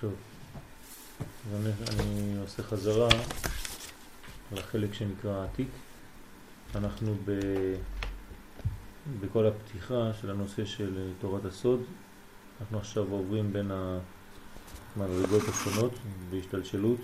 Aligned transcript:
טוב, 0.00 0.14
אני, 1.54 1.70
אני 1.88 2.38
עושה 2.38 2.62
חזרה 2.62 3.08
לחלק 4.52 4.94
שנקרא 4.94 5.44
עתיק. 5.44 5.68
אנחנו 6.74 7.14
ב, 7.24 7.32
בכל 9.20 9.46
הפתיחה 9.46 10.10
של 10.20 10.30
הנושא 10.30 10.64
של 10.64 11.12
תורת 11.20 11.44
הסוד. 11.44 11.80
אנחנו 12.60 12.78
עכשיו 12.78 13.10
עוברים 13.10 13.52
בין 13.52 13.70
המדרגות 14.96 15.42
השונות 15.48 15.92
בהשתלשלות 16.30 17.00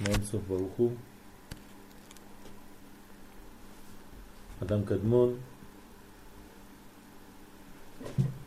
מאין 0.00 0.24
סוף 0.24 0.42
ברוך 0.48 0.72
הוא. 0.76 0.92
אדם 4.62 4.84
קדמון, 4.84 5.36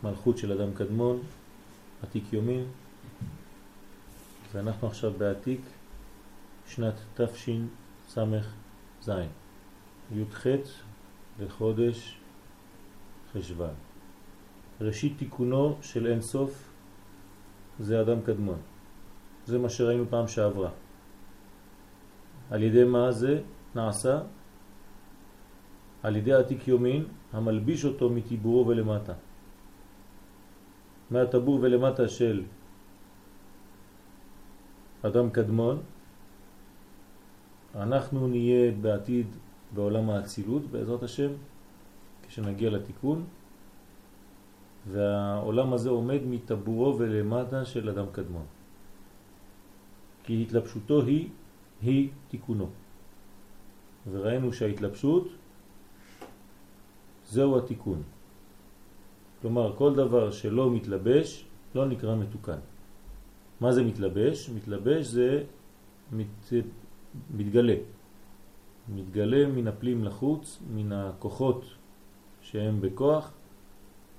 מלכות 0.03 0.37
של 0.37 0.51
אדם 0.61 0.73
קדמון, 0.73 1.21
עתיק 2.03 2.33
יומין, 2.33 2.65
ואנחנו 4.53 4.87
עכשיו 4.87 5.11
בעתיק 5.17 5.61
שנת 6.67 6.93
תשס"ז, 7.15 8.19
י"ח 10.11 10.45
לחודש 11.39 12.17
חשבן. 13.33 13.73
ראשית 14.81 15.17
תיקונו 15.17 15.77
של 15.81 16.07
אין 16.07 16.21
סוף 16.21 16.69
זה 17.79 18.01
אדם 18.01 18.21
קדמון. 18.21 18.59
זה 19.45 19.59
מה 19.59 19.69
שראינו 19.69 20.05
פעם 20.09 20.27
שעברה. 20.27 20.69
על 22.51 22.63
ידי 22.63 22.83
מה 22.83 23.11
זה 23.11 23.41
נעשה? 23.75 24.21
על 26.03 26.15
ידי 26.15 26.33
עתיק 26.33 26.67
יומין 26.67 27.05
המלביש 27.33 27.85
אותו 27.85 28.09
מטיבורו 28.09 28.67
ולמטה. 28.67 29.13
מהטבור 31.11 31.59
ולמטה 31.61 32.07
של 32.07 32.43
אדם 35.07 35.29
קדמון, 35.29 35.81
אנחנו 37.75 38.27
נהיה 38.27 38.71
בעתיד 38.71 39.27
בעולם 39.73 40.09
האצילות 40.09 40.63
בעזרת 40.71 41.03
השם, 41.03 41.31
כשנגיע 42.27 42.69
לתיקון, 42.69 43.23
והעולם 44.91 45.73
הזה 45.73 45.89
עומד 45.89 46.21
מטבורו 46.29 46.97
ולמטה 46.99 47.65
של 47.65 47.89
אדם 47.89 48.05
קדמון. 48.11 48.45
כי 50.23 50.41
התלבשותו 50.41 51.01
היא, 51.01 51.29
היא 51.81 52.09
תיקונו. 52.27 52.69
וראינו 54.11 54.53
שההתלבשות 54.53 55.27
זהו 57.27 57.57
התיקון. 57.57 58.03
כלומר, 59.41 59.75
כל 59.75 59.95
דבר 59.95 60.31
שלא 60.31 60.71
מתלבש 60.71 61.45
לא 61.75 61.85
נקרא 61.85 62.15
מתוקן. 62.15 62.59
מה 63.61 63.71
זה 63.71 63.83
מתלבש? 63.83 64.49
מתלבש 64.49 65.05
זה 65.05 65.43
מת, 66.11 66.53
מתגלה. 67.31 67.75
מתגלה 68.89 69.47
מן 69.47 69.67
הפלים 69.67 70.03
לחוץ, 70.03 70.59
מן 70.73 70.91
הכוחות 70.91 71.65
שהם 72.41 72.81
בכוח, 72.81 73.33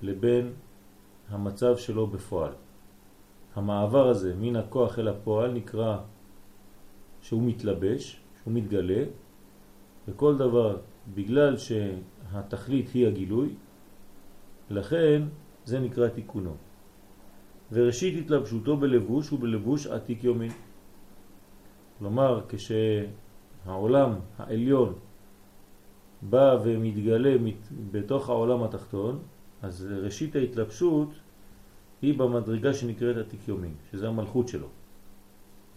לבין 0.01 0.53
המצב 1.29 1.77
שלו 1.77 2.07
בפועל. 2.07 2.53
המעבר 3.55 4.07
הזה 4.07 4.35
מן 4.35 4.55
הכוח 4.55 4.99
אל 4.99 5.07
הפועל 5.07 5.51
נקרא 5.51 5.97
שהוא 7.21 7.43
מתלבש, 7.43 8.21
שהוא 8.41 8.53
מתגלה, 8.53 9.03
וכל 10.07 10.37
דבר 10.37 10.77
בגלל 11.13 11.57
שהתכלית 11.57 12.89
היא 12.89 13.07
הגילוי, 13.07 13.49
לכן 14.69 15.21
זה 15.65 15.79
נקרא 15.79 16.07
תיקונו. 16.07 16.55
וראשית 17.71 18.25
התלבשותו 18.25 18.77
בלבוש 18.77 19.29
הוא 19.29 19.39
בלבוש 19.39 19.87
עתיק 19.87 20.23
יומין. 20.23 20.51
כלומר, 21.99 22.41
כשהעולם 22.49 24.11
העליון 24.37 24.93
בא 26.21 26.57
ומתגלה 26.63 27.35
בתוך 27.91 28.29
העולם 28.29 28.63
התחתון, 28.63 29.19
אז 29.61 29.87
ראשית 30.01 30.35
ההתלבשות 30.35 31.09
היא 32.01 32.19
במדרגה 32.19 32.73
שנקראת 32.73 33.17
עתיק 33.17 33.47
יומין, 33.47 33.73
שזה 33.91 34.07
המלכות 34.07 34.47
שלו. 34.47 34.67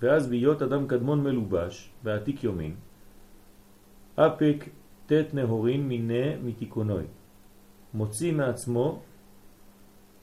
ואז 0.02 0.28
בהיות 0.28 0.62
אדם 0.62 0.86
קדמון 0.86 1.22
מלובש 1.22 1.91
בעתיק 2.02 2.44
יומין, 2.44 2.75
אפק 4.16 4.69
תת 5.06 5.26
נהורין 5.34 5.88
מיני 5.88 6.36
מתיקונוי. 6.44 7.04
מוציא 7.94 8.32
מעצמו 8.32 9.00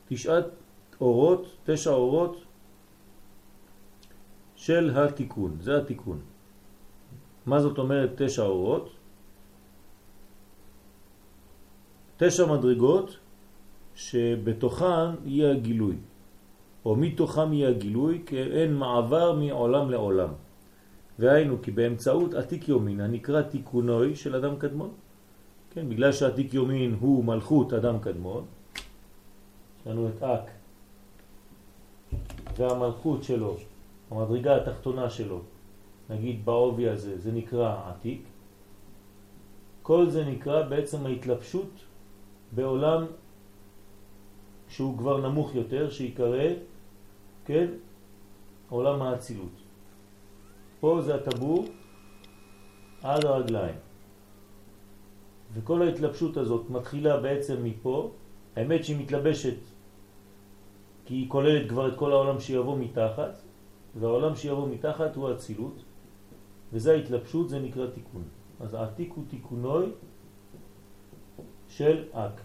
תשעת 0.08 0.46
אורות, 1.02 1.56
תשע 1.64 1.92
אורות 1.92 2.44
של 4.56 4.92
התיקון, 4.96 5.58
זה 5.62 5.78
התיקון. 5.78 6.20
מה 7.46 7.60
זאת 7.60 7.78
אומרת 7.78 8.22
תשע 8.22 8.44
אורות? 8.44 8.90
תשע 12.18 12.46
מדרגות 12.46 13.18
שבתוכן 13.96 15.24
יהיה 15.26 15.52
הגילוי, 15.52 15.96
או 16.86 16.96
מתוכם 16.96 17.54
יהיה 17.54 17.70
הגילוי, 17.70 18.22
כי 18.26 18.44
אין 18.44 18.76
מעבר 18.76 19.36
מעולם 19.36 19.92
לעולם. 19.92 20.30
והיינו 21.20 21.62
כי 21.62 21.72
באמצעות 21.72 22.34
עתיק 22.34 22.70
יומין 22.70 23.00
הנקרא 23.00 23.42
תיקונוי 23.42 24.16
של 24.16 24.36
אדם 24.36 24.56
קדמון, 24.56 24.92
כן, 25.72 25.90
בגלל 25.90 26.12
שעתיק 26.12 26.54
יומין 26.54 26.96
הוא 27.00 27.24
מלכות 27.24 27.74
אדם 27.74 28.00
קדמון, 28.00 28.46
יש 28.76 29.88
לנו 29.88 30.08
את 30.08 30.24
אק 30.24 30.59
והמלכות 32.58 33.24
שלו, 33.24 33.56
המדרגה 34.12 34.56
התחתונה 34.56 35.10
שלו, 35.10 35.40
נגיד 36.10 36.46
בעובי 36.46 36.90
הזה, 36.90 37.18
זה 37.20 37.32
נקרא 37.32 37.90
עתיק. 37.90 38.22
כל 39.82 40.10
זה 40.10 40.26
נקרא 40.26 40.62
בעצם 40.62 41.06
ההתלבשות 41.06 41.72
בעולם 42.52 43.06
שהוא 44.70 44.98
כבר 44.98 45.18
נמוך 45.18 45.56
יותר, 45.56 45.90
שיקרא, 45.90 46.48
כן, 47.46 47.68
עולם 48.70 49.02
האצילות. 49.02 49.56
פה 50.80 51.02
זה 51.02 51.16
הטבור 51.16 51.66
עד 53.04 53.26
הרגליים. 53.26 53.76
וכל 55.54 55.82
ההתלבשות 55.82 56.38
הזאת 56.38 56.70
מתחילה 56.70 57.18
בעצם 57.18 57.64
מפה, 57.64 58.12
האמת 58.56 58.86
שהיא 58.86 58.98
מתלבשת 59.00 59.58
כי 61.10 61.16
היא 61.16 61.30
כוללת 61.30 61.70
כבר 61.70 61.88
את 61.88 61.94
כל 61.96 62.12
העולם 62.12 62.40
שיבוא 62.40 62.78
מתחת, 62.78 63.42
והעולם 64.00 64.36
שיבוא 64.36 64.68
מתחת 64.68 65.16
הוא 65.16 65.30
הצילות, 65.30 65.84
וזה 66.74 66.92
ההתלבשות, 66.92 67.50
זה 67.50 67.60
נקרא 67.60 67.88
תיקון. 67.88 68.24
אז 68.60 68.74
העתיק 68.74 69.14
הוא 69.16 69.24
תיקונוי 69.28 69.86
של 71.68 72.04
אק. 72.12 72.42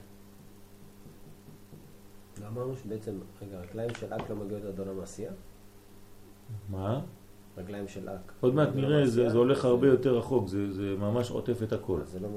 לא 2.41 2.47
אמרנו 2.49 2.77
שבעצם, 2.77 3.19
רגע, 3.43 3.61
רגליים 3.61 3.91
של 4.01 4.15
אק 4.15 4.31
לא 4.31 4.37
מגיעות 4.37 4.65
עד 4.65 4.79
עולם 4.79 5.01
העשייה? 5.01 5.33
מה? 6.69 7.01
רגליים 7.57 7.89
של 7.89 8.09
אק. 8.09 8.33
עוד 8.41 8.55
מעט 8.55 8.69
נראה, 8.75 9.07
זה, 9.07 9.29
זה 9.29 9.39
הולך 9.39 9.65
הרבה 9.65 9.87
יותר 9.87 10.19
רחוק, 10.19 10.49
זה, 10.49 10.73
זה 10.73 10.97
ממש 10.99 11.31
עוטף 11.31 11.63
את 11.63 11.73
הכל. 11.73 12.01
זה 12.05 12.21
לא... 12.21 12.29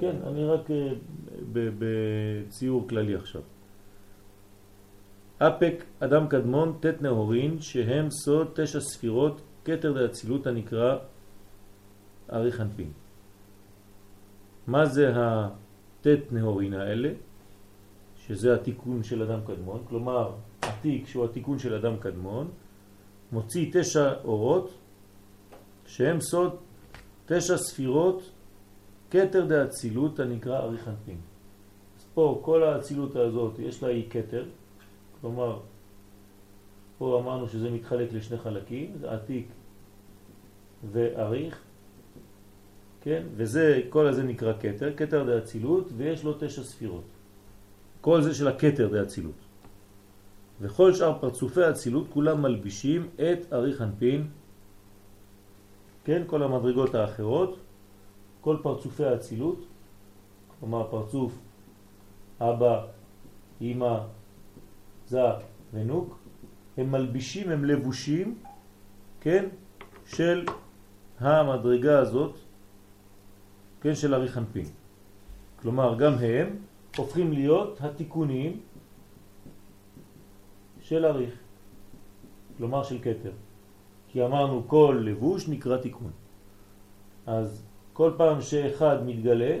כן, 0.00 0.16
אני 0.26 0.44
רק 0.44 0.70
אה, 0.70 0.92
בציור 1.52 2.88
כללי 2.88 3.14
עכשיו. 3.14 3.42
אפק 5.38 5.84
אדם 6.00 6.28
קדמון 6.28 6.78
תת 6.80 7.02
נהורין 7.02 7.60
שהם 7.60 8.10
סוד 8.10 8.46
תשע 8.54 8.80
ספירות 8.80 9.40
כתר 9.64 9.92
דאצילות 9.92 10.46
הנקרא 10.46 10.96
אריך 12.32 12.60
אנפין. 12.60 12.90
מה 14.66 14.86
זה 14.86 15.12
התת 15.14 16.32
נהורין 16.32 16.74
האלה? 16.74 17.10
שזה 18.16 18.54
התיקון 18.54 19.02
של 19.02 19.22
אדם 19.22 19.40
קדמון, 19.46 19.84
כלומר 19.88 20.32
עתיק 20.62 21.06
שהוא 21.06 21.24
התיקון 21.24 21.58
של 21.58 21.74
אדם 21.74 21.96
קדמון, 21.96 22.50
מוציא 23.32 23.70
תשע 23.72 24.14
אורות 24.24 24.70
שהם 25.86 26.20
סוד 26.20 26.56
תשע 27.26 27.56
ספירות 27.56 28.30
כתר 29.10 29.46
דאצילות 29.46 30.20
הנקרא 30.20 30.58
אריך 30.58 30.88
אנפין. 30.88 31.18
אז 31.98 32.04
פה 32.14 32.40
כל 32.44 32.62
האצילות 32.62 33.16
הזאת 33.16 33.58
יש 33.58 33.82
לה 33.82 33.88
אי 33.88 34.06
כתר, 34.10 34.44
כלומר, 35.20 35.60
פה 36.98 37.20
אמרנו 37.20 37.48
שזה 37.48 37.70
מתחלק 37.70 38.12
לשני 38.12 38.38
חלקים, 38.38 38.92
זה 39.00 39.10
עתיק 39.10 39.48
ואריך, 40.92 41.62
כן? 43.00 43.22
וזה, 43.36 43.80
כל 43.88 44.06
הזה 44.06 44.22
נקרא 44.22 44.52
קטר, 44.52 44.92
קטר 44.92 45.24
דה 45.24 45.38
אצילות, 45.38 45.88
ויש 45.96 46.24
לו 46.24 46.34
תשע 46.40 46.62
ספירות. 46.62 47.04
כל 48.00 48.22
זה 48.22 48.34
של 48.34 48.48
הקטר 48.48 48.88
דה 48.88 49.02
אצילות. 49.02 49.40
וכל 50.60 50.94
שאר 50.94 51.18
פרצופי 51.20 51.62
האצילות 51.62 52.06
כולם 52.10 52.42
מלבישים 52.42 53.08
את 53.14 53.52
אריך 53.52 53.82
אנפין, 53.82 54.28
כן? 56.04 56.22
כל 56.26 56.42
המדרגות 56.42 56.94
האחרות, 56.94 57.58
כל 58.40 58.56
פרצופי 58.62 59.04
האצילות, 59.04 59.66
כלומר 60.60 60.90
פרצוף 60.90 61.38
אבא, 62.40 62.86
אמא, 63.60 63.98
זה 65.08 65.20
ונוק, 65.72 66.18
הם 66.76 66.92
מלבישים, 66.92 67.50
הם 67.50 67.64
לבושים, 67.64 68.38
כן, 69.20 69.44
של 70.06 70.46
המדרגה 71.20 71.98
הזאת, 71.98 72.34
כן, 73.80 73.94
של 73.94 74.14
אריכנפין. 74.14 74.66
כלומר, 75.62 75.98
גם 75.98 76.12
הם 76.12 76.56
הופכים 76.96 77.32
להיות 77.32 77.78
התיקונים 77.80 78.60
של 80.80 81.06
אריך, 81.06 81.34
כלומר 82.56 82.82
של 82.82 82.98
קטר. 82.98 83.32
כי 84.08 84.24
אמרנו 84.24 84.62
כל 84.66 85.02
לבוש 85.04 85.48
נקרא 85.48 85.76
תיקון. 85.76 86.10
אז 87.26 87.62
כל 87.92 88.12
פעם 88.16 88.40
שאחד 88.40 89.06
מתגלה, 89.06 89.58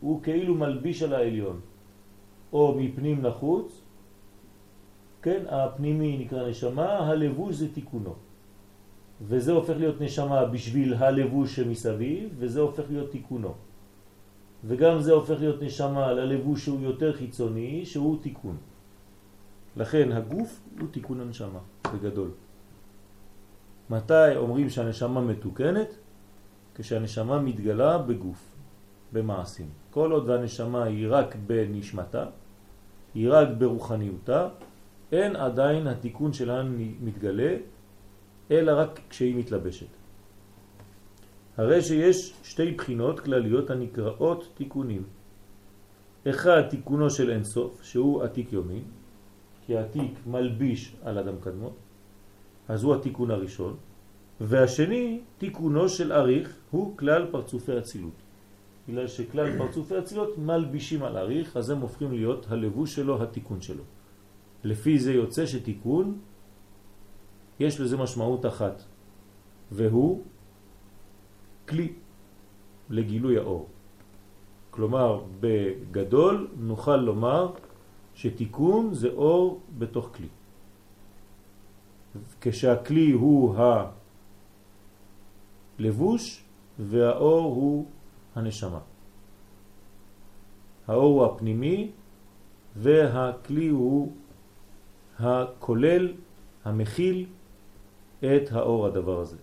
הוא 0.00 0.22
כאילו 0.22 0.54
מלביש 0.54 1.02
על 1.02 1.14
העליון, 1.14 1.60
או 2.52 2.74
מפנים 2.78 3.24
לחוץ, 3.24 3.83
כן, 5.24 5.42
הפנימי 5.48 6.18
נקרא 6.18 6.48
נשמה, 6.48 6.98
הלבוש 6.98 7.56
זה 7.56 7.74
תיקונו. 7.74 8.14
וזה 9.28 9.52
הופך 9.52 9.74
להיות 9.76 10.00
נשמה 10.00 10.44
בשביל 10.44 10.94
הלבוש 10.94 11.56
שמסביב, 11.56 12.34
וזה 12.38 12.60
הופך 12.60 12.84
להיות 12.90 13.10
תיקונו. 13.10 13.54
וגם 14.64 15.00
זה 15.00 15.12
הופך 15.12 15.40
להיות 15.40 15.62
נשמה 15.62 16.12
ללבוש 16.12 16.64
שהוא 16.64 16.80
יותר 16.80 17.12
חיצוני, 17.12 17.86
שהוא 17.86 18.22
תיקון. 18.22 18.56
לכן 19.76 20.12
הגוף 20.12 20.60
הוא 20.80 20.88
תיקון 20.90 21.20
הנשמה, 21.20 21.60
בגדול. 21.94 22.30
מתי 23.90 24.36
אומרים 24.36 24.70
שהנשמה 24.70 25.20
מתוקנת? 25.20 25.88
כשהנשמה 26.74 27.40
מתגלה 27.40 27.98
בגוף, 27.98 28.42
במעשים. 29.12 29.68
כל 29.90 30.12
עוד 30.12 30.28
והנשמה 30.28 30.84
היא 30.84 31.06
רק 31.10 31.36
בנשמתה, 31.46 32.24
היא 33.14 33.28
רק 33.32 33.48
ברוחניותה, 33.58 34.48
אין 35.14 35.36
עדיין 35.36 35.86
התיקון 35.86 36.32
שלה 36.32 36.62
מתגלה, 37.00 37.56
אלא 38.50 38.72
רק 38.72 39.00
כשהיא 39.10 39.36
מתלבשת. 39.36 39.86
הרי 41.56 41.82
שיש 41.82 42.34
שתי 42.42 42.70
בחינות 42.70 43.20
כלליות 43.20 43.70
הנקראות 43.70 44.52
תיקונים. 44.54 45.02
אחד 46.26 46.62
תיקונו 46.70 47.10
של 47.10 47.30
אינסוף, 47.30 47.82
שהוא 47.82 48.22
עתיק 48.22 48.52
יומין, 48.52 48.82
כי 49.66 49.76
העתיק 49.76 50.26
מלביש 50.26 50.96
על 51.02 51.18
אדם 51.18 51.36
קדמות, 51.40 51.76
אז 52.68 52.84
הוא 52.84 52.94
התיקון 52.94 53.30
הראשון, 53.30 53.76
והשני, 54.40 55.20
תיקונו 55.38 55.88
של 55.88 56.12
אריך, 56.12 56.56
הוא 56.70 56.96
כלל 56.98 57.26
פרצופי 57.30 57.72
הצילות. 57.72 58.18
בגלל 58.88 59.06
שכלל 59.06 59.58
פרצופי 59.58 59.96
הצילות 59.96 60.38
מלבישים 60.38 61.02
על 61.02 61.16
אריך, 61.16 61.56
אז 61.56 61.70
הם 61.70 61.80
הופכים 61.80 62.12
להיות 62.12 62.46
הלבוש 62.50 62.94
שלו, 62.94 63.22
התיקון 63.22 63.60
שלו. 63.60 63.82
לפי 64.64 64.98
זה 64.98 65.12
יוצא 65.12 65.46
שתיקון, 65.46 66.18
יש 67.60 67.80
לזה 67.80 67.96
משמעות 67.96 68.46
אחת, 68.46 68.82
והוא 69.72 70.22
כלי 71.68 71.92
לגילוי 72.90 73.38
האור. 73.38 73.68
כלומר, 74.70 75.24
בגדול 75.40 76.48
נוכל 76.58 76.96
לומר 76.96 77.52
שתיקון 78.14 78.94
זה 78.94 79.08
אור 79.08 79.60
בתוך 79.78 80.10
כלי. 80.14 80.28
כשהכלי 82.40 83.10
הוא 83.12 83.56
הלבוש 85.78 86.44
והאור 86.78 87.54
הוא 87.54 87.86
הנשמה. 88.34 88.80
האור 90.86 91.12
הוא 91.12 91.24
הפנימי 91.24 91.90
והכלי 92.76 93.68
הוא 93.68 94.12
הכולל, 95.18 96.12
המכיל 96.64 97.26
את 98.18 98.52
האור 98.52 98.86
הדבר 98.86 99.20
הזה. 99.20 99.36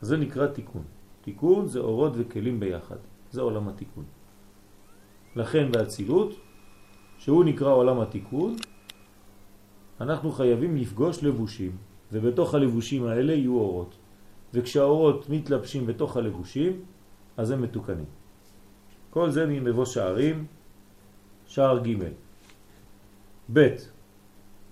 זה 0.00 0.16
נקרא 0.16 0.46
תיקון. 0.46 0.82
תיקון 1.22 1.66
זה 1.66 1.78
אורות 1.78 2.12
וכלים 2.16 2.60
ביחד, 2.60 2.96
זה 3.30 3.40
עולם 3.40 3.68
התיקון. 3.68 4.04
לכן 5.36 5.72
באצילות, 5.72 6.34
שהוא 7.18 7.44
נקרא 7.44 7.72
עולם 7.72 8.00
התיקון, 8.00 8.56
אנחנו 10.00 10.32
חייבים 10.32 10.76
לפגוש 10.76 11.22
לבושים, 11.22 11.76
ובתוך 12.12 12.54
הלבושים 12.54 13.06
האלה 13.06 13.32
יהיו 13.32 13.56
אורות. 13.56 13.94
וכשהאורות 14.54 15.30
מתלבשים 15.30 15.86
בתוך 15.86 16.16
הלבושים, 16.16 16.82
אז 17.36 17.50
הם 17.50 17.62
מתוקנים. 17.62 18.10
כל 19.10 19.30
זה 19.30 19.46
ממבוא 19.46 19.84
שערים, 19.84 20.46
שער 21.46 21.78
ג' 21.78 21.98
ב' 23.52 23.93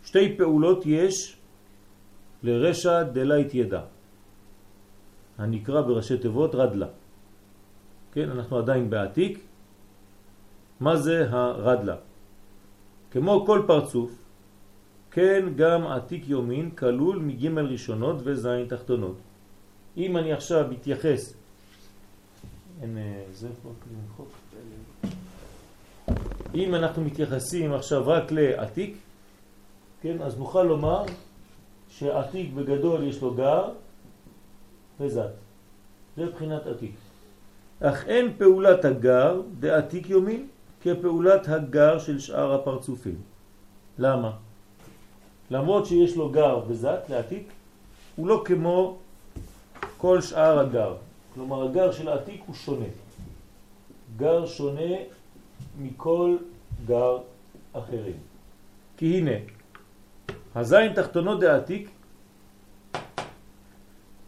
שתי 0.05 0.37
פעולות 0.37 0.87
יש 0.87 1.37
לרשע 2.43 3.03
דלית 3.03 3.55
ידע, 3.55 3.83
הנקרא 5.39 5.81
בראשי 5.81 6.19
תיבות 6.19 6.55
רדלה. 6.55 6.87
כן, 8.13 8.31
אנחנו 8.31 8.59
עדיין 8.59 8.91
בעתיק. 8.91 9.39
מה 10.81 10.97
זה 10.97 11.31
הרדלה? 11.31 11.97
כמו 13.11 13.47
כל 13.47 13.63
פרצוף, 13.67 14.11
כן 15.11 15.45
גם 15.57 15.87
עתיק 15.87 16.29
יומין 16.29 16.71
כלול 16.71 17.19
מג' 17.19 17.47
ראשונות 17.47 18.17
וזין 18.25 18.67
תחתונות. 18.69 19.17
אם 19.97 20.17
אני 20.17 20.33
עכשיו 20.33 20.67
מתייחס, 20.71 21.35
אין 22.83 22.99
אה, 22.99 23.23
זה 23.33 23.49
פה 23.63 23.71
חוק. 24.17 24.29
אם 26.55 26.75
אנחנו 26.75 27.05
מתייחסים 27.05 27.73
עכשיו 27.73 28.07
רק 28.07 28.33
לעתיק, 28.33 28.97
כן, 30.03 30.23
אז 30.23 30.39
נוכל 30.39 30.63
לומר 30.63 31.05
שעתיק 31.89 32.53
בגדול 32.53 33.03
יש 33.03 33.23
לו 33.23 33.35
גר 33.35 33.71
וזת. 35.01 35.31
זה 36.17 36.27
בחינת 36.27 36.67
עתיק. 36.67 36.95
אך 37.81 38.07
אין 38.07 38.33
פעולת 38.39 38.85
הגר 38.85 39.41
דעתיק 39.61 40.11
יומין 40.11 40.47
כפעולת 40.83 41.49
הגר 41.49 41.99
של 41.99 42.19
שאר 42.19 42.55
הפרצופים. 42.55 43.21
למה? 43.99 44.33
למרות 45.51 45.87
שיש 45.87 46.17
לו 46.17 46.31
גר 46.31 46.61
וזת 46.67 47.01
לעתיק, 47.09 47.47
הוא 48.17 48.27
לא 48.27 48.43
כמו 48.45 48.99
כל 49.99 50.21
שאר 50.21 50.59
הגר. 50.59 50.95
כלומר 51.35 51.69
הגר 51.71 51.93
של 51.93 52.09
העתיק 52.09 52.43
הוא 52.47 52.55
שונה. 52.55 52.91
גר 54.17 54.47
שונה 54.47 54.93
מכל 55.79 56.37
גר 56.87 57.19
אחרים. 57.73 58.17
כי 58.97 59.19
הנה, 59.19 59.62
הזין 60.55 60.93
תחתונות 60.93 61.41
דעתיק 61.41 61.91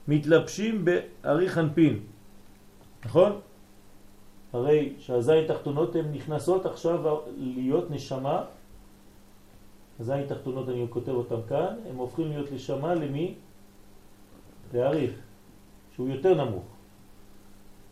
מתלבשים 0.09 0.85
בארי 0.85 1.49
חנפין, 1.49 2.01
נכון? 3.05 3.41
הרי 4.53 4.93
שהזין 4.99 5.47
תחתונות 5.47 5.97
הן 5.97 6.13
נכנסות 6.13 6.67
עכשיו 6.67 7.21
להיות 7.37 7.91
נשמה, 7.91 8.45
הזין 10.01 10.27
תחתונות 10.27 10.69
אני 10.69 10.87
כותב 10.91 11.13
אותם 11.13 11.41
כאן, 11.49 11.77
הם 11.91 11.97
הופכים 11.97 12.29
להיות 12.29 12.53
נשמה 12.53 12.95
למי? 12.95 13.35
לאריך, 14.75 15.13
שהוא 15.95 16.09
יותר 16.09 16.45
נמוך. 16.45 16.65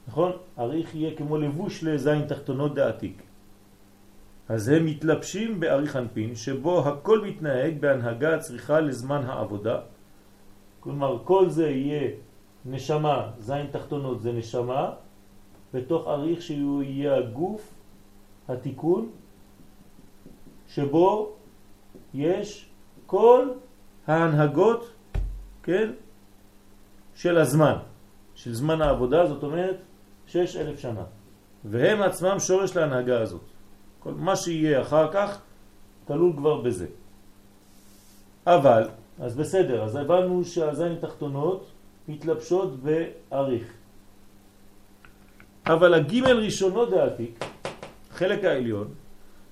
נכון? 0.08 0.32
אריך 0.58 0.94
יהיה 0.94 1.16
כמו 1.16 1.38
לבוש 1.38 1.84
לזין 1.84 2.26
תחתונות 2.26 2.74
דעתיק. 2.74 3.22
אז 4.52 4.68
הם 4.68 4.84
מתלבשים 4.86 5.60
באריך 5.60 5.96
אנפין, 5.96 6.34
שבו 6.34 6.88
הכל 6.88 7.20
מתנהג 7.20 7.80
בהנהגה 7.80 8.34
הצריכה 8.34 8.80
לזמן 8.80 9.24
העבודה. 9.24 9.78
כלומר, 10.80 11.24
כל 11.24 11.48
זה 11.48 11.70
יהיה 11.70 12.10
נשמה, 12.64 13.30
זין 13.38 13.66
תחתונות 13.72 14.22
זה 14.22 14.32
נשמה, 14.32 14.90
בתוך 15.74 16.06
אריך 16.08 16.42
שהוא 16.42 16.82
יהיה 16.82 17.16
הגוף, 17.16 17.74
התיקון, 18.48 19.10
שבו 20.68 21.32
יש 22.14 22.68
כל 23.06 23.48
ההנהגות, 24.06 24.92
כן, 25.62 25.96
של 27.14 27.38
הזמן, 27.38 27.76
של 28.34 28.52
זמן 28.52 28.82
העבודה, 28.82 29.26
זאת 29.26 29.42
אומרת 29.42 29.76
שש 30.26 30.56
אלף 30.56 30.78
שנה. 30.78 31.04
והם 31.64 32.02
עצמם 32.02 32.36
שורש 32.38 32.76
להנהגה 32.76 33.20
הזאת. 33.20 33.51
כל 34.02 34.14
מה 34.14 34.36
שיהיה 34.36 34.82
אחר 34.82 35.12
כך 35.12 35.40
כלול 36.06 36.32
כבר 36.36 36.60
בזה. 36.60 36.86
אבל, 38.46 38.88
אז 39.18 39.36
בסדר, 39.36 39.82
אז 39.84 39.96
הבנו 39.96 40.44
שהזין 40.44 40.96
תחתונות 41.00 41.70
מתלבשות 42.08 42.70
באריך. 42.82 43.66
אבל 45.66 45.94
הגימל 45.94 46.38
ראשונות 46.42 46.90
דעתיק, 46.90 47.44
חלק 48.10 48.44
העליון, 48.44 48.88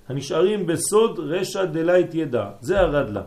הנשארים 0.07 0.67
בסוד 0.67 1.19
רשע 1.19 1.65
דלית 1.65 2.13
ידע, 2.13 2.45
זה 2.61 2.79
הרדלה. 2.79 3.23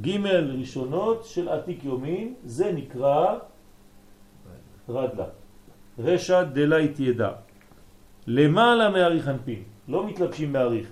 גימל 0.00 0.56
ראשונות 0.58 1.24
של 1.24 1.48
עתיק 1.48 1.84
יומין, 1.84 2.34
זה 2.44 2.72
נקרא 2.72 3.38
רדלה. 4.88 5.28
רשע 5.98 6.42
דלית 6.42 7.00
ידע. 7.00 7.30
למעלה 8.26 8.90
מאריך 8.90 9.28
אנפין. 9.28 9.62
לא 9.90 10.06
מתלבשים 10.06 10.52
באריך. 10.52 10.88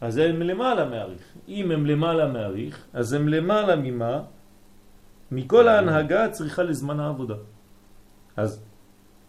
אז 0.00 0.16
הם 0.16 0.42
למעלה 0.42 0.84
מעריך. 0.84 1.24
אם 1.48 1.70
הם 1.70 1.86
למעלה 1.86 2.26
מעריך, 2.28 2.86
אז 2.92 3.12
הם 3.12 3.28
למעלה 3.28 3.76
ממה? 3.76 4.22
מכל 5.32 5.68
ההנהגה 5.68 6.28
צריכה 6.28 6.62
לזמן 6.62 7.00
העבודה. 7.00 7.34
אז 8.36 8.64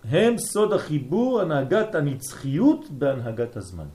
הם 0.03 0.37
סוד 0.37 0.73
החיבור, 0.73 1.41
הנהגת 1.41 1.95
הנצחיות 1.95 2.89
בהנהגת 2.89 3.57
הזמן. 3.57 3.87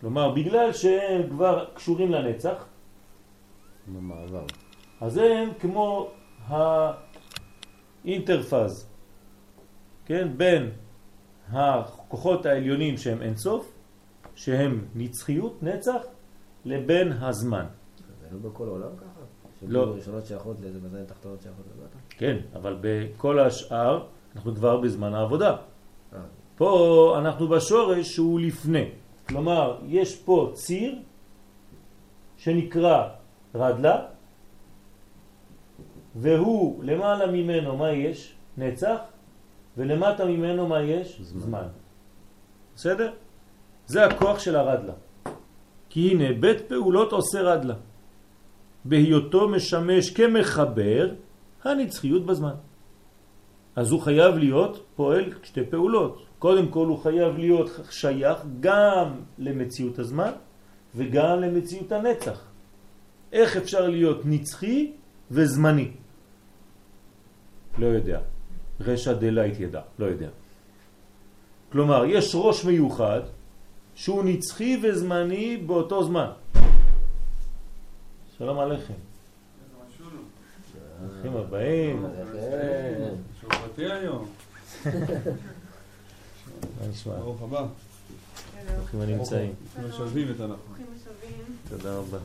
כלומר, 0.00 0.34
בגלל 0.34 0.72
שהם 0.72 1.30
כבר 1.30 1.64
קשורים 1.74 2.12
לנצח, 2.12 2.66
במעבר. 3.86 4.46
אז 5.00 5.16
הם 5.16 5.48
כמו 5.60 6.10
האינטרפז, 8.04 8.90
כן, 10.06 10.28
בין 10.36 10.70
הכוחות 12.14 12.46
העליונים 12.46 12.96
שהם 12.96 13.22
אינסוף, 13.22 13.72
שהם 14.34 14.84
נצחיות, 14.94 15.62
נצח, 15.62 16.02
לבין 16.64 17.12
הזמן. 17.12 17.66
זה 18.20 18.26
לא 18.32 18.50
בכל 18.50 18.68
העולם 18.68 18.96
ככה? 18.96 19.20
לא. 19.62 19.82
ראשונות 19.82 20.26
שייכות 20.26 20.56
לאיזה 20.60 20.78
בזין 20.78 21.04
תחתונות 21.04 21.42
שייכות 21.42 21.64
למטה? 21.74 21.98
כן, 22.10 22.36
אבל 22.54 22.76
בכל 22.80 23.38
השאר 23.38 24.06
אנחנו 24.36 24.54
כבר 24.54 24.80
בזמן 24.80 25.14
העבודה. 25.14 25.56
אה, 26.12 26.18
פה 26.56 27.14
אנחנו 27.18 27.48
בשורש 27.48 28.14
שהוא 28.14 28.40
לפני. 28.40 28.90
כלומר, 29.28 29.78
יש 29.86 30.22
פה 30.22 30.50
ציר 30.54 30.98
שנקרא 32.36 33.08
רדלה, 33.54 34.06
והוא 36.14 36.84
למעלה 36.84 37.26
ממנו 37.26 37.76
מה 37.76 37.90
יש? 37.90 38.34
נצח, 38.56 38.98
ולמטה 39.76 40.24
ממנו 40.24 40.66
מה 40.66 40.80
יש? 40.80 41.20
זמן. 41.20 41.40
זמן. 41.40 41.83
בסדר? 42.76 43.12
זה 43.86 44.06
הכוח 44.06 44.38
של 44.38 44.56
הרדלה. 44.56 44.92
כי 45.88 46.10
הנה 46.10 46.32
בית 46.40 46.60
פעולות 46.68 47.12
עושה 47.12 47.42
רדלה. 47.42 47.74
בהיותו 48.84 49.48
משמש 49.48 50.10
כמחבר 50.10 51.10
הנצחיות 51.64 52.26
בזמן. 52.26 52.54
אז 53.76 53.90
הוא 53.90 54.00
חייב 54.00 54.34
להיות 54.34 54.86
פועל 54.96 55.32
שתי 55.42 55.64
פעולות. 55.70 56.26
קודם 56.38 56.68
כל 56.68 56.86
הוא 56.86 56.98
חייב 56.98 57.38
להיות 57.38 57.70
שייך 57.90 58.38
גם 58.60 59.20
למציאות 59.38 59.98
הזמן 59.98 60.32
וגם 60.94 61.40
למציאות 61.40 61.92
הנצח. 61.92 62.44
איך 63.32 63.56
אפשר 63.56 63.88
להיות 63.88 64.20
נצחי 64.24 64.92
וזמני? 65.30 65.90
לא 67.78 67.86
יודע. 67.86 68.20
רשע 68.80 69.12
דלית 69.12 69.60
ידע, 69.60 69.80
לא 69.98 70.06
יודע. 70.06 70.28
כלומר, 71.74 72.04
יש 72.04 72.32
ראש 72.34 72.64
מיוחד 72.64 73.20
שהוא 73.94 74.24
נצחי 74.24 74.80
וזמני 74.82 75.56
באותו 75.56 76.04
זמן. 76.04 76.30
שלום 78.38 78.58
עליכם. 78.58 78.94
ברוכים 81.00 81.36
הבאים. 81.36 82.06
שופטי 83.40 83.84
היום. 83.84 84.26
מה 86.80 86.86
נשמע? 86.90 87.14
ברוך 87.16 87.42
הבא. 87.42 87.66
ברוכים 88.76 89.00
הנמצאים. 89.00 89.52
משלבים 89.88 90.30
את 90.30 90.40
אנחנו. 90.40 90.74
תודה 91.68 91.96
רבה. 91.96 92.18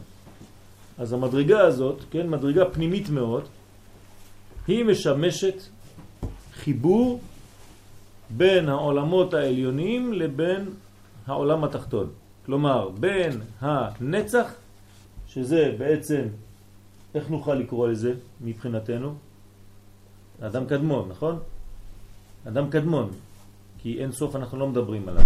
אז 0.97 1.13
המדרגה 1.13 1.61
הזאת, 1.61 2.01
כן, 2.11 2.29
מדרגה 2.29 2.65
פנימית 2.65 3.09
מאוד, 3.09 3.43
היא 4.67 4.83
משמשת 4.85 5.55
חיבור 6.53 7.19
בין 8.29 8.69
העולמות 8.69 9.33
העליונים 9.33 10.13
לבין 10.13 10.69
העולם 11.27 11.63
התחתון. 11.63 12.09
כלומר, 12.45 12.89
בין 12.89 13.41
הנצח, 13.61 14.53
שזה 15.27 15.75
בעצם, 15.77 16.21
איך 17.15 17.29
נוכל 17.29 17.53
לקרוא 17.53 17.87
לזה 17.87 18.13
מבחינתנו? 18.41 19.13
אדם 20.41 20.65
קדמון, 20.65 21.09
נכון? 21.09 21.39
אדם 22.47 22.69
קדמון, 22.69 23.09
כי 23.77 24.01
אין 24.01 24.11
סוף 24.11 24.35
אנחנו 24.35 24.59
לא 24.59 24.67
מדברים 24.67 25.09
עליו, 25.09 25.25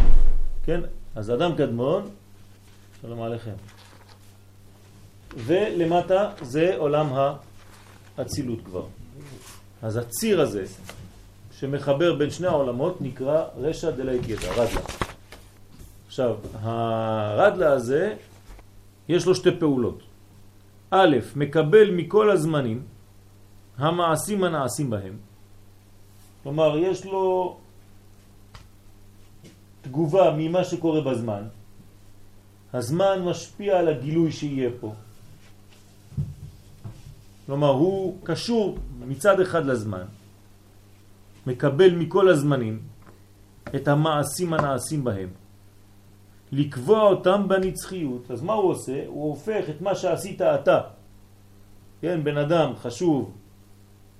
כן? 0.63 0.81
אז 1.15 1.31
אדם 1.31 1.55
קדמון, 1.55 2.09
שלום 3.01 3.21
עליכם. 3.21 3.53
ולמטה 5.37 6.29
זה 6.41 6.75
עולם 6.77 7.07
האצילות 8.17 8.59
כבר. 8.65 8.85
אז 9.81 9.97
הציר 9.97 10.41
הזה 10.41 10.65
שמחבר 11.63 12.15
בין 12.15 12.29
שני 12.29 12.47
העולמות 12.47 13.01
נקרא 13.01 13.43
רשע 13.57 13.89
ידע, 14.27 14.51
רדלה. 14.51 14.81
עכשיו, 16.07 16.35
הרדלה 16.59 17.71
הזה 17.71 18.15
יש 19.09 19.25
לו 19.25 19.35
שתי 19.35 19.49
פעולות. 19.59 19.99
א', 20.91 21.17
מקבל 21.35 21.91
מכל 21.91 22.31
הזמנים 22.31 22.83
המעשים 23.77 24.43
הנעשים 24.43 24.89
בהם. 24.89 25.15
כלומר, 26.43 26.77
יש 26.77 27.05
לו 27.05 27.57
תגובה 29.81 30.35
ממה 30.37 30.63
שקורה 30.63 31.01
בזמן. 31.01 31.43
הזמן 32.73 33.23
משפיע 33.23 33.79
על 33.79 33.87
הגילוי 33.87 34.31
שיהיה 34.31 34.69
פה. 34.79 34.93
כלומר, 37.45 37.69
הוא 37.69 38.17
קשור 38.23 38.77
מצד 39.07 39.39
אחד 39.39 39.65
לזמן, 39.65 40.05
מקבל 41.47 41.95
מכל 41.95 42.29
הזמנים 42.29 42.79
את 43.75 43.87
המעשים 43.87 44.53
הנעשים 44.53 45.03
בהם, 45.03 45.29
לקבוע 46.51 47.01
אותם 47.01 47.47
בנצחיות. 47.47 48.31
אז 48.31 48.43
מה 48.43 48.53
הוא 48.53 48.71
עושה? 48.71 49.03
הוא 49.07 49.29
הופך 49.29 49.69
את 49.69 49.81
מה 49.81 49.95
שעשית 49.95 50.41
אתה, 50.41 50.81
כן, 52.01 52.23
בן 52.23 52.37
אדם 52.37 52.75
חשוב 52.75 53.31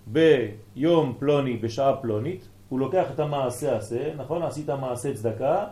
ביום 0.08 1.16
פלוני, 1.20 1.58
בשעה 1.58 1.96
פלונית, 1.96 2.48
הוא 2.70 2.80
לוקח 2.80 3.12
את 3.12 3.20
המעשה 3.20 3.78
הזה, 3.78 4.14
נכון? 4.18 4.44
עשית 4.44 4.70
מעשה 4.70 5.14
צדקה, 5.14 5.66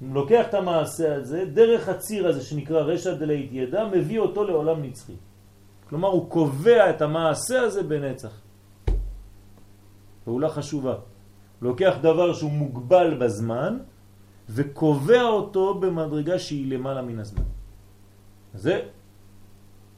הוא 0.00 0.14
לוקח 0.14 0.46
את 0.48 0.54
המעשה 0.54 1.14
הזה, 1.14 1.44
דרך 1.44 1.88
הציר 1.88 2.28
הזה 2.28 2.42
שנקרא 2.42 2.80
רשע 2.80 3.14
דלית 3.14 3.50
ידע, 3.52 3.84
מביא 3.84 4.18
אותו 4.18 4.44
לעולם 4.44 4.82
נצחי. 4.82 5.16
כלומר, 5.88 6.08
הוא 6.08 6.30
קובע 6.30 6.90
את 6.90 7.02
המעשה 7.02 7.60
הזה 7.60 7.82
בנצח. 7.82 8.40
פעולה 10.30 10.48
חשובה. 10.48 10.94
לוקח 11.62 11.94
דבר 12.06 12.30
שהוא 12.32 12.50
מוגבל 12.50 13.18
בזמן 13.18 13.78
וקובע 14.48 15.22
אותו 15.22 15.74
במדרגה 15.74 16.38
שהיא 16.38 16.70
למעלה 16.70 17.02
מן 17.02 17.18
הזמן. 17.18 17.42
זה 18.54 18.94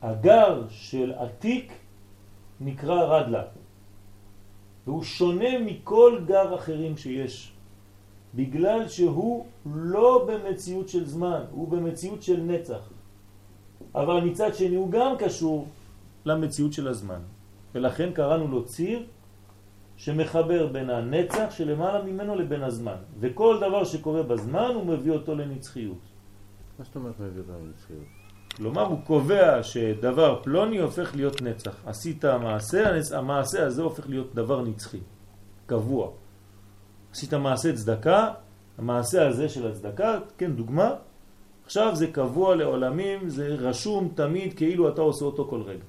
הגר 0.03 0.65
של 0.73 1.13
עתיק 1.13 1.73
נקרא 2.61 2.99
רדלה. 3.05 3.45
והוא 4.89 5.03
שונה 5.05 5.59
מכל 5.61 6.25
גר 6.25 6.57
אחרים 6.57 6.97
שיש, 6.97 7.53
בגלל 8.35 8.89
שהוא 8.89 9.47
לא 9.69 10.25
במציאות 10.25 10.89
של 10.89 11.05
זמן, 11.05 11.45
הוא 11.53 11.69
במציאות 11.69 12.23
של 12.23 12.41
נצח. 12.41 12.89
אבל 13.95 14.21
מצד 14.25 14.55
שני 14.57 14.77
הוא 14.81 14.91
גם 14.91 15.21
קשור 15.21 15.69
למציאות 16.25 16.73
של 16.73 16.89
הזמן. 16.89 17.21
ולכן 17.77 18.17
קראנו 18.17 18.49
לו 18.49 18.65
ציר 18.65 19.05
שמחבר 19.97 20.67
בין 20.67 20.91
הנצח 20.91 21.47
שלמעלה 21.51 22.03
ממנו 22.03 22.35
לבין 22.35 22.63
הזמן. 22.63 22.97
וכל 23.21 23.59
דבר 23.61 23.85
שקורה 23.85 24.23
בזמן 24.23 24.71
הוא 24.75 24.87
מביא 24.87 25.13
אותו 25.13 25.35
לנצחיות. 25.35 25.99
מה 26.79 26.85
זאת 26.85 26.97
אומרת 26.97 27.21
מביא 27.21 27.41
אותנו 27.41 27.67
לנצחיות? 27.67 28.23
כלומר 28.57 28.83
הוא 28.83 28.99
קובע 29.07 29.63
שדבר 29.63 30.41
פלוני 30.43 30.79
הופך 30.79 31.17
להיות 31.17 31.43
נצח. 31.43 31.77
עשית 31.87 32.25
מעשה, 32.25 32.91
המעשה 33.17 33.67
הזה 33.67 33.83
הופך 33.83 34.09
להיות 34.09 34.35
דבר 34.35 34.63
נצחי, 34.63 35.01
קבוע. 35.67 36.11
עשית 37.13 37.35
מעשה 37.35 37.73
צדקה, 37.73 38.29
המעשה 38.79 39.29
הזה 39.29 39.49
של 39.49 39.67
הצדקה, 39.67 40.19
כן 40.39 40.53
דוגמה, 40.53 40.91
עכשיו 41.65 41.97
זה 41.97 42.07
קבוע 42.07 42.57
לעולמים, 42.57 43.29
זה 43.29 43.47
רשום 43.47 44.09
תמיד 44.15 44.55
כאילו 44.57 44.89
אתה 44.89 45.01
עושה 45.01 45.25
אותו 45.25 45.47
כל 45.51 45.63
רגע. 45.63 45.85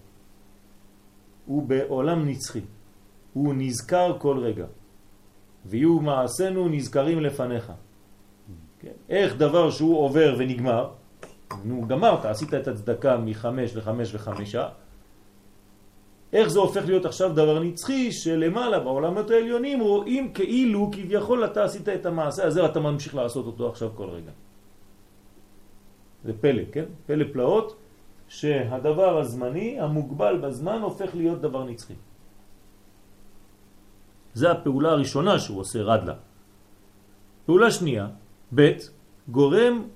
הוא 1.46 1.64
בעולם 1.64 2.28
נצחי, 2.30 2.62
הוא 3.34 3.54
נזכר 3.58 4.16
כל 4.20 4.38
רגע. 4.38 4.66
ויהיו 5.66 6.00
מעשינו 6.00 6.70
נזכרים 6.70 7.20
לפניך. 7.20 7.72
כן? 8.80 8.92
איך 9.10 9.36
דבר 9.36 9.72
שהוא 9.72 9.98
עובר 9.98 10.36
ונגמר, 10.38 10.90
נו 11.64 11.88
גמרת, 11.88 12.26
עשית 12.26 12.54
את 12.54 12.68
הצדקה 12.68 13.18
מחמש 13.18 13.76
לחמש 13.76 14.16
וחמישה, 14.16 14.70
איך 16.34 16.48
זה 16.48 16.60
הופך 16.60 16.86
להיות 16.86 17.06
עכשיו 17.06 17.34
דבר 17.34 17.60
נצחי 17.60 18.12
שלמעלה 18.12 18.80
בעולמות 18.80 19.32
העליונים 19.32 19.80
רואים 19.80 20.34
כאילו 20.34 20.90
כביכול 20.92 21.46
אתה 21.46 21.64
עשית 21.64 21.90
את 21.90 22.06
המעשה 22.06 22.46
הזה 22.46 22.64
ואתה 22.64 22.80
ממשיך 22.80 23.16
לעשות 23.16 23.46
אותו 23.46 23.70
עכשיו 23.70 23.90
כל 23.96 24.10
רגע. 24.10 24.32
זה 26.24 26.34
פלא, 26.42 26.64
כן? 26.72 26.86
פלא 27.06 27.26
פלאות 27.34 27.76
שהדבר 28.28 29.18
הזמני 29.18 29.80
המוגבל 29.80 30.38
בזמן 30.38 30.82
הופך 30.82 31.16
להיות 31.16 31.42
דבר 31.42 31.64
נצחי. 31.64 31.94
זה 34.34 34.52
הפעולה 34.52 34.90
הראשונה 34.92 35.40
שהוא 35.40 35.60
עושה 35.60 35.82
רדלה. 35.82 36.14
פעולה 37.46 37.72
שנייה, 37.72 38.08
ב', 38.56 38.72
גורם 39.30 39.88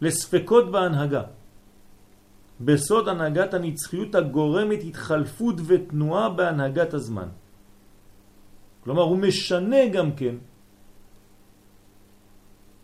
לספקות 0.00 0.70
בהנהגה. 0.70 1.22
בסוד 2.60 3.08
הנהגת 3.08 3.54
הנצחיות 3.54 4.14
הגורמת 4.14 4.80
התחלפות 4.84 5.56
ותנועה 5.66 6.28
בהנהגת 6.28 6.94
הזמן. 6.94 7.28
כלומר, 8.84 9.02
הוא 9.02 9.18
משנה 9.18 9.88
גם 9.92 10.12
כן 10.12 10.34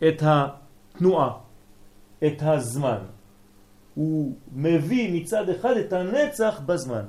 את 0.07 0.19
התנועה, 0.21 1.31
את 2.25 2.39
הזמן. 2.41 3.01
הוא 3.93 4.37
מביא 4.53 5.21
מצד 5.21 5.49
אחד 5.49 5.77
את 5.77 5.93
הנצח 5.93 6.61
בזמן. 6.65 7.05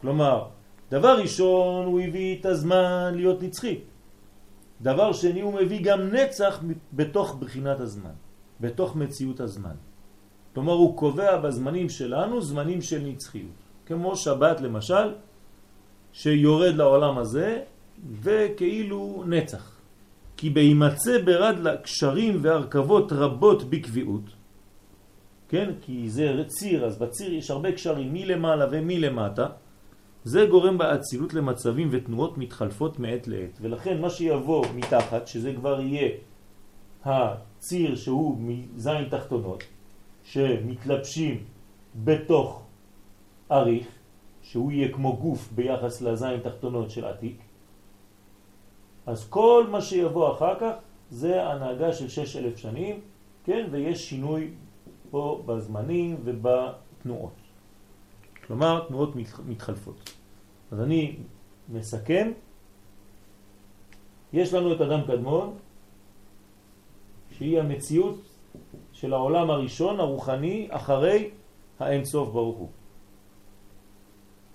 כלומר, 0.00 0.55
דבר 0.90 1.18
ראשון 1.20 1.86
הוא 1.86 2.00
הביא 2.00 2.40
את 2.40 2.46
הזמן 2.46 3.12
להיות 3.14 3.42
נצחי. 3.42 3.78
דבר 4.82 5.12
שני 5.12 5.40
הוא 5.40 5.54
מביא 5.54 5.80
גם 5.82 6.00
נצח 6.14 6.62
בתוך 6.92 7.36
בחינת 7.40 7.80
הזמן, 7.80 8.16
בתוך 8.60 8.96
מציאות 8.96 9.40
הזמן. 9.40 9.74
כלומר 10.54 10.72
הוא 10.72 10.96
קובע 10.96 11.36
בזמנים 11.36 11.88
שלנו 11.88 12.40
זמנים 12.40 12.82
של 12.82 13.02
נצחיות. 13.04 13.56
כמו 13.86 14.16
שבת 14.16 14.60
למשל, 14.60 15.14
שיורד 16.12 16.74
לעולם 16.74 17.18
הזה 17.18 17.62
וכאילו 18.22 19.24
נצח. 19.26 19.76
כי 20.36 20.50
בהימצא 20.50 21.18
ברד 21.24 21.58
לה 21.58 21.76
קשרים 21.76 22.38
והרכבות 22.42 23.12
רבות 23.12 23.70
בקביעות, 23.70 24.22
כן? 25.48 25.70
כי 25.80 26.10
זה 26.10 26.44
ציר, 26.46 26.84
אז 26.84 26.98
בציר 26.98 27.34
יש 27.34 27.50
הרבה 27.50 27.72
קשרים 27.72 28.12
מלמעלה 28.12 28.66
ומלמטה, 28.70 29.46
זה 30.26 30.46
גורם 30.50 30.78
באצילות 30.78 31.34
למצבים 31.34 31.88
ותנועות 31.92 32.38
מתחלפות 32.38 32.98
מעת 32.98 33.28
לעת. 33.28 33.58
ולכן 33.60 34.00
מה 34.00 34.10
שיבוא 34.10 34.64
מתחת, 34.74 35.26
שזה 35.26 35.54
כבר 35.54 35.80
יהיה 35.80 36.08
הציר 37.04 37.94
שהוא 37.94 38.36
מזין 38.40 39.08
תחתונות, 39.10 39.62
שמתלבשים 40.24 41.44
בתוך 42.04 42.62
אריך, 43.50 43.86
שהוא 44.42 44.72
יהיה 44.72 44.92
כמו 44.92 45.16
גוף 45.16 45.52
ביחס 45.54 46.02
לזין 46.02 46.40
תחתונות 46.40 46.90
של 46.90 47.04
עתיק, 47.04 47.38
אז 49.06 49.28
כל 49.28 49.66
מה 49.70 49.80
שיבוא 49.80 50.32
אחר 50.32 50.54
כך 50.58 50.72
זה 51.10 51.46
הנהגה 51.46 51.92
של 51.92 52.08
שש 52.08 52.36
אלף 52.36 52.56
שנים, 52.56 53.00
כן, 53.44 53.68
ויש 53.70 54.10
שינוי 54.10 54.50
פה 55.10 55.42
בזמנים 55.46 56.16
ובתנועות. 56.24 57.45
כלומר, 58.46 58.84
תנועות 58.88 59.10
מתחלפות. 59.46 60.10
אז 60.70 60.80
אני 60.80 61.16
מסכם, 61.68 62.32
יש 64.32 64.54
לנו 64.54 64.72
את 64.72 64.80
אדם 64.80 65.00
קדמון, 65.06 65.54
שהיא 67.30 67.60
המציאות 67.60 68.20
של 68.92 69.12
העולם 69.12 69.50
הראשון, 69.50 70.00
הרוחני, 70.00 70.68
אחרי 70.70 71.30
האין 71.78 72.04
סוף 72.04 72.28
ברוך 72.28 72.56
הוא. 72.56 72.68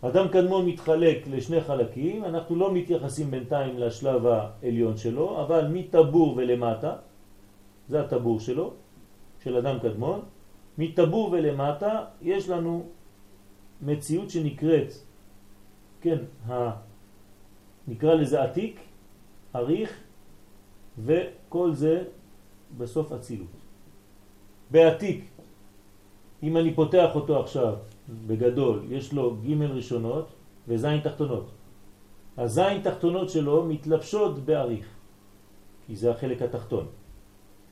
אדם 0.02 0.28
קדמון 0.28 0.66
מתחלק 0.66 1.28
לשני 1.28 1.62
חלקים, 1.62 2.26
אנחנו 2.26 2.56
לא 2.56 2.74
מתייחסים 2.74 3.32
בינתיים 3.32 3.78
לשלב 3.78 4.26
העליון 4.26 4.98
שלו, 4.98 5.42
אבל 5.42 5.68
מטבור 5.68 6.34
ולמטה, 6.38 6.96
זה 7.90 8.02
הטבור 8.02 8.40
שלו, 8.40 8.74
של 9.44 9.58
אדם 9.58 9.80
קדמון, 9.80 10.22
מטבור 10.78 11.30
ולמטה 11.32 12.06
יש 12.22 12.50
לנו 12.50 12.86
מציאות 13.82 14.30
שנקראת, 14.30 14.94
כן, 16.02 16.18
ה... 16.50 16.72
נקרא 17.88 18.14
לזה 18.14 18.44
עתיק, 18.44 18.80
אריך, 19.56 19.92
וכל 21.04 21.74
זה 21.74 22.04
בסוף 22.78 23.12
אצילות. 23.12 23.48
בעתיק, 24.72 25.26
אם 26.44 26.58
אני 26.58 26.74
פותח 26.74 27.16
אותו 27.16 27.40
עכשיו 27.40 27.76
בגדול, 28.28 28.84
יש 28.90 29.14
לו 29.14 29.36
ג' 29.36 29.62
ראשונות 29.62 30.28
וזין 30.68 31.00
תחתונות. 31.00 31.52
הזין 32.38 32.82
תחתונות 32.82 33.30
שלו 33.30 33.66
מתלבשות 33.66 34.40
בעריך, 34.40 34.88
כי 35.88 35.96
זה 35.96 36.12
החלק 36.12 36.42
התחתון, 36.42 36.88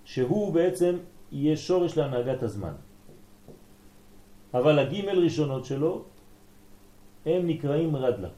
שהוא 0.05 0.53
בעצם 0.53 0.97
יהיה 1.31 1.57
שורש 1.57 1.97
להנהגת 1.97 2.43
הזמן. 2.43 2.73
אבל 4.53 4.79
הג' 4.79 5.05
ראשונות 5.05 5.65
שלו 5.65 6.03
הם 7.25 7.47
נקראים 7.47 7.95
רדלה. 7.95 8.29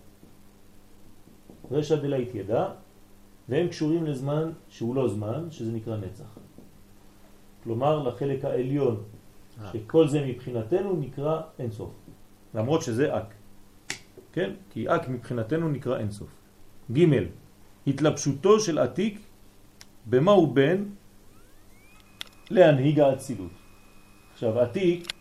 רשע 1.72 1.96
דלית 1.96 2.36
ידע, 2.36 2.68
והם 3.50 3.68
קשורים 3.68 4.06
לזמן 4.06 4.52
שהוא 4.70 4.96
לא 4.96 5.08
זמן, 5.08 5.52
שזה 5.52 5.72
נקרא 5.72 5.98
נצח. 5.98 6.38
כלומר 7.64 8.04
לחלק 8.04 8.46
העליון, 8.46 9.04
אה. 9.62 9.70
שכל 9.74 10.08
זה 10.08 10.26
מבחינתנו 10.26 10.96
נקרא 10.96 11.42
אינסוף. 11.60 11.92
למרות 12.56 12.82
שזה 12.82 13.18
אק. 13.18 13.34
כן? 14.34 14.52
כי 14.70 14.90
אק 14.90 15.10
מבחינתנו 15.10 15.70
נקרא 15.70 15.98
אינסוף. 15.98 16.30
ג' 16.92 17.06
התלבשותו 17.88 18.60
של 18.60 18.78
עתיק 18.78 19.20
במה 20.06 20.32
הוא 20.32 20.56
בן 20.56 20.84
להנהיג 22.50 23.00
האצילות. 23.00 23.52
עכשיו 24.34 24.60
עתיק 24.60 25.21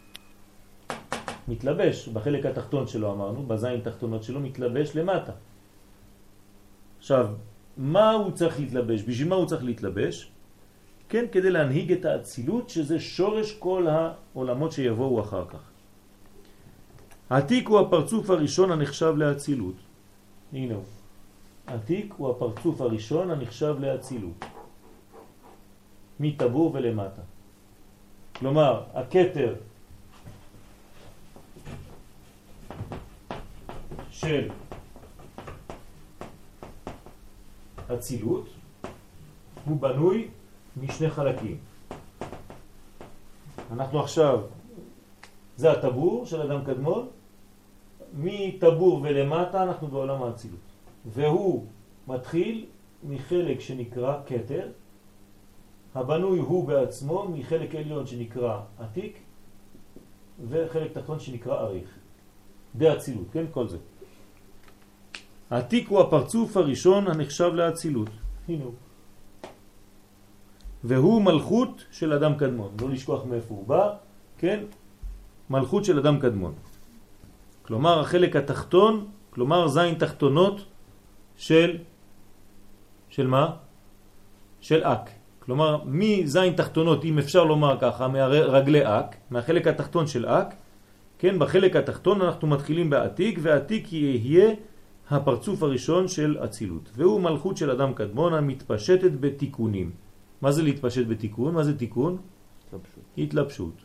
מתלבש 1.51 2.09
בחלק 2.09 2.47
התחתון 2.47 2.87
שלו 2.87 3.13
אמרנו, 3.13 3.43
בזין 3.43 3.81
תחתונות 3.81 4.23
שלו 4.23 4.41
מתלבש 4.41 4.97
למטה. 4.97 5.33
עכשיו, 6.99 7.27
מה 7.77 8.11
הוא 8.11 8.31
צריך 8.31 8.61
להתלבש? 8.61 9.03
בשביל 9.03 9.29
מה 9.29 9.35
הוא 9.35 9.47
צריך 9.47 9.65
להתלבש? 9.65 10.31
כן, 11.09 11.25
כדי 11.33 11.51
להנהיג 11.51 11.93
את 11.93 12.05
האצילות, 12.05 12.71
שזה 12.71 13.01
שורש 13.01 13.59
כל 13.59 13.87
העולמות 13.87 14.73
שיבואו 14.73 15.21
אחר 15.21 15.45
כך. 15.49 15.63
העתיק 17.31 17.69
הוא 17.69 17.79
הפרצוף 17.79 18.31
הראשון 18.31 18.71
הנחשב 18.71 19.15
לאצילות. 19.17 19.75
הנה 20.53 20.75
הוא. 20.75 20.85
עתיק 21.67 22.15
הוא 22.17 22.31
הפרצוף 22.31 22.81
הראשון 22.81 23.31
הנחשב 23.31 23.77
לאצילות. 23.81 24.45
מטבור 26.21 26.71
ולמטה. 26.75 27.23
כלומר, 28.37 28.83
הכתר 28.95 29.55
של 34.21 34.49
אצילות 37.95 38.49
הוא 39.65 39.81
בנוי 39.81 40.29
משני 40.77 41.11
חלקים. 41.11 41.59
אנחנו 43.73 44.01
עכשיו, 44.01 44.41
זה 45.57 45.73
הטבור 45.73 46.27
של 46.27 46.43
אדם 46.43 46.65
קדמון, 46.65 47.09
מטבור 48.15 49.01
ולמטה 49.03 49.63
אנחנו 49.63 49.89
בעולם 49.89 50.23
האצילות. 50.23 50.61
והוא 51.07 51.65
מתחיל 52.09 52.67
מחלק 53.05 53.61
שנקרא 53.61 54.21
קטר, 54.27 54.69
הבנוי 55.95 56.39
הוא 56.39 56.69
בעצמו 56.69 57.29
מחלק 57.29 57.75
עליון 57.75 58.07
שנקרא 58.07 58.61
עתיק, 58.79 59.19
וחלק 60.49 60.93
תחתון 60.93 61.21
שנקרא 61.21 61.61
אריך. 61.61 61.99
די 62.75 62.93
אצילות, 62.93 63.27
כן? 63.33 63.45
כל 63.51 63.69
זה. 63.69 63.79
העתיק 65.51 65.89
הוא 65.89 66.01
הפרצוף 66.01 66.57
הראשון 66.57 67.07
הנחשב 67.07 67.51
לאצילות. 67.55 68.11
הנה 68.49 68.65
הוא. 68.65 68.75
והוא 70.85 71.23
מלכות 71.23 71.85
של 71.91 72.13
אדם 72.13 72.35
קדמון. 72.35 72.71
לא 72.81 72.91
לשכוח 72.91 73.25
מאיפה 73.25 73.55
הוא 73.55 73.67
בא, 73.67 73.95
כן? 74.39 74.61
מלכות 75.51 75.85
של 75.85 75.99
אדם 75.99 76.19
קדמון. 76.19 76.55
כלומר 77.63 78.01
החלק 78.01 78.37
התחתון, 78.37 79.07
כלומר 79.31 79.69
זין 79.69 79.95
תחתונות 79.95 80.65
של, 81.37 81.79
של 83.09 83.27
מה? 83.27 83.51
של 84.61 84.85
אק. 84.85 85.11
כלומר 85.39 85.83
מזין 85.85 86.53
תחתונות, 86.53 87.05
אם 87.05 87.19
אפשר 87.19 87.45
לומר 87.45 87.77
ככה, 87.81 88.09
מהרגלי 88.09 88.83
אק, 88.85 89.17
מהחלק 89.31 89.67
התחתון 89.67 90.07
של 90.07 90.27
אק, 90.27 90.55
כן, 91.19 91.39
בחלק 91.39 91.77
התחתון 91.77 92.23
אנחנו 92.23 92.49
מתחילים 92.49 92.91
בעתיק, 92.91 93.39
ועתיק 93.43 93.93
יהיה 93.93 94.55
הפרצוף 95.11 95.63
הראשון 95.63 96.09
של 96.09 96.39
אצילות. 96.45 96.91
והוא 96.95 97.21
מלכות 97.21 97.57
של 97.57 97.71
אדם 97.71 97.95
קדמון 97.95 98.35
המתפשטת 98.35 99.13
בתיקונים. 99.21 99.91
מה 100.41 100.53
זה 100.53 100.63
להתפשט 100.63 101.07
בתיקון? 101.07 101.55
מה 101.55 101.65
זה 101.65 101.79
תיקון? 101.79 102.17
התלבשות. 102.67 103.05
התלבשות. 103.19 103.77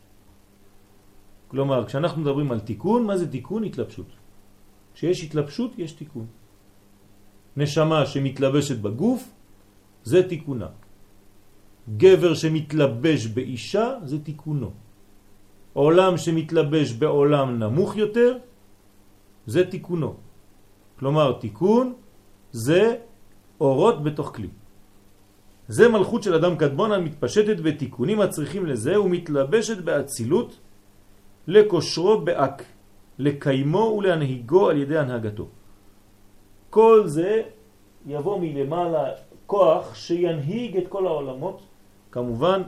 כלומר, 1.48 1.86
כשאנחנו 1.86 2.22
מדברים 2.22 2.52
על 2.52 2.60
תיקון, 2.60 3.06
מה 3.06 3.18
זה 3.18 3.32
תיקון? 3.32 3.64
התלבשות. 3.64 4.10
כשיש 4.94 5.24
התלבשות, 5.24 5.72
יש 5.78 5.92
תיקון. 5.92 6.26
נשמה 7.58 8.06
שמתלבשת 8.06 8.78
בגוף, 8.80 9.22
זה 10.04 10.30
תיקונה. 10.30 10.68
גבר 11.98 12.34
שמתלבש 12.34 13.28
באישה, 13.28 13.88
זה 14.04 14.18
תיקונו. 14.20 14.72
עולם 15.74 16.18
שמתלבש 16.18 16.94
בעולם 16.94 17.60
נמוך 17.60 17.96
יותר, 17.96 18.38
זה 19.48 19.62
תיקונו. 19.66 20.25
כלומר, 21.00 21.32
תיקון 21.32 21.94
זה 22.52 22.96
אורות 23.62 24.04
בתוך 24.04 24.36
כלי. 24.36 24.50
זה 25.68 25.90
מלכות 25.90 26.24
של 26.24 26.34
אדם 26.34 26.56
קדמון 26.56 26.92
המתפשטת 26.92 27.60
בתיקונים 27.60 28.22
הצריכים 28.22 28.66
לזה 28.66 29.02
ומתלבשת 29.02 29.78
באצילות 29.78 30.60
לקושרו 31.48 32.22
באק, 32.22 32.64
לקיימו 33.20 33.96
ולהנהיגו 33.98 34.70
על 34.70 34.78
ידי 34.78 34.98
הנהגתו. 34.98 35.48
כל 36.70 37.04
זה 37.06 37.42
יבוא 38.06 38.40
מלמעלה 38.40 39.04
כוח 39.46 39.96
שינהיג 39.96 40.78
את 40.78 40.88
כל 40.88 41.08
העולמות, 41.08 41.62
כמובן 42.12 42.62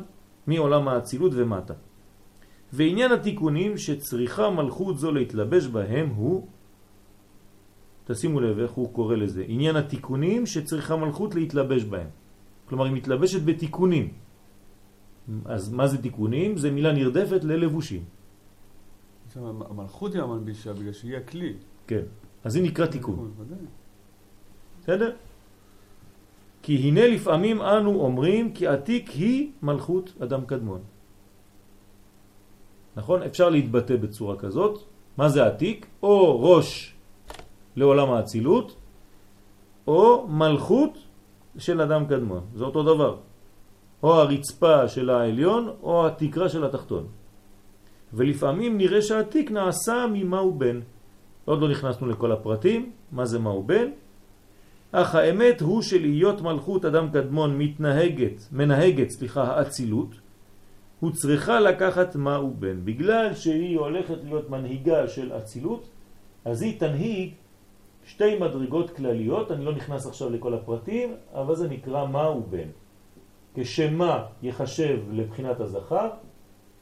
מעולם 0.48 0.88
האצילות 0.88 1.32
ומטה. 1.36 1.74
ועניין 2.74 3.12
התיקונים 3.12 3.78
שצריכה 3.78 4.50
מלכות 4.50 4.98
זו 4.98 5.12
להתלבש 5.12 5.68
בהם 5.68 6.10
הוא, 6.10 6.48
תשימו 8.08 8.40
לב 8.40 8.60
איך 8.60 8.72
הוא 8.72 8.94
קורא 8.94 9.16
לזה, 9.16 9.44
עניין 9.48 9.76
התיקונים 9.76 10.46
שצריכה 10.46 10.96
מלכות 10.96 11.36
להתלבש 11.36 11.84
בהם. 11.84 12.08
כלומר 12.70 12.86
היא 12.86 12.94
מתלבשת 12.94 13.44
בתיקונים. 13.46 14.08
אז 15.46 15.70
מה 15.74 15.88
זה 15.88 15.98
תיקונים? 16.00 16.58
זה 16.58 16.72
מילה 16.72 16.92
נרדפת 16.92 17.44
ללבושים. 17.44 18.04
המלכות 19.36 20.14
היא 20.14 20.22
המלבישה 20.22 20.74
בגלל 20.74 20.94
שהיא 20.94 21.18
הכלי. 21.18 21.54
כן, 21.88 22.02
אז 22.44 22.54
זה 22.54 22.62
נקרא 22.62 22.86
תיקון. 22.86 23.32
בסדר? 24.82 25.16
כי 26.64 26.76
הנה 26.76 27.08
לפעמים 27.08 27.62
אנו 27.62 28.00
אומרים 28.00 28.54
כי 28.54 28.68
עתיק 28.68 29.10
היא 29.10 29.52
מלכות 29.62 30.14
אדם 30.24 30.46
קדמון. 30.46 30.82
נכון? 32.96 33.24
אפשר 33.24 33.50
להתבטא 33.50 33.96
בצורה 33.96 34.36
כזאת. 34.40 34.84
מה 35.18 35.30
זה 35.30 35.46
עתיק? 35.46 35.86
או 36.04 36.42
ראש 36.42 36.97
לעולם 37.78 38.12
האצילות, 38.12 38.76
או 39.88 40.28
מלכות 40.28 40.98
של 41.58 41.82
אדם 41.82 42.06
קדמון. 42.06 42.44
זה 42.56 42.64
אותו 42.64 42.84
דבר. 42.84 43.18
או 44.04 44.14
הרצפה 44.14 44.88
של 44.88 45.10
העליון, 45.10 45.70
או 45.84 46.08
התקרה 46.08 46.50
של 46.50 46.66
התחתון. 46.66 47.06
ולפעמים 48.14 48.78
נראה 48.78 49.02
שהעתיק 49.02 49.52
נעשה 49.52 50.06
ממהו 50.14 50.54
בן. 50.54 50.80
עוד 51.46 51.62
לא 51.62 51.68
נכנסנו 51.70 52.08
לכל 52.08 52.32
הפרטים, 52.32 52.92
מה 53.12 53.26
זה 53.26 53.40
מהו 53.40 53.64
בן, 53.64 53.90
אך 54.92 55.16
האמת 55.16 55.62
הוא 55.62 55.82
שלהיות 55.82 56.42
מלכות 56.42 56.86
אדם 56.86 57.10
קדמון 57.14 57.58
מתנהגת, 57.58 58.48
מנהגת, 58.52 59.10
סליחה, 59.10 59.44
האצילות, 59.44 60.16
הוא 61.00 61.12
צריכה 61.12 61.60
לקחת 61.60 62.16
מהו 62.16 62.54
בן. 62.60 62.86
בגלל 62.86 63.34
שהיא 63.34 63.78
הולכת 63.78 64.24
להיות 64.24 64.50
מנהיגה 64.50 65.08
של 65.08 65.32
אצילות, 65.38 65.90
אז 66.46 66.62
היא 66.62 66.80
תנהיג 66.80 67.34
שתי 68.08 68.40
מדרגות 68.40 68.90
כלליות, 68.96 69.52
אני 69.52 69.66
לא 69.66 69.72
נכנס 69.72 70.08
עכשיו 70.08 70.30
לכל 70.30 70.54
הפרטים, 70.54 71.16
אבל 71.34 71.56
זה 71.56 71.68
נקרא 71.68 72.06
מהו 72.06 72.44
בן. 72.50 72.68
כשמה 73.56 74.26
יחשב 74.42 75.00
לבחינת 75.12 75.60
הזכר, 75.60 76.10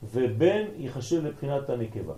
ובן 0.04 0.66
יחשב 0.78 1.26
לבחינת 1.26 1.70
הנקבה. 1.70 2.14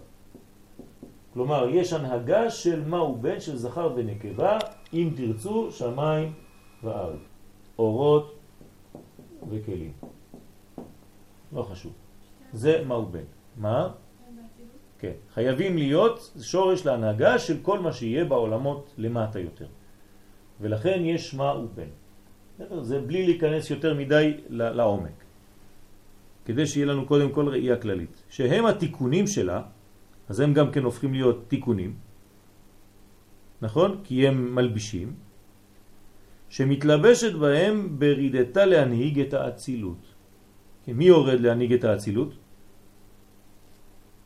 כלומר, 1.33 1.69
יש 1.69 1.93
הנהגה 1.93 2.49
של 2.49 2.83
מהו 2.87 3.15
בן, 3.15 3.39
של 3.39 3.55
זכר 3.55 3.93
ונקבה, 3.95 4.57
אם 4.93 5.09
תרצו, 5.15 5.71
שמיים 5.71 6.33
וארץ. 6.83 7.19
אורות 7.79 8.35
וכלים. 9.49 9.91
לא 11.53 11.63
חשוב. 11.63 11.93
זה 12.53 12.83
מהו 12.85 13.05
בן. 13.05 13.27
מה? 13.57 13.89
כן. 14.99 15.11
חייבים 15.33 15.77
להיות 15.77 16.33
שורש 16.41 16.85
להנהגה 16.85 17.39
של 17.39 17.57
כל 17.61 17.79
מה 17.79 17.93
שיהיה 17.93 18.25
בעולמות 18.25 18.93
למטה 18.97 19.39
יותר. 19.39 19.67
ולכן 20.61 21.05
יש 21.05 21.33
מהו 21.33 21.67
בן. 21.75 21.89
זה 22.81 22.99
בלי 22.99 23.25
להיכנס 23.25 23.69
יותר 23.69 23.93
מדי 23.93 24.33
לעומק. 24.49 25.17
כדי 26.45 26.65
שיהיה 26.65 26.85
לנו 26.85 27.05
קודם 27.05 27.29
כל 27.31 27.47
ראייה 27.49 27.77
כללית. 27.77 28.23
שהם 28.29 28.65
התיקונים 28.65 29.27
שלה, 29.27 29.61
אז 30.29 30.39
הם 30.39 30.53
גם 30.53 30.71
כן 30.71 30.83
הופכים 30.83 31.13
להיות 31.13 31.45
תיקונים, 31.47 31.95
נכון? 33.61 34.01
כי 34.03 34.27
הם 34.27 34.55
מלבישים, 34.55 35.13
שמתלבשת 36.49 37.33
בהם 37.35 37.99
ברידתה 37.99 38.65
להנהיג 38.65 39.19
את 39.19 39.33
האצילות. 39.33 40.03
מי 40.87 41.05
יורד 41.05 41.39
להנהיג 41.39 41.73
את 41.73 41.83
האצילות? 41.83 42.31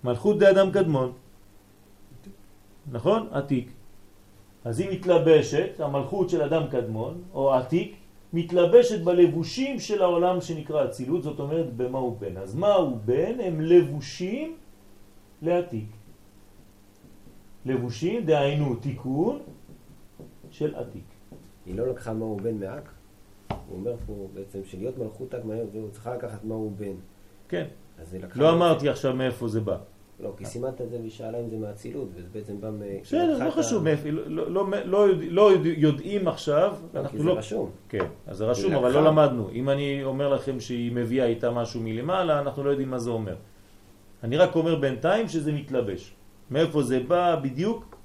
מלכות 0.03 0.39
די 0.39 0.49
אדם 0.49 0.71
קדמון. 0.71 1.11
נכון? 2.91 3.27
עתיק. 3.31 3.71
אז 4.65 4.79
היא 4.79 4.89
מתלבשת, 4.91 5.79
המלכות 5.79 6.29
של 6.29 6.41
אדם 6.41 6.63
קדמון, 6.71 7.21
או 7.33 7.53
עתיק, 7.53 7.95
מתלבשת 8.33 9.03
בלבושים 9.03 9.79
של 9.79 10.01
העולם 10.01 10.41
שנקרא 10.41 10.85
אצילות, 10.85 11.23
זאת 11.23 11.39
אומרת 11.39 11.73
במה 11.73 11.99
הוא 11.99 12.17
בן. 12.19 12.37
אז 12.37 12.55
מה 12.55 12.73
הוא 12.73 12.97
בן? 13.05 13.39
הם 13.39 13.61
לבושים 13.61 14.55
לעתיק. 15.41 15.89
לבושים, 17.65 18.25
דהיינו 18.25 18.75
תיקון 18.75 19.39
של 20.49 20.75
עתיק. 20.75 21.03
היא 21.65 21.75
לא 21.75 21.87
לקחה 21.87 22.13
מה 22.13 22.25
הוא 22.25 22.41
בן 22.41 22.57
מאק? 22.57 22.91
הוא 23.49 23.77
אומר 23.77 23.95
פה 24.07 24.27
בעצם 24.33 24.59
שלהיות 24.65 24.97
מלכות 24.97 25.35
אק 25.35 25.41
הוא 25.73 25.89
צריכה 25.91 26.15
לקחת 26.15 26.43
מה 26.43 26.55
הוא 26.55 26.71
בן. 26.71 26.95
כן. 27.49 27.65
לא 28.35 28.53
אמרתי 28.53 28.89
עכשיו 28.89 29.15
מאיפה 29.15 29.47
זה 29.47 29.61
בא. 29.61 29.77
לא, 30.19 30.33
כי 30.37 30.45
סימנת 30.45 30.81
את 30.81 30.89
זה 30.89 30.97
והיא 30.99 31.11
שאלה 31.11 31.39
אם 31.39 31.49
זה 31.49 31.57
מהצילות, 31.57 32.09
וזה 32.15 32.27
בעצם 32.31 32.61
בא 32.61 32.69
מ... 32.69 32.79
בסדר, 33.01 33.45
לא 33.45 33.51
חשוב 33.51 33.83
מאיפה, 33.83 34.09
לא, 34.09 34.51
לא, 34.51 34.65
לא, 34.85 35.07
לא 35.29 35.51
יודעים 35.63 36.27
עכשיו, 36.27 36.75
לא, 36.93 37.07
כי 37.07 37.17
זה 37.17 37.23
לא... 37.23 37.37
רשום. 37.37 37.69
כן, 37.89 38.05
אז 38.27 38.37
זה 38.37 38.45
רשום, 38.45 38.73
אבל 38.73 38.91
לא 38.91 39.03
למדנו. 39.03 39.49
אם 39.51 39.69
אני 39.69 40.03
אומר 40.03 40.33
לכם 40.33 40.59
שהיא 40.59 40.91
מביאה 40.91 41.25
איתה 41.25 41.51
משהו 41.51 41.81
מלמעלה, 41.81 42.39
אנחנו 42.39 42.63
לא 42.63 42.69
יודעים 42.69 42.89
מה 42.89 42.99
זה 42.99 43.09
אומר. 43.09 43.35
אני 44.23 44.37
רק 44.37 44.55
אומר 44.55 44.75
בינתיים 44.75 45.27
שזה 45.27 45.51
מתלבש. 45.51 46.15
מאיפה 46.51 46.83
זה 46.83 46.99
בא 47.07 47.35
בדיוק, 47.35 47.95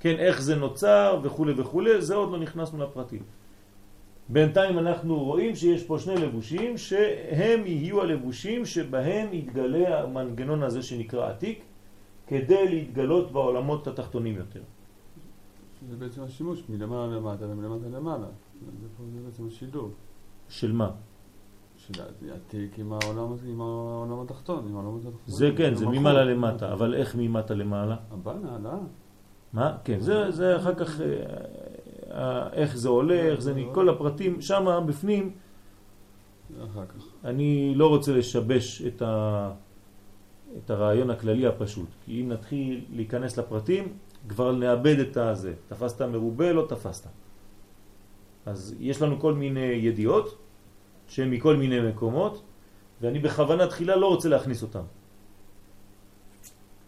כן, 0.00 0.16
איך 0.18 0.42
זה 0.42 0.54
נוצר 0.56 1.20
וכו' 1.22 1.46
וכו', 1.56 1.82
זה 1.98 2.14
עוד 2.14 2.30
לא 2.32 2.38
נכנסנו 2.38 2.82
לפרטים. 2.82 3.22
בינתיים 4.28 4.78
אנחנו 4.78 5.24
רואים 5.24 5.56
שיש 5.56 5.84
פה 5.84 5.98
שני 5.98 6.16
לבושים 6.16 6.78
שהם 6.78 7.66
יהיו 7.66 8.02
הלבושים 8.02 8.66
שבהם 8.66 9.28
יתגלה 9.32 10.02
המנגנון 10.02 10.62
הזה 10.62 10.82
שנקרא 10.82 11.30
עתיק 11.30 11.64
כדי 12.26 12.68
להתגלות 12.68 13.32
בעולמות 13.32 13.86
התחתונים 13.86 14.36
יותר. 14.36 14.60
זה 15.88 15.96
בעצם 15.96 16.22
השימוש 16.22 16.62
מלמעלה 16.68 17.06
למטה 17.06 17.44
ומלמטה 17.48 17.88
למעלה. 17.88 18.26
זה, 18.26 18.86
זה 19.12 19.20
בעצם 19.26 19.46
השילוב. 19.46 19.94
של 20.48 20.72
מה? 20.72 20.90
של 21.76 22.02
עתיק 22.34 22.78
עם 22.78 22.92
העולם, 22.92 23.36
עם 23.46 23.60
העולם 23.60 24.20
התחתון, 24.20 24.68
עם 24.68 24.76
העולמות 24.76 25.00
התחתון. 25.00 25.34
זה 25.34 25.50
כן, 25.56 25.74
זה 25.74 25.86
ממעלה 25.86 26.24
למטה, 26.24 26.72
אבל 26.72 26.94
איך 26.94 27.16
ממטה 27.18 27.54
למעלה? 27.54 27.96
הבא 28.10 28.34
נעלה. 28.42 28.78
מה? 29.52 29.76
כן, 29.84 30.00
זה, 30.00 30.30
זה 30.30 30.56
אחר 30.56 30.74
כך 30.74 31.00
אה, 31.00 31.06
איך 32.52 32.76
זה 32.76 32.88
עולה, 32.88 33.20
איך 33.20 33.40
זה, 33.40 33.54
כל 33.72 33.88
הפרטים, 33.88 34.40
שם 34.40 34.84
בפנים, 34.86 35.32
אני 37.24 37.72
לא 37.76 37.88
רוצה 37.88 38.12
לשבש 38.12 38.82
את, 38.82 39.02
ה, 39.02 39.52
את 40.58 40.70
הרעיון 40.70 41.10
הכללי 41.10 41.46
הפשוט, 41.46 41.88
כי 42.04 42.20
אם 42.20 42.28
נתחיל 42.28 42.84
להיכנס 42.92 43.36
לפרטים, 43.36 43.84
כבר 44.28 44.52
נאבד 44.52 44.98
את 44.98 45.16
הזה, 45.16 45.54
תפסת 45.68 46.02
מרובה, 46.02 46.52
לא 46.52 46.66
תפסת. 46.68 47.08
אז 48.46 48.74
יש 48.80 49.02
לנו 49.02 49.20
כל 49.20 49.34
מיני 49.34 49.60
ידיעות 49.60 50.38
שהן 51.08 51.30
מכל 51.30 51.56
מיני 51.56 51.80
מקומות, 51.80 52.42
ואני 53.00 53.18
בכוונה 53.18 53.66
תחילה 53.66 53.96
לא 53.96 54.06
רוצה 54.06 54.28
להכניס 54.28 54.62
אותם. 54.62 54.82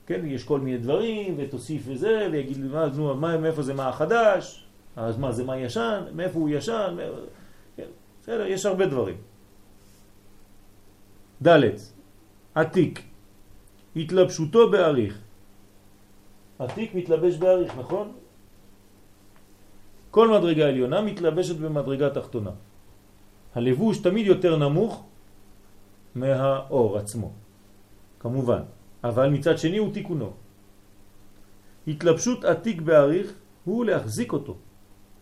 כן, 0.06 0.20
יש 0.24 0.44
כל 0.44 0.60
מיני 0.60 0.78
דברים, 0.78 1.34
ותוסיף 1.38 1.82
וזה, 1.86 2.28
ויגיד 2.32 2.56
לי, 2.56 2.68
מה, 2.68 2.86
נו, 2.86 3.14
מה, 3.14 3.36
מאיפה 3.36 3.62
זה 3.62 3.74
מה 3.74 3.88
החדש? 3.88 4.67
אז 4.98 5.18
מה, 5.18 5.32
זה 5.32 5.44
מה 5.44 5.56
ישן? 5.56 6.10
מאיפה 6.14 6.38
הוא 6.38 6.48
ישן? 6.48 6.96
כן, 7.76 7.90
בסדר, 8.22 8.46
יש 8.46 8.66
הרבה 8.66 8.86
דברים. 8.86 9.16
ד' 11.42 11.78
עתיק, 12.54 13.02
התלבשותו 13.96 14.70
בעריך. 14.70 15.14
עתיק 16.58 16.94
מתלבש 16.94 17.34
בעריך, 17.36 17.78
נכון? 17.78 18.12
כל 20.10 20.28
מדרגה 20.28 20.66
עליונה 20.66 21.00
מתלבשת 21.00 21.56
במדרגה 21.56 22.10
תחתונה. 22.10 22.50
הלבוש 23.54 23.98
תמיד 23.98 24.26
יותר 24.26 24.56
נמוך 24.56 25.06
מהאור 26.14 26.98
עצמו, 26.98 27.30
כמובן, 28.20 28.62
אבל 29.04 29.30
מצד 29.30 29.58
שני 29.58 29.78
הוא 29.78 29.94
תיקונו. 29.94 30.32
התלבשות 31.86 32.44
עתיק 32.44 32.80
בעריך 32.82 33.32
הוא 33.64 33.84
להחזיק 33.84 34.32
אותו. 34.32 34.56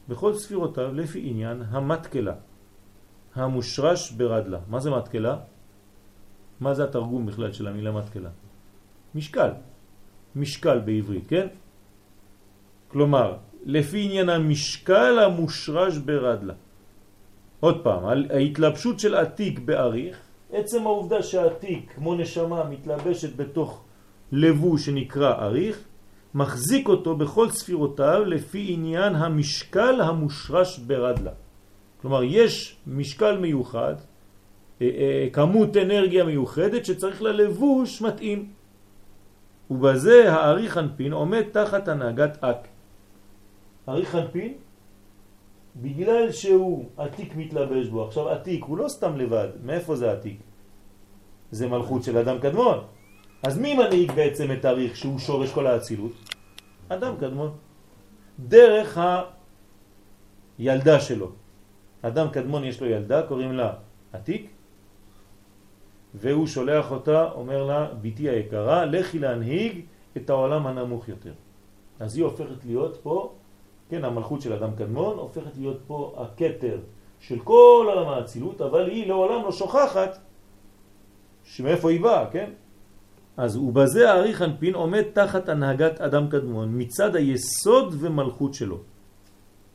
בכל 0.09 0.35
ספירותיו 0.35 0.95
לפי 0.95 1.21
עניין 1.31 1.63
המתקלה, 1.71 2.35
המושרש 3.35 4.11
ברדלה. 4.11 4.59
מה 4.69 4.81
זה 4.81 4.91
מתקלה? 4.91 5.37
מה 6.61 6.75
זה 6.75 6.85
התרגום 6.85 7.27
בכלל 7.27 7.53
של 7.53 7.67
המילה 7.69 7.93
מתקלה? 7.93 8.31
משקל, 9.15 9.51
משקל 10.37 10.79
בעברית, 10.79 11.27
כן? 11.29 11.47
כלומר, 12.89 13.37
לפי 13.65 14.05
עניין 14.05 14.29
המשקל 14.29 15.19
המושרש 15.19 15.97
ברדלה. 15.99 16.55
עוד 17.61 17.85
פעם, 17.85 18.05
ההתלבשות 18.31 19.01
של 19.01 19.15
עתיק 19.15 19.59
באריך, 19.59 20.17
עצם 20.53 20.87
העובדה 20.87 21.23
שהעתיק 21.23 21.93
כמו 21.95 22.15
נשמה 22.15 22.65
מתלבשת 22.71 23.37
בתוך 23.37 23.85
לבוש 24.33 24.87
שנקרא 24.87 25.33
אריך, 25.45 25.85
מחזיק 26.37 26.89
אותו 26.89 27.17
בכל 27.17 27.51
ספירותיו 27.51 28.25
לפי 28.25 28.67
עניין 28.69 29.15
המשקל 29.15 30.01
המושרש 30.01 30.79
ברדלה. 30.79 31.31
כלומר, 32.01 32.23
יש 32.23 32.77
משקל 32.87 33.39
מיוחד, 33.39 33.95
אה, 34.83 34.87
אה, 34.87 35.29
כמות 35.33 35.77
אנרגיה 35.77 36.25
מיוחדת 36.25 36.85
שצריך 36.85 37.23
ללבוש 37.23 38.03
מתאים. 38.03 38.53
ובזה 39.71 40.33
האריך 40.33 40.79
אנפין 40.79 41.13
עומד 41.13 41.43
תחת 41.53 41.89
הנהגת 41.89 42.45
אק. 42.45 42.69
אריך 43.89 44.15
אנפין, 44.15 44.53
בגלל 45.77 46.33
שהוא 46.33 46.85
עתיק 46.97 47.37
מתלבש 47.37 47.89
בו, 47.89 48.05
עכשיו 48.05 48.29
עתיק 48.29 48.65
הוא 48.65 48.79
לא 48.79 48.89
סתם 48.89 49.17
לבד, 49.17 49.49
מאיפה 49.65 49.97
זה 49.97 50.13
עתיק? 50.13 50.39
זה 51.51 51.69
מלכות 51.69 52.03
של 52.05 52.19
אדם 52.19 52.39
קדמון. 52.39 52.79
אז 53.43 53.59
מי 53.59 53.75
מנהיג 53.75 54.13
בעצם 54.13 54.53
את 54.53 54.65
האריך 54.65 54.97
שהוא 54.97 55.19
שורש 55.19 55.53
כל 55.53 55.67
האצילות? 55.67 56.13
אדם 56.89 57.17
קדמון. 57.17 57.51
דרך 58.39 59.01
הילדה 60.59 61.01
שלו. 61.01 61.31
אדם 62.03 62.31
קדמון 62.31 62.65
יש 62.65 62.81
לו 62.81 62.87
ילדה, 62.87 63.23
קוראים 63.23 63.53
לה 63.53 63.73
עתיק, 64.13 64.51
והוא 66.15 66.47
שולח 66.47 66.91
אותה, 66.91 67.31
אומר 67.33 67.65
לה, 67.65 67.95
ביתי 67.95 68.29
היקרה, 68.29 68.85
לכי 68.85 69.19
להנהיג 69.19 69.81
את 70.17 70.31
העולם 70.31 70.67
הנמוך 70.67 71.09
יותר. 71.09 71.33
אז 72.01 72.17
היא 72.17 72.25
הופכת 72.25 72.65
להיות 72.65 72.97
פה, 73.03 73.33
כן, 73.89 74.05
המלכות 74.05 74.41
של 74.41 74.53
אדם 74.53 74.77
קדמון, 74.77 75.19
הופכת 75.19 75.57
להיות 75.57 75.81
פה 75.87 76.15
הקטר 76.17 76.79
של 77.21 77.39
כל 77.39 77.87
עולם 77.89 78.09
האצילות, 78.09 78.61
אבל 78.61 78.91
היא 78.91 79.07
לעולם 79.07 79.43
לא 79.45 79.53
שוכחת 79.53 80.19
שמאיפה 81.45 81.91
היא 81.91 82.01
באה, 82.01 82.31
כן? 82.31 82.51
אז 83.37 83.57
ובזה 83.57 84.13
האריך 84.13 84.43
אנפין 84.43 84.75
עומד 84.75 85.03
תחת 85.13 85.49
הנהגת 85.49 86.01
אדם 86.01 86.29
קדמון 86.29 86.73
מצד 86.77 87.17
היסוד 87.17 87.95
ומלכות 87.99 88.55
שלו. 88.55 88.79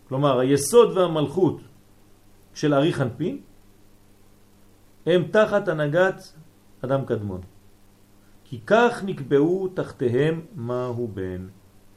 כלומר, 0.08 0.40
היסוד 0.40 0.98
והמלכות 0.98 1.62
של 2.54 2.74
אריך 2.74 3.02
אנפין 3.02 3.40
הם 5.06 5.24
תחת 5.32 5.68
הנהגת 5.68 6.34
אדם 6.82 7.06
קדמון. 7.06 7.42
כי 8.44 8.60
כך 8.66 9.04
נקבעו 9.06 9.68
תחתיהם 9.74 10.42
מהו 10.56 11.08
בן. 11.08 11.48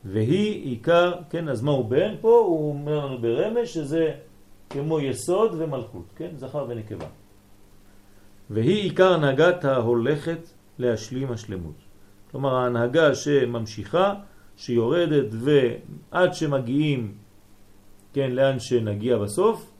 והיא 0.05 0.65
עיקר, 0.65 1.15
כן, 1.31 1.49
אז 1.49 1.63
מהו 1.63 1.85
בן 1.85 2.15
פה? 2.21 2.45
הוא 2.47 2.71
אומר 2.71 3.07
לנו 3.07 3.19
ברמש 3.19 3.75
שזה 3.75 4.15
כמו 4.71 5.01
יסוד 5.01 5.55
ומלכות, 5.59 6.07
כן, 6.17 6.31
זכר 6.37 6.67
ונקבה. 6.69 7.07
והיא 8.51 8.83
עיקר 8.83 9.13
הנהגת 9.13 9.65
ההולכת 9.65 10.54
להשלים 10.79 11.33
השלמות. 11.33 11.75
כלומר 12.31 12.55
ההנהגה 12.55 13.15
שממשיכה, 13.15 14.15
שיורדת 14.57 15.27
ועד 15.31 16.35
שמגיעים, 16.35 17.15
כן, 18.13 18.31
לאן 18.31 18.59
שנגיע 18.59 19.19
בסוף, 19.19 19.71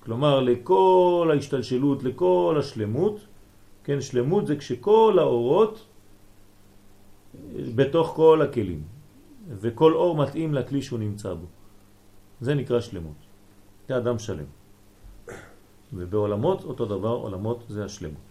כלומר 0.00 0.40
לכל 0.40 1.28
ההשתלשלות, 1.32 2.02
לכל 2.02 2.56
השלמות, 2.58 3.20
כן, 3.84 4.00
שלמות 4.00 4.46
זה 4.46 4.56
כשכל 4.56 5.16
האורות 5.18 5.86
בתוך 7.74 8.12
כל 8.16 8.42
הכלים, 8.42 8.82
וכל 9.48 9.92
אור 9.94 10.16
מתאים 10.16 10.54
לכלי 10.54 10.82
שהוא 10.82 10.98
נמצא 10.98 11.34
בו. 11.34 11.46
זה 12.40 12.54
נקרא 12.54 12.80
שלמות. 12.80 13.20
זה 13.88 13.96
אדם 13.96 14.18
שלם. 14.18 14.48
ובעולמות 15.92 16.64
אותו 16.64 16.84
דבר, 16.84 17.14
עולמות 17.14 17.64
זה 17.68 17.84
השלמות. 17.84 18.27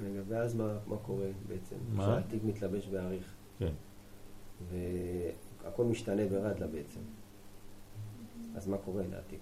רגע, 0.00 0.20
ואז 0.28 0.54
מה, 0.54 0.78
מה 0.86 0.96
קורה 0.96 1.26
בעצם? 1.48 1.76
מה? 1.92 2.02
כשהעתיק 2.02 2.44
מתלבש 2.44 2.86
בעריך. 2.86 3.34
כן. 3.58 3.72
והכל 4.70 5.84
משתנה 5.84 6.26
ברדלה 6.26 6.66
בעצם. 6.66 7.00
אז 8.54 8.68
מה 8.68 8.78
קורה 8.78 9.02
לעתיק? 9.10 9.40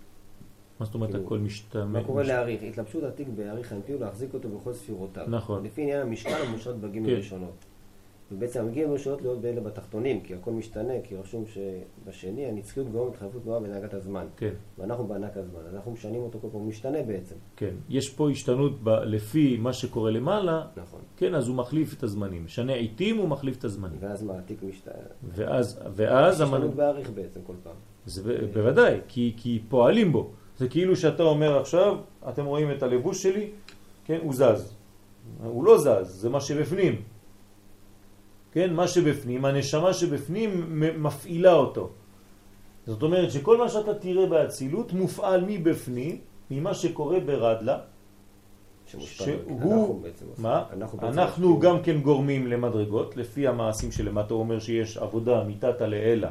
מה 0.81 0.87
זאת 0.87 0.95
אומרת 0.95 1.11
כאילו, 1.11 1.25
הכל 1.25 1.39
משתמש? 1.39 2.03
מה 2.03 2.05
קורה 2.05 2.23
לעריך? 2.23 2.63
התלבשות 2.63 3.05
עתיק 3.05 3.29
בעריך 3.29 3.73
הנפי 3.73 3.93
הוא 3.93 4.01
להחזיק 4.01 4.35
אותו 4.35 4.49
בכל 4.49 4.73
ספירותיו. 4.73 5.27
נכון. 5.29 5.65
לפי 5.65 5.83
עניין 5.83 6.01
המשקל 6.01 6.43
המושרת 6.49 6.81
בגים 6.81 7.05
כן. 7.07 7.11
הראשונות. 7.13 7.65
ובעצם 8.33 8.67
הגיעים 8.69 8.91
הראשונות 8.91 9.23
להיות 9.23 9.41
באלה 9.41 9.61
בתחתונים, 9.61 10.21
כי 10.21 10.35
הכל 10.35 10.51
משתנה, 10.51 10.93
כי 11.05 11.17
רשום 11.17 11.45
שבשני 11.47 12.47
הנצחיות 12.47 12.89
גורם 12.93 13.09
התחייבות 13.09 13.43
גבוהה 13.43 13.61
בהנהגת 13.61 13.95
הזמן. 13.95 14.27
כן, 14.37 14.53
ואנחנו 14.79 15.07
בהנהג 15.07 15.39
הזמן, 15.39 15.61
אז 15.69 15.75
אנחנו 15.75 15.93
משנים 15.93 16.23
אותו 16.23 16.39
כל 16.43 16.49
פעם, 16.53 16.61
הוא 16.61 16.69
משתנה 16.69 17.03
בעצם. 17.03 17.35
כן. 17.57 17.75
יש 17.89 18.11
פה 18.11 18.31
השתנות 18.31 18.83
ב, 18.85 18.89
לפי 18.89 19.57
מה 19.57 19.73
שקורה 19.73 20.11
למעלה, 20.11 20.67
נכון. 20.77 21.01
כן, 21.17 21.35
אז 21.35 21.49
הוא 21.49 21.57
מחליף 21.57 21.95
את 21.99 22.03
הזמנים. 22.03 22.45
משנה 22.45 22.73
עיתים 22.73 23.17
הוא 23.17 23.29
מחליף 23.29 23.59
את 23.59 23.65
הזמנים. 23.65 23.99
ואז 24.01 24.23
מה, 24.23 24.39
התיק 24.39 24.63
משתנה. 24.63 24.95
ואז, 25.35 25.81
ואז 25.95 26.35
יש 26.35 26.41
המנ... 26.41 26.55
השתנות 26.55 26.75
בעריך 26.75 27.11
בעצם 27.11 27.41
כל 27.47 27.55
פעם. 27.63 27.77
זה 28.07 28.23
ב- 28.23 28.53
בוודאי, 28.55 29.01
כי, 29.09 29.35
כי 29.37 29.63
פועלים 29.69 30.13
בו. 30.13 30.31
זה 30.59 30.69
כאילו 30.69 30.97
שאתה 30.97 31.23
אומר 31.23 31.61
עכשיו, 31.61 31.97
אתם 32.29 32.45
רואים 32.45 32.71
את 32.71 32.83
הלבוש 32.83 33.23
שלי, 33.23 33.51
כן, 34.05 34.19
הוא 34.23 34.35
זז. 34.35 34.75
הוא 35.45 35.65
לא 35.65 35.79
זז, 35.79 36.07
זה 36.07 36.29
מה 36.29 36.41
שבפנים. 36.41 37.03
כן, 38.53 38.75
מה 38.75 38.89
שבפנים, 38.89 39.45
הנשמה 39.45 39.93
שבפנים 39.93 40.81
מפעילה 41.03 41.53
אותו. 41.53 41.91
זאת 42.87 43.03
אומרת 43.03 43.31
שכל 43.31 43.59
מה 43.59 43.69
שאתה 43.69 43.95
תראה 43.95 44.27
באצילות 44.27 44.93
מופעל 44.93 45.45
מבפנים, 45.47 46.19
ממה 46.51 46.75
שקורה 46.75 47.21
ברדלה. 47.21 47.79
שהוא, 48.87 49.03
אנחנו 49.61 50.01
בעצם. 50.03 50.27
מה? 50.39 50.65
אנחנו 50.73 50.99
בעצם 50.99 51.19
אנחנו 51.19 51.47
עושים. 51.47 51.61
גם 51.61 51.83
כן 51.83 52.01
גורמים 52.01 52.47
למדרגות, 52.47 53.17
לפי 53.17 53.49
המעשים 53.49 53.93
שלמטה 53.93 54.35
הוא 54.35 54.41
אומר 54.41 54.59
שיש 54.59 54.97
עבודה 54.97 55.45
מתתה 55.45 55.87
לאלה, 55.87 56.31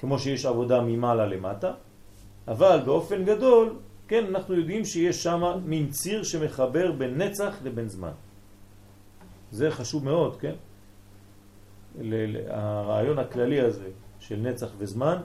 כמו 0.00 0.18
שיש 0.18 0.46
עבודה 0.46 0.80
ממעלה 0.80 1.26
למטה, 1.26 1.72
אבל 2.48 2.80
באופן 2.84 3.24
גדול, 3.24 3.76
כן, 4.08 4.24
אנחנו 4.26 4.54
יודעים 4.54 4.84
שיש 4.84 5.22
שם 5.22 5.42
מין 5.64 5.90
ציר 5.90 6.22
שמחבר 6.22 6.92
בין 6.92 7.22
נצח 7.22 7.54
לבין 7.64 7.88
זמן. 7.88 8.12
זה 9.50 9.70
חשוב 9.70 10.04
מאוד, 10.04 10.36
כן? 10.36 10.54
הרעיון 12.48 13.18
הכללי 13.18 13.60
הזה 13.60 13.90
של 14.20 14.36
נצח 14.36 14.68
וזמן 14.78 15.16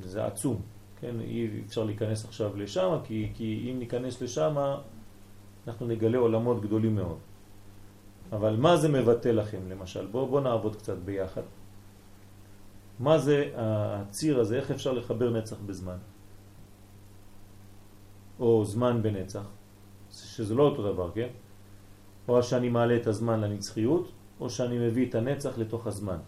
זה 0.00 0.26
עצום, 0.26 0.60
כן? 1.00 1.20
אי 1.20 1.48
אפשר 1.66 1.84
להיכנס 1.84 2.24
עכשיו 2.24 2.56
לשם, 2.56 2.96
כי, 3.04 3.30
כי 3.34 3.70
אם 3.70 3.78
ניכנס 3.78 4.22
לשם 4.22 4.56
אנחנו 5.66 5.86
נגלה 5.86 6.18
עולמות 6.18 6.60
גדולים 6.60 6.94
מאוד. 6.94 7.18
אבל 8.32 8.56
מה 8.56 8.76
זה 8.76 8.88
מבטא 8.88 9.28
לכם 9.28 9.58
למשל? 9.68 10.06
בואו 10.06 10.26
בוא 10.26 10.40
נעבוד 10.40 10.76
קצת 10.76 10.98
ביחד. 10.98 11.42
מה 12.98 13.18
זה 13.18 13.50
הציר 13.56 14.40
הזה? 14.40 14.56
איך 14.56 14.70
אפשר 14.70 14.92
לחבר 14.92 15.30
נצח 15.30 15.56
בזמן? 15.66 15.96
או 18.40 18.64
זמן 18.64 19.02
בנצח, 19.02 19.46
שזה 20.10 20.54
לא 20.54 20.62
אותו 20.62 20.92
דבר, 20.92 21.10
כן? 21.14 21.28
או 22.28 22.42
שאני 22.42 22.68
מעלה 22.68 22.96
את 22.96 23.06
הזמן 23.06 23.40
לנצחיות, 23.40 24.12
או 24.40 24.50
שאני 24.50 24.78
מביא 24.78 25.08
את 25.08 25.14
הנצח 25.14 25.58
לתוך 25.58 25.86
הזמן. 25.86 26.18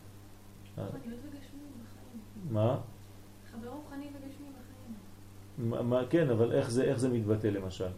מה? 2.51 2.79
חבר 3.53 3.68
רוחני 3.68 4.07
וגשמי 4.07 4.46
בחיים. 5.61 6.07
כן, 6.11 6.31
אבל 6.31 6.53
איך 6.53 6.70
זה, 6.70 6.85
איך 6.85 6.99
זה 6.99 7.09
מתבטא 7.09 7.46
למשל? 7.46 7.88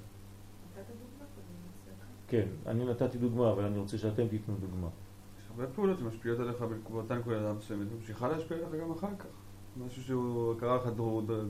כן, 2.29 2.46
אני 2.66 2.85
נתתי 2.85 3.18
דוגמה, 3.18 3.53
אבל 3.53 3.64
אני 3.64 3.79
רוצה 3.79 3.98
שאתם 3.98 4.29
תיתנו 4.29 4.55
דוגמה. 4.61 4.88
יש 5.38 5.44
הרבה 5.51 5.66
פעולות 5.66 5.98
שמשפיעות 5.98 6.40
עליך 6.40 6.64
באותה 6.90 7.18
נקודה 7.18 7.53
מסוימת, 7.53 7.87
וממשיכה 7.92 8.29
להשפיע 8.29 8.57
עליך 8.57 8.83
גם 8.83 8.90
אחר 8.90 9.16
כך. 9.18 9.27
משהו 9.77 10.03
שהוא 10.03 10.55
קרה 10.61 10.77
לך 10.77 10.83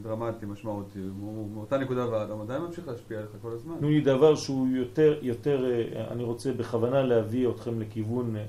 דרמטי, 0.02 0.46
משמעותי, 0.46 0.98
הוא 0.98 1.50
מאותה 1.50 1.78
נקודה 1.78 2.08
והלאה, 2.08 2.34
הוא 2.34 2.42
עדיין 2.42 2.62
ממשיך 2.62 2.88
להשפיע 2.88 3.18
עליך 3.18 3.30
כל 3.42 3.52
הזמן. 3.52 3.78
תנו 3.78 3.88
לי 3.88 4.00
דבר 4.00 4.34
שהוא 4.34 4.68
יותר, 4.68 5.18
יותר, 5.22 5.64
אה, 5.64 6.12
אני 6.12 6.24
רוצה 6.24 6.52
בכוונה 6.52 7.02
להביא 7.02 7.48
אתכם 7.48 7.80
לכיוון 7.80 8.36
אה, 8.36 8.42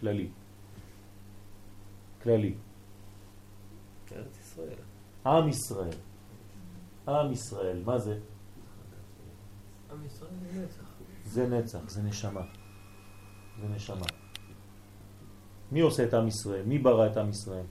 כללי. 0.00 0.28
כללי. 2.22 2.54
ארץ 4.12 4.38
ישראל. 4.40 4.76
עם 5.26 5.48
ישראל. 5.48 5.94
עם 7.08 7.32
ישראל, 7.32 7.82
מה 7.84 7.98
זה? 7.98 8.18
עם 9.92 10.04
ישראל 10.06 10.30
זה 10.52 10.62
נצח. 10.62 10.84
זה 11.24 11.46
נצח, 11.48 11.88
זה 11.88 12.02
נשמה. 12.02 12.42
זה 13.60 13.68
נשמה. 13.68 14.06
מי 15.72 15.80
עושה 15.80 16.04
את 16.04 16.14
עם 16.14 16.28
ישראל? 16.28 16.62
מי 16.66 16.78
ברא 16.78 17.06
את 17.06 17.16
עם 17.16 17.28
ישראל? 17.30 17.64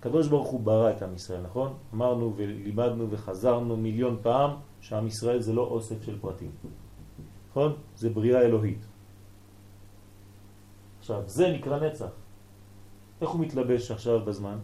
הקדוש 0.00 0.28
ברוך 0.28 0.48
הוא 0.48 0.60
ברא 0.60 0.90
את 0.90 1.02
עם 1.02 1.14
ישראל, 1.14 1.42
נכון? 1.42 1.78
אמרנו 1.94 2.32
ולימדנו 2.36 3.10
וחזרנו 3.10 3.76
מיליון 3.76 4.18
פעם 4.22 4.50
שעם 4.80 5.06
ישראל 5.06 5.40
זה 5.40 5.52
לא 5.52 5.62
אוסף 5.62 6.02
של 6.02 6.18
פרטים. 6.20 6.50
נכון? 7.50 7.72
זה 7.96 8.10
בריאה 8.10 8.40
אלוהית. 8.40 8.86
עכשיו, 10.98 11.22
זה 11.26 11.48
נקרא 11.52 11.86
נצח. 11.86 12.10
איך 13.20 13.30
הוא 13.30 13.40
מתלבש 13.40 13.90
עכשיו 13.90 14.24
בזמן? 14.24 14.58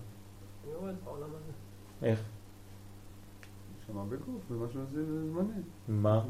איך? 2.02 2.22
שמע 3.86 4.04
בגוף, 4.04 4.42
זה 4.48 4.56
משהו 4.56 4.80
זה 4.92 5.30
זמני. 5.30 5.62
מה? 5.88 6.24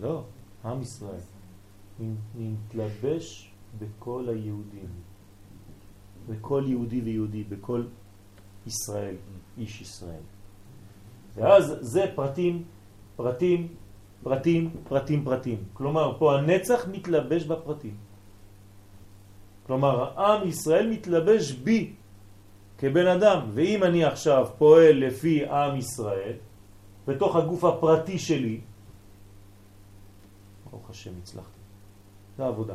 לא, 0.00 0.24
עם 0.64 0.82
ישראל. 0.82 1.20
נתלבש 2.34 3.52
בכל 3.78 4.28
היהודים. 4.28 4.88
בכל 6.28 6.64
יהודי 6.66 7.00
ויהודי, 7.00 7.44
בכל 7.44 7.82
ישראל, 8.66 9.14
איש 9.58 9.80
ישראל. 9.80 10.24
ואז 11.34 11.76
זה 11.80 12.04
פרטים, 12.14 12.64
פרטים, 13.16 13.68
פרטים, 14.22 14.70
פרטים, 14.88 15.24
פרטים. 15.24 15.58
כלומר, 15.72 16.18
פה 16.18 16.38
הנצח 16.38 16.88
מתלבש 16.88 17.44
בפרטים. 17.44 17.96
כלומר, 19.66 20.20
העם 20.20 20.48
ישראל 20.48 20.90
מתלבש 20.90 21.52
בי 21.52 21.92
כבן 22.78 23.06
אדם, 23.06 23.38
ואם 23.54 23.84
אני 23.84 24.04
עכשיו 24.04 24.48
פועל 24.58 24.96
לפי 25.06 25.46
עם 25.46 25.76
ישראל, 25.76 26.36
בתוך 27.06 27.36
הגוף 27.36 27.64
הפרטי 27.64 28.18
שלי, 28.18 28.60
ברוך 30.70 30.90
השם 30.90 31.10
הצלחתי, 31.22 31.60
זה 32.36 32.44
העבודה. 32.44 32.74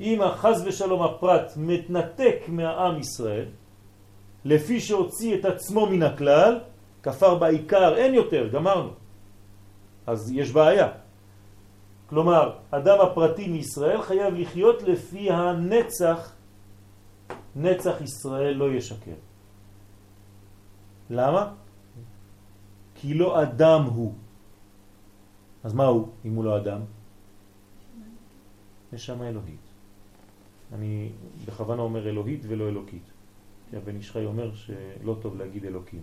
אם 0.00 0.22
החז 0.22 0.64
ושלום 0.66 1.02
הפרט 1.02 1.52
מתנתק 1.56 2.38
מהעם 2.48 3.00
ישראל, 3.00 3.46
לפי 4.44 4.80
שהוציא 4.80 5.34
את 5.40 5.44
עצמו 5.44 5.86
מן 5.86 6.02
הכלל, 6.02 6.60
כפר 7.02 7.34
בעיקר, 7.34 7.96
אין 7.96 8.14
יותר, 8.14 8.48
גמרנו. 8.48 8.90
אז 10.06 10.32
יש 10.32 10.50
בעיה. 10.50 10.88
כלומר, 12.08 12.56
אדם 12.70 12.98
הפרטי 13.00 13.48
מישראל 13.48 14.02
חייב 14.02 14.34
לחיות 14.34 14.82
לפי 14.82 15.30
הנצח, 15.30 16.32
נצח 17.56 18.00
ישראל 18.00 18.54
לא 18.54 18.72
ישקר. 18.72 19.18
למה? 21.10 21.52
כי 22.94 23.14
לא 23.14 23.42
אדם 23.42 23.82
הוא. 23.82 24.12
אז 25.64 25.72
מה 25.74 25.84
הוא 25.84 26.08
אם 26.24 26.34
הוא 26.34 26.44
לא 26.44 26.56
אדם? 26.56 26.80
נשמה 28.92 29.28
אלוהית. 29.28 29.67
אני 30.72 31.12
בכוונה 31.46 31.82
אומר 31.82 32.08
אלוהית 32.08 32.40
ולא 32.48 32.68
אלוקית. 32.68 33.02
כי 33.70 33.76
הבן 33.76 33.96
ישחי 33.96 34.24
אומר 34.24 34.54
שלא 34.54 35.16
טוב 35.20 35.36
להגיד 35.36 35.64
אלוקים. 35.64 36.02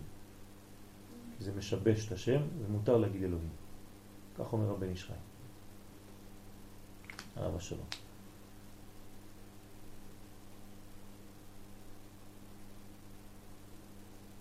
זה 1.39 1.51
משבש 1.57 2.07
את 2.07 2.11
השם 2.11 2.41
ומותר 2.65 2.97
להגיד 2.97 3.23
אלוהים. 3.23 3.49
כך 4.39 4.53
אומר 4.53 4.71
הבן 4.71 4.91
ישחי. 4.91 5.13
הרב 7.35 7.55
השלום. 7.55 7.85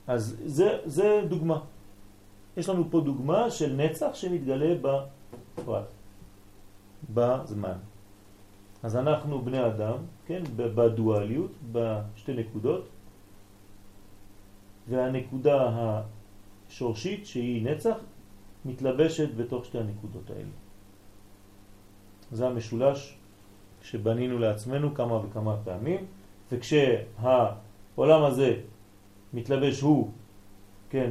אז 0.06 0.36
זה, 0.46 0.78
זה 0.84 1.22
דוגמה. 1.28 1.64
יש 2.56 2.68
לנו 2.68 2.90
פה 2.90 3.00
דוגמה 3.00 3.50
של 3.50 3.72
נצח 3.72 4.14
שמתגלה 4.14 4.74
בפרט, 4.80 5.88
בזמן. 7.14 7.78
אז 8.84 8.96
אנחנו 8.96 9.42
בני 9.42 9.66
אדם, 9.66 9.96
כן, 10.26 10.42
בדואליות, 10.56 11.52
בשתי 11.72 12.34
נקודות, 12.34 12.88
והנקודה 14.88 15.70
השורשית 16.68 17.26
שהיא 17.26 17.64
נצח 17.64 17.96
מתלבשת 18.64 19.34
בתוך 19.34 19.64
שתי 19.64 19.78
הנקודות 19.78 20.30
האלה. 20.30 20.54
זה 22.32 22.46
המשולש 22.46 23.16
שבנינו 23.82 24.38
לעצמנו 24.38 24.94
כמה 24.94 25.14
וכמה 25.16 25.56
פעמים, 25.64 26.06
וכשהעולם 26.52 28.24
הזה 28.24 28.60
מתלבש 29.32 29.80
הוא, 29.80 30.10
כן, 30.90 31.10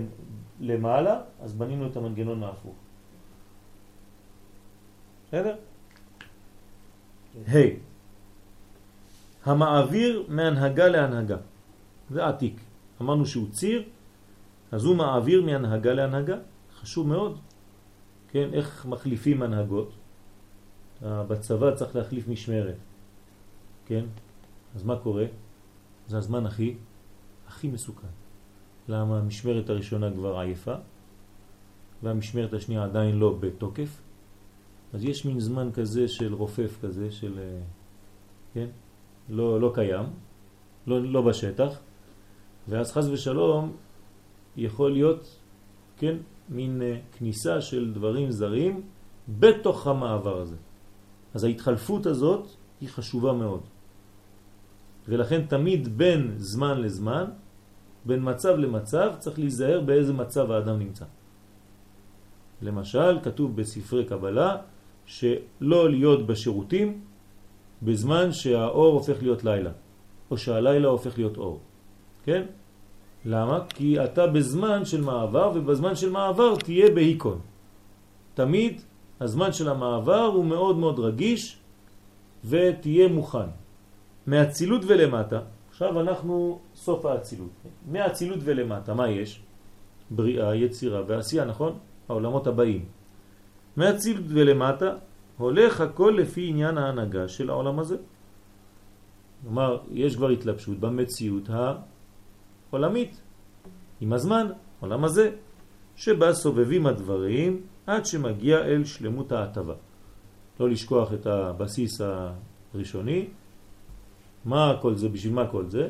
למעלה, 0.60 1.22
אז 1.42 1.54
בנינו 1.54 1.88
את 1.88 1.98
המנגנון 1.98 2.44
ההפוך. 2.44 2.76
בסדר? 5.28 5.56
היי, 7.48 7.80
המעביר 9.46 10.26
מהנהגה 10.28 10.88
להנהגה. 10.88 11.38
זה 12.10 12.26
עתיק. 12.26 12.60
אמרנו 13.02 13.26
שהוא 13.26 13.48
ציר, 13.52 13.84
אז 14.72 14.86
הוא 14.86 14.96
מעביר 14.96 15.42
מהנהגה 15.42 15.94
להנהגה. 15.94 16.38
חשוב 16.80 17.08
מאוד. 17.08 17.40
כן, 18.32 18.50
איך 18.54 18.86
מחליפים 18.86 19.42
הנהגות? 19.42 19.92
בצבא 21.02 21.76
צריך 21.76 21.96
להחליף 21.96 22.28
משמרת. 22.28 22.76
כן? 23.86 24.06
אז 24.76 24.84
מה 24.84 24.96
קורה? 24.96 25.26
זה 26.08 26.18
הזמן 26.18 26.46
הכי, 26.46 26.76
הכי 27.48 27.68
מסוכן. 27.68 28.08
למה 28.88 29.20
המשמרת 29.20 29.70
הראשונה 29.70 30.12
כבר 30.12 30.40
עייפה, 30.40 30.76
והמשמרת 32.04 32.54
השנייה 32.54 32.84
עדיין 32.84 33.16
לא 33.16 33.38
בתוקף, 33.40 34.02
אז 34.94 35.04
יש 35.04 35.26
מין 35.26 35.40
זמן 35.40 35.70
כזה 35.74 36.08
של 36.08 36.34
רופף 36.34 36.78
כזה, 36.82 37.12
של, 37.12 37.40
אה, 37.40 37.62
כן? 38.54 38.68
לא, 39.30 39.62
לא 39.62 39.72
קיים, 39.76 40.06
לא, 40.88 41.02
לא 41.02 41.22
בשטח, 41.22 41.80
ואז 42.68 42.92
חז 42.92 43.10
ושלום 43.10 43.76
יכול 44.58 44.92
להיות, 44.92 45.40
כן, 45.98 46.18
מין 46.50 46.82
אה, 46.82 47.00
כניסה 47.18 47.62
של 47.62 47.94
דברים 47.94 48.32
זרים 48.32 48.82
בתוך 49.40 49.88
המעבר 49.88 50.42
הזה. 50.42 50.56
אז 51.34 51.44
ההתחלפות 51.44 52.06
הזאת 52.06 52.48
היא 52.82 52.90
חשובה 52.90 53.34
מאוד. 53.34 53.62
ולכן 55.08 55.46
תמיד 55.46 55.98
בין 55.98 56.34
זמן 56.38 56.82
לזמן, 56.82 57.26
בין 58.06 58.20
מצב 58.30 58.56
למצב, 58.56 59.14
צריך 59.20 59.40
להיזהר 59.40 59.82
באיזה 59.82 60.14
מצב 60.14 60.52
האדם 60.52 60.80
נמצא. 60.80 61.06
למשל, 62.62 63.20
כתוב 63.24 63.56
בספרי 63.56 64.06
קבלה 64.06 64.58
שלא 65.06 65.90
להיות 65.90 66.28
בשירותים 66.28 67.02
בזמן 67.82 68.32
שהאור 68.32 68.94
הופך 68.94 69.22
להיות 69.22 69.44
לילה, 69.44 69.72
או 70.32 70.38
שהלילה 70.38 70.88
הופך 70.88 71.18
להיות 71.18 71.38
אור. 71.38 71.60
כן? 72.24 72.44
למה? 73.26 73.66
כי 73.70 74.04
אתה 74.04 74.28
בזמן 74.28 74.86
של 74.86 75.02
מעבר, 75.02 75.52
ובזמן 75.56 75.96
של 75.96 76.10
מעבר 76.10 76.56
תהיה 76.56 76.92
בהיקון. 76.92 77.40
תמיד 78.34 78.82
הזמן 79.20 79.52
של 79.52 79.70
המעבר 79.70 80.26
הוא 80.26 80.46
מאוד 80.46 80.78
מאוד 80.78 81.00
רגיש, 81.00 81.58
ותהיה 82.46 83.08
מוכן. 83.08 83.50
מהצילות 84.28 84.82
ולמטה, 84.88 85.40
עכשיו 85.70 86.02
אנחנו 86.02 86.60
סוף 86.76 87.06
האצילות. 87.06 87.50
מהאצילות 87.92 88.40
ולמטה, 88.44 88.94
מה 88.94 89.10
יש? 89.10 89.42
בריאה, 90.12 90.56
יצירה 90.56 91.02
ועשייה, 91.08 91.46
נכון? 91.46 91.78
העולמות 92.10 92.48
הבאים. 92.48 92.86
מהצילות 93.78 94.26
ולמטה 94.28 94.96
הולך 95.38 95.82
הכל 95.82 96.16
לפי 96.18 96.48
עניין 96.48 96.78
ההנהגה 96.78 97.28
של 97.28 97.50
העולם 97.50 97.80
הזה. 97.80 97.98
כלומר, 99.42 99.80
יש 99.92 100.16
כבר 100.16 100.30
התלבשות 100.30 100.80
במציאות 100.80 101.50
העולמית, 101.50 103.22
עם 104.02 104.14
הזמן, 104.14 104.48
עולם 104.80 105.04
הזה, 105.04 105.32
שבה 105.96 106.34
סובבים 106.34 106.86
הדברים 106.86 107.62
עד 107.88 108.06
שמגיע 108.06 108.58
אל 108.60 108.84
שלמות 108.84 109.32
ההטבה. 109.32 109.74
לא 110.60 110.70
לשכוח 110.70 111.14
את 111.14 111.26
הבסיס 111.26 112.02
הראשוני. 112.74 113.28
מה 114.46 114.78
כל 114.82 114.96
זה? 114.96 115.10
בשביל 115.10 115.34
מה 115.34 115.48
כל 115.52 115.66
זה? 115.70 115.90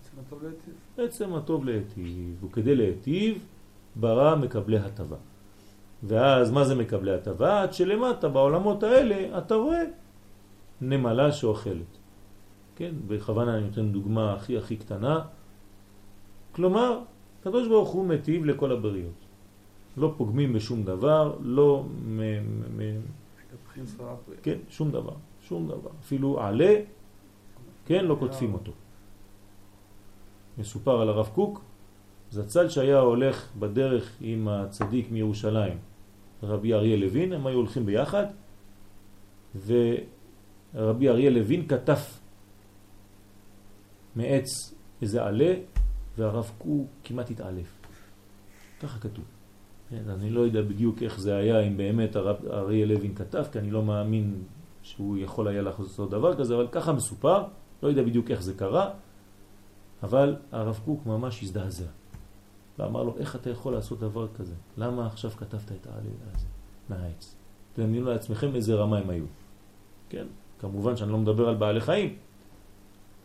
עצם 0.00 0.16
הטוב 0.26 0.42
להיטיב. 0.42 0.74
עצם 0.98 1.34
הטוב 1.34 1.64
להיטיב, 1.64 2.44
וכדי 2.44 2.74
להיטיב 2.74 3.46
ברא 3.96 4.36
מקבלי 4.36 4.78
הטבה. 4.78 5.16
ואז 6.02 6.50
מה 6.50 6.64
זה 6.64 6.74
מקבלי 6.74 7.14
הטבה? 7.14 7.62
עד 7.62 7.72
שלמטה 7.72 8.28
בעולמות 8.28 8.82
האלה 8.82 9.38
אתה 9.38 9.54
רואה 9.54 9.82
נמלה 10.80 11.32
שאוכלת. 11.32 11.98
כן, 12.76 12.94
בכוונה 13.06 13.56
אני 13.56 13.66
נותן 13.66 13.92
דוגמה 13.92 14.32
הכי 14.34 14.58
הכי 14.58 14.76
קטנה. 14.76 15.20
כלומר, 16.52 16.98
הקדוש 17.40 17.68
ברוך 17.68 17.88
הוא 17.88 18.06
מטיב 18.06 18.44
לכל 18.44 18.72
הבריות. 18.72 19.22
לא 19.96 20.14
פוגמים 20.16 20.52
בשום 20.52 20.82
דבר, 20.82 21.36
לא... 21.40 21.84
מ, 22.06 22.18
מ, 22.18 22.78
מ, 22.78 23.00
כן, 24.42 24.58
שום 24.68 24.90
דבר, 24.90 25.14
שום 25.48 25.68
דבר. 25.68 25.90
אפילו 26.00 26.40
עלה, 26.40 26.74
כן, 27.86 28.04
לא 28.04 28.16
קוטפים 28.18 28.54
אותו. 28.54 28.72
מסופר 30.58 31.00
על 31.00 31.08
הרב 31.08 31.30
קוק, 31.34 31.60
זצ"ל 32.30 32.68
שהיה 32.68 32.98
הולך 32.98 33.48
בדרך 33.58 34.16
עם 34.20 34.48
הצדיק 34.48 35.10
מירושלים, 35.10 35.78
רבי 36.42 36.74
אריה 36.74 36.96
לוין, 36.96 37.32
הם 37.32 37.46
היו 37.46 37.56
הולכים 37.56 37.86
ביחד, 37.86 38.26
ורבי 39.66 41.08
אריה 41.08 41.30
לוין 41.30 41.68
כתב 41.68 41.98
מעץ 44.16 44.74
איזה 45.02 45.24
עלה, 45.24 45.54
והרב 46.16 46.50
קוק 46.58 46.86
כמעט 47.04 47.30
התעלף. 47.30 47.80
ככה 48.80 48.98
כתוב. 48.98 49.24
כן, 49.90 50.02
אני 50.08 50.30
לא 50.30 50.40
יודע 50.40 50.62
בדיוק 50.62 51.02
איך 51.02 51.20
זה 51.20 51.36
היה, 51.36 51.60
אם 51.60 51.76
באמת 51.76 52.16
הרב 52.16 52.36
אריה 52.46 52.86
לוין 52.86 53.14
כתב, 53.14 53.44
כי 53.52 53.58
אני 53.58 53.70
לא 53.70 53.82
מאמין 53.82 54.42
שהוא 54.82 55.18
יכול 55.18 55.48
היה 55.48 55.62
לעשות 55.62 56.10
דבר 56.10 56.36
כזה, 56.36 56.54
אבל 56.54 56.68
ככה 56.72 56.92
מסופר, 56.92 57.44
לא 57.82 57.88
יודע 57.88 58.02
בדיוק 58.02 58.30
איך 58.30 58.42
זה 58.42 58.54
קרה, 58.54 58.90
אבל 60.02 60.36
הרב 60.52 60.80
קוק 60.84 61.06
ממש 61.06 61.42
הזדעזע. 61.42 62.01
ואמר 62.78 63.02
לו, 63.02 63.14
איך 63.18 63.36
אתה 63.36 63.50
יכול 63.50 63.72
לעשות 63.72 64.00
דבר 64.00 64.28
כזה? 64.28 64.54
למה 64.76 65.06
עכשיו 65.06 65.30
כתבת 65.30 65.72
את 65.72 65.86
העליל 65.86 66.12
הזה 66.34 66.46
מהעץ? 66.88 67.34
תדמיינו 67.72 68.06
לעצמכם 68.06 68.54
איזה 68.54 68.74
רמה 68.74 68.98
הם 68.98 69.10
היו. 69.10 69.24
כן, 70.08 70.26
כמובן 70.58 70.96
שאני 70.96 71.12
לא 71.12 71.18
מדבר 71.18 71.48
על 71.48 71.54
בעלי 71.54 71.80
חיים. 71.80 72.16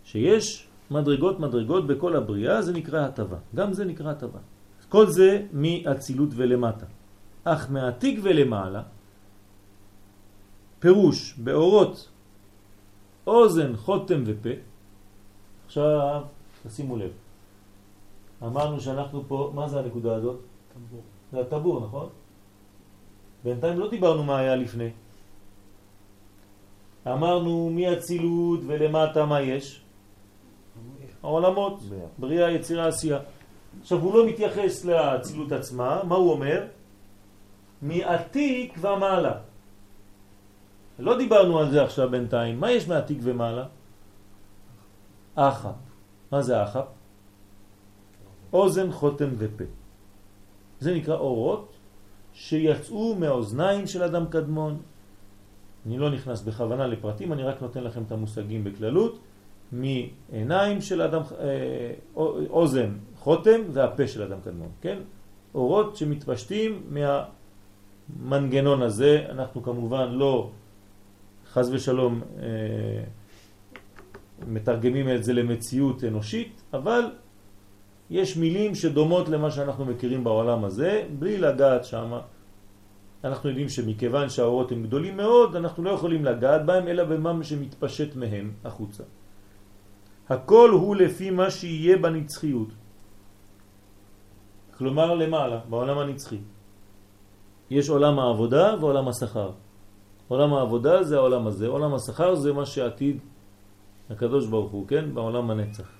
שיש 0.03 0.67
מדרגות 0.91 1.39
מדרגות 1.39 1.87
בכל 1.87 2.15
הבריאה, 2.15 2.61
זה 2.61 2.73
נקרא 2.73 3.05
הטבה. 3.05 3.37
גם 3.55 3.73
זה 3.73 3.85
נקרא 3.85 4.11
הטבה. 4.11 4.39
כל 4.89 5.07
זה 5.07 5.45
מאצילות 5.53 6.29
ולמטה. 6.35 6.85
אך 7.43 7.69
מעתיק 7.69 8.19
ולמעלה, 8.23 8.83
פירוש 10.79 11.35
באורות 11.37 12.09
אוזן, 13.27 13.75
חותם 13.75 14.23
ופה. 14.25 14.49
עכשיו, 15.65 16.23
תשימו 16.67 16.97
לב. 16.97 17.11
אמרנו 18.43 18.81
שאנחנו 18.81 19.23
פה, 19.27 19.51
מה 19.53 19.69
זה 19.69 19.79
הנקודה 19.79 20.15
הזאת? 20.15 20.39
טבור. 20.73 21.01
זה 21.31 21.41
הטבור, 21.41 21.79
נכון? 21.79 22.09
בינתיים 23.43 23.79
לא 23.79 23.89
דיברנו 23.89 24.23
מה 24.23 24.37
היה 24.37 24.55
לפני. 24.55 24.89
אמרנו 27.07 27.69
מאצילות 27.73 28.59
ולמטה 28.67 29.25
מה 29.25 29.41
יש? 29.41 29.81
העולמות, 31.23 31.79
בריאה, 32.17 32.51
יצירה, 32.51 32.87
עשייה. 32.87 33.19
עכשיו 33.81 33.99
הוא 33.99 34.13
לא 34.13 34.27
מתייחס 34.27 34.85
לאצילות 34.85 35.51
עצמה, 35.51 36.03
מה 36.03 36.15
הוא 36.15 36.31
אומר? 36.31 36.65
מעתיק 37.81 38.77
ומעלה. 38.81 39.33
לא 40.99 41.17
דיברנו 41.17 41.59
על 41.59 41.71
זה 41.71 41.83
עכשיו 41.83 42.09
בינתיים. 42.09 42.59
מה 42.59 42.71
יש 42.71 42.87
מעתיק 42.87 43.17
ומעלה? 43.21 43.65
אחא. 45.35 45.71
מה 46.31 46.41
זה 46.41 46.63
אחא? 46.63 46.96
אוזן, 48.53 48.91
חותם 48.91 49.29
ופה. 49.37 49.63
זה 50.79 50.95
נקרא 50.95 51.15
אורות 51.15 51.75
שיצאו 52.33 53.15
מהאוזניים 53.19 53.87
של 53.87 54.03
אדם 54.03 54.25
קדמון. 54.29 54.81
אני 55.85 55.97
לא 55.97 56.09
נכנס 56.09 56.41
בכוונה 56.41 56.87
לפרטים, 56.87 57.33
אני 57.33 57.43
רק 57.43 57.61
נותן 57.61 57.83
לכם 57.83 58.03
את 58.03 58.11
המושגים 58.11 58.63
בכללות. 58.63 59.19
מעיניים 59.71 60.81
של 60.81 61.01
אדם, 61.01 61.21
אה, 61.39 61.93
אוזן, 62.49 62.89
חותם 63.19 63.61
והפה 63.71 64.07
של 64.07 64.21
אדם 64.21 64.41
קדמון, 64.41 64.69
כן? 64.81 64.97
אורות 65.55 65.95
שמתפשטים 65.95 66.83
מהמנגנון 68.19 68.81
הזה, 68.81 69.25
אנחנו 69.29 69.63
כמובן 69.63 70.11
לא 70.11 70.49
חז 71.51 71.73
ושלום 71.73 72.21
אה, 72.39 72.47
מתרגמים 74.47 75.09
את 75.09 75.23
זה 75.23 75.33
למציאות 75.33 76.03
אנושית, 76.03 76.61
אבל 76.73 77.11
יש 78.09 78.37
מילים 78.37 78.75
שדומות 78.75 79.29
למה 79.29 79.51
שאנחנו 79.51 79.85
מכירים 79.85 80.23
בעולם 80.23 80.65
הזה, 80.65 81.03
בלי 81.19 81.37
לגעת 81.37 81.85
שם. 81.85 82.11
אנחנו 83.23 83.49
יודעים 83.49 83.69
שמכיוון 83.69 84.29
שהאורות 84.29 84.71
הם 84.71 84.83
גדולים 84.83 85.17
מאוד, 85.17 85.55
אנחנו 85.55 85.83
לא 85.83 85.89
יכולים 85.89 86.25
לגעת 86.25 86.65
בהם, 86.65 86.87
אלא 86.87 87.03
במה 87.03 87.43
שמתפשט 87.43 88.15
מהם 88.15 88.51
החוצה. 88.63 89.03
הכל 90.29 90.69
הוא 90.69 90.95
לפי 90.95 91.29
מה 91.29 91.51
שיהיה 91.51 91.97
בנצחיות. 91.97 92.67
כלומר 94.77 95.15
למעלה, 95.15 95.59
בעולם 95.69 95.97
הנצחי. 95.97 96.39
יש 97.69 97.89
עולם 97.89 98.19
העבודה 98.19 98.75
ועולם 98.79 99.07
השכר. 99.07 99.51
עולם 100.27 100.53
העבודה 100.53 101.03
זה 101.03 101.15
העולם 101.17 101.47
הזה, 101.47 101.67
עולם 101.67 101.93
השכר 101.93 102.35
זה 102.35 102.53
מה 102.53 102.65
שעתיד 102.65 103.17
הקדוש 104.09 104.47
ברוך 104.47 104.71
הוא, 104.71 104.87
כן? 104.87 105.13
בעולם 105.13 105.51
הנצח. 105.51 105.96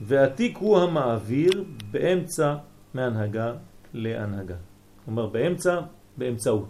ועתיק 0.00 0.58
הוא 0.58 0.78
המעביר 0.78 1.64
באמצע 1.90 2.56
מהנהגה 2.94 3.52
להנהגה. 3.92 4.56
כלומר 5.04 5.26
באמצע, 5.26 5.80
באמצעות. 6.16 6.68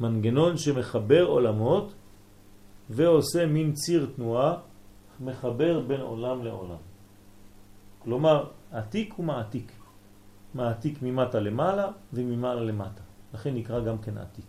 מנגנון 0.00 0.56
שמחבר 0.56 1.24
עולמות 1.24 1.94
ועושה 2.90 3.46
מין 3.46 3.72
ציר 3.72 4.10
תנועה, 4.16 4.54
מחבר 5.20 5.80
בין 5.80 6.00
עולם 6.00 6.44
לעולם. 6.44 6.82
כלומר, 7.98 8.44
עתיק 8.72 9.14
הוא 9.16 9.26
מעתיק. 9.26 9.72
מעתיק 10.54 11.02
ממטה 11.02 11.40
למעלה 11.40 11.88
וממעלה 12.12 12.60
למטה. 12.60 13.02
לכן 13.34 13.54
נקרא 13.54 13.80
גם 13.80 13.98
כן 13.98 14.18
עתיק. 14.18 14.44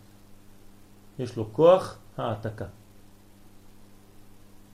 יש 1.19 1.37
לו 1.37 1.53
כוח 1.53 1.99
העתקה. 2.17 2.65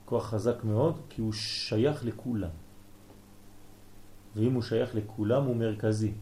כוח 0.04 0.26
חזק 0.26 0.64
מאוד, 0.64 1.00
כי 1.08 1.22
הוא 1.22 1.32
שייך 1.32 2.04
לכולם. 2.04 2.54
ואם 4.36 4.52
הוא 4.52 4.62
שייך 4.62 4.94
לכולם 4.94 5.44
הוא 5.44 5.56
מרכזי. 5.56 6.12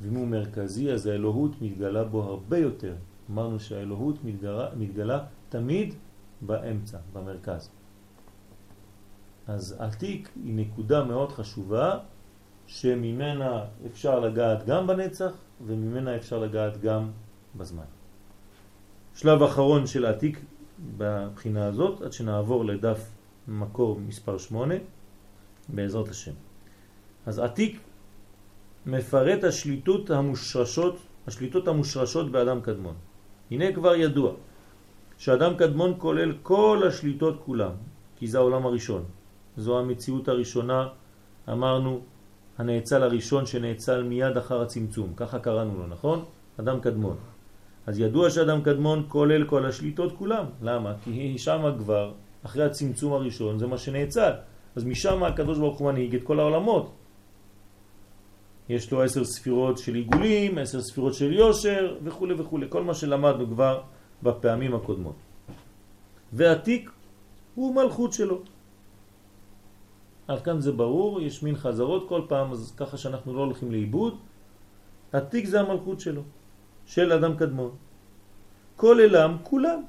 ואם 0.00 0.14
הוא 0.14 0.26
מרכזי 0.26 0.92
אז 0.92 1.06
האלוהות 1.06 1.62
מתגלה 1.62 2.04
בו 2.04 2.22
הרבה 2.22 2.58
יותר. 2.58 2.94
אמרנו 3.30 3.60
שהאלוהות 3.60 4.24
מתגלה, 4.24 4.68
מתגלה 4.76 5.24
תמיד 5.48 5.94
באמצע, 6.40 6.98
במרכז. 7.12 7.70
אז 9.46 9.76
עתיק 9.78 10.28
היא 10.44 10.54
נקודה 10.54 11.04
מאוד 11.04 11.32
חשובה 11.32 11.98
שממנה 12.66 13.64
אפשר 13.86 14.20
לגעת 14.20 14.66
גם 14.66 14.86
בנצח 14.86 15.32
וממנה 15.66 16.16
אפשר 16.16 16.38
לגעת 16.38 16.80
גם 16.80 17.10
בזמן. 17.56 17.84
שלב 19.14 19.42
אחרון 19.42 19.86
של 19.86 20.06
עתיק 20.06 20.40
בבחינה 20.96 21.66
הזאת, 21.66 22.02
עד 22.02 22.12
שנעבור 22.12 22.64
לדף 22.64 23.10
מקור 23.48 24.00
מספר 24.00 24.38
8, 24.38 24.74
בעזרת 25.68 26.08
השם. 26.08 26.32
אז 27.26 27.38
עתיק 27.38 27.80
מפרט 28.86 29.44
השליטות 29.44 30.10
המושרשות, 30.10 30.96
השליטות 31.26 31.68
המושרשות 31.68 32.30
באדם 32.30 32.60
קדמון. 32.60 32.94
הנה 33.50 33.72
כבר 33.72 33.94
ידוע 33.94 34.32
שאדם 35.18 35.56
קדמון 35.56 35.94
כולל 35.98 36.32
כל 36.42 36.82
השליטות 36.88 37.42
כולם, 37.44 37.72
כי 38.16 38.26
זה 38.26 38.38
העולם 38.38 38.66
הראשון. 38.66 39.04
זו 39.56 39.78
המציאות 39.78 40.28
הראשונה, 40.28 40.88
אמרנו, 41.48 42.00
הנאצל 42.58 43.02
הראשון 43.02 43.46
שנאצל 43.46 44.02
מיד 44.02 44.36
אחר 44.36 44.62
הצמצום, 44.62 45.12
ככה 45.16 45.38
קראנו 45.38 45.78
לו, 45.78 45.86
נכון? 45.86 46.24
אדם 46.60 46.80
קדמון. 46.80 47.16
אז 47.86 47.98
ידוע 47.98 48.30
שאדם 48.30 48.62
קדמון 48.62 49.04
כולל 49.08 49.44
כל 49.44 49.66
השליטות 49.66 50.12
כולם. 50.18 50.44
למה? 50.62 50.94
כי 51.04 51.38
שם 51.38 51.62
כבר, 51.78 52.12
אחרי 52.42 52.64
הצמצום 52.64 53.12
הראשון, 53.12 53.58
זה 53.58 53.66
מה 53.66 53.78
שנאצל. 53.78 54.32
אז 54.76 54.84
משם 54.84 55.22
הקדוש 55.22 55.58
ברוך 55.58 55.78
הוא 55.78 55.86
מנהיג 55.92 56.14
את 56.14 56.22
כל 56.22 56.40
העולמות. 56.40 56.92
יש 58.68 58.92
לו 58.92 59.02
עשר 59.02 59.24
ספירות 59.24 59.78
של 59.78 59.94
עיגולים, 59.94 60.58
עשר 60.58 60.82
ספירות 60.82 61.14
של 61.14 61.32
יושר 61.32 61.96
וכו' 62.04 62.28
וכו', 62.38 62.58
כל 62.68 62.82
מה 62.82 62.94
שלמדנו 62.94 63.46
כבר 63.46 63.82
בפעמים 64.22 64.74
הקודמות. 64.74 65.16
והתיק 66.32 66.90
הוא 67.54 67.74
מלכות 67.74 68.12
שלו. 68.12 68.42
עד 70.28 70.40
כאן 70.42 70.60
זה 70.60 70.72
ברור, 70.72 71.20
יש 71.20 71.42
מין 71.42 71.56
חזרות 71.56 72.08
כל 72.08 72.22
פעם, 72.28 72.52
אז 72.52 72.74
ככה 72.76 72.96
שאנחנו 72.96 73.34
לא 73.34 73.40
הולכים 73.40 73.72
לאיבוד. 73.72 74.18
התיק 75.12 75.46
זה 75.46 75.60
המלכות 75.60 76.00
שלו, 76.00 76.22
של 76.86 77.12
אדם 77.12 77.36
קדמון. 77.36 77.70
כל 78.76 79.00
אלם, 79.00 79.36
כולם. 79.42 79.80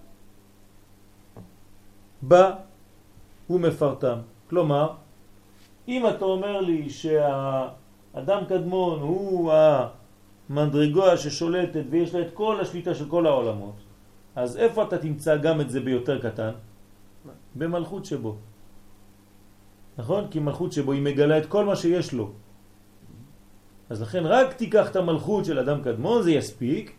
בא 2.21 2.55
ומפרטם. 3.49 4.17
כלומר, 4.49 4.93
אם 5.87 6.07
אתה 6.07 6.25
אומר 6.25 6.61
לי 6.61 6.89
שהאדם 6.89 8.41
קדמון 8.49 8.99
הוא 8.99 9.53
המדרגה 10.49 11.17
ששולטת 11.17 11.83
ויש 11.89 12.15
לה 12.15 12.21
את 12.21 12.33
כל 12.33 12.59
השליטה 12.61 12.95
של 12.95 13.09
כל 13.09 13.25
העולמות, 13.25 13.75
אז 14.35 14.57
איפה 14.57 14.83
אתה 14.83 14.97
תמצא 14.97 15.37
גם 15.37 15.61
את 15.61 15.69
זה 15.69 15.79
ביותר 15.79 16.21
קטן? 16.21 16.51
במלכות 17.55 18.05
שבו. 18.05 18.35
נכון? 19.97 20.27
כי 20.31 20.39
מלכות 20.39 20.71
שבו 20.71 20.91
היא 20.91 21.01
מגלה 21.01 21.37
את 21.37 21.45
כל 21.45 21.65
מה 21.65 21.75
שיש 21.75 22.13
לו. 22.13 22.31
אז 23.89 24.01
לכן 24.01 24.25
רק 24.25 24.53
תיקח 24.53 24.91
את 24.91 24.95
המלכות 24.95 25.45
של 25.45 25.59
אדם 25.59 25.81
קדמון, 25.83 26.23
זה 26.23 26.31
יספיק, 26.31 26.95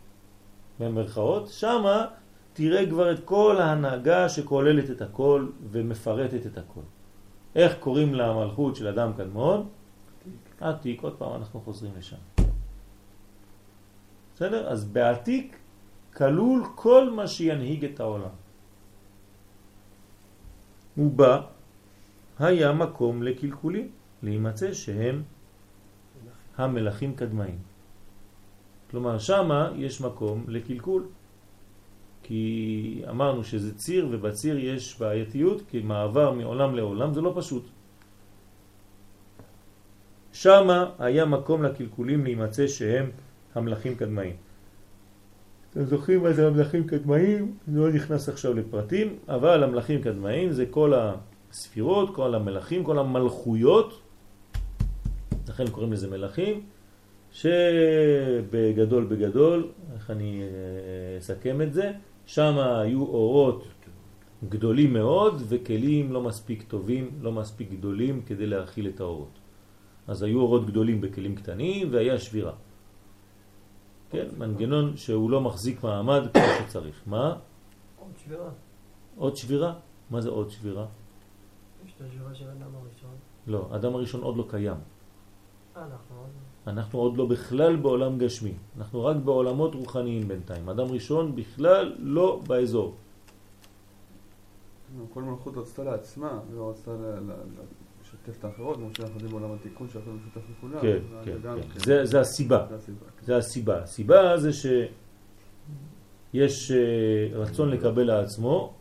במרכאות, 0.81 1.49
שמה 1.49 2.07
תראה 2.53 2.87
כבר 2.87 3.13
את 3.13 3.25
כל 3.25 3.61
ההנהגה 3.61 4.29
שכוללת 4.29 4.91
את 4.91 5.03
הכל 5.03 5.47
ומפרטת 5.71 6.47
את 6.47 6.59
הכל. 6.59 6.81
איך 7.55 7.77
קוראים 7.81 8.15
למלכות 8.15 8.77
של 8.77 8.87
אדם 8.87 9.13
קדמון? 9.17 9.69
עתיק, 10.61 11.03
עוד 11.03 11.15
פעם 11.17 11.33
אנחנו 11.35 11.61
חוזרים 11.61 11.93
לשם. 11.99 12.17
בסדר? 14.35 14.69
אז 14.69 14.85
בעתיק 14.85 15.57
כלול 16.17 16.63
כל 16.75 17.11
מה 17.11 17.27
שינהיג 17.27 17.85
את 17.85 18.01
העולם. 18.01 18.35
ובה 20.99 21.41
היה 22.39 22.73
מקום 22.73 23.23
לקלקולים, 23.23 23.89
להימצא 24.23 24.73
שהם 24.73 25.23
המלאכים 26.59 27.15
קדמאים. 27.15 27.59
כלומר, 28.91 29.19
שמה 29.19 29.73
יש 29.77 30.01
מקום 30.01 30.45
לקלקול. 30.49 31.07
כי 32.23 33.03
אמרנו 33.11 33.45
שזה 33.45 33.75
ציר, 33.75 34.09
ובציר 34.11 34.59
יש 34.59 35.01
בעייתיות, 35.01 35.63
כי 35.71 35.81
מעבר 35.81 36.33
מעולם 36.33 36.75
לעולם 36.75 37.15
זה 37.15 37.21
לא 37.21 37.33
פשוט. 37.37 37.65
שמה 40.33 40.91
היה 40.99 41.25
מקום 41.25 41.63
לקלקולים 41.63 42.25
להימצא 42.25 42.67
שהם 42.67 43.11
המלאכים 43.55 43.95
קדמאים. 43.95 44.37
אתם 45.71 45.85
זוכרים 45.85 46.23
מה 46.23 46.33
זה 46.33 46.47
המלאכים 46.47 46.87
קדמאים? 46.87 47.55
לא 47.69 47.93
נכנס 47.93 48.29
עכשיו 48.29 48.55
לפרטים, 48.55 49.17
אבל 49.29 49.65
המלאכים 49.65 50.03
קדמאים 50.03 50.53
זה 50.53 50.67
כל 50.71 50.93
הספירות, 50.95 52.15
כל 52.15 52.35
המלאכים, 52.35 52.85
כל 52.85 52.99
המלכויות, 52.99 54.01
לכן 55.49 55.71
קוראים 55.71 55.93
לזה 55.93 56.11
מלאכים, 56.11 56.67
שבגדול 57.33 59.05
בגדול, 59.05 59.71
איך 59.95 60.11
אני 60.11 60.43
אה, 60.43 61.19
אסכם 61.19 61.63
את 61.63 61.73
זה, 61.73 61.93
שם 62.27 62.59
היו 62.59 63.03
אורות 63.03 63.65
גדולים 64.49 64.93
מאוד 64.93 65.43
וכלים 65.49 66.13
לא 66.13 66.23
מספיק 66.23 66.63
טובים, 66.63 67.19
לא 67.21 67.33
מספיק 67.33 67.71
גדולים 67.71 68.23
כדי 68.23 68.47
להכיל 68.47 68.89
את 68.89 69.01
האורות. 69.01 69.39
אז 70.07 70.23
היו 70.23 70.41
אורות 70.41 70.67
גדולים 70.67 71.01
בכלים 71.01 71.37
קטנים 71.37 71.89
והיה 71.93 72.19
שבירה. 72.19 72.53
כן, 74.11 74.27
מנגנון 74.39 74.97
שהוא 74.97 75.31
לא 75.31 75.41
מחזיק 75.41 75.85
מעמד 75.85 76.23
כמו 76.33 76.43
שצריך. 76.59 77.03
מה? 77.07 77.37
עוד 77.99 78.13
שבירה. 78.25 78.51
עוד 79.17 79.37
שבירה? 79.37 79.75
מה 80.11 80.21
זה 80.21 80.29
עוד 80.29 80.51
שבירה? 80.51 80.87
יש 81.87 81.93
את 81.97 82.01
השבירה 82.01 82.35
של 82.35 82.49
האדם 82.49 82.75
הראשון. 82.75 83.17
לא, 83.47 83.69
אדם 83.77 83.95
הראשון 83.95 84.23
עוד 84.23 84.37
לא 84.37 84.45
קיים. 84.49 84.77
אנחנו 86.67 86.99
עוד... 86.99 87.17
לא 87.17 87.27
בכלל 87.27 87.77
בעולם 87.77 88.19
גשמי, 88.19 88.55
אנחנו 88.79 89.05
רק 89.05 89.17
בעולמות 89.17 89.75
רוחניים 89.75 90.29
בינתיים. 90.29 90.69
אדם 90.69 90.87
ראשון 90.87 91.37
בכלל 91.37 91.95
לא 91.99 92.41
באזור. 92.47 92.95
כל 95.13 95.23
מלכות 95.23 95.57
רצתה 95.57 95.85
לעצמה, 95.85 96.41
ולא 96.51 96.71
רצתה 96.71 96.91
לשתף 98.03 98.39
את 98.39 98.45
האחרות, 98.45 98.77
כמו 98.77 98.89
שאנחנו 98.97 99.15
יודעים 99.15 99.31
בעולם 99.31 99.55
התיקון 99.55 99.89
שהכל 99.89 100.11
משותף 100.11 100.41
לכולם. 100.59 100.81
כן, 100.81 100.99
כן, 101.25 101.37
גם 101.43 101.59
כן. 101.75 101.81
זה, 101.85 102.05
זה 102.05 102.21
הסיבה. 102.21 102.67
זה 102.69 102.77
הסיבה. 102.77 103.07
כן. 103.21 103.27
זה 103.27 103.37
הסיבה. 103.37 103.83
הסיבה 103.83 104.39
זה 104.39 104.53
שיש 104.53 106.71
אה, 106.71 107.39
רצון 107.39 107.69
לקבל 107.69 108.07
לעצמו 108.07 108.73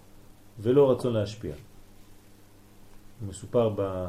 ולא 0.60 0.92
רצון 0.92 1.14
להשפיע. 1.14 1.56
מסופר 3.28 3.70
ב- 3.76 4.08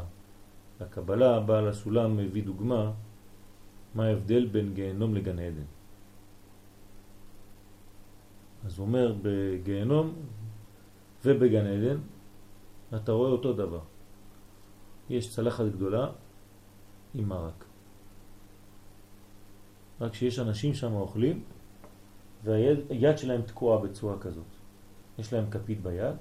בקבלה, 0.81 1.41
בעל 1.41 1.69
הסולם 1.69 2.17
מביא 2.17 2.45
דוגמה 2.45 2.93
מה 3.95 4.07
ההבדל 4.07 4.47
בין 4.47 4.75
גיהנום 4.75 5.15
לגן 5.15 5.39
עדן. 5.39 5.69
אז 8.65 8.79
הוא 8.79 8.87
אומר 8.87 9.15
בגיהנום 9.23 10.13
ובגן 11.25 11.67
עדן 11.67 11.99
אתה 12.97 13.13
רואה 13.13 13.31
אותו 13.31 13.53
דבר. 13.53 13.81
יש 15.11 15.35
צלחת 15.35 15.65
גדולה 15.65 16.11
עם 17.15 17.29
מרק. 17.29 17.65
רק 20.01 20.15
שיש 20.15 20.39
אנשים 20.39 20.75
שם 20.75 20.93
אוכלים 20.93 21.45
והיד 22.45 23.19
שלהם 23.19 23.43
תקועה 23.43 23.79
בצורה 23.83 24.19
כזאת. 24.19 24.47
יש 25.19 25.33
להם 25.33 25.51
כפית 25.51 25.83
ביד, 25.83 26.17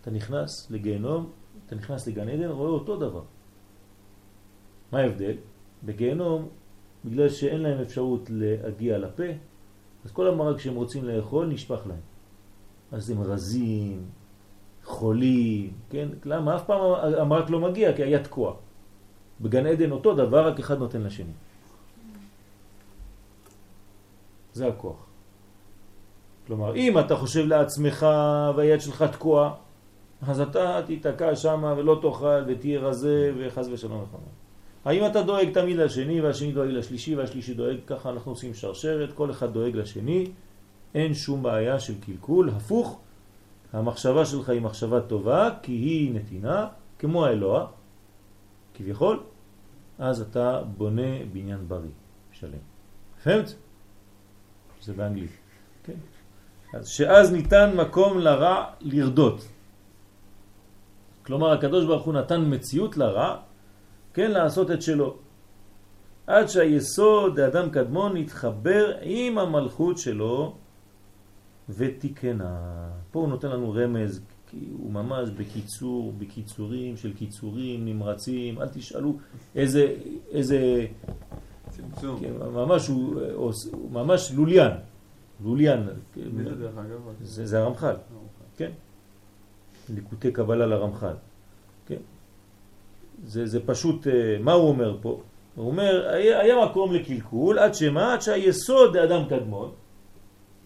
אתה 0.00 0.10
נכנס 0.10 0.70
לגיהנום, 0.70 1.32
אתה 1.66 1.74
נכנס 1.74 2.06
לגן 2.08 2.28
עדן, 2.28 2.48
רואה 2.48 2.70
אותו 2.70 2.96
דבר. 2.96 3.24
מה 4.92 4.98
ההבדל? 4.98 5.34
בגיהנום, 5.84 6.48
בגלל 7.04 7.28
שאין 7.28 7.60
להם 7.60 7.80
אפשרות 7.80 8.30
להגיע 8.30 8.98
לפה, 8.98 9.22
אז 10.04 10.12
כל 10.12 10.28
המרק 10.28 10.58
שהם 10.60 10.74
רוצים 10.74 11.04
לאכול 11.04 11.46
נשפך 11.46 11.80
להם. 11.86 12.00
אז 12.92 13.10
הם 13.10 13.22
רזים, 13.22 14.04
חולים, 14.84 15.72
כן? 15.90 16.08
למה? 16.24 16.56
אף 16.56 16.64
פעם 16.66 16.80
המרק 17.18 17.50
לא 17.50 17.60
מגיע 17.60 17.96
כי 17.96 18.02
היה 18.02 18.24
תקוע. 18.24 18.54
בגן 19.40 19.66
עדן 19.66 19.90
אותו 19.90 20.14
דבר, 20.14 20.46
רק 20.46 20.58
אחד 20.58 20.78
נותן 20.78 21.02
לשני. 21.02 21.32
זה 24.52 24.68
הכוח. 24.68 25.06
כלומר, 26.46 26.76
אם 26.76 26.98
אתה 26.98 27.16
חושב 27.16 27.46
לעצמך 27.46 28.06
והיד 28.56 28.80
שלך 28.80 29.02
תקועה, 29.02 29.54
אז 30.26 30.40
אתה 30.40 30.80
תיתקע 30.86 31.36
שם 31.36 31.74
ולא 31.76 31.98
תאכל 32.02 32.42
ותהיה 32.46 32.80
רזה 32.80 33.32
וחס 33.38 33.68
ושלום 33.72 34.02
וחמור. 34.02 34.41
האם 34.84 35.06
אתה 35.06 35.22
דואג 35.22 35.50
תמיד 35.54 35.76
לשני 35.76 36.20
והשני 36.20 36.52
דואג 36.52 36.68
לשלישי 36.68 37.16
והשלישי 37.16 37.54
דואג, 37.54 37.76
ככה 37.86 38.10
אנחנו 38.10 38.32
עושים 38.32 38.54
שרשרת, 38.54 39.12
כל 39.12 39.30
אחד 39.30 39.52
דואג 39.52 39.76
לשני, 39.76 40.30
אין 40.94 41.14
שום 41.14 41.42
בעיה 41.42 41.80
של 41.80 42.00
קלקול, 42.00 42.48
הפוך, 42.48 43.00
המחשבה 43.72 44.26
שלך 44.26 44.48
היא 44.48 44.60
מחשבה 44.60 45.00
טובה 45.00 45.50
כי 45.62 45.72
היא 45.72 46.14
נתינה, 46.14 46.66
כמו 46.98 47.26
האלוה, 47.26 47.66
כביכול, 48.74 49.20
אז 49.98 50.20
אתה 50.20 50.62
בונה 50.76 51.24
בניין 51.32 51.68
בריא, 51.68 51.90
שלם. 52.32 52.58
פהמת? 53.24 53.54
זה 54.82 54.92
באנגלית. 54.92 55.30
כן. 55.84 55.96
אז 56.74 56.88
שאז 56.88 57.32
ניתן 57.32 57.76
מקום 57.76 58.18
לרע 58.18 58.64
לרדות. 58.80 59.48
כלומר, 61.22 61.50
הקדוש 61.52 61.84
ברוך 61.84 62.04
הוא 62.04 62.14
נתן 62.14 62.54
מציאות 62.54 62.96
לרע, 62.96 63.36
כן, 64.14 64.30
לעשות 64.30 64.70
את 64.70 64.82
שלו. 64.82 65.16
עד 66.26 66.46
שהיסוד 66.46 67.40
האדם 67.40 67.70
קדמון 67.70 68.16
יתחבר 68.16 68.96
עם 69.02 69.38
המלכות 69.38 69.98
שלו 69.98 70.56
ותיקנה. 71.68 72.88
פה 73.10 73.20
הוא 73.20 73.28
נותן 73.28 73.48
לנו 73.48 73.72
רמז, 73.72 74.20
כי 74.46 74.68
הוא 74.72 74.92
ממש 74.92 75.30
בקיצור, 75.30 76.12
בקיצורים 76.18 76.96
של 76.96 77.12
קיצורים 77.14 77.84
נמרצים, 77.84 78.60
אל 78.60 78.68
תשאלו 78.68 79.18
איזה, 79.54 79.96
איזה 80.30 80.86
צמצום. 81.70 82.20
כן, 82.20 82.32
ממש 82.54 82.88
הוא, 82.88 83.20
הוא 83.72 83.90
ממש 83.90 84.32
לוליין, 84.34 84.72
לוליין, 85.44 85.80
מי 86.16 86.44
זה 86.44 86.54
דרך 86.54 86.78
אגב? 86.78 87.00
זה, 87.20 87.46
זה 87.46 87.58
הרמח"ל, 87.58 87.94
כן, 88.56 88.70
ליקוטי 89.88 90.32
קבלה 90.32 90.66
לרמח"ל, 90.66 91.14
כן, 91.86 91.96
זה, 93.24 93.46
זה 93.46 93.60
פשוט, 93.66 94.06
אה, 94.06 94.12
מה 94.40 94.52
הוא 94.52 94.68
אומר 94.68 94.96
פה? 95.00 95.20
הוא 95.56 95.66
אומר, 95.66 96.08
היה, 96.08 96.40
היה 96.40 96.64
מקום 96.64 96.92
לקלקול 96.92 97.58
עד 97.58 97.74
שמה? 97.74 98.12
עד 98.12 98.20
שהיסוד 98.20 98.96
האדם 98.96 99.24
קדמון, 99.28 99.70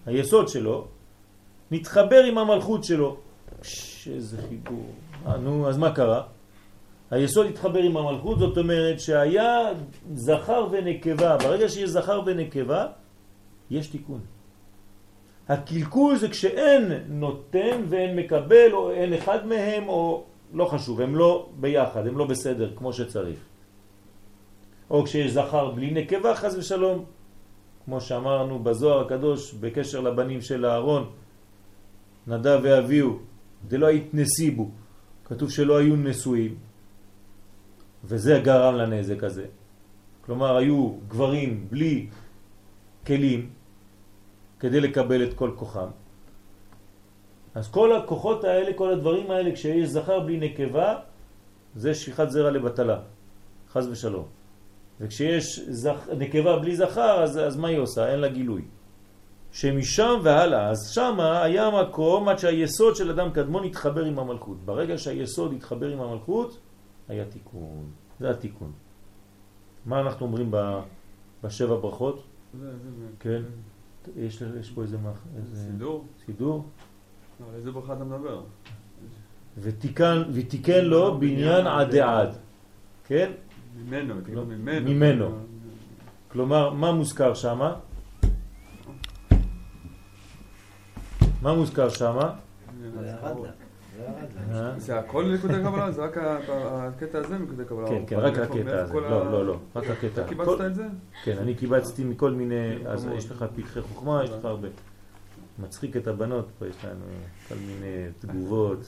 היסוד 0.07 0.49
שלו, 0.49 0.87
מתחבר 1.71 2.25
עם 2.25 2.39
המלכות 2.39 2.85
שלו. 2.85 3.17
ש, 3.63 4.09
איזה 4.09 4.37
חיבור. 4.49 4.87
אה, 5.27 5.37
נו, 5.37 5.69
אז 5.69 5.79
מה 5.79 5.95
קרה? 5.95 6.23
היסוד 7.11 7.47
התחבר 7.47 7.79
עם 7.79 7.97
המלכות, 7.97 8.39
זאת 8.39 8.59
אומרת 8.59 9.01
שהיה 9.01 9.73
זכר 10.15 10.67
ונקבה. 10.71 11.37
ברגע 11.37 11.69
שיש 11.69 11.91
זכר 11.91 12.23
ונקבה, 12.27 12.87
יש 13.71 13.87
תיקון. 13.87 14.21
הקלקול 15.49 16.17
זה 16.17 16.29
כשאין 16.29 16.93
נותן 17.09 17.83
ואין 17.89 18.17
מקבל, 18.17 18.73
או 18.73 18.91
אין 18.91 19.13
אחד 19.15 19.47
מהם, 19.47 19.89
או 19.89 20.25
לא 20.53 20.65
חשוב, 20.65 21.01
הם 21.01 21.17
לא 21.17 21.49
ביחד, 21.61 22.07
הם 22.07 22.19
לא 22.19 22.27
בסדר 22.27 22.77
כמו 22.77 22.93
שצריך. 22.93 23.39
או 24.91 25.05
כשיש 25.05 25.33
זכר 25.33 25.71
בלי 25.71 25.91
נקבה, 25.91 26.35
חז 26.35 26.57
ושלום, 26.59 27.05
כמו 27.85 28.01
שאמרנו 28.01 28.59
בזוהר 28.59 29.07
הקדוש 29.07 29.55
בקשר 29.55 30.01
לבנים 30.01 30.41
של 30.41 30.67
אהרון, 30.67 31.11
נדב 32.27 32.61
ואביהו, 32.63 33.19
זה 33.69 33.79
לא 33.79 33.89
התנסיבו, 33.89 34.71
כתוב 35.25 35.51
שלא 35.51 35.77
היו 35.79 35.97
נשואים, 35.97 36.55
וזה 38.05 38.41
גרם 38.45 38.75
לנזק 38.75 39.25
הזה. 39.25 39.47
כלומר, 40.21 40.57
היו 40.57 40.93
גברים 41.09 41.67
בלי 41.71 42.07
כלים 43.07 43.51
כדי 44.61 44.81
לקבל 44.81 45.25
את 45.25 45.35
כל 45.35 45.51
כוחם. 45.57 45.89
אז 47.57 47.69
כל 47.69 47.97
הכוחות 47.97 48.45
האלה, 48.45 48.73
כל 48.73 48.93
הדברים 48.93 49.31
האלה, 49.31 49.53
כשיש 49.53 49.89
זכר 49.89 50.21
בלי 50.21 50.37
נקבה, 50.37 50.95
זה 51.75 51.95
שפיכת 51.95 52.31
זרע 52.31 52.51
לבטלה, 52.51 53.01
חז 53.73 53.89
ושלום. 53.89 54.27
וכשיש 55.01 55.61
זכ... 55.69 56.09
נקבה 56.19 56.59
בלי 56.59 56.77
זכר, 56.77 57.23
אז, 57.23 57.39
אז 57.39 57.57
מה 57.57 57.69
היא 57.69 57.79
עושה? 57.79 58.13
אין 58.13 58.21
לה 58.21 58.29
גילוי. 58.29 58.63
שמשם 59.53 60.21
והלאה, 60.23 60.71
אז 60.71 60.91
שם 60.93 61.21
היה 61.21 61.71
מקום 61.71 62.29
עד 62.29 62.39
שהיסוד 62.39 62.97
של 62.97 63.11
אדם 63.11 63.31
קדמון 63.31 63.65
התחבר 63.65 64.05
עם 64.05 64.19
המלכות. 64.19 64.57
ברגע 64.65 64.99
שהיסוד 64.99 65.53
התחבר 65.53 65.89
עם 65.89 66.01
המלכות, 66.01 66.61
היה 67.09 67.25
תיקון. 67.25 67.85
זה 68.21 68.31
התיקון. 68.31 68.73
מה 69.87 70.01
אנחנו 70.01 70.27
אומרים 70.27 70.51
ב... 70.51 70.81
בשבע 71.45 71.77
ברכות? 71.77 72.23
זה, 72.61 72.71
זה, 72.71 72.91
זה. 72.99 73.07
כן. 73.21 73.43
יש, 74.17 74.43
יש 74.61 74.71
פה 74.71 74.83
איזה. 74.83 74.97
איזה 75.37 75.57
סידור? 75.57 76.05
סידור? 76.27 76.65
לא, 77.41 77.47
על 77.51 77.55
איזה 77.57 77.71
ברכה 77.71 77.93
אתה 77.93 78.05
מדבר? 78.05 78.43
ותיקן, 79.59 80.23
ותיקן 80.33 80.85
לו 80.85 81.19
בניין 81.21 81.67
עד 81.67 81.91
דעד. 81.91 82.29
כן? 83.07 83.31
ממנו, 83.77 84.15
לא, 84.15 84.21
תגיד 84.21 84.39
ממנו. 84.39 84.91
ממנו. 84.91 85.39
כלומר, 86.29 86.71
מה 86.71 86.93
מוזכר 86.93 87.35
שם? 87.35 87.61
מה 91.43 91.55
מוזכר 91.55 91.89
שם? 91.89 92.17
לא. 92.17 93.03
זה 93.03 93.17
לה. 93.23 93.51
אה? 94.53 94.79
זה 94.79 94.99
הכל 94.99 95.35
נקודי 95.35 95.55
קבלה? 95.55 95.93
זה 95.93 96.03
רק 96.03 96.17
הקטע 96.19 97.19
הזה 97.19 97.39
נקודי 97.39 97.65
קבלה? 97.65 97.89
כן, 97.89 98.03
כן, 98.07 98.17
רק 98.17 98.39
הקטע 98.39 98.83
הזה. 98.83 98.95
לא, 98.95 99.33
לא, 99.33 99.47
לא, 99.47 99.57
רק 99.77 99.85
הקטע. 99.85 100.23
אתה 100.23 100.29
קיבצת 100.29 100.61
את 100.67 100.75
זה? 100.75 100.87
כן, 101.25 101.39
אני 101.39 101.55
קיבצתי 101.55 102.05
מכל 102.05 102.31
מיני, 102.31 102.87
אז. 102.87 103.09
יש 103.17 103.31
לך 103.31 103.45
פתחי 103.55 103.81
חוכמה, 103.81 104.25
יש 104.25 104.31
לך 104.31 104.45
הרבה. 104.45 104.69
מצחיק 105.59 105.97
את 105.97 106.07
הבנות, 106.07 106.49
פה 106.59 106.67
יש 106.67 106.85
לנו 106.85 107.05
כל 107.49 107.55
מיני 107.55 108.07
תגובות 108.19 108.79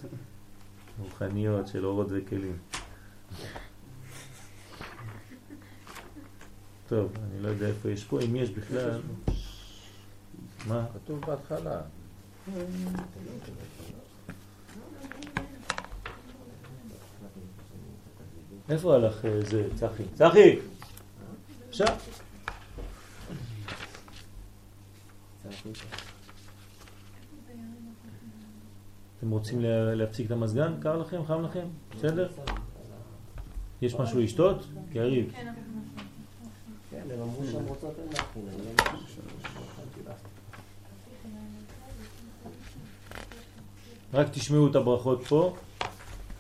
רוחניות 0.99 1.69
של 1.69 1.87
אורות 1.87 2.07
וכלים. 2.11 2.57
טוב, 6.89 7.13
אני 7.17 7.43
לא 7.43 7.49
יודע 7.49 7.67
איפה 7.67 7.91
יש 7.91 8.05
פה, 8.05 8.21
אם 8.21 8.37
יש 8.37 8.51
בכלל. 8.51 9.01
מה? 10.67 10.87
כתוב 10.95 11.21
בהתחלה. 11.21 11.81
איפה 18.69 18.95
הלך 18.95 19.25
אה, 19.25 19.41
זה, 19.41 19.69
צחי? 19.77 20.03
צחי! 20.15 20.59
עכשיו. 21.69 21.97
אתם 29.19 29.31
רוצים 29.31 29.61
לה- 29.61 29.95
להפסיק 29.95 30.27
את 30.27 30.31
המזגן? 30.31 30.75
קר 30.81 30.97
לכם? 30.97 31.25
חם 31.27 31.43
לכם? 31.45 31.67
בסדר? 31.97 32.29
יש 33.83 33.95
משהו 33.95 34.21
לשתות? 34.21 34.65
יריב. 34.95 35.33
כן. 35.33 35.53
כן, 36.91 37.03
הם 37.15 37.21
אמרו 37.21 37.43
שהם 37.53 37.65
רוצות 37.67 37.95
אין 37.99 38.09
להכין, 38.13 38.43
אני 38.49 38.65
לא 38.65 38.71
יודע. 38.71 40.13
רק 44.15 44.27
תשמעו 44.33 44.67
את 44.71 44.77
הברכות 44.77 45.27
פה. 45.27 45.57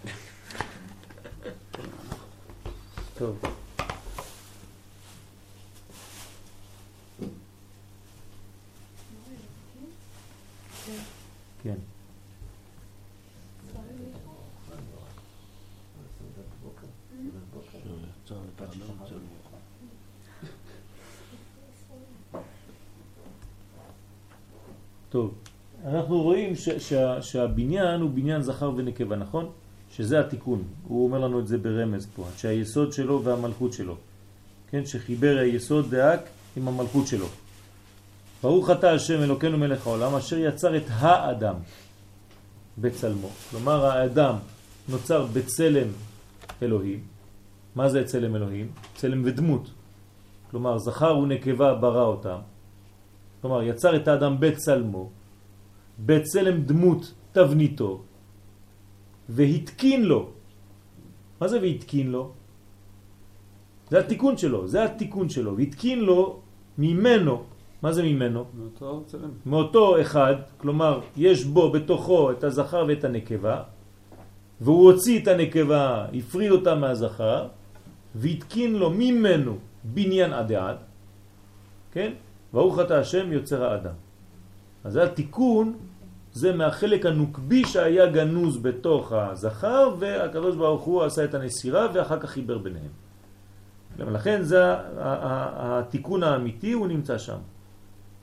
טוב. 3.19 3.39
אנחנו 26.69 26.81
רואים 26.81 26.81
ש, 26.81 26.89
שה, 26.89 27.23
שהבניין 27.23 28.01
הוא 28.01 28.11
בניין 28.11 28.43
זכר 28.43 28.73
ונקבה, 28.77 29.17
נכון? 29.17 29.51
שזה 29.91 30.21
התיקון, 30.21 30.63
הוא 30.89 31.05
אומר 31.05 31.19
לנו 31.19 31.41
את 31.41 31.47
זה 31.47 31.59
ברמז 31.59 32.07
פה, 32.17 32.25
שהיסוד 32.37 32.93
שלו 32.93 33.25
והמלכות 33.25 33.73
שלו, 33.73 33.97
כן? 34.71 34.87
שחיבר 34.87 35.39
היסוד 35.39 35.95
דאק 35.95 36.21
עם 36.57 36.69
המלכות 36.69 37.07
שלו. 37.07 37.27
ברוך 38.43 38.71
אתה 38.71 38.93
השם 38.93 39.23
אלוקינו 39.23 39.59
מלך 39.59 39.87
העולם 39.87 40.15
אשר 40.15 40.39
יצר 40.39 40.77
את 40.77 40.85
האדם 40.89 41.55
בצלמו. 42.79 43.29
כלומר 43.51 43.87
האדם 43.87 44.37
נוצר 44.89 45.27
בצלם 45.33 45.89
אלוהים. 46.63 47.01
מה 47.75 47.89
זה 47.89 48.05
צלם 48.05 48.37
אלוהים? 48.37 48.71
צלם 48.95 49.23
ודמות. 49.25 49.71
כלומר 50.51 50.79
זכר 50.79 51.19
ונקבה 51.19 51.75
ברא 51.75 52.05
אותם. 52.05 52.39
כלומר 53.41 53.63
יצר 53.63 53.97
את 53.97 54.09
האדם 54.09 54.41
בצלמו, 54.41 55.11
בצלם 56.07 56.63
דמות 56.63 57.15
תבניתו, 57.33 58.03
והתקין 59.29 60.05
לו. 60.05 60.31
מה 61.41 61.49
זה 61.49 61.61
והתקין 61.61 62.11
לו? 62.11 62.33
זה 63.91 63.99
התיקון 63.99 64.37
שלו, 64.37 64.69
זה 64.69 64.85
התיקון 64.85 65.29
שלו, 65.29 65.57
והתקין 65.57 65.99
לו 66.01 66.41
ממנו, 66.79 67.43
מה 67.83 67.93
זה 67.93 68.03
ממנו? 68.03 68.45
מאותו 68.55 69.03
צלם. 69.07 69.31
מאותו 69.47 70.01
אחד, 70.01 70.35
כלומר 70.57 71.01
יש 71.17 71.45
בו 71.45 71.73
בתוכו 71.73 72.31
את 72.31 72.45
הזכר 72.45 72.85
ואת 72.89 73.05
הנקבה, 73.05 73.63
והוא 74.61 74.93
הוציא 74.93 75.23
את 75.23 75.29
הנקבה, 75.29 76.07
הפריד 76.15 76.51
אותה 76.51 76.75
מהזכר, 76.75 77.49
והתקין 78.15 78.77
לו 78.77 78.91
ממנו 78.91 79.57
בניין 79.85 80.33
עד 80.33 80.53
עד, 80.53 80.77
כן? 81.93 82.13
ברוך 82.53 82.79
אתה 82.79 82.99
השם 82.99 83.33
יוצר 83.33 83.65
האדם. 83.65 83.97
אז 84.85 84.93
זה 84.93 85.03
התיקון, 85.05 85.77
זה 86.39 86.53
מהחלק 86.53 87.07
הנוקבי 87.07 87.65
שהיה 87.65 88.07
גנוז 88.07 88.63
בתוך 88.63 89.13
הזכר, 89.13 89.95
והקדוש 89.99 90.57
ברוך 90.57 90.83
הוא 90.83 91.05
עשה 91.05 91.25
את 91.25 91.35
הנסירה 91.35 91.87
ואחר 91.95 92.21
כך 92.21 92.31
חיבר 92.31 92.59
ביניהם. 92.59 92.93
לכן 93.99 94.43
זה 94.43 94.59
התיקון 94.99 96.23
האמיתי, 96.23 96.73
הוא 96.73 96.87
נמצא 96.87 97.19
שם. 97.19 97.39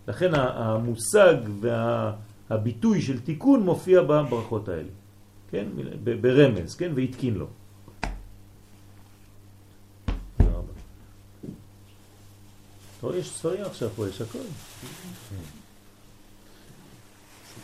לכן 0.08 0.32
המושג 0.34 1.36
והביטוי 1.60 3.02
של 3.02 3.20
תיקון 3.20 3.64
מופיע 3.64 4.02
בברכות 4.02 4.70
האלה, 4.70 4.90
כן? 5.52 5.66
ברמז, 6.22 6.76
כן? 6.76 6.92
והתקין 6.96 7.34
לו. 7.34 7.48
יש 13.14 13.30
ספרים 13.30 13.66
עכשיו 13.66 13.90
פה, 13.90 14.08
יש 14.08 14.22
הכל. 14.22 14.40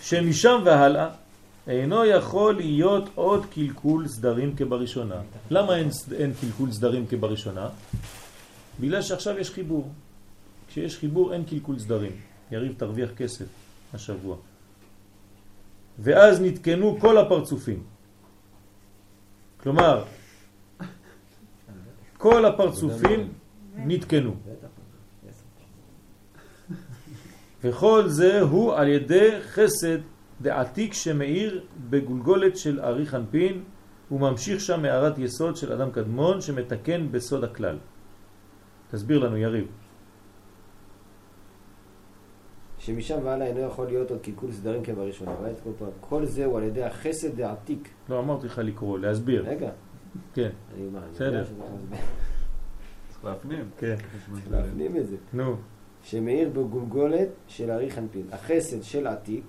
שמשם 0.02 0.62
והלאה 0.66 1.10
אינו 1.68 2.06
יכול 2.06 2.56
להיות 2.56 3.10
עוד 3.16 3.46
קלקול 3.46 4.08
סדרים 4.08 4.56
כבראשונה. 4.56 5.22
למה 5.52 5.76
אין, 5.76 5.90
אין 6.18 6.34
קלקול 6.42 6.72
סדרים 6.72 7.08
כבראשונה? 7.08 7.70
בגלל 8.80 9.02
שעכשיו 9.02 9.40
יש 9.40 9.50
חיבור. 9.50 9.92
כשיש 10.68 10.98
חיבור 10.98 11.34
אין 11.34 11.44
קלקול 11.44 11.80
סדרים. 11.80 12.12
יריב 12.52 12.74
תרוויח 12.78 13.10
כסף 13.18 13.46
השבוע. 13.94 14.36
ואז 16.00 16.42
נתקנו 16.42 16.98
כל 17.00 17.18
הפרצופים. 17.18 17.84
כלומר, 19.64 20.04
כל 22.18 22.46
הפרצופים 22.46 23.34
נתקנו. 23.76 24.36
וכל 27.64 28.08
זה 28.08 28.42
הוא 28.42 28.74
על 28.74 28.88
ידי 28.88 29.42
חסד 29.42 29.98
דעתיק 30.42 30.94
שמאיר 30.94 31.66
בגולגולת 31.90 32.58
של 32.58 32.80
ארי 32.80 33.06
חנפין 33.06 33.64
וממשיך 34.12 34.60
שם 34.60 34.82
מערת 34.82 35.18
יסוד 35.18 35.56
של 35.56 35.74
אדם 35.74 35.92
קדמון 35.92 36.42
שמתקן 36.42 37.12
בסוד 37.12 37.44
הכלל. 37.44 37.78
תסביר 38.92 39.20
לנו 39.20 39.38
יריב. 39.38 39.68
שמשם 42.80 43.20
והלאה 43.24 43.48
אינו 43.48 43.60
יכול 43.60 43.88
להיות 43.88 44.12
עוד 44.12 44.20
קלקול 44.22 44.52
סדרים 44.52 44.84
כבראשונה. 44.84 45.32
ראית 45.42 45.58
כל 46.02 46.26
זה 46.26 46.46
הוא 46.46 46.58
על 46.58 46.64
ידי 46.64 46.84
החסד 46.84 47.38
דעתיק. 47.38 47.90
לא 48.10 48.20
אמרתי 48.20 48.48
לך 48.48 48.58
לקרוא, 48.58 49.00
להסביר. 49.00 49.50
רגע, 49.50 49.70
כן, 50.34 50.50
בסדר. 51.12 51.42
מסביר. 51.76 52.00
צריך 53.10 53.26
להפנים. 53.26 53.70
כן. 53.78 53.96
להפנים 54.52 54.98
את 54.98 55.08
זה. 55.08 55.16
נו, 55.34 55.56
שמאיר 56.04 56.50
בגולגולת 56.50 57.28
של 57.48 57.72
ארי 57.72 57.92
חנפין. 57.92 58.26
החסד 58.32 58.84
של 58.84 59.08
עתיק 59.08 59.44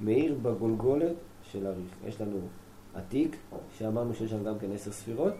מאיר 0.00 0.34
בגולגולת 0.42 1.14
של 1.42 1.66
אריך. 1.66 1.94
יש 2.06 2.20
לנו 2.20 2.38
עתיק, 2.94 3.36
שאמרנו 3.78 4.14
שיש 4.14 4.30
שם 4.30 4.44
גם 4.44 4.58
כן 4.58 4.72
עשר 4.74 4.92
ספירות, 4.92 5.34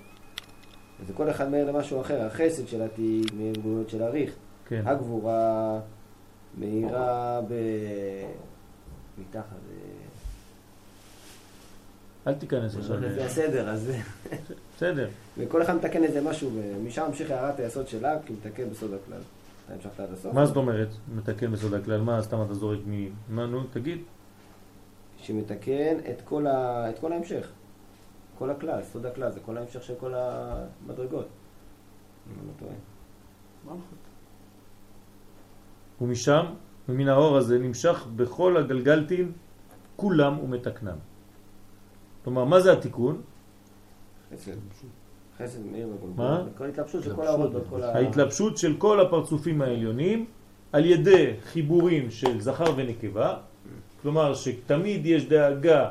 וזה 1.01 1.12
כל 1.12 1.31
אחד 1.31 1.51
מאיר 1.51 1.73
למשהו 1.73 2.01
אחר. 2.01 2.27
החסד 2.27 2.68
של 2.68 2.83
עתיק 2.83 3.33
מאיר 3.33 3.53
בגולגולת 3.53 3.89
של 3.89 4.03
אריך. 4.03 4.35
כן. 4.68 4.83
הגבורה 4.87 5.81
מאירה 6.59 7.41
ב... 7.49 7.55
מתחת. 9.18 9.45
אה, 9.53 9.77
אל 12.27 12.35
תיכנס 12.35 12.77
עכשיו. 12.77 13.01
זה 13.01 13.25
הסדר, 13.25 13.68
אז... 13.68 13.93
בסדר. 14.77 15.09
וכל 15.39 15.62
אחד 15.62 15.77
מתקן 15.77 16.05
איזה 16.05 16.21
משהו, 16.21 16.51
ומשם 16.55 17.07
ממשיך 17.09 17.31
הערת 17.31 17.61
היסוד 17.61 17.89
שלה, 17.89 18.16
כי 18.27 18.33
מתקן 18.33 18.71
בסוד 18.71 18.91
הכלל. 18.95 19.21
אתה 19.71 19.89
המשכת 19.89 20.01
עד 20.01 20.12
הסוף? 20.12 20.35
מה 20.35 20.47
זאת 20.47 20.57
אומרת? 20.57 20.89
מתקן 21.14 21.53
בסוד 21.53 21.75
הכלל. 21.75 22.01
מה, 22.01 22.23
סתם 22.23 22.43
אתה 22.43 22.55
זורק 22.55 22.79
מ... 22.87 23.09
מה, 23.29 23.47
נו, 23.47 23.64
תגיד. 23.71 23.99
שמתקן 25.16 25.97
את 26.11 26.23
כל, 26.25 26.47
ה... 26.47 26.91
את 26.91 26.99
כל 26.99 27.12
ההמשך. 27.12 27.51
כל 28.39 28.51
הכלל, 28.51 28.83
סוד 28.83 29.07
הכלל, 29.07 29.31
זה 29.31 29.41
כל 29.41 29.57
ההמשך 29.57 29.83
של 29.83 29.95
כל 29.95 30.14
המדרגות. 30.14 31.27
אם 31.27 32.33
אני 32.39 32.49
לא 32.49 32.53
טועה. 32.59 32.73
מלכות. 33.64 33.99
ומשם, 36.01 36.45
ומן 36.89 37.09
האור 37.09 37.37
הזה 37.37 37.59
נמשך 37.59 38.07
בכל 38.16 38.57
הגלגלתים 38.57 39.33
כולם 39.97 40.39
ומתקנם. 40.39 40.97
כלומר, 42.25 42.45
מה 42.45 42.61
זה 42.61 42.73
התיקון? 42.73 43.23
חסד. 44.33 44.53
חסד 45.43 45.66
מאיר. 45.72 45.88
מה? 46.16 46.45
כל 46.59 46.66
התלבשות 46.66 47.05
של 47.05 47.14
כל. 47.70 47.82
ההתלבשות 47.82 48.59
של 48.59 48.76
כל 48.78 49.01
הפרצופים 49.01 49.62
העליונים 49.62 50.26
על 50.72 50.84
ידי 50.86 51.32
חיבורים 51.43 52.11
של 52.11 52.41
זכר 52.41 52.72
ונקבה, 52.76 53.36
כלומר 54.03 54.34
שתמיד 54.34 55.07
יש 55.07 55.24
דאגה 55.24 55.91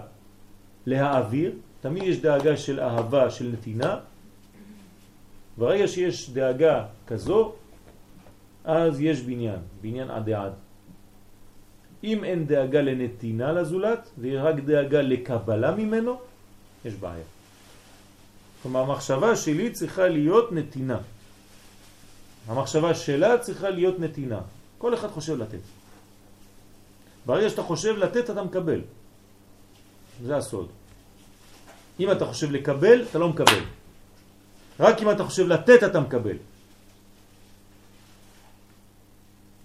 להעביר, 0.86 1.52
תמיד 1.82 2.04
יש 2.04 2.22
דאגה 2.22 2.58
של 2.58 2.80
אהבה, 2.80 3.30
של 3.30 3.52
נתינה. 3.54 4.00
ברגע 5.58 5.88
שיש 5.88 6.30
דאגה 6.30 6.86
כזו, 7.08 7.54
אז 8.64 9.02
יש 9.02 9.22
בניין, 9.22 9.60
בניין 9.82 10.10
עדי 10.10 10.34
עד. 10.34 10.52
אם 12.04 12.24
אין 12.24 12.48
דאגה 12.48 12.82
לנתינה 12.82 13.52
לזולת, 13.52 14.10
ורק 14.20 14.56
דאגה 14.56 15.02
לקבלה 15.02 15.76
ממנו, 15.76 16.18
יש 16.86 16.94
בעיה. 16.94 17.39
כלומר, 18.64 18.80
המחשבה 18.80 19.36
שלי 19.36 19.72
צריכה 19.72 20.08
להיות 20.08 20.52
נתינה. 20.52 21.00
המחשבה 22.48 22.96
שלה 22.96 23.38
צריכה 23.38 23.70
להיות 23.70 24.00
נתינה. 24.00 24.42
כל 24.78 24.94
אחד 24.94 25.08
חושב 25.08 25.38
לתת. 25.38 25.60
ברגע 27.26 27.50
שאתה 27.50 27.64
חושב 27.64 27.98
לתת, 27.98 28.30
אתה 28.30 28.44
מקבל. 28.44 28.82
זה 30.24 30.38
הסוד. 30.38 30.68
אם 32.00 32.12
אתה 32.12 32.26
חושב 32.26 32.52
לקבל, 32.52 33.06
אתה 33.10 33.20
לא 33.20 33.30
מקבל. 33.30 33.64
רק 34.80 35.02
אם 35.02 35.12
אתה 35.12 35.24
חושב 35.24 35.48
לתת, 35.48 35.84
אתה 35.84 36.00
מקבל. 36.00 36.38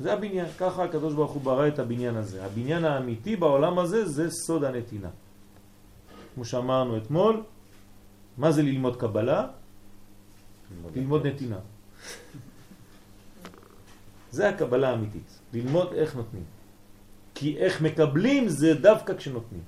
זה 0.00 0.12
הבניין, 0.12 0.46
ככה 0.58 0.84
הקדוש 0.84 1.14
ברוך 1.14 1.32
הוא 1.32 1.42
ברא 1.42 1.68
את 1.68 1.78
הבניין 1.78 2.16
הזה. 2.16 2.44
הבניין 2.44 2.84
האמיתי 2.84 3.36
בעולם 3.36 3.78
הזה 3.78 4.08
זה 4.08 4.30
סוד 4.30 4.64
הנתינה. 4.64 5.08
כמו 6.34 6.44
שאמרנו 6.44 6.96
אתמול, 6.96 7.42
מה 8.38 8.52
זה 8.52 8.62
ללמוד 8.62 8.96
קבלה? 8.96 9.46
ללמוד 10.94 11.26
נתינה. 11.26 11.58
זה 14.30 14.48
הקבלה 14.48 14.90
האמיתית, 14.90 15.40
ללמוד 15.52 15.92
איך 15.92 16.16
נותנים. 16.16 16.44
כי 17.34 17.58
איך 17.58 17.82
מקבלים 17.82 18.48
זה 18.48 18.74
דווקא 18.74 19.14
כשנותנים. 19.14 19.62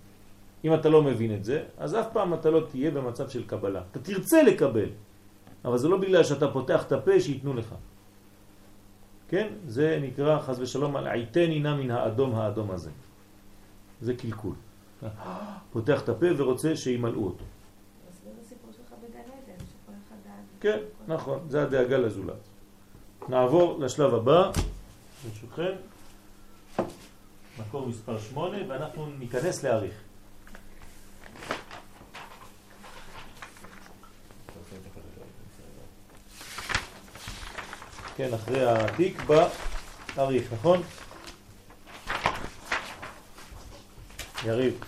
אם 0.65 0.75
אתה 0.75 0.89
לא 0.89 1.03
מבין 1.03 1.35
את 1.35 1.45
זה, 1.45 1.65
אז 1.79 1.95
אף 1.95 2.07
פעם 2.13 2.35
אתה 2.35 2.51
לא 2.51 2.67
תהיה 2.71 2.91
במצב 2.91 3.29
של 3.29 3.47
קבלה. 3.47 3.83
אתה 3.91 3.99
תרצה 3.99 4.43
לקבל, 4.43 4.89
אבל 5.65 5.79
זה 5.79 5.89
לא 5.89 5.97
בגלל 5.97 6.25
שאתה 6.25 6.49
פותח 6.49 6.87
את 6.87 6.93
הפה 6.93 7.21
שייתנו 7.21 7.55
לך. 7.55 7.75
כן? 9.29 9.49
זה 9.67 9.99
נקרא 10.03 10.41
חז 10.41 10.61
ושלום 10.61 10.97
על 10.97 11.07
עיתני 11.07 11.61
נא 11.61 11.77
מן 11.77 11.91
האדום 11.91 12.35
האדום 12.35 12.71
הזה. 12.71 12.91
זה 14.01 14.15
קלקול. 14.15 14.55
פותח 15.73 16.03
את 16.03 16.09
הפה 16.09 16.27
ורוצה 16.37 16.77
שימלאו 16.77 17.25
אותו. 17.25 17.45
אז 18.09 18.15
זה 18.25 18.31
הסיפור 18.43 18.71
שלך 18.73 18.91
בגן 19.03 19.19
עדן, 19.19 19.59
שכל 19.59 19.93
אחד 19.93 20.17
דאג. 20.25 20.46
כן, 20.61 20.79
נכון, 21.07 21.47
זה 21.49 21.63
הדאגה 21.63 21.97
לזולת. 21.97 22.35
נעבור 23.29 23.79
לשלב 23.81 24.15
הבא, 24.15 24.51
ברשותכם, 25.25 25.73
מקור 27.59 27.87
מספר 27.87 28.19
8, 28.19 28.59
ואנחנו 28.69 29.07
ניכנס 29.19 29.65
להאריך. 29.65 29.95
כן, 38.17 38.35
אחרי 38.35 38.65
העתיק 38.65 39.23
באריך, 40.17 40.53
נכון? 40.53 40.83
יריב, 44.45 44.81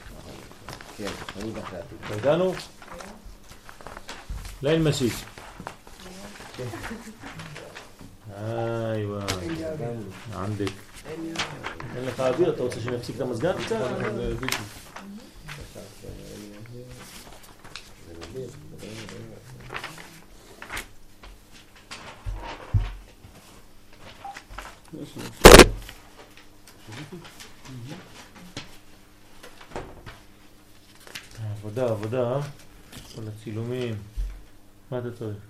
כן, 0.97 1.07
אני 1.37 1.61
אחרי 1.61 1.79
העתיק. 1.79 1.99
הגענו? 2.11 2.53
ליל 4.63 4.83
משיש. 4.83 5.25
איי 6.59 6.67
וואי, 9.07 9.25
ענדק. 10.35 10.71
אין 11.97 12.05
לך 12.05 12.21
אוויר, 12.21 12.55
אתה 12.55 12.63
רוצה 12.63 12.81
שנפסיק 12.81 13.17
את 13.17 13.21
המזגן 13.21 13.53
קצת? 13.65 13.77
יש 25.03 25.17
לי. 25.17 25.23
עבודה, 31.51 31.85
עבודה, 31.85 32.41
כל 33.15 33.23
הצילומים. 33.29 33.95
מה 34.91 34.99
אתה 34.99 35.17
צריך? 35.19 35.48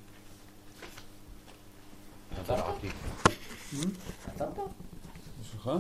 עצרת? 2.40 2.64
זה 5.42 5.44
שלך? 5.52 5.70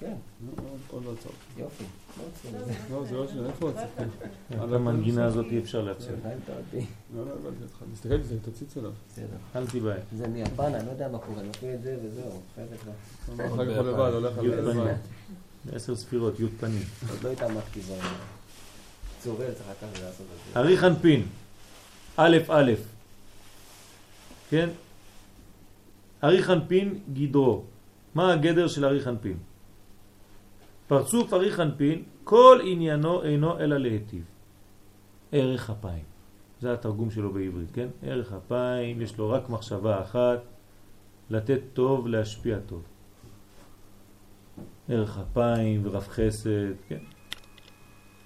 כן, 0.00 0.14
לא, 0.46 0.62
עוד- 0.90 1.04
לא 1.04 1.12
עצרתי. 1.12 1.34
יופי. 1.56 1.84
לא 2.18 2.24
עושים 2.34 2.60
את 2.60 2.66
זה. 2.66 2.72
לא, 2.90 3.04
זה 3.04 3.14
לא 3.14 3.28
שלי, 3.28 3.46
איפה 3.46 3.70
עצרתי? 3.70 4.02
את 4.64 4.72
המנגינה 4.72 5.24
הזאת 5.24 5.46
אי 5.50 5.58
אפשר 5.58 5.82
להפסיק. 5.82 6.10
הבנת 6.10 6.34
אותי. 6.48 6.86
לא, 7.16 7.26
לא 7.26 7.30
הבנתי 7.32 7.62
אותך. 7.62 7.76
תסתכל, 7.94 8.22
זה 8.22 8.36
תציץ 8.42 8.76
עליו. 8.76 8.90
בסדר. 9.12 9.26
אל 9.56 9.66
תיבהל. 9.66 9.98
זה 10.16 10.28
מיפן, 10.28 10.74
אני 10.74 10.86
לא 10.86 10.90
יודע 10.90 11.08
מה 11.08 11.18
קורה, 11.18 11.40
אני 11.40 11.48
את 11.74 11.82
זה 11.82 11.96
וזהו, 12.04 12.24
לא. 12.26 13.44
אחר 13.46 13.66
כך 13.66 13.76
הוא 13.76 13.86
לבד, 13.86 14.12
הולך 14.12 14.38
על 14.38 14.46
לבד. 14.46 14.94
עשר 15.72 15.96
ספירות, 15.96 16.40
י' 16.40 16.46
פנים. 16.60 16.82
עוד 17.10 17.22
לא 17.24 17.30
התעמקתי 17.30 17.80
ב... 17.80 17.92
צורל 19.22 19.46
צריך 19.52 19.68
לקחת 19.70 19.98
ולעשות 20.00 20.26
את 20.48 20.54
זה. 20.54 20.60
אריך 20.60 20.84
אנפין, 20.84 21.26
א' 22.16 22.36
א', 22.48 22.72
כן? 24.50 24.68
אריך 26.24 26.50
אנפין 26.50 26.98
גדרו. 27.12 27.62
מה 28.14 28.32
הגדר 28.32 28.68
של 28.68 28.84
אריך 28.84 29.08
אנפין? 29.08 29.36
פרצוף 30.88 31.32
אריך 31.32 31.60
אנפין, 31.60 32.02
כל 32.24 32.58
עניינו 32.64 33.22
אינו 33.22 33.58
אלא 33.58 33.76
להיטיב. 33.76 34.24
ערך 35.32 35.70
אפיים. 35.70 36.04
זה 36.60 36.72
התרגום 36.72 37.10
שלו 37.10 37.32
בעברית, 37.32 37.70
כן? 37.72 37.88
ערך 38.02 38.32
אפיים, 38.32 39.00
יש 39.00 39.18
לו 39.18 39.30
רק 39.30 39.48
מחשבה 39.48 40.02
אחת, 40.02 40.40
לתת 41.30 41.60
טוב, 41.72 42.08
להשפיע 42.08 42.58
טוב. 42.66 42.82
ערך 44.88 45.18
אפיים 45.18 45.80
ורב 45.84 46.06
חסד, 46.08 46.74
כן? 46.88 46.98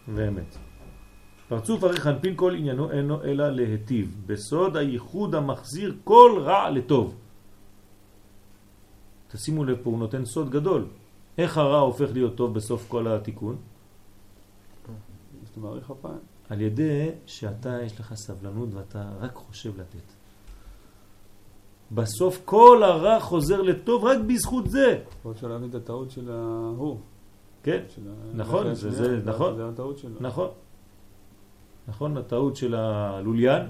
ואמת. 0.09 0.57
פרצוף 1.49 1.84
אריך 1.84 2.07
אנפין 2.07 2.36
כל 2.36 2.55
עניינו 2.55 2.90
אינו 2.90 3.22
אלא 3.24 3.49
להיטיב, 3.49 4.22
בסוד 4.26 4.76
הייחוד 4.76 5.34
המחזיר 5.34 5.96
כל 6.05 6.42
רע 6.44 6.70
לטוב. 6.70 7.16
תשימו 9.28 9.64
לב 9.64 9.76
פה, 9.82 9.90
הוא 9.90 9.98
נותן 9.98 10.24
סוד 10.24 10.50
גדול. 10.50 10.86
איך 11.38 11.58
הרע 11.58 11.78
הופך 11.78 12.08
להיות 12.12 12.34
טוב 12.36 12.54
בסוף 12.54 12.84
כל 12.88 13.08
התיקון? 13.08 13.56
על 16.50 16.60
ידי 16.60 17.10
שאתה 17.26 17.82
יש 17.82 18.00
לך 18.00 18.14
סבלנות 18.14 18.68
ואתה 18.74 19.10
רק 19.20 19.34
חושב 19.34 19.80
לתת. 19.80 20.12
בסוף 21.92 22.40
כל 22.44 22.82
הרע 22.84 23.20
חוזר 23.20 23.62
לטוב 23.62 24.04
רק 24.04 24.18
בזכות 24.26 24.70
זה. 24.70 25.02
פה 25.22 25.30
אפשר 25.32 25.46
להבין 25.48 25.70
את 25.70 25.74
הטעות 25.74 26.10
של 26.10 26.30
ההוא. 26.30 26.98
כן, 27.62 27.82
נכון, 28.34 28.74
זה- 28.74 28.90
זה- 28.90 29.20
נכון. 29.24 29.56
זה 29.56 29.68
הטעות 29.68 29.98
שלו. 29.98 30.14
נכון. 30.20 30.48
נכון, 31.88 32.16
הטעות 32.16 32.56
של 32.56 32.74
הלוליין, 32.74 33.66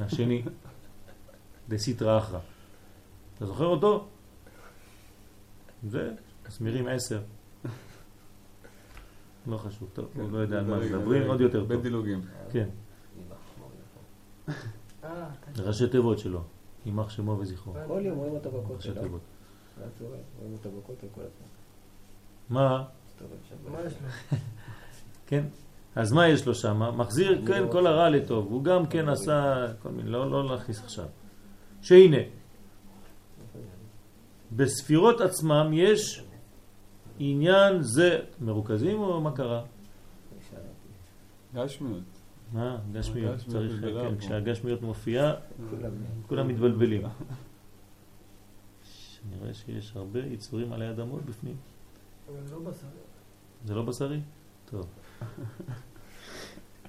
השני, 0.00 0.42
דסיטרא 1.68 2.18
אחרא. 2.18 2.38
אתה 3.36 3.46
זוכר 3.46 3.66
אותו? 3.66 4.06
זה, 5.86 6.12
מסמירים 6.48 6.88
עשר. 6.88 7.20
לא 9.46 9.56
חשוב, 9.56 9.88
טוב, 9.92 10.08
הוא 10.14 10.30
לא 10.30 10.38
יודע 10.38 10.58
על 10.58 10.64
מה 10.64 10.78
מדברים. 10.78 11.30
עוד 11.30 11.40
יותר 11.40 11.66
טוב. 11.66 11.82
דילוגים. 11.82 12.20
כן, 12.50 12.68
ראשי 15.58 15.88
תיבות 15.88 16.18
שלו, 16.18 16.42
יימח 16.86 17.10
שמו 17.10 17.32
וזכרו. 17.38 17.74
כל 17.86 18.00
יום 18.04 18.18
רואים 18.18 18.32
אותו 18.32 18.50
בכותל, 18.50 18.74
ראשי 18.74 18.88
לא? 18.88 19.02
תיבות. 19.02 19.20
רואים 20.38 20.52
אותו 20.52 20.70
בכותל 20.70 21.06
כל 21.14 21.20
הזמן. 21.20 21.46
מה? 22.50 22.84
מסתובב 23.06 23.36
שם. 23.48 23.72
מה 23.72 23.78
יש 23.86 23.92
לו? 23.92 24.38
כן. 25.26 25.44
אז 25.96 26.12
מה 26.12 26.28
יש 26.28 26.46
לו 26.46 26.54
שם? 26.54 26.82
מחזיר, 26.96 27.46
כן, 27.46 27.62
כל 27.72 27.86
הרע 27.86 28.10
לטוב. 28.10 28.46
הוא 28.50 28.64
גם 28.64 28.86
כן 28.86 29.08
עשה 29.08 29.66
כל 29.82 29.88
מיני, 29.88 30.10
לא, 30.10 30.30
לא 30.30 30.44
להכניס 30.50 30.84
עכשיו. 30.84 31.06
שהנה, 31.82 32.16
בספירות 34.56 35.20
עצמם 35.20 35.70
יש 35.72 36.24
עניין 37.18 37.82
זה, 37.82 38.18
מרוכזים 38.40 38.98
או 39.00 39.20
מה 39.20 39.36
קרה? 39.36 39.64
גשמיות. 41.54 42.02
מה? 42.52 42.78
גשמיות, 42.92 43.36
צריך, 43.48 43.72
כן. 43.80 44.18
כשהגשמיות 44.18 44.82
מופיעה, 44.82 45.34
כולם 46.26 46.48
מתבלבלים. 46.48 47.02
אני 49.28 49.38
רואה 49.40 49.54
שיש 49.54 49.92
הרבה 49.96 50.20
יצורים 50.20 50.72
עלי 50.72 50.90
אדמות 50.90 51.24
בפנים. 51.24 51.56
אבל 52.28 52.40
לא 52.50 52.58
בשר. 52.58 52.86
זה 53.64 53.74
לא 53.74 53.82
בשרי? 53.82 54.20
טוב. 54.70 54.86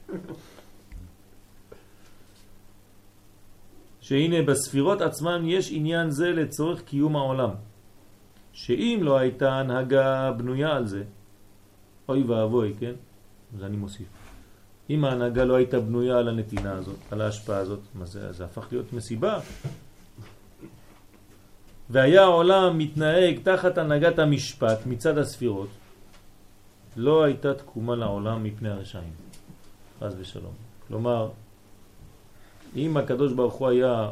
שהנה 4.10 4.42
בספירות 4.42 5.02
עצמן 5.02 5.46
יש 5.46 5.70
עניין 5.72 6.10
זה 6.10 6.32
לצורך 6.32 6.82
קיום 6.82 7.16
העולם. 7.16 7.50
שאם 8.54 9.00
לא 9.02 9.18
הייתה 9.18 9.60
הנהגה 9.60 10.32
בנויה 10.32 10.76
על 10.76 10.88
זה, 10.88 11.04
אוי 12.10 12.24
ואבוי, 12.24 12.74
כן? 12.80 12.94
זה 13.58 13.66
אני 13.66 13.78
מוסיף. 13.78 14.08
אם 14.90 15.06
ההנהגה 15.06 15.44
לא 15.44 15.56
הייתה 15.56 15.80
בנויה 15.80 16.18
על 16.18 16.28
הנתינה 16.28 16.74
הזאת, 16.74 16.98
על 17.12 17.22
ההשפעה 17.22 17.58
הזאת, 17.58 17.80
מה 17.96 18.06
זה, 18.06 18.32
זה 18.32 18.46
הפך 18.46 18.68
להיות 18.72 18.94
מסיבה. 18.94 19.40
והיה 21.90 22.22
העולם 22.22 22.78
מתנהג 22.78 23.40
תחת 23.44 23.78
הנהגת 23.78 24.20
המשפט 24.20 24.86
מצד 24.86 25.18
הספירות, 25.18 25.70
לא 26.98 27.24
הייתה 27.24 27.54
תקומה 27.54 27.96
לעולם 27.96 28.44
מפני 28.44 28.70
הרשעים, 28.70 29.14
חס 30.00 30.14
ושלום. 30.18 30.54
כלומר, 30.88 31.30
אם 32.76 32.98
הקדוש 32.98 33.34
ברוך 33.34 33.54
הוא 33.54 33.68
היה 33.68 34.12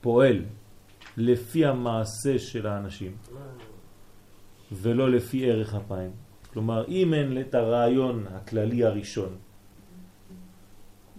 פועל 0.00 0.44
לפי 1.16 1.66
המעשה 1.66 2.38
של 2.38 2.66
האנשים 2.66 3.16
ולא 4.72 5.10
לפי 5.10 5.50
ערך 5.50 5.74
אפיים, 5.74 6.10
כלומר 6.52 6.84
אם 6.88 7.14
אין 7.14 7.40
את 7.40 7.54
הרעיון 7.54 8.26
הכללי 8.30 8.84
הראשון 8.84 9.36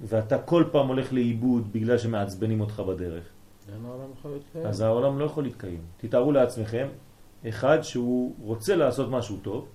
ואתה 0.01 0.41
כל 0.41 0.63
פעם 0.71 0.87
הולך 0.87 1.13
לאיבוד 1.13 1.73
בגלל 1.73 1.97
שמעצבנים 1.97 2.61
אותך 2.61 2.79
בדרך, 2.79 3.23
אז 4.65 4.81
העולם 4.81 5.19
לא 5.19 5.25
יכול 5.25 5.43
להתקיים. 5.43 5.81
תתארו 5.97 6.31
לעצמכם 6.31 6.87
אחד 7.49 7.81
שהוא 7.81 8.35
רוצה 8.41 8.75
לעשות 8.75 9.09
משהו 9.09 9.37
טוב, 9.41 9.67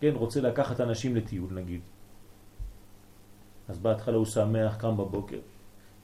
כן, 0.00 0.12
רוצה 0.14 0.40
לקחת 0.40 0.80
אנשים 0.80 1.16
לטיול 1.16 1.54
נגיד. 1.54 1.80
אז 3.68 3.78
בהתחלה 3.78 4.16
הוא 4.16 4.26
שמח, 4.26 4.76
קם 4.76 4.96
בבוקר, 4.96 5.38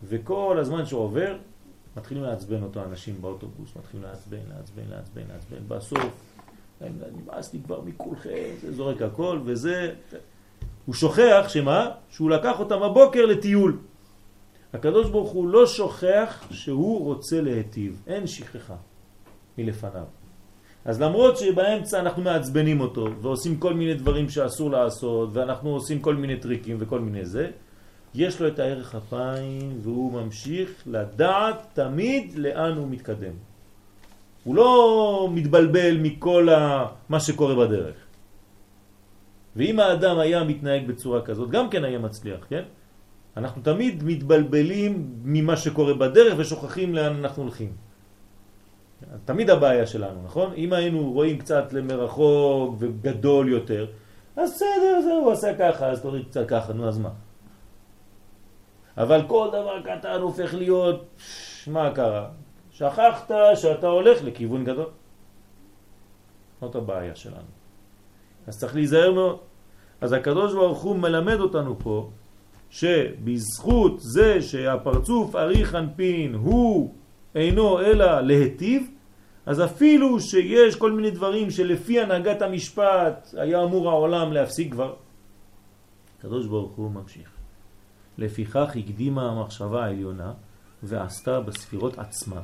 וכל 0.04 0.58
הזמן 0.60 0.86
שעובר, 0.86 1.36
מתחילים 1.96 2.24
לעצבן 2.24 2.62
אותו 2.62 2.82
אנשים 2.82 3.14
באוטובוס, 3.20 3.76
מתחילים 3.76 4.06
לעצבן, 4.06 4.38
לעצבן, 4.56 4.82
לעצבן, 4.88 5.22
לעצבן, 5.28 5.68
בסוף, 5.68 6.12
נמאס 6.80 7.52
לי 7.52 7.60
כבר 7.64 7.80
מכולכם, 7.80 8.50
זה 8.60 8.72
זורק 8.72 9.02
הכל, 9.02 9.40
וזה... 9.44 9.94
הוא 10.86 10.94
שוכח 10.94 11.44
שמה? 11.48 11.90
שהוא 12.10 12.30
לקח 12.30 12.60
אותם 12.60 12.80
בבוקר 12.80 13.26
לטיול. 13.26 13.78
הקדוש 14.72 15.10
ברוך 15.10 15.30
הוא 15.30 15.48
לא 15.48 15.66
שוכח 15.66 16.44
שהוא 16.50 17.04
רוצה 17.04 17.40
להיטיב, 17.40 18.02
אין 18.06 18.26
שכחה 18.26 18.76
מלפניו. 19.58 20.04
אז 20.84 21.00
למרות 21.00 21.38
שבאמצע 21.38 22.00
אנחנו 22.00 22.22
מעצבנים 22.22 22.80
אותו 22.80 23.08
ועושים 23.20 23.56
כל 23.56 23.74
מיני 23.74 23.94
דברים 23.94 24.28
שאסור 24.28 24.70
לעשות 24.70 25.28
ואנחנו 25.32 25.70
עושים 25.70 26.00
כל 26.00 26.14
מיני 26.14 26.36
טריקים 26.36 26.76
וכל 26.80 27.00
מיני 27.00 27.24
זה, 27.24 27.50
יש 28.14 28.40
לו 28.40 28.48
את 28.48 28.58
הערך 28.58 28.94
אפיים 28.94 29.78
והוא 29.82 30.12
ממשיך 30.12 30.82
לדעת 30.86 31.66
תמיד 31.72 32.38
לאן 32.38 32.72
הוא 32.76 32.88
מתקדם. 32.88 33.32
הוא 34.44 34.54
לא 34.54 35.28
מתבלבל 35.32 35.96
מכל 35.98 36.48
ה... 36.48 36.86
מה 37.08 37.20
שקורה 37.20 37.66
בדרך. 37.66 37.96
ואם 39.56 39.80
האדם 39.80 40.18
היה 40.18 40.44
מתנהג 40.44 40.86
בצורה 40.86 41.22
כזאת, 41.22 41.50
גם 41.50 41.70
כן 41.70 41.84
היה 41.84 41.98
מצליח, 41.98 42.40
כן? 42.48 42.62
אנחנו 43.36 43.62
תמיד 43.62 44.04
מתבלבלים 44.04 45.10
ממה 45.24 45.56
שקורה 45.56 45.94
בדרך 45.94 46.34
ושוכחים 46.36 46.94
לאן 46.94 47.16
אנחנו 47.16 47.42
הולכים. 47.42 47.72
תמיד 49.24 49.50
הבעיה 49.50 49.86
שלנו, 49.86 50.22
נכון? 50.24 50.52
אם 50.56 50.72
היינו 50.72 51.12
רואים 51.12 51.38
קצת 51.38 51.72
למרחוק 51.72 52.74
וגדול 52.78 53.48
יותר, 53.48 53.86
אז 54.36 54.50
בסדר, 54.50 55.00
זה 55.04 55.12
הוא 55.12 55.32
עשה 55.32 55.54
ככה, 55.58 55.86
אז 55.86 56.02
תוריד 56.02 56.26
קצת 56.28 56.48
ככה, 56.48 56.72
נו 56.72 56.88
אז 56.88 56.98
מה? 56.98 57.10
אבל 58.96 59.22
כל 59.26 59.48
דבר 59.48 59.82
קטן 59.82 60.20
הופך 60.20 60.54
להיות, 60.54 61.04
מה 61.66 61.90
קרה? 61.94 62.28
שכחת 62.70 63.30
שאתה 63.54 63.86
הולך 63.86 64.24
לכיוון 64.24 64.64
גדול. 64.64 64.88
זאת 66.60 66.74
הבעיה 66.74 67.14
שלנו. 67.14 67.50
אז 68.46 68.58
צריך 68.58 68.74
להיזהר 68.74 69.12
מאוד. 69.12 69.38
אז 70.00 70.12
הקדוש 70.12 70.54
ברוך 70.54 70.82
הוא 70.82 70.96
מלמד 70.96 71.40
אותנו 71.40 71.78
פה 71.78 72.10
שבזכות 72.70 74.00
זה 74.00 74.42
שהפרצוף 74.42 75.36
אריך 75.36 75.74
אנפין 75.74 76.34
הוא 76.34 76.94
אינו 77.34 77.80
אלא 77.80 78.20
להטיב, 78.20 78.90
אז 79.46 79.64
אפילו 79.64 80.20
שיש 80.20 80.76
כל 80.76 80.92
מיני 80.92 81.10
דברים 81.10 81.50
שלפי 81.50 82.00
הנהגת 82.00 82.42
המשפט 82.42 83.34
היה 83.36 83.62
אמור 83.62 83.90
העולם 83.90 84.32
להפסיק 84.32 84.72
כבר, 84.72 84.94
הקדוש 86.18 86.46
ברוך 86.46 86.72
הוא 86.72 86.90
ממשיך. 86.90 87.30
לפיכך 88.18 88.76
הקדימה 88.76 89.30
המחשבה 89.30 89.84
העליונה 89.84 90.32
ועשתה 90.82 91.40
בספירות 91.40 91.98
עצמה. 91.98 92.40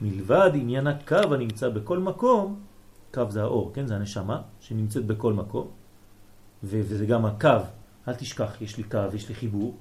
מלבד 0.00 0.50
עניין 0.54 0.86
הקו 0.86 1.34
הנמצא 1.34 1.68
בכל 1.68 1.98
מקום, 1.98 2.60
קו 3.14 3.30
זה 3.30 3.42
האור, 3.42 3.70
כן? 3.74 3.86
זה 3.86 3.94
הנשמה 3.96 4.42
שנמצאת 4.60 5.06
בכל 5.06 5.32
מקום, 5.32 5.68
וזה 6.62 7.06
גם 7.06 7.24
הקו, 7.24 7.48
אל 8.08 8.14
תשכח, 8.14 8.60
יש 8.60 8.76
לי 8.76 8.82
קו, 8.82 8.98
יש 9.14 9.28
לי 9.28 9.34
חיבור. 9.34 9.76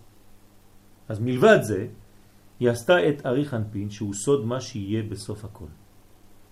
אז 1.09 1.19
מלבד 1.19 1.59
זה, 1.61 1.87
היא 2.59 2.69
עשתה 2.69 3.09
את 3.09 3.25
אריך 3.25 3.53
אנפין 3.53 3.89
שהוא 3.89 4.13
סוד 4.13 4.45
מה 4.45 4.61
שיהיה 4.61 5.03
בסוף 5.03 5.45
הכל. 5.45 5.80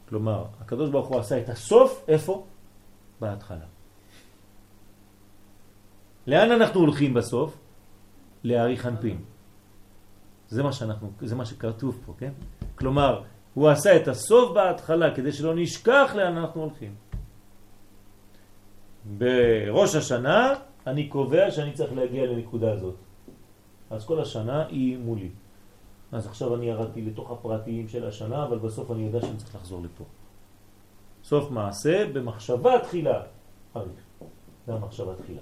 כלומר, 0.10 0.46
הקדוש 0.62 0.90
ברוך 0.90 1.08
הוא 1.08 1.20
עשה 1.20 1.40
את 1.40 1.50
הסוף, 1.50 2.06
איפה? 2.08 2.46
בהתחלה. 3.22 3.66
לאן 6.28 6.52
אנחנו 6.52 6.80
הולכים 6.80 7.14
בסוף? 7.14 7.58
לאריך 8.44 8.86
אנפין. 8.86 9.18
זה 10.50 10.64
מה 10.64 10.74
שאנחנו, 10.74 11.12
זה 11.22 11.36
מה 11.36 11.46
שכתוב 11.46 12.02
פה, 12.06 12.14
כן? 12.18 12.32
כלומר, 12.76 13.24
הוא 13.54 13.70
עשה 13.70 13.96
את 13.96 14.08
הסוף 14.08 14.52
בהתחלה 14.52 15.16
כדי 15.16 15.32
שלא 15.32 15.56
נשכח 15.56 16.12
לאן 16.16 16.38
אנחנו 16.38 16.62
הולכים. 16.62 16.96
בראש 19.18 19.96
השנה 19.96 20.54
אני 20.88 21.08
קובע 21.08 21.52
שאני 21.52 21.74
צריך 21.74 21.94
להגיע 21.94 22.26
לנקודה 22.26 22.72
הזאת. 22.72 22.96
אז 23.90 24.06
כל 24.06 24.22
השנה 24.22 24.66
היא 24.66 24.98
מולי. 24.98 25.30
אז 26.12 26.28
עכשיו 26.28 26.56
אני 26.56 26.66
ירדתי 26.66 27.02
לתוך 27.02 27.32
הפרטיים 27.32 27.88
של 27.88 28.08
השנה, 28.08 28.44
אבל 28.44 28.58
בסוף 28.58 28.92
אני 28.92 29.06
יודע 29.06 29.22
שאני 29.22 29.38
צריך 29.38 29.56
לחזור 29.56 29.82
לפה. 29.84 30.04
סוף 31.24 31.52
מעשה 31.52 32.06
במחשבה 32.14 32.80
תחילה. 32.84 33.22
אריך. 33.76 34.02
זה 34.68 34.74
המחשבה 34.74 35.16
תחילה. 35.16 35.42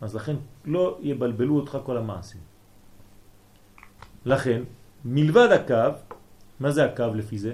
אז 0.00 0.14
לכן 0.14 0.36
לא 0.64 0.98
יבלבלו 1.00 1.56
אותך 1.56 1.78
כל 1.84 1.96
המעשים. 1.96 2.40
לכן, 4.24 4.62
מלבד 5.04 5.48
הקו, 5.54 5.98
מה 6.60 6.70
זה 6.70 6.84
הקו 6.84 7.14
לפי 7.14 7.38
זה? 7.38 7.52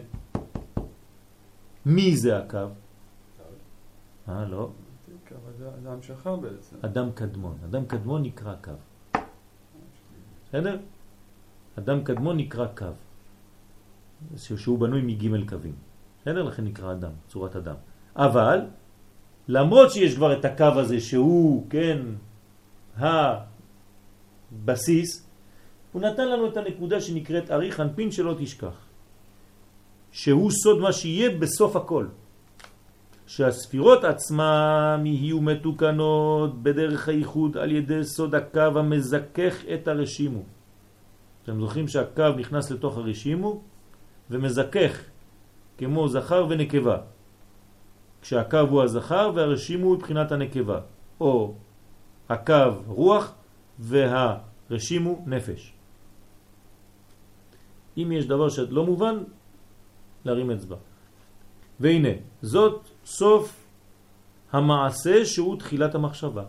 מי 1.86 2.16
זה 2.16 2.38
הקו? 2.38 2.66
אה, 4.28 4.44
לא. 4.44 4.70
זה 5.82 5.90
המשכה 5.90 6.36
בעצם. 6.36 6.76
אדם 6.80 7.12
קדמון. 7.12 7.56
אדם 7.64 7.86
קדמון 7.86 8.22
נקרא 8.22 8.54
קו. 8.64 8.72
בסדר? 10.48 10.78
אדם 11.78 12.04
קדמון 12.04 12.36
נקרא 12.36 12.66
קו, 12.66 12.86
שהוא 14.36 14.78
בנוי 14.78 15.00
מג' 15.02 15.48
קווים. 15.48 15.74
בסדר? 16.20 16.42
לכן 16.42 16.64
נקרא 16.64 16.92
אדם, 16.92 17.10
צורת 17.28 17.56
אדם. 17.56 17.74
אבל, 18.16 18.60
למרות 19.48 19.90
שיש 19.90 20.14
כבר 20.14 20.38
את 20.38 20.44
הקו 20.44 20.72
הזה 20.76 21.00
שהוא, 21.00 21.66
כן, 21.70 21.98
הבסיס, 24.56 25.26
הוא 25.92 26.02
נתן 26.02 26.28
לנו 26.28 26.48
את 26.48 26.56
הנקודה 26.56 27.00
שנקראת 27.00 27.50
אריך 27.50 27.80
אנפין 27.80 28.10
שלא 28.10 28.34
תשכח. 28.38 28.76
שהוא 30.12 30.50
סוד 30.50 30.78
מה 30.80 30.92
שיהיה 30.92 31.38
בסוף 31.38 31.76
הכל. 31.76 32.06
שהספירות 33.26 34.04
עצמם 34.04 35.02
יהיו 35.04 35.40
מתוקנות 35.40 36.62
בדרך 36.62 37.08
הייחוד 37.08 37.56
על 37.56 37.72
ידי 37.72 38.04
סוד 38.04 38.34
הקו 38.34 38.60
המזכך 38.76 39.64
את 39.74 39.88
הרשימו. 39.88 40.42
אתם 41.42 41.60
זוכרים 41.60 41.88
שהקו 41.88 42.28
נכנס 42.36 42.70
לתוך 42.70 42.96
הרשימו 42.96 43.62
ומזכך 44.30 45.00
כמו 45.78 46.08
זכר 46.08 46.46
ונקבה. 46.48 46.98
כשהקו 48.22 48.58
הוא 48.58 48.82
הזכר 48.82 49.30
והרשימו 49.34 49.86
הוא 49.86 49.96
מבחינת 49.96 50.32
הנקבה. 50.32 50.80
או 51.20 51.54
הקו 52.28 52.72
רוח 52.86 53.34
והרשימו 53.78 55.24
נפש. 55.26 55.72
אם 57.96 58.12
יש 58.12 58.26
דבר 58.26 58.48
שלא 58.48 58.84
מובן, 58.86 59.16
להרים 60.24 60.50
אצבע. 60.50 60.76
והנה, 61.80 62.08
זאת 62.42 62.88
סוף 63.04 63.66
המעשה 64.52 65.24
שהוא 65.24 65.58
תחילת 65.58 65.94
המחשבה. 65.94 66.44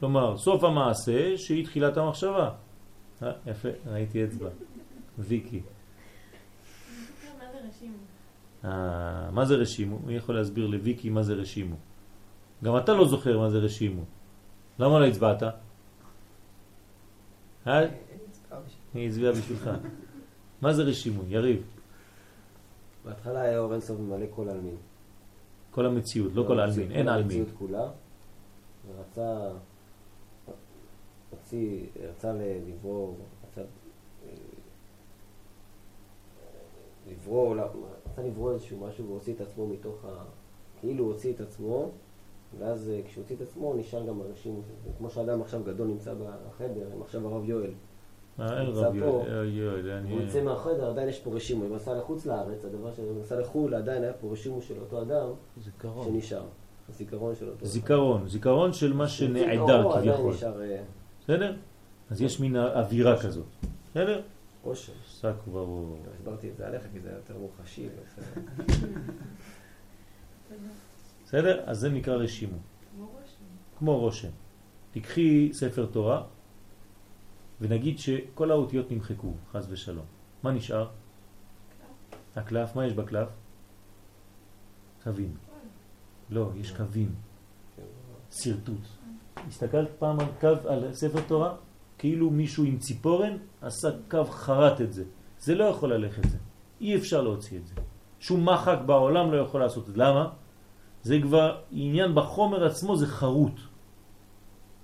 כלומר, 0.00 0.36
סוף 0.36 0.64
המעשה 0.64 1.36
שהיא 1.36 1.64
תחילת 1.64 1.96
המחשבה. 1.96 2.50
אה, 3.22 3.32
יפה, 3.46 3.68
ראיתי 3.86 4.24
אצבע. 4.24 4.48
ויקי. 5.18 5.60
אה, 8.64 9.30
מה 9.30 9.44
זה 9.44 9.54
רשימו? 9.54 9.98
מי 10.06 10.14
יכול 10.14 10.34
להסביר 10.34 10.66
לוויקי 10.66 11.10
מה 11.10 11.22
זה 11.22 11.34
רשימו? 11.34 11.76
גם 12.64 12.76
אתה 12.76 12.92
לא 12.92 13.08
זוכר 13.08 13.38
מה 13.38 13.50
זה 13.50 13.58
רשימו. 13.58 14.02
למה 14.78 14.98
לא 14.98 15.06
הצבעת? 15.06 15.42
אה? 17.66 17.86
אני 18.94 19.08
הצביע 19.08 19.32
בשבילך. 19.32 19.70
מה 20.62 20.72
זה 20.72 20.82
רשימו? 20.82 21.22
יריב. 21.28 21.62
בהתחלה 23.04 23.40
היה 23.40 23.58
אור 23.58 23.72
אינסוף 23.72 24.00
ממלא 24.00 24.26
כל 24.30 24.48
עלמין. 24.48 24.76
כל 25.70 25.86
המציאות, 25.86 26.32
לא 26.34 26.44
כל 26.46 26.60
העלמין, 26.60 26.92
אין 26.92 27.08
עלמין. 27.08 27.24
המציאות 27.24 27.48
כולה. 27.58 27.88
רצה, 28.98 29.50
הוציא, 31.30 31.86
רצה 32.10 32.32
לברור, 32.68 33.16
רצה 33.50 33.60
אה, 33.60 33.66
לברור, 37.10 37.56
לא, 37.56 37.62
רצה 38.12 38.22
לברור 38.22 38.52
איזשהו 38.52 38.78
משהו 38.78 39.08
והוציא 39.08 39.34
את 39.34 39.40
עצמו 39.40 39.66
מתוך 39.66 40.04
ה... 40.04 40.24
כאילו 40.80 41.04
הוא 41.04 41.12
הוציא 41.12 41.32
את 41.32 41.40
עצמו, 41.40 41.90
ואז 42.58 42.90
אה, 42.90 43.00
כשהוא 43.06 43.22
הוציא 43.22 43.36
את 43.36 43.40
עצמו 43.40 43.74
נשאר 43.74 44.06
גם 44.06 44.20
אנשים, 44.30 44.62
כמו 44.98 45.10
שאדם 45.10 45.42
עכשיו 45.42 45.60
גדול 45.64 45.86
נמצא 45.86 46.14
בחדר, 46.14 46.86
אם 46.96 47.02
עכשיו 47.02 47.28
הרב 47.28 47.48
יואל, 47.48 47.70
אה, 48.40 48.62
נמצא 48.64 48.90
פה. 49.00 49.24
הוא 50.10 50.20
יוצא 50.20 50.42
מהחדר, 50.42 50.90
עדיין 50.90 51.08
יש 51.08 51.20
פה 51.20 51.30
רשימו, 51.34 51.64
אם 51.64 51.68
הוא 51.68 51.76
נסע 51.76 51.98
לחוץ 51.98 52.26
לארץ, 52.26 52.64
הדבר 52.64 52.92
שהוא 52.94 53.20
נסע 53.20 53.40
לחו"ל, 53.40 53.74
עדיין 53.74 54.02
היה 54.02 54.12
פה 54.12 54.32
רשימו 54.32 54.62
של 54.62 54.80
אותו 54.80 55.02
אדם 55.02 55.28
זיכרון. 55.64 56.06
שנשאר, 56.06 56.42
הזיכרון 56.88 57.34
של 57.34 57.48
אותו 57.48 57.66
זיכרון, 57.66 58.28
זיכרון 58.28 58.72
של 58.72 58.92
מה 58.92 59.08
שנעדר 59.08 59.66
זיכרון, 59.66 59.98
עדיין 59.98 60.16
כביכול. 60.16 60.32
בסדר? 61.30 61.56
אז 62.10 62.22
יש 62.22 62.40
מין 62.40 62.56
אווירה 62.56 63.22
כזאת. 63.22 63.46
בסדר? 63.90 64.22
עושר. 64.62 64.92
שק 65.06 65.34
וברור. 65.48 65.98
הסברתי 66.14 66.50
את 66.50 66.56
זה 66.56 66.66
עליך 66.66 66.82
כי 66.92 67.00
זה 67.00 67.10
יותר 67.10 67.38
מוחשי. 67.38 67.88
בסדר. 71.24 71.62
אז 71.66 71.78
זה 71.78 71.88
נקרא 71.88 72.14
רשימו. 72.14 72.56
כמו 72.96 73.06
רושם. 73.06 73.44
כמו 73.78 73.98
רושם. 73.98 74.28
תיקחי 74.92 75.50
ספר 75.52 75.86
תורה 75.86 76.26
ונגיד 77.60 77.98
שכל 77.98 78.50
האותיות 78.50 78.90
נמחקו, 78.90 79.32
חז 79.52 79.72
ושלום. 79.72 80.06
מה 80.42 80.52
נשאר? 80.52 80.88
הקלף, 82.36 82.76
מה 82.76 82.86
יש 82.86 82.92
בקלף? 82.92 83.28
קווים. 85.02 85.34
לא, 86.30 86.50
יש 86.56 86.70
קווים. 86.70 87.14
שרטוט. 88.30 88.99
הסתכלת 89.48 89.88
פעם 89.98 90.20
על 90.20 90.26
קו, 90.40 90.68
על 90.68 90.94
ספר 90.94 91.20
תורה? 91.20 91.54
כאילו 91.98 92.30
מישהו 92.30 92.64
עם 92.64 92.78
ציפורן 92.78 93.36
עשה 93.62 93.88
קו 94.10 94.24
חרט 94.24 94.80
את 94.80 94.92
זה. 94.92 95.04
זה 95.38 95.54
לא 95.54 95.64
יכול 95.64 95.92
ללכת 95.92 96.24
זה. 96.30 96.38
אי 96.80 96.96
אפשר 96.96 97.22
להוציא 97.22 97.58
את 97.58 97.66
זה. 97.66 97.74
שום 98.20 98.48
מחק 98.48 98.78
בעולם 98.86 99.32
לא 99.32 99.36
יכול 99.36 99.60
לעשות 99.60 99.88
את 99.88 99.94
זה. 99.94 99.98
למה? 100.00 100.28
זה 101.02 101.18
כבר 101.22 101.56
עניין 101.72 102.14
בחומר 102.14 102.64
עצמו, 102.64 102.96
זה 102.96 103.06
חרוט. 103.06 103.60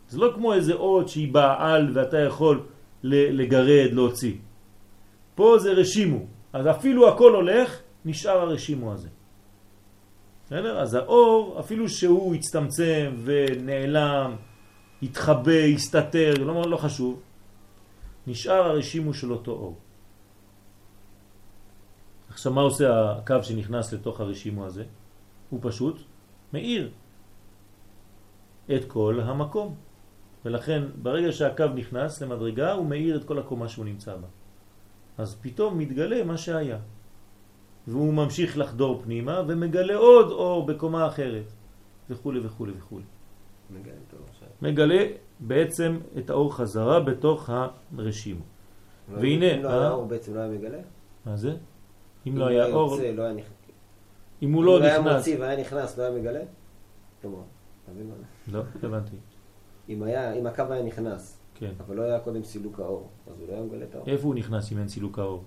זה 0.09 0.19
לא 0.19 0.33
כמו 0.35 0.55
איזה 0.55 0.75
אות 0.75 1.09
שהיא 1.09 1.33
באה 1.33 1.75
על 1.75 1.91
ואתה 1.95 2.19
יכול 2.19 2.67
לגרד, 3.03 3.93
להוציא. 3.93 4.35
פה 5.35 5.59
זה 5.59 5.73
רשימו. 5.73 6.19
אז 6.53 6.67
אפילו 6.67 7.09
הכל 7.09 7.35
הולך, 7.35 7.81
נשאר 8.05 8.39
הרשימו 8.39 8.93
הזה. 8.93 9.09
בסדר? 10.47 10.81
אז 10.81 10.95
האור, 10.95 11.57
אפילו 11.61 11.89
שהוא 11.89 12.35
הצטמצם 12.35 13.15
ונעלם, 13.25 14.37
התחבא, 15.03 15.65
הסתתר, 15.75 16.35
לא, 16.45 16.71
לא 16.71 16.77
חשוב, 16.77 17.21
נשאר 18.27 18.67
הרשימו 18.67 19.15
של 19.15 19.33
אותו 19.33 19.53
אור. 19.53 19.77
עכשיו 22.29 22.53
מה 22.53 22.61
עושה 22.61 23.13
הקו 23.13 23.43
שנכנס 23.43 23.93
לתוך 23.93 24.21
הרשימו 24.21 24.67
הזה? 24.67 24.85
הוא 25.51 25.61
פשוט 25.63 26.01
מאיר 26.53 26.91
את 28.75 28.85
כל 28.85 29.21
המקום. 29.25 29.75
ולכן 30.45 30.83
ברגע 31.03 31.33
שהקו 31.33 31.67
נכנס 31.75 32.23
למדרגה 32.23 32.73
הוא 32.73 32.87
מאיר 32.87 33.17
את 33.17 33.25
כל 33.25 33.39
הקומה 33.39 33.69
שהוא 33.69 33.85
נמצא 33.85 34.17
בה. 34.17 34.29
אז 35.19 35.37
פתאום 35.41 35.79
מתגלה 35.79 36.25
מה 36.25 36.39
שהיה. 36.39 36.79
והוא 37.87 38.15
ממשיך 38.15 38.59
לחדור 38.59 39.03
פנימה 39.03 39.43
ומגלה 39.49 39.97
עוד 39.97 40.31
אור 40.31 40.67
בקומה 40.67 41.07
אחרת 41.07 41.53
וכו' 42.11 42.33
וכו' 42.43 42.67
וכו'. 42.77 43.01
מגלה 43.71 43.95
עכשיו. 44.07 44.16
מגלה 44.63 45.05
בעצם 45.41 45.99
את 46.19 46.31
האור 46.31 46.55
חזרה 46.55 47.01
בתוך 47.01 47.51
הרשימו. 47.99 48.41
לא, 49.13 49.19
והנה, 49.19 49.55
אם 49.55 49.63
לא 49.63 49.69
אה? 49.69 49.81
היה 49.81 49.91
אור 49.91 50.05
בעצם 50.05 50.35
לא 50.35 50.41
היה 50.41 50.51
מגלה? 50.51 50.79
מה 51.27 51.37
זה? 51.37 51.55
אם 52.27 52.39
לא 52.39 52.47
היה 52.47 52.67
אור, 52.67 52.97
לא 53.15 53.23
היה 53.23 53.33
נכנס. 53.33 53.53
אם 54.43 54.53
הוא 54.53 54.65
לא 54.65 54.79
אם 54.79 54.83
היה 54.83 54.99
נכנס, 54.99 55.17
מוציא 55.17 55.41
והיה 55.41 55.61
נכנס, 55.61 55.99
לא 55.99 56.03
היה 56.03 56.13
מגלה? 56.13 56.41
לא, 58.53 58.63
הבנתי, 58.83 59.17
אם 59.89 60.03
היה, 60.03 60.33
אם 60.33 60.47
הקו 60.47 60.65
היה 60.71 60.83
נכנס, 60.83 61.39
כן. 61.55 61.71
אבל 61.87 61.97
לא 61.97 62.03
היה 62.03 62.21
קודם 62.21 62.45
סילוק 62.45 62.81
האור, 62.81 63.09
אז 63.31 63.41
הוא 63.41 63.49
לא 63.49 63.53
היה 63.53 63.63
מגלה 63.63 63.85
את 63.85 63.95
האור. 63.95 64.07
איפה 64.07 64.27
הוא 64.27 64.35
נכנס 64.35 64.73
אם 64.73 64.79
אין 64.79 64.89
סילוק 64.89 65.19
האור? 65.19 65.45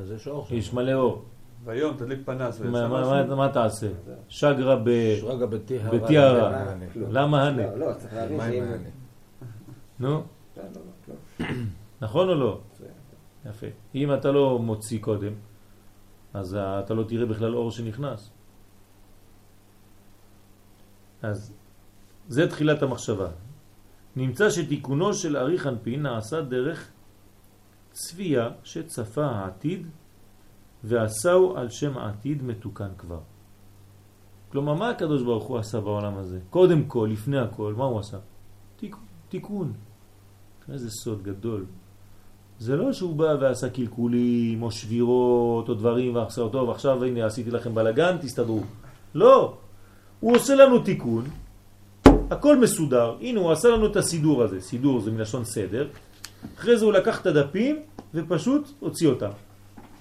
אז 0.00 0.10
יש 0.10 0.28
אור 0.28 0.46
שם. 0.46 0.54
יש 0.54 0.72
מלא 0.72 0.92
אור. 0.92 1.24
והיום 1.64 1.96
תדליק 1.96 2.18
פנס. 2.24 2.60
מה- 2.60 3.48
תעשה? 3.48 3.88
שגרה 4.28 4.76
בטיהרה. 4.76 6.50
למה 6.50 6.72
אני? 6.72 6.90
כלום. 6.92 7.12
למה 7.12 7.48
הנה? 7.48 7.62
לא, 7.66 7.78
לא, 7.78 7.94
צריך 7.94 8.14
להבין 8.14 8.40
שאם... 8.40 8.64
נו, 10.00 10.08
לא, 10.08 10.22
לא, 10.56 10.62
לא, 11.08 11.14
לא. 11.40 11.46
נכון 12.00 12.28
או 12.28 12.34
לא? 12.34 12.60
יפה. 13.46 13.66
אם 13.94 14.14
אתה 14.14 14.30
לא 14.32 14.58
מוציא 14.58 15.00
קודם, 15.00 15.32
אז 16.34 16.54
אתה 16.60 16.94
לא 16.94 17.02
תראה 17.04 17.26
בכלל 17.26 17.54
אור 17.54 17.70
שנכנס. 17.70 18.30
אז 21.22 21.52
זה 22.28 22.48
תחילת 22.48 22.82
המחשבה. 22.82 23.28
נמצא 24.16 24.50
שתיקונו 24.50 25.14
של 25.14 25.36
אריך 25.36 25.66
אנפין 25.66 26.02
נעשה 26.02 26.40
דרך 26.40 26.90
צבייה 27.92 28.48
שצפה 28.64 29.24
העתיד 29.26 29.86
ועשהו 30.84 31.56
על 31.56 31.70
שם 31.70 31.98
העתיד 31.98 32.42
מתוקן 32.42 32.90
כבר. 32.98 33.20
כלומר, 34.52 34.74
מה 34.74 34.90
הקדוש 34.90 35.22
ברוך 35.22 35.44
הוא 35.44 35.58
עשה 35.58 35.80
בעולם 35.80 36.16
הזה? 36.18 36.38
קודם 36.50 36.84
כל, 36.84 37.08
לפני 37.12 37.38
הכל, 37.38 37.74
מה 37.76 37.84
הוא 37.84 37.98
עשה? 38.00 38.18
תיק, 38.76 38.96
תיקון. 39.28 39.72
איזה 40.72 40.90
סוד 40.90 41.22
גדול. 41.22 41.64
זה 42.60 42.76
לא 42.76 42.92
שהוא 42.92 43.16
בא 43.16 43.36
ועשה 43.40 43.70
קלקולים 43.70 44.62
או 44.62 44.70
שבירות 44.70 45.68
או 45.68 45.74
דברים 45.74 46.14
ועשה 46.14 46.48
טוב 46.52 46.70
עכשיו 46.70 47.04
הנה 47.04 47.26
עשיתי 47.26 47.50
לכם 47.50 47.74
בלגן 47.74 48.16
תסתדרו 48.20 48.60
לא 49.14 49.54
הוא 50.20 50.36
עושה 50.36 50.54
לנו 50.54 50.78
תיקון 50.78 51.24
הכל 52.30 52.60
מסודר 52.60 53.16
הנה 53.20 53.40
הוא 53.40 53.52
עשה 53.52 53.68
לנו 53.68 53.86
את 53.86 53.96
הסידור 53.96 54.42
הזה 54.42 54.60
סידור 54.60 55.00
זה 55.00 55.10
מלשון 55.10 55.44
סדר 55.44 55.88
אחרי 56.58 56.78
זה 56.78 56.84
הוא 56.84 56.92
לקח 56.92 57.20
את 57.20 57.26
הדפים 57.26 57.76
ופשוט 58.14 58.68
הוציא 58.80 59.08
אותם 59.08 59.30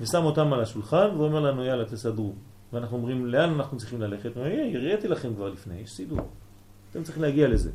ושם 0.02 0.26
אותם 0.26 0.54
על 0.54 0.62
השולחן 0.62 1.10
ואומר 1.18 1.40
לנו 1.40 1.66
יאללה 1.66 1.86
תסדרו 1.86 2.34
ואנחנו 2.74 2.98
אומרים 2.98 3.26
לאן 3.26 3.50
אנחנו 3.54 3.78
צריכים 3.78 4.02
ללכת 4.02 4.36
הוא 4.36 4.44
אומר, 4.44 4.56
"הנה, 4.56 4.78
הראיתי 4.78 5.08
לכם 5.08 5.36
כבר 5.36 5.50
לפני 5.50 5.76
יש 5.80 5.90
סידור 5.90 6.20
אתם 6.92 7.04
צריכים 7.04 7.24
להגיע 7.24 7.48
לזה. 7.48 7.72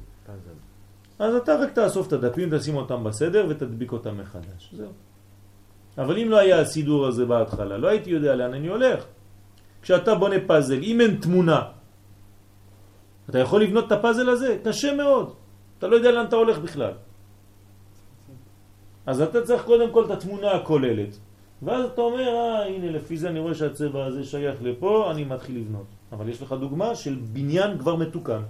אז 1.18 1.34
אתה 1.34 1.56
רק 1.56 1.72
תאסוף 1.72 2.08
את 2.08 2.12
הדפים, 2.12 2.58
תשים 2.58 2.76
אותם 2.76 3.04
בסדר 3.04 3.46
ותדביק 3.48 3.92
אותם 3.92 4.18
מחדש. 4.18 4.74
זהו. 4.76 4.92
אבל 5.98 6.18
אם 6.18 6.28
לא 6.30 6.38
היה 6.38 6.60
הסידור 6.60 7.06
הזה 7.06 7.24
בהתחלה, 7.26 7.78
לא 7.78 7.88
הייתי 7.88 8.10
יודע 8.10 8.36
לאן 8.36 8.54
אני 8.54 8.68
הולך. 8.68 9.04
כשאתה 9.82 10.14
בונה 10.14 10.36
פאזל, 10.46 10.82
אם 10.82 11.00
אין 11.00 11.16
תמונה, 11.22 11.60
אתה 13.30 13.38
יכול 13.38 13.62
לבנות 13.62 13.86
את 13.86 13.92
הפאזל 13.92 14.28
הזה? 14.28 14.58
קשה 14.64 14.94
מאוד. 14.94 15.34
אתה 15.78 15.86
לא 15.86 15.96
יודע 15.96 16.10
לאן 16.10 16.26
אתה 16.26 16.36
הולך 16.36 16.58
בכלל. 16.58 16.92
אז 19.06 19.20
אתה 19.20 19.42
צריך 19.42 19.62
קודם 19.64 19.92
כל 19.92 20.04
את 20.04 20.10
התמונה 20.10 20.50
הכוללת. 20.50 21.18
ואז 21.62 21.84
אתה 21.84 22.00
אומר, 22.00 22.28
אה, 22.28 22.66
הנה, 22.66 22.90
לפי 22.90 23.16
זה 23.16 23.28
אני 23.28 23.38
רואה 23.38 23.54
שהצבע 23.54 24.04
הזה 24.04 24.24
שייך 24.24 24.62
לפה, 24.62 25.10
אני 25.10 25.24
מתחיל 25.24 25.56
לבנות. 25.56 25.86
אבל 26.12 26.28
יש 26.28 26.42
לך 26.42 26.52
דוגמה 26.52 26.94
של 26.94 27.14
בניין 27.32 27.78
כבר 27.78 27.96
מתוקן. 27.96 28.42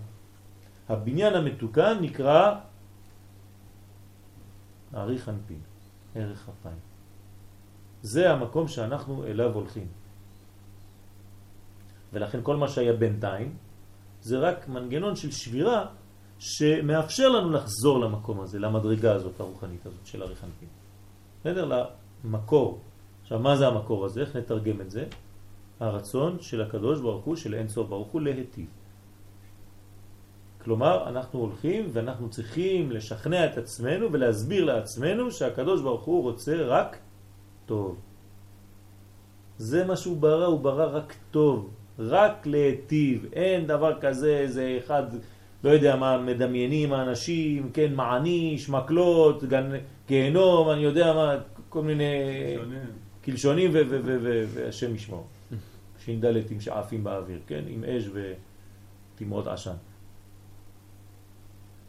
הבניין 0.88 1.34
המתוקן 1.34 1.98
נקרא 2.00 2.54
אריך 4.94 5.28
אנפין, 5.28 5.60
ערך 6.14 6.48
אפיים. 6.48 6.78
זה 8.02 8.32
המקום 8.32 8.68
שאנחנו 8.68 9.24
אליו 9.24 9.52
הולכים. 9.54 9.86
ולכן 12.12 12.38
כל 12.42 12.56
מה 12.56 12.68
שהיה 12.68 12.92
בינתיים 12.92 13.56
זה 14.20 14.38
רק 14.38 14.68
מנגנון 14.68 15.16
של 15.16 15.30
שבירה 15.30 15.86
שמאפשר 16.38 17.28
לנו 17.28 17.50
לחזור 17.50 18.00
למקום 18.00 18.40
הזה, 18.40 18.58
למדרגה 18.58 19.12
הזאת 19.14 19.40
הרוחנית 19.40 19.86
הזאת 19.86 20.06
של 20.06 20.22
אריך 20.22 20.44
אנפין. 20.44 20.68
בסדר? 21.40 21.64
למקור. 22.24 22.80
עכשיו 23.24 23.38
מה 23.38 23.56
זה 23.56 23.68
המקור 23.68 24.04
הזה? 24.04 24.20
איך 24.20 24.36
נתרגם 24.36 24.80
את 24.80 24.90
זה? 24.90 25.04
הרצון 25.80 26.36
של 26.40 26.62
הקדוש 26.62 27.00
ברוך 27.00 27.24
הוא, 27.24 27.36
של 27.36 27.54
אין 27.54 27.68
סוף 27.68 27.88
ברוך 27.88 28.08
הוא, 28.08 28.20
להיטיב. 28.20 28.66
כלומר, 30.64 31.08
אנחנו 31.08 31.40
הולכים 31.40 31.88
ואנחנו 31.92 32.30
צריכים 32.30 32.90
לשכנע 32.90 33.46
את 33.46 33.58
עצמנו 33.58 34.12
ולהסביר 34.12 34.64
לעצמנו 34.64 35.30
שהקדוש 35.30 35.80
ברוך 35.80 36.04
הוא 36.04 36.22
רוצה 36.22 36.56
רק 36.56 36.98
טוב. 37.66 37.96
זה 39.58 39.84
מה 39.84 39.96
שהוא 39.96 40.16
ברא, 40.16 40.46
הוא 40.46 40.60
ברא 40.60 40.96
רק 40.96 41.14
טוב, 41.30 41.70
רק 41.98 42.46
להיטיב. 42.46 43.26
אין 43.32 43.66
דבר 43.66 44.00
כזה, 44.00 44.38
איזה 44.38 44.78
אחד, 44.84 45.02
לא 45.64 45.70
יודע 45.70 45.96
מה, 45.96 46.18
מדמיינים 46.18 46.92
האנשים, 46.92 47.70
כן, 47.72 47.94
מעניש, 47.94 48.68
מקלות, 48.68 49.44
גן, 49.44 49.70
גיהנום, 50.08 50.70
אני 50.70 50.80
יודע 50.80 51.12
מה, 51.12 51.36
כל 51.68 51.82
מיני 51.82 52.12
שונים. 52.56 53.03
ו- 54.22 54.44
והשם 54.54 54.94
ישמור. 54.94 55.26
ש"דלתים 55.98 56.60
שעפים 56.60 57.04
באוויר, 57.04 57.40
כן, 57.46 57.64
עם 57.66 57.84
אש 57.84 58.10
ותמרות 59.14 59.46
עשן. 59.46 59.76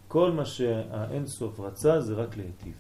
כל 0.07 0.31
מה 0.31 0.45
שהאין 0.45 1.27
סוף 1.27 1.59
רצה 1.59 2.01
זה 2.01 2.13
רק 2.13 2.37
להיטיב. 2.37 2.73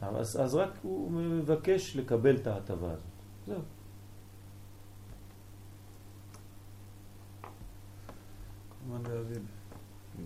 אז, 0.00 0.40
אז 0.40 0.54
רק 0.54 0.70
הוא 0.82 1.10
מבקש 1.10 1.96
לקבל 1.96 2.36
את 2.36 2.46
ההטבה 2.46 2.92
הזאת. 2.92 3.00
זהו. 3.46 3.60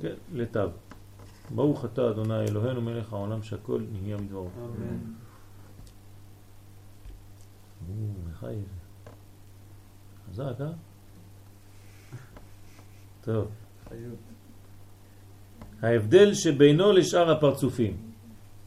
כן, 0.01 0.15
לטב. 0.33 0.71
ברוך 1.55 1.85
אתה 1.85 2.11
אדוני 2.11 2.45
אלוהינו 2.45 2.81
מלך 2.81 3.13
העולם 3.13 3.43
שהכל 3.43 3.83
נהיה 3.93 4.17
מדברו. 4.17 4.49
אמן. 4.59 5.22
מחייב. 8.31 8.65
חזק, 10.31 10.61
אה? 10.61 10.67
טוב. 13.21 13.49
ההבדל 15.83 16.35
שבינו 16.35 16.93
לשאר 16.93 17.31
הפרצופים. 17.31 17.97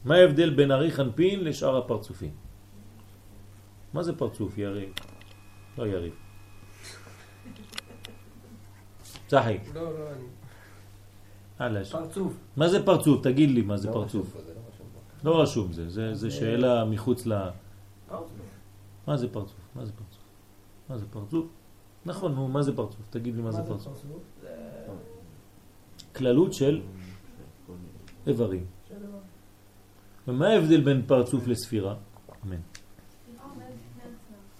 מה 0.04 0.14
ההבדל 0.14 0.54
בין 0.54 0.70
ארי 0.70 0.90
חנפין 0.90 1.44
לשאר 1.44 1.76
הפרצופים? 1.76 2.30
מה 3.92 4.02
זה 4.02 4.16
פרצוף, 4.16 4.58
יריב? 4.58 4.92
לא 5.78 5.86
יריב. 5.86 6.14
צחי, 9.26 9.58
לא, 9.74 9.82
לא, 9.82 10.10
אני... 10.10 10.26
הלאה. 11.58 11.84
פרצוף. 11.84 12.32
מה 12.56 12.68
זה 12.68 12.86
פרצוף? 12.86 13.22
תגיד 13.22 13.50
לי 13.50 13.62
מה 13.62 13.76
זה 13.76 13.88
לא 13.88 13.92
פרצוף. 13.92 14.36
רשום 14.36 14.46
לא. 15.24 15.32
לא 15.32 15.42
רשום 15.42 15.72
זה, 15.72 15.88
זה, 15.88 16.14
זה 16.14 16.30
שאלה 16.30 16.84
מחוץ 16.84 17.26
ל... 17.26 17.32
פרצוף. 18.08 18.45
מה 19.06 19.16
זה 19.16 19.28
פרצוף? 19.28 19.60
מה 19.74 19.84
זה 19.84 19.92
פרצוף? 19.92 20.22
מה 20.88 20.98
זה 20.98 21.06
פרצוף? 21.10 21.46
נכון, 22.06 22.34
נו, 22.34 22.48
מה 22.48 22.62
זה 22.62 22.76
פרצוף? 22.76 23.00
תגיד 23.10 23.36
לי 23.36 23.42
מה 23.42 23.52
זה 23.52 23.62
פרצוף. 23.62 24.04
כללות 26.14 26.52
של 26.52 26.82
איברים. 28.26 28.64
ומה 30.28 30.46
ההבדל 30.48 30.80
בין 30.80 31.02
פרצוף 31.06 31.46
לספירה? 31.46 31.94
אמן. 32.46 32.60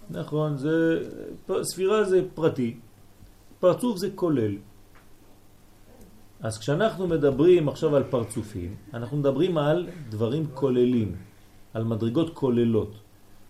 נכון, 0.09 0.57
זה, 0.57 1.03
ספירה 1.61 2.03
זה 2.03 2.21
פרטי, 2.33 2.79
פרצוף 3.59 3.97
זה 3.97 4.09
כולל. 4.15 4.55
אז 6.39 6.57
כשאנחנו 6.57 7.07
מדברים 7.07 7.69
עכשיו 7.69 7.95
על 7.95 8.03
פרצופים, 8.03 8.75
אנחנו 8.93 9.17
מדברים 9.17 9.57
על 9.57 9.89
דברים 10.09 10.47
כוללים, 10.53 11.15
על 11.73 11.83
מדרגות 11.83 12.33
כוללות. 12.33 12.93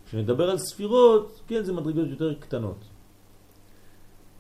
כשנדבר 0.08 0.50
על 0.50 0.58
ספירות, 0.58 1.42
כן, 1.48 1.64
זה 1.64 1.74
מדרגות 1.74 2.08
יותר 2.08 2.34
קטנות. 2.34 2.78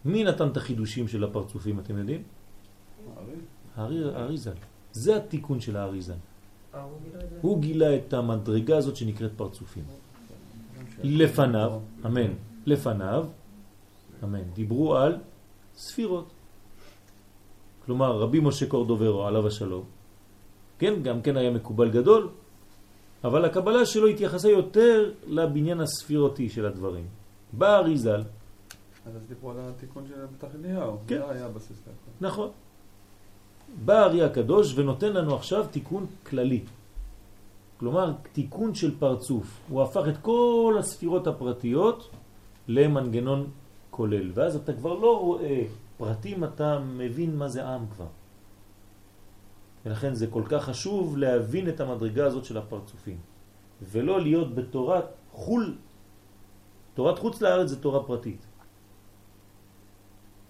מי 0.05 0.23
נתן 0.23 0.47
את 0.47 0.57
החידושים 0.57 1.07
של 1.07 1.23
הפרצופים, 1.23 1.79
אתם 1.79 1.97
יודעים? 1.97 2.23
ארי? 3.17 3.33
הארי- 3.75 4.15
האריזל. 4.15 4.53
זה 4.91 5.17
התיקון 5.17 5.59
של 5.61 5.77
האריזל. 5.77 6.13
הוא 7.41 7.61
גילה 7.61 7.95
את 7.95 8.13
המדרגה 8.13 8.77
הזאת 8.77 8.95
שנקראת 8.95 9.31
פרצופים. 9.35 9.83
לפניו, 11.03 11.71
אמן, 12.05 12.31
לפניו, 12.65 13.25
אמן, 14.23 14.43
דיברו 14.53 14.95
על 14.95 15.17
ספירות. 15.77 16.27
כלומר, 17.85 18.17
רבי 18.19 18.39
משה 18.39 18.65
קורדוברו, 18.65 19.23
עליו 19.27 19.47
השלום, 19.47 19.83
כן, 20.79 21.03
גם 21.03 21.21
כן 21.21 21.37
היה 21.37 21.51
מקובל 21.51 21.89
גדול, 21.89 22.29
אבל 23.23 23.45
הקבלה 23.45 23.85
שלו 23.85 24.07
התייחסה 24.07 24.49
יותר 24.49 25.11
לבניין 25.27 25.79
הספירותי 25.81 26.49
של 26.49 26.65
הדברים. 26.65 27.05
בא 27.53 27.77
אריזל, 27.77 28.21
אז 29.15 29.27
דיברו 29.27 29.51
על 29.51 29.57
התיקון 29.59 30.03
של 30.07 30.25
בתח 30.25 30.55
אליהו. 30.55 30.97
כן. 31.07 31.17
זה 31.17 31.31
היה 31.31 31.45
הבסיס 31.45 31.77
להכל. 31.87 32.25
נכון, 32.27 32.49
בא 33.85 34.03
ארי 34.03 34.23
הקדוש 34.23 34.77
ונותן 34.77 35.13
לנו 35.13 35.35
עכשיו 35.35 35.65
תיקון 35.71 36.05
כללי. 36.23 36.61
כלומר, 37.79 38.13
תיקון 38.33 38.75
של 38.75 38.99
פרצוף. 38.99 39.59
הוא 39.69 39.81
הפך 39.81 40.03
את 40.09 40.17
כל 40.21 40.75
הספירות 40.79 41.27
הפרטיות 41.27 42.09
למנגנון 42.67 43.49
כולל. 43.89 44.31
ואז 44.33 44.55
אתה 44.55 44.73
כבר 44.73 44.93
לא 44.93 45.19
רואה 45.19 45.63
פרטים, 45.97 46.43
אתה 46.43 46.79
מבין 46.79 47.37
מה 47.37 47.47
זה 47.47 47.67
עם 47.67 47.85
כבר. 47.95 48.05
ולכן 49.87 50.15
זה 50.15 50.27
כל 50.27 50.43
כך 50.49 50.63
חשוב 50.63 51.17
להבין 51.17 51.69
את 51.69 51.79
המדרגה 51.79 52.25
הזאת 52.25 52.45
של 52.45 52.57
הפרצופים. 52.57 53.17
ולא 53.81 54.21
להיות 54.21 54.55
בתורת 54.55 55.05
חול. 55.31 55.77
תורת 56.93 57.19
חוץ 57.19 57.41
לארץ 57.41 57.69
זה 57.69 57.81
תורה 57.81 58.03
פרטית. 58.03 58.45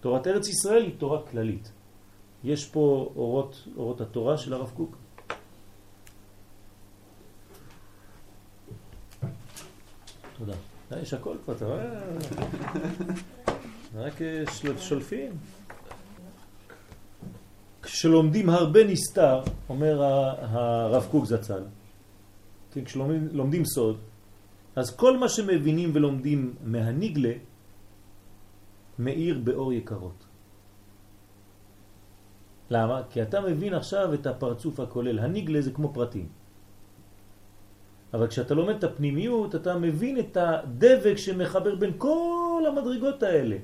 תורת 0.00 0.26
ארץ 0.26 0.48
ישראל 0.48 0.82
היא 0.82 0.98
תורה 0.98 1.22
כללית. 1.22 1.72
יש 2.44 2.66
פה 2.66 3.12
אורות, 3.16 3.68
אורות 3.76 4.00
התורה 4.00 4.38
של 4.38 4.52
הרב 4.52 4.70
קוק. 4.76 4.96
תודה. 10.38 10.54
אה, 10.92 11.00
יש 11.00 11.14
הכל 11.14 11.36
כבר, 11.44 11.54
אתה 11.54 11.66
רואה? 11.66 12.00
רק 14.04 14.22
אה, 14.22 14.42
שולפים. 14.78 15.32
כשלומדים 17.82 18.50
הרבה 18.50 18.84
נסתר, 18.84 19.42
אומר 19.68 20.02
הרב 20.02 21.06
קוק 21.10 21.24
זצ"ל, 21.24 21.62
כן, 22.72 22.84
כשלומדים 22.84 23.28
לומדים 23.32 23.64
סוד, 23.64 23.98
אז 24.76 24.96
כל 24.96 25.16
מה 25.18 25.28
שמבינים 25.28 25.90
ולומדים 25.94 26.54
מהניגלה, 26.64 27.32
מאיר 28.98 29.40
באור 29.44 29.72
יקרות. 29.72 30.24
למה? 32.70 33.02
כי 33.10 33.22
אתה 33.22 33.40
מבין 33.40 33.74
עכשיו 33.74 34.14
את 34.14 34.26
הפרצוף 34.26 34.80
הכולל. 34.80 35.18
הניגלה 35.18 35.60
זה 35.60 35.70
כמו 35.70 35.94
פרטים. 35.94 36.28
אבל 38.14 38.26
כשאתה 38.26 38.54
לומד 38.54 38.74
את 38.74 38.84
הפנימיות, 38.84 39.54
אתה 39.54 39.78
מבין 39.78 40.18
את 40.18 40.36
הדבק 40.36 41.16
שמחבר 41.16 41.74
בין 41.74 41.92
כל 41.98 42.62
המדרגות 42.68 43.22
האלה. 43.22 43.56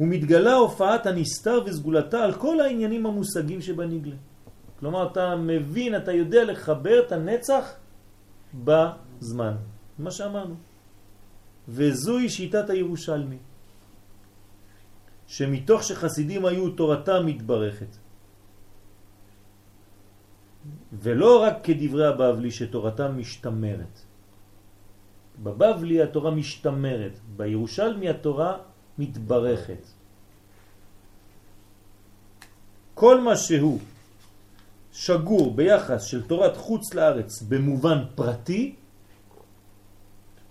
ומתגלה 0.00 0.54
הופעת 0.54 1.06
הנסתר 1.06 1.62
וסגולתה 1.66 2.24
על 2.24 2.32
כל 2.34 2.60
העניינים 2.60 3.06
המושגים 3.06 3.60
שבניגלה. 3.60 4.16
כלומר, 4.80 5.12
אתה 5.12 5.36
מבין, 5.36 5.96
אתה 5.96 6.12
יודע 6.12 6.44
לחבר 6.44 6.96
את 7.06 7.12
הנצח 7.12 7.64
בזמן. 8.64 9.54
מה 9.98 10.10
שאמרנו. 10.10 10.54
וזוהי 11.68 12.28
שיטת 12.28 12.70
הירושלמי. 12.70 13.38
שמתוך 15.26 15.82
שחסידים 15.82 16.46
היו 16.46 16.70
תורתם 16.70 17.26
מתברכת. 17.26 17.92
ולא 20.92 21.42
רק 21.42 21.54
כדברי 21.62 22.06
הבבלי 22.06 22.50
שתורתם 22.50 23.18
משתמרת. 23.18 23.94
בבבלי 25.42 26.02
התורה 26.02 26.30
משתמרת, 26.30 27.14
בירושלמי 27.36 28.08
התורה 28.08 28.69
מתברכת. 29.00 29.82
כל 32.94 33.20
מה 33.20 33.36
שהוא 33.36 33.80
שגור 34.92 35.54
ביחס 35.54 36.04
של 36.04 36.26
תורת 36.26 36.56
חוץ 36.56 36.94
לארץ 36.94 37.42
במובן 37.42 37.98
פרטי, 38.14 38.74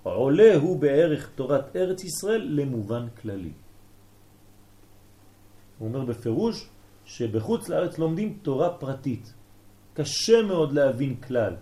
עולה 0.04 0.56
הוא 0.56 0.80
בערך 0.80 1.30
תורת 1.36 1.76
ארץ 1.76 2.04
ישראל 2.04 2.42
למובן 2.42 3.08
כללי. 3.22 3.52
הוא 5.78 5.88
אומר 5.88 6.06
בפירוש 6.06 6.70
שבחוץ 7.06 7.70
לארץ 7.70 7.98
לומדים 7.98 8.38
תורה 8.42 8.70
פרטית. 8.70 9.34
קשה 9.94 10.42
מאוד 10.42 10.72
להבין 10.74 11.16
כלל. 11.16 11.56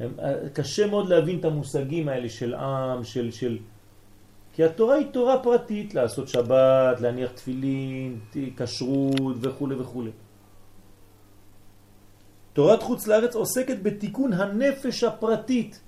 הם, 0.00 0.10
קשה 0.52 0.86
מאוד 0.86 1.08
להבין 1.08 1.38
את 1.38 1.44
המושגים 1.44 2.08
האלה 2.08 2.28
של 2.28 2.54
עם, 2.54 3.04
של, 3.04 3.30
של... 3.30 3.58
כי 4.54 4.64
התורה 4.64 4.94
היא 4.94 5.06
תורה 5.10 5.42
פרטית, 5.42 5.94
לעשות 5.94 6.28
שבת, 6.28 7.00
להניח 7.00 7.30
תפילין, 7.30 8.18
כשרות 8.56 9.36
וכו' 9.40 9.68
וכו'. 9.78 10.04
תורת 12.52 12.82
חוץ 12.82 13.06
לארץ 13.06 13.34
עוסקת 13.34 13.82
בתיקון 13.82 14.32
הנפש 14.32 15.04
הפרטית, 15.04 15.80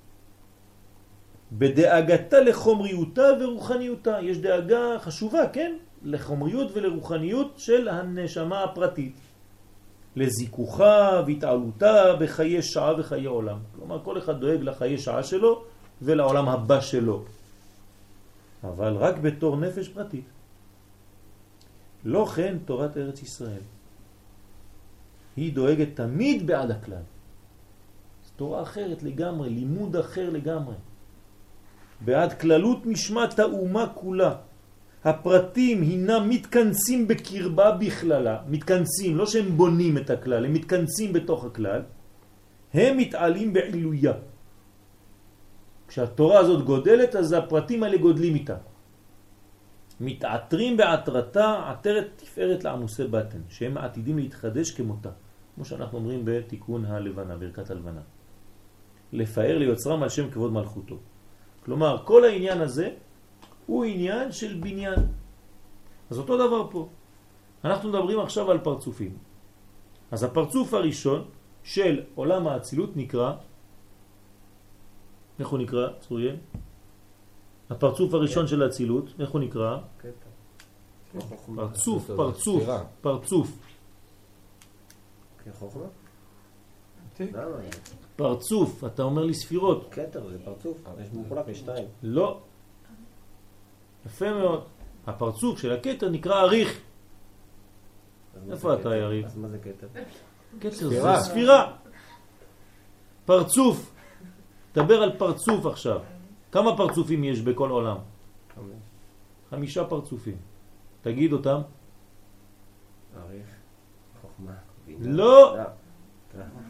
בדאגתה 1.52 2.40
לחומריותה 2.40 3.26
ורוחניותה. 3.40 4.18
יש 4.22 4.38
דאגה 4.38 4.98
חשובה, 4.98 5.48
כן? 5.48 5.76
לחומריות 6.02 6.70
ולרוחניות 6.74 7.54
של 7.56 7.88
הנשמה 7.88 8.64
הפרטית. 8.64 9.16
לזיכוכה 10.16 11.22
והתעלותה 11.26 12.16
בחיי 12.20 12.62
שעה 12.62 12.92
וחיי 12.98 13.24
עולם. 13.24 13.58
כלומר, 13.74 13.98
כל 14.02 14.18
אחד 14.18 14.40
דואג 14.40 14.62
לחיי 14.62 14.98
שעה 14.98 15.22
שלו 15.22 15.64
ולעולם 16.02 16.48
הבא 16.48 16.80
שלו. 16.80 17.24
אבל 18.68 18.96
רק 18.96 19.18
בתור 19.18 19.56
נפש 19.56 19.88
פרטית. 19.88 20.24
לא 22.04 22.24
כן 22.24 22.56
תורת 22.64 22.96
ארץ 22.96 23.22
ישראל. 23.22 23.64
היא 25.36 25.52
דואגת 25.52 25.88
תמיד 25.94 26.46
בעד 26.46 26.70
הכלל. 26.70 27.06
זו 28.24 28.30
תורה 28.36 28.62
אחרת 28.62 29.02
לגמרי, 29.02 29.50
לימוד 29.50 29.96
אחר 29.96 30.30
לגמרי. 30.30 30.74
בעד 32.00 32.32
כללות 32.40 32.86
משמעת 32.86 33.38
האומה 33.38 33.86
כולה. 33.94 34.34
הפרטים 35.04 35.82
הינם 35.82 36.28
מתכנסים 36.28 37.08
בקרבה 37.08 37.72
בכללה, 37.72 38.42
מתכנסים, 38.48 39.16
לא 39.16 39.26
שהם 39.26 39.56
בונים 39.56 39.98
את 39.98 40.10
הכלל, 40.10 40.44
הם 40.44 40.52
מתכנסים 40.52 41.12
בתוך 41.12 41.44
הכלל, 41.44 41.82
הם 42.74 42.96
מתעלים 42.96 43.52
בעילויה. 43.52 44.12
כשהתורה 45.88 46.38
הזאת 46.38 46.64
גודלת, 46.64 47.16
אז 47.16 47.32
הפרטים 47.32 47.82
האלה 47.82 47.96
גודלים 47.96 48.34
איתה. 48.34 48.56
מתעטרים 50.00 50.76
בעטרתה 50.76 51.70
עטרת 51.70 52.08
תפארת 52.16 52.64
לעמוסי 52.64 53.04
בטן, 53.04 53.40
שהם 53.48 53.78
עתידים 53.78 54.18
להתחדש 54.18 54.70
כמותה, 54.70 55.10
כמו 55.54 55.64
שאנחנו 55.64 55.98
אומרים 55.98 56.22
בתיקון 56.24 56.84
הלבנה, 56.84 57.36
ברכת 57.36 57.70
הלבנה. 57.70 58.00
לפאר 59.12 59.58
ליוצרם 59.58 60.02
על 60.02 60.08
שם 60.08 60.30
כבוד 60.30 60.52
מלכותו. 60.52 60.96
כלומר, 61.64 62.02
כל 62.04 62.24
העניין 62.24 62.60
הזה 62.60 62.90
הוא 63.66 63.84
עניין 63.84 64.32
של 64.32 64.54
בניין. 64.60 65.00
אז 66.10 66.18
אותו 66.18 66.36
דבר 66.36 66.70
פה. 66.70 66.88
אנחנו 67.64 67.88
מדברים 67.88 68.20
עכשיו 68.20 68.50
על 68.50 68.58
פרצופים. 68.58 69.16
אז 70.10 70.22
הפרצוף 70.22 70.74
הראשון 70.74 71.24
של 71.62 72.02
עולם 72.14 72.46
האצילות 72.46 72.96
נקרא, 72.96 73.32
איך 75.38 75.48
הוא 75.48 75.58
נקרא, 75.58 75.88
צרויה? 76.00 76.34
הפרצוף 77.70 78.14
הראשון 78.14 78.46
של 78.46 78.62
האצילות, 78.62 79.04
איך 79.20 79.30
הוא 79.30 79.40
נקרא? 79.40 79.78
פרצוף, 81.54 82.10
פרצוף. 82.16 82.68
פרצוף. 83.00 83.58
פרצוף, 88.16 88.84
אתה 88.84 89.02
אומר 89.02 89.24
לי 89.24 89.34
ספירות. 89.34 89.88
כתר 89.90 90.28
זה 90.28 90.38
פרצוף, 90.44 90.78
יש 91.00 91.08
מחולק 91.12 91.48
לשתיים. 91.48 91.86
לא. 92.02 92.40
יפה 94.06 94.32
מאוד. 94.32 94.64
הפרצוף 95.06 95.58
של 95.58 95.72
הכתר 95.72 96.08
נקרא 96.08 96.40
אריך. 96.40 96.80
איפה 98.50 98.74
אתה? 98.74 98.96
יריב? 98.96 99.24
אז 99.24 99.36
מה 99.36 99.48
זה 99.48 99.58
כתר? 99.58 99.86
כתר 100.60 100.70
זה 100.70 100.88
ספירה. 100.88 101.20
ספירה. 101.20 101.76
פרצוף. 103.24 103.95
דבר 104.76 105.02
על 105.02 105.12
פרצוף 105.18 105.66
עכשיו. 105.66 106.00
כמה 106.52 106.76
פרצופים 106.76 107.24
יש 107.24 107.40
בכל 107.40 107.70
עולם? 107.70 107.96
חמישה 109.50 109.84
פרצופים. 109.84 110.36
תגיד 111.02 111.32
אותם. 111.32 111.60
אריך, 113.16 113.46
חוכמה, 114.22 114.52
בינה. 114.86 115.16
לא. 115.16 115.56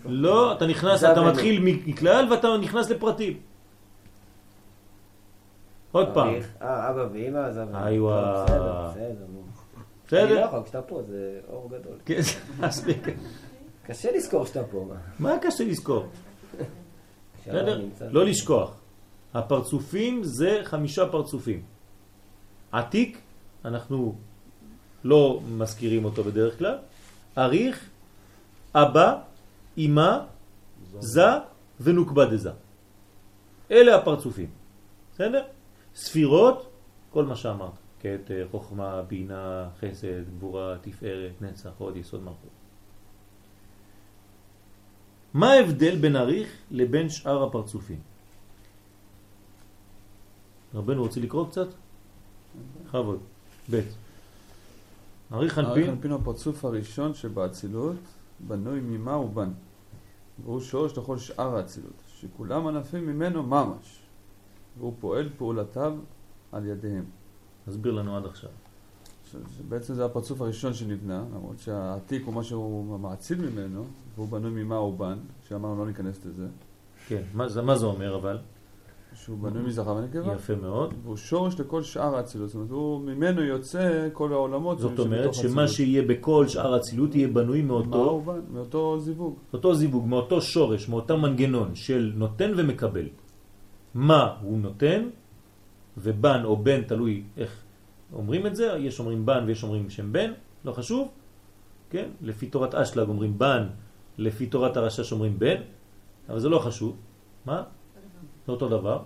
לא, 0.04 0.52
אתה 0.52 0.66
נכנס, 0.66 1.04
אתה. 1.04 1.22
מתחיל 1.22 1.60
מכלל 1.86 2.32
ואתה 2.32 2.48
נכנס 2.62 2.90
לפרטים. 2.90 3.40
עוד 5.92 6.08
פעם. 6.14 6.34
אה, 6.62 6.90
אבא 6.90 7.06
ואמא, 7.12 7.38
אז 7.38 7.58
אבא. 7.58 7.86
איווה. 7.88 8.44
בסדר, 8.44 8.88
בסדר, 8.90 9.24
נו. 9.32 9.40
אני 10.12 10.20
לא 10.20 10.24
בסדר? 10.26 10.44
יכול, 10.46 10.62
כשאתה 10.64 10.82
פה 10.82 11.02
זה 11.02 11.40
אור 11.48 11.70
גדול. 11.70 11.98
כן, 12.04 12.20
מספיק. 12.66 13.08
קשה 13.86 14.16
לזכור 14.16 14.46
שאתה 14.46 14.64
פה. 14.64 14.88
מה 15.18 15.34
קשה 15.42 15.64
לזכור? 15.64 16.06
בסדר? 17.46 17.80
לא 18.10 18.24
לשכוח. 18.24 18.74
הפרצופים 19.34 20.24
זה 20.24 20.60
חמישה 20.64 21.06
פרצופים. 21.08 21.62
עתיק, 22.72 23.18
אנחנו 23.64 24.14
לא 25.04 25.40
מזכירים 25.48 26.04
אותו 26.04 26.24
בדרך 26.24 26.58
כלל. 26.58 26.78
אריך, 27.38 27.90
אבא, 28.74 29.22
אמא, 29.78 30.18
זה 31.00 31.26
ונוקבה 31.80 32.24
דזה. 32.26 32.50
אלה 33.70 33.96
הפרצופים. 33.96 34.50
בסדר? 35.14 35.42
ספירות, 35.94 36.70
כל 37.10 37.24
מה 37.24 37.36
שאמרת. 37.36 37.70
כתר, 38.00 38.48
חוכמה, 38.50 39.02
בינה, 39.02 39.68
חסד, 39.80 40.28
גבורה, 40.36 40.76
תפארת, 40.80 41.42
נצח, 41.42 41.70
עוד 41.78 41.96
יסוד 41.96 42.20
מלכות. 42.20 42.50
מה 45.34 45.52
ההבדל 45.52 45.98
בין 45.98 46.16
אריך 46.16 46.48
לבין 46.70 47.08
שאר 47.08 47.42
הפרצופים? 47.42 48.00
רבנו 50.74 51.02
רוצה 51.02 51.20
לקרוא 51.20 51.46
קצת? 51.46 51.68
בכבוד. 52.84 53.18
ב' 53.70 53.74
אריך 53.74 53.98
אריך 55.32 55.58
אנפין, 55.58 55.90
אנפין 55.90 56.10
הוא 56.10 56.20
הפרצוף 56.20 56.64
הראשון 56.64 57.14
שבאצילות, 57.14 57.96
בנוי 58.40 58.80
ממה 58.80 59.16
ובן. 59.16 59.50
והוא 60.44 60.60
שורש 60.60 60.98
לכל 60.98 61.18
שאר 61.18 61.56
האצילות, 61.56 62.02
שכולם 62.06 62.66
ענפים 62.66 63.06
ממנו 63.06 63.42
ממש. 63.42 64.02
והוא 64.78 64.92
פועל 65.00 65.28
פעולתיו 65.36 65.94
על 66.52 66.66
ידיהם. 66.66 67.04
תסביר 67.66 67.92
לנו 67.92 68.16
עד 68.16 68.26
עכשיו. 68.26 68.50
שבעצם 69.58 69.94
זה 69.94 70.04
הפרצוף 70.04 70.40
הראשון 70.40 70.74
שנבנה, 70.74 71.24
למרות 71.34 71.58
שהעתיק 71.58 72.22
הוא 72.26 72.34
מה 72.34 72.44
שהוא 72.44 72.98
מאציל 72.98 73.50
ממנו, 73.50 73.84
והוא 74.14 74.28
בנוי 74.28 74.64
ממה 74.64 74.80
ובן, 74.80 75.18
שאמרנו 75.48 75.78
לא 75.78 75.86
ניכנס 75.86 76.26
לזה, 76.26 76.46
כן, 77.08 77.22
מה 77.34 77.48
זה, 77.48 77.62
מה 77.62 77.76
זה 77.76 77.86
אומר 77.86 78.16
אבל? 78.16 78.38
שהוא 79.14 79.38
בנוי 79.38 79.62
מזכר 79.62 79.96
ונקבה. 79.96 80.34
יפה 80.34 80.54
מאוד. 80.54 80.94
והוא 81.02 81.16
שורש 81.16 81.60
לכל 81.60 81.82
שאר 81.82 82.16
האצילות, 82.16 82.48
זאת 82.48 82.54
אומרת, 82.54 82.70
הוא 82.70 83.00
ממנו 83.00 83.42
יוצא 83.42 84.08
כל 84.12 84.32
העולמות 84.32 84.78
זאת 84.78 84.98
אומרת 84.98 85.34
שמה 85.34 85.62
האצילות. 85.62 85.68
שיהיה 85.68 86.02
בכל 86.02 86.48
שאר 86.48 86.74
הצילות 86.74 87.14
יהיה 87.14 87.28
בנוי 87.28 87.62
מה 87.62 87.68
מאותו 87.68 88.10
הוא 88.10 88.22
בן? 88.22 88.40
מאותו 88.52 88.98
זיווג. 89.00 89.36
אותו 89.52 89.74
זיווג, 89.74 90.06
מאותו 90.08 90.40
שורש, 90.40 90.88
מאותו 90.88 91.18
מנגנון 91.18 91.74
של 91.74 92.12
נותן 92.16 92.52
ומקבל. 92.56 93.08
מה 93.94 94.36
הוא 94.42 94.58
נותן, 94.58 95.08
ובן 95.98 96.44
או 96.44 96.56
בן, 96.56 96.82
תלוי 96.82 97.22
איך 97.36 97.62
אומרים 98.12 98.46
את 98.46 98.56
זה, 98.56 98.76
יש 98.80 99.00
אומרים 99.00 99.26
בן 99.26 99.44
ויש 99.46 99.62
אומרים 99.62 99.90
שם 99.90 100.12
בן, 100.12 100.32
לא 100.64 100.72
חשוב, 100.72 101.08
כן? 101.90 102.08
לפי 102.22 102.46
תורת 102.46 102.74
אשלג 102.74 103.08
אומרים 103.08 103.38
בן, 103.38 103.66
לפי 104.18 104.46
תורת 104.46 104.76
הרשש 104.76 105.12
אומרים 105.12 105.38
בן, 105.38 105.60
אבל 106.28 106.38
זה 106.38 106.48
לא 106.48 106.58
חשוב. 106.58 106.96
מה? 107.46 107.62
זה 108.46 108.52
אותו 108.52 108.68
דבר, 108.68 109.02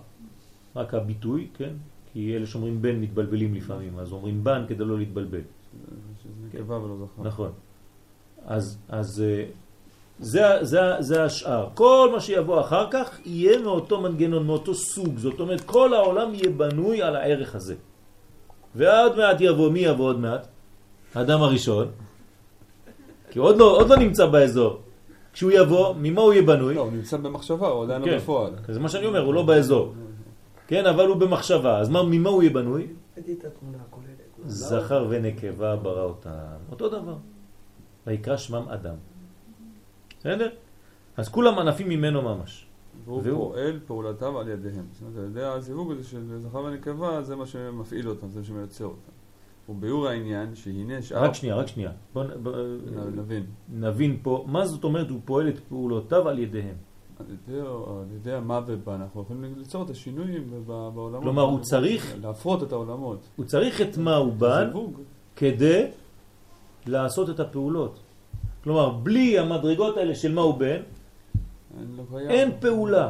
רק 0.75 0.93
הביטוי, 0.93 1.47
כן? 1.57 1.73
כי 2.13 2.35
אלה 2.35 2.45
שאומרים 2.45 2.81
בן 2.81 2.95
מתבלבלים 2.99 3.53
לפעמים, 3.53 3.99
אז 3.99 4.11
אומרים 4.11 4.43
בן 4.43 4.65
כדי 4.67 4.85
לא 4.85 4.97
להתבלבל. 4.97 5.41
שזה 6.23 6.33
נקבה 6.47 6.77
ולא 6.77 6.95
זכר. 7.05 7.23
נכון. 7.23 7.51
אז, 8.45 8.77
אז 8.89 9.23
אה, 9.25 9.45
זה, 10.19 10.43
זה, 10.61 10.79
זה 10.99 11.23
השאר. 11.23 11.69
כל 11.73 12.09
מה 12.13 12.19
שיבוא 12.19 12.61
אחר 12.61 12.87
כך 12.91 13.19
יהיה 13.25 13.61
מאותו 13.61 14.01
מנגנון, 14.01 14.45
מאותו 14.45 14.73
סוג. 14.73 15.17
זאת 15.17 15.39
אומרת, 15.39 15.61
כל 15.61 15.93
העולם 15.93 16.33
יהיה 16.33 16.49
בנוי 16.49 17.01
על 17.01 17.15
הערך 17.15 17.55
הזה. 17.55 17.75
ועוד 18.75 19.17
מעט 19.17 19.37
יבוא, 19.39 19.71
מי 19.71 19.79
יבוא 19.79 20.05
עוד 20.05 20.19
מעט? 20.19 20.47
האדם 21.15 21.41
הראשון. 21.41 21.87
כי 23.31 23.39
עוד 23.39 23.57
לא, 23.57 23.65
עוד 23.77 23.89
לא 23.89 23.97
נמצא 23.97 24.25
באזור. 24.25 24.81
כשהוא 25.33 25.51
יבוא, 25.51 25.95
ממה 25.97 26.21
הוא 26.21 26.33
יהיה 26.33 26.43
בנוי? 26.43 26.73
לא, 26.73 26.81
הוא 26.81 26.91
נמצא 26.91 27.17
במחשבה, 27.17 27.67
הוא 27.67 27.83
עדיין 27.83 28.05
כן. 28.05 28.11
לא 28.11 28.17
בפועל. 28.17 28.53
זה 28.67 28.79
מה 28.79 28.89
שאני 28.89 29.05
אומר, 29.05 29.25
הוא 29.25 29.33
לא 29.33 29.43
באזור. 29.43 29.93
כן, 30.67 30.85
אבל 30.85 31.07
הוא 31.07 31.15
במחשבה. 31.15 31.79
אז 31.79 31.89
מה, 31.89 32.03
ממה 32.03 32.29
הוא 32.29 32.43
יהיה 32.43 32.53
בנוי? 32.53 32.87
זכר 34.45 35.05
ונקבה 35.09 35.75
ברא 35.75 36.03
אותם. 36.03 36.29
אותו 36.71 36.89
דבר. 36.89 37.15
ויקרא 38.07 38.37
שמם 38.37 38.69
אדם. 38.69 38.95
בסדר? 40.19 40.49
אז 41.17 41.29
כולם 41.29 41.59
ענפים 41.59 41.89
ממנו 41.89 42.21
ממש. 42.21 42.65
והוא 43.05 43.21
פועל 43.33 43.79
פעולתיו 43.87 44.39
על 44.39 44.47
ידיהם. 44.49 44.85
זאת 44.91 45.01
אומרת, 45.01 45.17
על 45.17 45.25
ידי 45.25 45.43
הזיווג 45.43 45.91
הזה 45.91 46.03
של 46.03 46.37
זכר 46.39 46.57
ונקבה, 46.63 47.21
זה 47.23 47.35
מה 47.35 47.45
שמפעיל 47.45 48.09
אותם, 48.09 48.27
זה 48.29 48.39
מה 48.39 48.45
שמייצר 48.45 48.85
אותם. 48.85 49.11
וביאור 49.69 50.07
העניין 50.07 50.55
שהנה 50.55 51.01
שאר... 51.01 51.23
רק 51.23 51.33
שנייה, 51.33 51.55
רק 51.55 51.67
שנייה. 51.67 51.91
בוא 52.13 52.23
נ- 52.23 52.43
בוא- 52.43 52.51
נ- 52.95 53.19
נבין. 53.19 53.43
נבין 53.69 54.17
פה, 54.21 54.45
מה 54.47 54.65
זאת 54.65 54.83
אומרת 54.83 55.09
הוא 55.09 55.19
פועל 55.25 55.49
את 55.49 55.59
פעולותיו 55.59 56.29
על 56.29 56.39
ידיהם. 56.39 56.75
על 57.19 57.25
ידי, 57.29 57.59
על 57.61 58.15
ידי 58.15 58.31
המה 58.33 58.59
ובה 58.67 58.95
אנחנו 58.95 59.21
יכולים 59.21 59.53
ליצור 59.57 59.83
את 59.83 59.89
השינויים 59.89 60.53
בעולמות. 60.67 61.21
כלומר, 61.23 61.41
הוא 61.41 61.59
צריך- 61.59 62.15
להפרות 62.21 62.63
את 62.63 62.71
העולמות. 62.71 63.19
הוא 63.35 63.45
צריך 63.45 63.81
את 63.81 63.97
מה 63.97 64.15
הוא 64.15 64.33
זיווג. 64.39 64.97
כדי 65.35 65.87
לעשות 66.87 67.29
את 67.29 67.39
הפעולות. 67.39 67.99
כלומר, 68.63 68.89
בלי 68.89 69.39
המדרגות 69.39 69.97
האלה 69.97 70.15
של 70.15 70.33
מה 70.33 70.41
הוא 70.41 70.53
בן, 70.57 70.81
קיים. 72.09 72.29
אין 72.29 72.51
פעולה. 72.59 73.09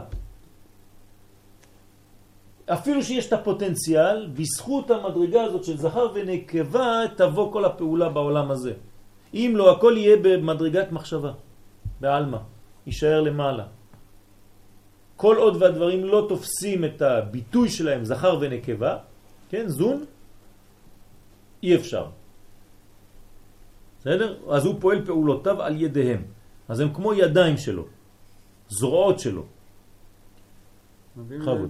אפילו 2.66 3.04
שיש 3.04 3.28
את 3.28 3.34
הפוטנציאל, 3.34 4.30
בזכות 4.34 4.92
המדרגה 4.92 5.44
הזאת 5.44 5.64
של 5.64 5.78
זכר 5.78 6.08
ונקבה, 6.14 7.02
תבוא 7.18 7.52
כל 7.52 7.66
הפעולה 7.66 8.10
בעולם 8.10 8.52
הזה. 8.52 8.74
אם 9.34 9.54
לא, 9.56 9.72
הכל 9.72 9.94
יהיה 9.98 10.18
במדרגת 10.22 10.92
מחשבה, 10.92 11.32
בעלמא, 12.02 12.38
יישאר 12.88 13.22
למעלה. 13.22 13.66
כל 15.16 15.38
עוד 15.38 15.62
והדברים 15.62 16.06
לא 16.06 16.26
תופסים 16.30 16.86
את 16.86 17.02
הביטוי 17.02 17.70
שלהם, 17.70 18.06
זכר 18.06 18.38
ונקבה, 18.42 18.98
כן, 19.50 19.68
זון, 19.68 20.06
אי 21.64 21.76
אפשר. 21.76 22.06
בסדר? 24.00 24.30
אז 24.50 24.66
הוא 24.66 24.76
פועל 24.80 25.06
פעולותיו 25.06 25.62
על 25.62 25.82
ידיהם. 25.82 26.24
אז 26.70 26.80
הם 26.80 26.90
כמו 26.94 27.14
ידיים 27.14 27.58
שלו, 27.58 27.86
זרועות 28.72 29.20
שלו. 29.20 29.44
בכבוד. 31.18 31.70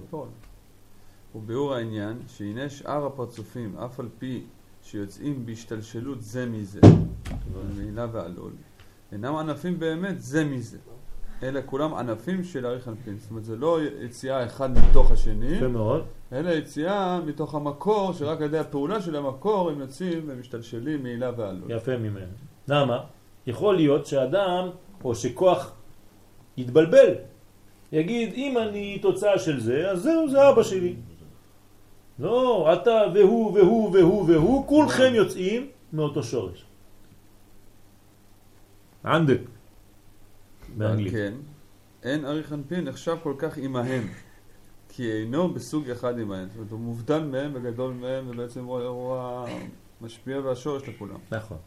וביאור 1.34 1.74
העניין, 1.74 2.18
שהנה 2.26 2.70
שאר 2.70 3.06
הפרצופים, 3.06 3.76
אף 3.76 4.00
על 4.00 4.08
פי 4.18 4.42
שיוצאים 4.82 5.46
בהשתלשלות 5.46 6.22
זה 6.22 6.46
מזה, 6.46 6.80
מעילה 7.76 8.06
ועלול, 8.12 8.52
אינם 9.12 9.36
ענפים 9.36 9.78
באמת 9.78 10.22
זה 10.22 10.44
מזה, 10.44 10.78
אלא 11.42 11.60
כולם 11.66 11.94
ענפים 11.94 12.44
של 12.44 12.66
אריך 12.66 12.88
אנפין. 12.88 13.18
זאת 13.18 13.30
אומרת, 13.30 13.44
זה 13.44 13.56
לא 13.56 13.78
יציאה 13.82 14.46
אחד 14.46 14.70
מתוך 14.78 15.10
השני, 15.10 15.66
מאוד. 15.68 16.04
אלא 16.32 16.50
יציאה 16.50 17.20
מתוך 17.20 17.54
המקור, 17.54 18.12
שרק 18.12 18.38
על 18.38 18.44
ידי 18.44 18.58
הפעולה 18.58 19.00
של 19.02 19.16
המקור 19.16 19.70
הם 19.70 19.80
יוצאים 19.80 20.24
ומשתלשלים 20.26 21.02
מעילה 21.02 21.30
ועלול. 21.36 21.70
יפה 21.70 21.96
ממנו. 21.96 22.32
למה? 22.68 23.04
יכול 23.46 23.76
להיות 23.76 24.06
שאדם, 24.06 24.68
או 25.04 25.14
שכוח 25.14 25.72
יתבלבל. 26.56 27.14
יגיד, 27.92 28.32
אם 28.34 28.58
אני 28.58 28.98
תוצאה 28.98 29.38
של 29.38 29.60
זה, 29.60 29.90
אז 29.90 30.02
זהו, 30.02 30.30
זה 30.30 30.48
אבא 30.48 30.62
שלי. 30.62 30.94
לא, 32.18 32.70
אתה 32.72 33.02
והוא 33.14 33.52
והוא 33.58 33.90
והוא 33.92 34.24
והוא, 34.28 34.66
כולכם 34.66 35.12
יוצאים 35.14 35.70
מאותו 35.92 36.22
שורש. 36.22 36.64
ועל 39.04 39.26
באנגלית. 40.76 41.12
כן, 41.12 41.34
אין 42.02 42.24
אריך 42.24 42.52
אנפין 42.52 42.84
נחשב 42.84 43.16
כל 43.22 43.34
כך 43.38 43.58
עמהם, 43.58 44.08
כי 44.88 45.12
אינו 45.12 45.54
בסוג 45.54 45.90
אחד 45.90 46.18
עמהם. 46.18 46.48
זאת 46.48 46.56
אומרת, 46.56 46.70
הוא 46.70 46.80
מובדל 46.80 47.22
מהם 47.22 47.50
וגדול 47.54 47.92
מהם, 47.92 48.24
ובעצם 48.28 48.64
הוא, 48.64 48.80
הוא 48.80 49.16
המשפיע 50.00 50.40
והשורש 50.40 50.88
לכולם. 50.88 51.18
נכון. 51.30 51.58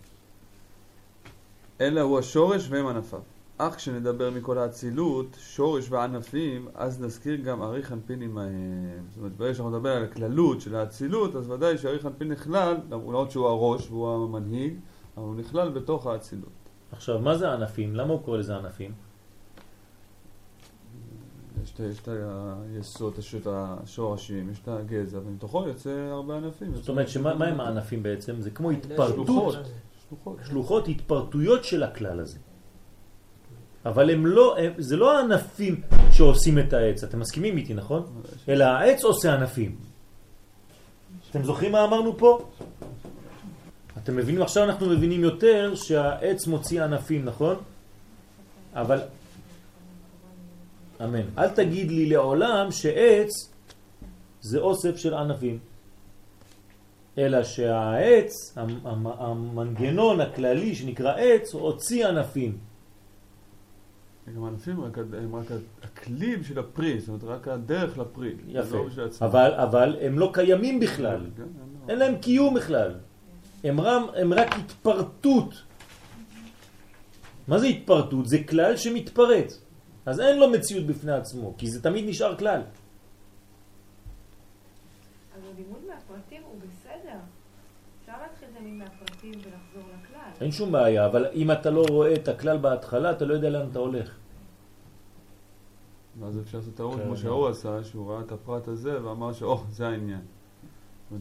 אלא 1.81 2.01
הוא 2.01 2.19
השורש 2.19 2.67
והם 2.69 2.87
ענפיו. 2.87 3.21
אך 3.57 3.75
כשנדבר 3.75 4.29
מכל 4.31 4.57
האצילות, 4.57 5.37
שורש 5.39 5.91
וענפים, 5.91 6.67
אז 6.73 7.01
נזכיר 7.01 7.35
גם 7.35 7.61
אריך 7.61 7.91
אנפין 7.91 8.21
עמהם. 8.21 8.51
זאת 9.09 9.17
אומרת, 9.17 9.37
ברגע 9.37 9.53
שאנחנו 9.53 9.77
נדבר 9.77 9.89
על 9.89 10.03
הכללות 10.03 10.61
של 10.61 10.75
האצילות, 10.75 11.35
אז 11.35 11.49
ודאי 11.49 11.77
שאריך 11.77 12.05
אנפין 12.05 12.31
נכלל, 12.31 12.77
למרות 12.91 13.31
שהוא 13.31 13.47
הראש 13.47 13.89
והוא 13.89 14.23
המנהיג, 14.23 14.73
אבל 15.17 15.25
הוא 15.25 15.35
נכלל 15.35 15.69
בתוך 15.69 16.07
האצילות. 16.07 16.49
עכשיו, 16.91 17.19
מה 17.19 17.37
זה 17.37 17.51
ענפים? 17.53 17.95
למה 17.95 18.13
הוא 18.13 18.21
קורא 18.21 18.37
לזה 18.37 18.55
ענפים? 18.57 18.91
יש 21.63 21.73
את- 22.01 22.07
היסוד, 22.75 23.17
יש 23.17 23.35
את 23.35 23.47
השורשים, 23.51 24.49
יש 24.49 24.59
את 24.59 24.67
הגזע, 24.67 25.19
ומתוכו 25.25 25.67
יוצא 25.67 25.89
הרבה 26.11 26.37
ענפים. 26.37 26.75
זאת 26.75 26.89
אומרת, 26.89 27.09
שמה 27.09 27.33
מה 27.33 27.45
הם 27.45 27.59
הענפים 27.59 28.03
בעצם? 28.03 28.41
זה 28.41 28.51
כמו 28.51 28.71
התפרטות, 28.71 29.27
שלוחות. 29.27 29.55
שלוחות. 30.09 30.37
שלוחות, 30.43 30.87
התפרטויות 30.87 31.63
של 31.63 31.83
הכלל 31.83 32.19
הזה. 32.19 32.37
אבל 33.85 34.09
הם 34.09 34.25
לא, 34.25 34.57
הם, 34.57 34.71
זה 34.77 34.95
לא 34.97 35.17
הענפים 35.17 35.81
שעושים 36.11 36.59
את 36.59 36.73
העץ, 36.73 37.03
אתם 37.03 37.19
מסכימים 37.19 37.57
איתי, 37.57 37.73
נכון? 37.73 38.05
אלא 38.49 38.63
העץ 38.63 39.03
עושה 39.03 39.33
ענפים. 39.33 39.75
אתם 41.31 41.43
זוכרים 41.43 41.71
מה 41.71 41.83
אמרנו 41.83 42.17
פה? 42.17 42.39
אתם 44.03 44.15
מבינים, 44.15 44.41
עכשיו 44.41 44.63
אנחנו 44.63 44.89
מבינים 44.89 45.23
יותר 45.23 45.75
שהעץ 45.75 46.47
מוציא 46.47 46.83
ענפים, 46.83 47.25
נכון? 47.25 47.55
אבל, 48.73 48.99
אמן. 51.03 51.21
אל 51.37 51.49
תגיד 51.49 51.91
לי 51.91 52.05
לעולם 52.09 52.71
שעץ 52.71 53.29
זה 54.41 54.59
אוסף 54.59 54.95
של 54.97 55.13
ענפים. 55.13 55.59
אלא 57.17 57.43
שהעץ, 57.43 58.31
המ- 58.55 58.79
המ- 58.87 59.07
המנגנון 59.07 60.21
הכללי 60.21 60.75
שנקרא 60.75 61.13
עץ, 61.17 61.53
הוציא 61.53 62.07
ענפים. 62.07 62.57
גם 64.33 64.43
הענפים 64.43 64.81
רק, 64.81 64.97
הם 64.97 65.35
רק 65.35 65.45
הכלי 65.83 66.35
בשביל 66.35 66.59
הפרי, 66.59 66.99
זאת 66.99 67.09
אומרת 67.09 67.23
רק 67.23 67.47
הדרך 67.47 67.97
לפרי. 67.97 68.33
יפה. 68.47 68.77
לא. 68.97 69.05
אבל, 69.21 69.53
אבל 69.53 69.97
הם 70.01 70.19
לא 70.19 70.29
קיימים 70.33 70.79
בכלל. 70.79 71.29
כן, 71.37 71.41
אין 71.41 71.49
דבר. 71.51 71.89
אין 71.89 71.99
להם 71.99 72.17
קיום 72.17 72.53
בכלל. 72.53 72.95
הם, 73.63 73.81
רם, 73.81 74.03
הם 74.15 74.33
רק 74.33 74.55
התפרטות. 74.55 75.53
מה 77.47 77.59
זה 77.59 77.67
התפרטות? 77.67 78.27
זה 78.27 78.37
כלל 78.43 78.77
שמתפרט. 78.77 79.53
אז 80.05 80.19
אין 80.19 80.39
לו 80.39 80.49
מציאות 80.49 80.85
בפני 80.85 81.11
עצמו, 81.11 81.53
כי 81.57 81.67
זה 81.67 81.83
תמיד 81.83 82.05
נשאר 82.07 82.37
כלל. 82.37 82.61
אז 85.35 85.41
הלימוד 85.53 85.81
מהפרטים 85.87 86.41
הוא 86.43 86.59
בסדר. 86.59 87.17
אפשר 88.01 88.13
להתחיל 88.21 88.47
את 88.51 88.57
הלימוד 88.61 88.87
מהפרטים 88.87 89.31
ולחזור 89.31 89.89
לכלל. 89.93 90.19
אין 90.41 90.51
שום 90.51 90.71
בעיה, 90.71 91.05
אבל 91.05 91.25
אם 91.33 91.51
אתה 91.51 91.69
לא 91.69 91.85
רואה 91.89 92.13
את 92.13 92.27
הכלל 92.27 92.57
בהתחלה, 92.57 93.11
אתה 93.11 93.25
לא 93.25 93.33
יודע 93.33 93.49
לאן 93.49 93.67
אתה 93.71 93.79
הולך. 93.79 94.11
ואז 96.19 96.39
אפשר 96.39 96.57
לעשות 96.57 96.75
טעות 96.75 96.95
כן, 96.95 97.03
כמו 97.03 97.15
כן. 97.15 97.21
שההוא 97.21 97.47
עשה, 97.47 97.83
שהוא 97.83 98.11
ראה 98.11 98.21
את 98.21 98.31
הפרט 98.31 98.67
הזה 98.67 99.05
ואמר 99.05 99.33
שאו, 99.33 99.59
זה 99.71 99.87
העניין. 99.87 100.19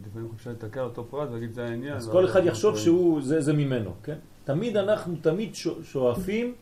לפעמים 0.06 0.28
אפשר 0.36 0.50
לתקע 0.50 0.80
אותו 0.82 1.04
פרט 1.10 1.28
ולהגיד 1.30 1.54
זה 1.54 1.64
העניין. 1.64 1.94
אז 1.96 2.06
ואז 2.06 2.12
כל 2.12 2.24
אחד 2.24 2.36
אנחנו 2.36 2.48
יחשוב. 2.50 2.78
שהוא, 2.78 3.22
זה, 3.22 3.40
זה 3.40 3.52
ממנו, 3.52 3.90
כן? 4.02 4.16
תמיד 4.44 4.76
אנחנו 4.76 5.14
תמיד 5.20 5.54
שו- 5.54 5.84
שואפים 5.84 6.54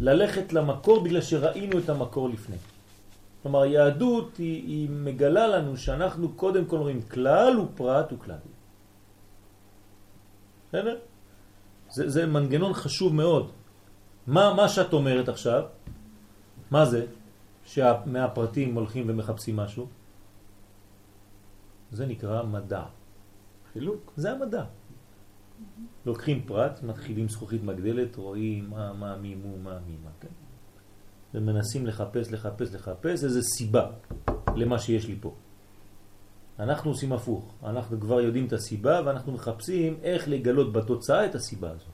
ללכת 0.00 0.52
למקור 0.52 1.00
בגלל 1.00 1.20
שראינו 1.20 1.78
את 1.78 1.88
המקור 1.88 2.28
לפני. 2.28 2.56
כלומר, 3.42 3.60
היהדות 3.60 4.36
היא, 4.36 4.66
היא 4.66 4.88
מגלה 4.90 5.46
לנו 5.46 5.76
שאנחנו 5.76 6.28
קודם 6.28 6.64
כל 6.64 6.76
רואים 6.76 7.02
כלל 7.02 7.58
ופרט 7.60 8.12
וכלל. 8.12 8.36
בסדר? 10.68 10.98
זה, 11.90 12.08
זה 12.08 12.26
מנגנון 12.26 12.72
חשוב 12.72 13.14
מאוד. 13.14 13.52
מה, 14.26 14.54
מה 14.54 14.68
שאת 14.68 14.92
אומרת 14.92 15.28
עכשיו, 15.28 15.62
מה 16.70 16.84
זה? 16.84 17.06
שמהפרטים 17.64 18.74
הולכים 18.74 19.04
ומחפשים 19.08 19.56
משהו? 19.56 19.86
זה 21.92 22.06
נקרא 22.06 22.42
מדע. 22.42 22.84
חילוק. 23.72 24.12
זה 24.16 24.32
המדע. 24.32 24.64
לוקחים 26.06 26.42
פרט, 26.46 26.82
מתחילים 26.82 27.28
זכוכית 27.28 27.62
מגדלת, 27.62 28.16
רואים 28.16 28.70
מה, 28.70 28.92
מה, 28.92 29.16
מי, 29.16 29.34
מו, 29.34 29.58
מה, 29.58 29.78
מי, 29.86 29.96
מה, 30.04 30.10
כן? 30.20 30.28
ומנסים 31.34 31.86
לחפש, 31.86 32.32
לחפש, 32.32 32.74
לחפש 32.74 33.24
איזה 33.24 33.42
סיבה 33.42 33.90
למה 34.56 34.78
שיש 34.78 35.06
לי 35.06 35.16
פה. 35.20 35.34
אנחנו 36.58 36.90
עושים 36.90 37.12
הפוך, 37.12 37.54
אנחנו 37.64 38.00
כבר 38.00 38.20
יודעים 38.20 38.46
את 38.46 38.52
הסיבה 38.52 39.00
ואנחנו 39.06 39.32
מחפשים 39.32 39.98
איך 40.02 40.28
לגלות 40.28 40.72
בתוצאה 40.72 41.26
את 41.26 41.34
הסיבה 41.34 41.70
הזאת. 41.70 41.88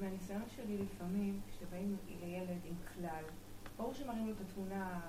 מהניסיון 0.00 0.42
שלי 0.56 0.78
לפעמים, 0.78 1.40
כשבאים 1.50 1.96
לילד 2.24 2.58
עם 2.64 2.74
כלל, 2.94 3.22
ברור 3.78 3.94
שמראים 3.94 4.26
לו 4.26 4.32
את 4.32 4.50
התמונה 4.50 5.00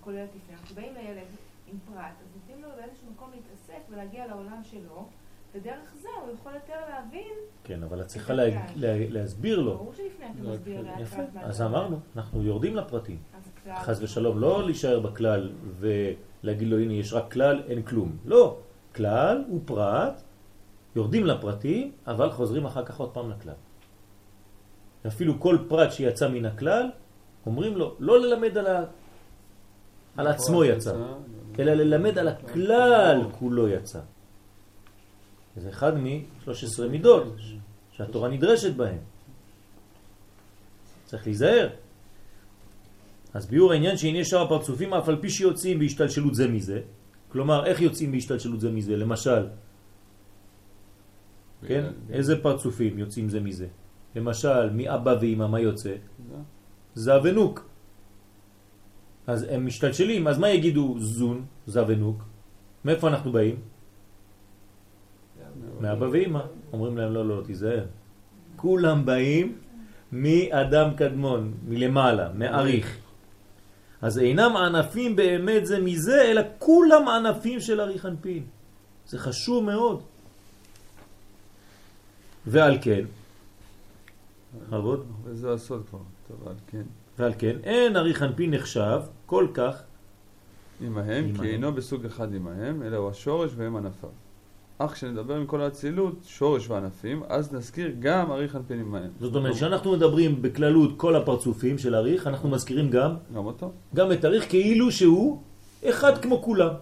הכוללת 0.00 0.28
לפני, 0.36 0.54
אנחנו 0.56 0.74
באים 0.76 0.94
לילד 0.94 1.26
עם 1.66 1.78
פרט, 1.86 1.96
אז 2.22 2.26
נותנים 2.36 2.62
לו 2.62 2.68
באיזשהו 2.76 3.06
מקום 3.16 3.30
להתעסק 3.34 3.80
ולהגיע 3.90 4.26
לעולם 4.26 4.60
שלו, 4.64 5.08
ודרך 5.54 5.94
זה 6.02 6.08
הוא 6.22 6.34
יכול 6.34 6.52
יותר 6.54 6.80
להבין, 6.90 7.32
כן, 7.64 7.82
אבל 7.82 8.00
את 8.00 8.06
צריכה 8.06 8.32
לה, 8.32 8.44
לה, 8.76 9.08
להסביר 9.08 9.60
לו. 9.60 9.76
ברור 9.76 9.92
שלפני 9.94 10.26
אתה 10.26 10.50
רק- 10.50 10.58
מסביר 10.60 10.80
לאט 10.82 11.00
יפה, 11.00 11.22
אז. 11.40 11.62
אמרנו, 11.62 12.00
אנחנו 12.16 12.42
יורדים 12.42 12.76
לפרטים. 12.76 13.18
חס 13.78 14.02
ושלום, 14.02 14.38
לא 14.38 14.64
להישאר 14.64 15.00
בכלל 15.00 15.52
ולהגיד 16.44 16.68
לו 16.68 16.78
הנה 16.78 16.92
יש 16.92 17.12
רק 17.12 17.32
כלל, 17.32 17.62
אין 17.68 17.82
כלום. 17.82 18.16
לא, 18.24 18.56
כלל 18.94 19.44
הוא 19.48 19.60
פרט, 19.64 20.22
יורדים 20.96 21.26
לפרטים, 21.26 21.92
אבל 22.06 22.30
חוזרים 22.30 22.66
אחר 22.66 22.84
כך 22.84 22.96
עוד 22.98 23.10
פעם 23.10 23.30
לכלל. 23.30 23.54
אפילו 25.06 25.40
כל 25.40 25.58
פרט 25.68 25.92
שיצא 25.92 26.28
מן 26.28 26.44
הכלל, 26.44 26.90
אומרים 27.46 27.76
לו 27.76 27.94
לא 27.98 28.20
ללמד 28.20 28.58
על, 28.58 28.66
ה... 28.66 28.84
על 30.16 30.26
עצמו 30.26 30.64
יצא, 30.64 30.94
אלא 31.58 31.72
ללמד 31.72 32.18
על 32.18 32.28
הכלל 32.28 33.22
כולו 33.38 33.68
יצא. 33.68 34.00
זה 35.56 35.68
אחד 35.68 35.98
מ-13 35.98 36.82
מידות 36.90 37.24
שהתורה 37.92 38.28
נדרשת 38.28 38.74
בהן. 38.74 38.98
צריך 41.04 41.26
להיזהר. 41.26 41.68
אז 43.34 43.46
ביור 43.46 43.72
העניין 43.72 43.96
שהנה 43.96 44.24
שאר 44.24 44.42
הפרצופים 44.42 44.94
אף 44.94 45.08
על 45.08 45.16
פי 45.20 45.30
שיוצאים 45.30 45.78
בהשתלשלות 45.78 46.34
זה 46.34 46.48
מזה, 46.48 46.80
כלומר 47.28 47.66
איך 47.66 47.80
יוצאים 47.80 48.12
בהשתלשלות 48.12 48.60
זה 48.60 48.70
מזה, 48.70 48.96
למשל, 48.96 49.46
כן? 51.66 51.84
איזה 52.10 52.42
פרצופים 52.42 52.98
יוצאים 52.98 53.28
זה 53.28 53.40
מזה? 53.40 53.66
למשל, 54.16 54.70
מאבא 54.72 55.14
ואמא 55.20 55.46
מה 55.46 55.60
יוצא? 55.60 55.94
זה 56.94 57.12
ונוק. 57.22 57.68
אז 59.26 59.46
הם 59.50 59.66
משתלשלים, 59.66 60.28
אז 60.28 60.38
מה 60.38 60.48
יגידו 60.48 60.96
זון, 60.98 61.44
זה 61.66 61.86
ונוק? 61.86 62.24
מאיפה 62.84 63.08
אנחנו 63.08 63.32
באים? 63.32 63.56
מאבא 65.80 66.06
ואמא. 66.12 66.40
אומרים 66.72 66.96
להם 66.96 67.12
לא, 67.12 67.28
לא, 67.28 67.42
תיזהר. 67.44 67.84
כולם 68.56 69.06
באים 69.06 69.58
מאדם 70.12 70.88
קדמון, 70.96 71.54
מלמעלה, 71.68 72.32
מעריך. 72.34 73.07
אז 74.02 74.18
אינם 74.18 74.56
ענפים 74.56 75.16
באמת 75.16 75.66
זה 75.66 75.80
מזה, 75.80 76.22
אלא 76.22 76.42
כולם 76.58 77.08
ענפים 77.08 77.60
של 77.60 77.80
אריך 77.80 78.06
אנפין. 78.06 78.42
זה 79.06 79.18
חשוב 79.18 79.64
מאוד. 79.64 80.02
ועל 82.46 82.78
כן, 82.80 83.04
בכבוד, 84.58 85.06
וזה 85.24 85.52
הסוד 85.52 85.82
כבר. 85.88 85.98
טוב, 86.28 86.36
אבל 86.44 86.54
כן. 86.66 86.82
ועל 87.18 87.32
כן, 87.38 87.56
אין 87.64 87.96
אריך 87.96 88.22
אנפין 88.22 88.50
נחשב 88.54 89.00
כל 89.26 89.46
כך 89.54 89.82
עמהם. 90.80 91.36
כי 91.36 91.46
אינו 91.46 91.72
בסוג 91.72 92.04
אחד 92.04 92.34
עמהם, 92.34 92.82
אלא 92.82 92.96
הוא 92.96 93.10
השורש 93.10 93.50
והם 93.56 93.76
ענפיו. 93.76 94.10
אך 94.78 94.92
כשנדבר 94.92 95.40
מכל 95.40 95.60
האצילות, 95.60 96.14
שורש 96.24 96.70
וענפים, 96.70 97.22
אז 97.28 97.52
נזכיר 97.52 97.94
גם 98.00 98.30
אריך 98.32 98.56
אנפין 98.56 98.80
עמהם. 98.80 99.10
זאת 99.20 99.34
אומרת, 99.34 99.54
כשאנחנו 99.54 99.92
מדברים 99.92 100.42
בכללות 100.42 100.90
כל 100.96 101.16
הפרצופים 101.16 101.78
של 101.78 101.94
אריך, 101.94 102.26
אנחנו 102.26 102.48
מזכירים 102.48 102.90
גם, 102.90 103.14
גם 103.34 103.46
אותו. 103.46 103.72
גם 103.94 104.12
את 104.12 104.24
אריך 104.24 104.48
כאילו 104.48 104.92
שהוא 104.92 105.42
אחד 105.84 106.18
כמו 106.18 106.42
כולם. 106.42 106.74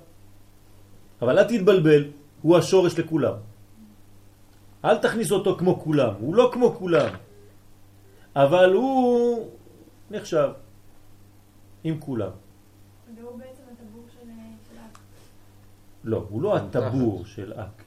אבל 1.22 1.38
אל 1.38 1.44
תתבלבל, 1.44 2.04
הוא 2.42 2.56
השורש 2.56 2.98
לכולם. 2.98 3.34
אל 4.84 4.98
תכניס 4.98 5.32
אותו 5.32 5.56
כמו 5.58 5.80
כולם, 5.80 6.12
הוא 6.20 6.34
לא 6.34 6.50
כמו 6.52 6.74
כולם. 6.74 7.08
אבל 8.36 8.72
הוא 8.72 9.48
נחשב 10.10 10.48
עם 11.84 12.00
כולם. 12.00 12.30
והוא 13.16 13.38
בעצם 13.38 13.62
הטבור 13.72 14.04
של 14.12 14.28
של 14.68 14.78
האק. 14.78 14.98
לא, 16.04 16.26
הוא 16.28 16.42
לא 16.42 16.56
הטבור 16.56 17.24
של 17.24 17.52
אק. 17.52 17.85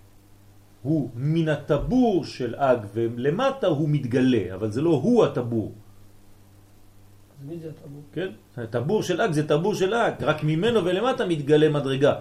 הוא 0.89 1.09
מן 1.15 1.49
הטבור 1.49 2.25
של 2.25 2.55
אג 2.57 2.79
ולמטה 2.93 3.67
הוא 3.67 3.89
מתגלה, 3.89 4.55
אבל 4.57 4.71
זה 4.71 4.81
לא 4.81 4.89
הוא 4.89 5.25
הטבור. 5.25 5.69
אז 5.69 7.45
מי 7.45 7.59
זה 7.61 7.69
הטבור? 7.69 8.01
כן? 8.13 8.29
הטבור 8.57 9.03
של 9.03 9.21
אג 9.21 9.31
זה 9.31 9.47
טבור 9.47 9.73
של 9.77 9.93
אג, 9.93 10.13
רק 10.25 10.43
ממנו 10.43 10.85
ולמטה 10.85 11.25
מתגלה 11.29 11.69
מדרגה. 11.69 12.15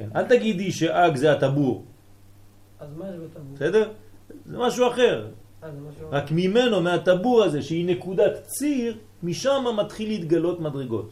כן? 0.00 0.08
אל 0.16 0.24
תגידי 0.24 0.72
שאג 0.72 1.12
זה 1.16 1.32
הטבור, 1.32 1.84
אז 2.80 2.88
מה 2.96 3.12
זה 3.12 3.18
בטבור? 3.20 3.52
בסדר? 3.54 3.84
זה 4.46 4.56
משהו 4.58 4.88
אחר. 4.88 5.16
אה, 5.62 5.68
משהו... 5.88 6.08
רק 6.10 6.26
ממנו, 6.32 6.80
מהטבור 6.80 7.44
הזה, 7.44 7.62
שהיא 7.62 7.84
נקודת 7.86 8.48
ציר, 8.48 8.96
משם 9.22 9.64
מתחיל 9.76 10.08
להתגלות 10.08 10.60
מדרגות. 10.60 11.08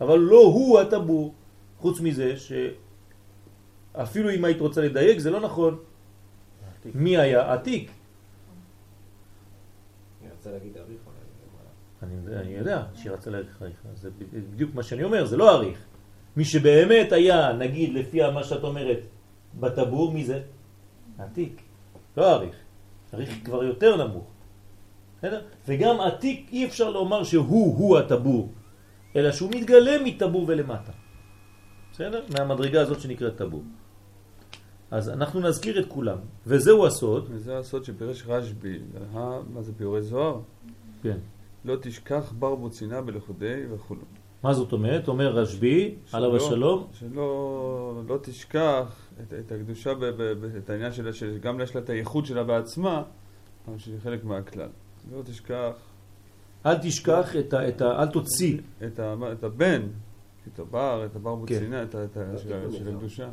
אבל 0.00 0.18
לא 0.18 0.42
הוא 0.52 0.80
הטבור. 0.80 1.34
חוץ 1.80 2.00
מזה 2.00 2.36
שאפילו 2.36 4.28
אם 4.30 4.44
היית 4.44 4.60
רוצה 4.60 4.80
לדייק, 4.80 5.18
זה 5.18 5.30
לא 5.32 5.40
נכון. 5.40 5.89
מי 6.94 7.18
היה? 7.18 7.52
עתיק. 7.52 7.90
אני 10.22 10.30
רוצה 10.30 10.50
להגיד 10.50 10.76
אריך. 10.76 11.00
אני, 12.02 12.50
יודע 12.50 12.82
שהיא 12.94 13.12
רצה 13.12 13.30
להאריך 13.30 13.62
אריך, 13.62 13.76
זה 13.94 14.10
בדיוק 14.32 14.74
מה 14.74 14.82
שאני 14.82 15.02
אומר, 15.04 15.24
זה 15.24 15.36
לא 15.36 15.54
אריך. 15.54 15.78
מי 16.36 16.44
שבאמת 16.44 17.12
היה, 17.12 17.52
נגיד, 17.52 17.94
לפי 17.94 18.30
מה 18.30 18.44
שאת 18.44 18.62
אומרת, 18.62 18.98
בטבור, 19.60 20.12
מי 20.12 20.24
זה? 20.24 20.42
עתיק, 21.18 21.62
לא 22.16 22.32
אריך. 22.32 22.56
אריך 23.14 23.30
כבר 23.44 23.64
יותר 23.64 24.06
נמוך. 24.06 24.30
בסדר? 25.18 25.40
וגם 25.68 26.00
עתיק 26.00 26.48
אי 26.52 26.66
אפשר 26.66 26.90
לומר 26.90 27.24
שהוא 27.24 27.76
הוא 27.76 27.98
הטבור, 27.98 28.52
אלא 29.16 29.32
שהוא 29.32 29.50
מתגלה 29.50 29.96
מטבור 30.04 30.44
ולמטה. 30.48 30.92
בסדר? 31.92 32.24
מהמדרגה 32.38 32.80
הזאת 32.80 33.00
שנקראת 33.00 33.36
טבור. 33.36 33.62
אז 34.90 35.08
אנחנו 35.08 35.40
נזכיר 35.40 35.80
את 35.80 35.84
כולם, 35.88 36.18
וזהו 36.46 36.86
הסוד. 36.86 37.26
וזה 37.30 37.58
הסוד 37.58 37.84
שפירש 37.84 38.24
רשב"י, 38.26 38.78
מה 39.54 39.62
זה 39.62 39.72
ביורי 39.72 40.02
זוהר? 40.02 40.40
כן. 41.02 41.18
לא 41.64 41.76
תשכח 41.82 42.32
בר 42.38 42.54
בוצינה 42.54 43.02
בלכודי 43.02 43.62
וכו'. 43.70 43.94
מה 44.42 44.54
זאת 44.54 44.72
אומרת? 44.72 45.08
אומר 45.08 45.28
רשב"י, 45.28 45.94
עליו 46.12 46.36
השלום, 46.36 46.86
שלא 46.92 48.02
לא 48.08 48.18
תשכח 48.22 49.08
את, 49.22 49.32
את 49.32 49.52
הקדושה, 49.52 49.94
ב, 49.94 50.04
ב, 50.04 50.22
ב, 50.22 50.56
את 50.56 50.70
העניין 50.70 50.92
שלה, 50.92 51.12
שגם 51.12 51.60
יש 51.60 51.74
לה 51.74 51.80
את 51.80 51.90
הייחוד 51.90 52.26
שלה 52.26 52.44
בעצמה, 52.44 53.02
אבל 53.68 53.78
שהיא 53.78 53.94
חלק 54.02 54.24
מהכלל. 54.24 54.68
לא 55.12 55.22
תשכח 55.22 55.72
אל 56.66 56.78
תשכח 56.78 57.36
את 57.36 57.54
ה... 57.54 57.68
את 57.68 57.82
ה 57.82 58.02
אל 58.02 58.06
תוציא. 58.06 58.58
את, 58.86 58.98
ה, 58.98 59.14
את 59.32 59.44
הבן, 59.44 59.82
את 60.48 60.58
הבר, 60.58 61.06
את 61.06 61.16
הבר 61.16 61.34
בוצינה, 61.34 61.82
את, 61.82 61.94
ה- 61.94 62.04
את, 62.04 62.16
של 62.72 62.88
הקדושה. 62.96 63.28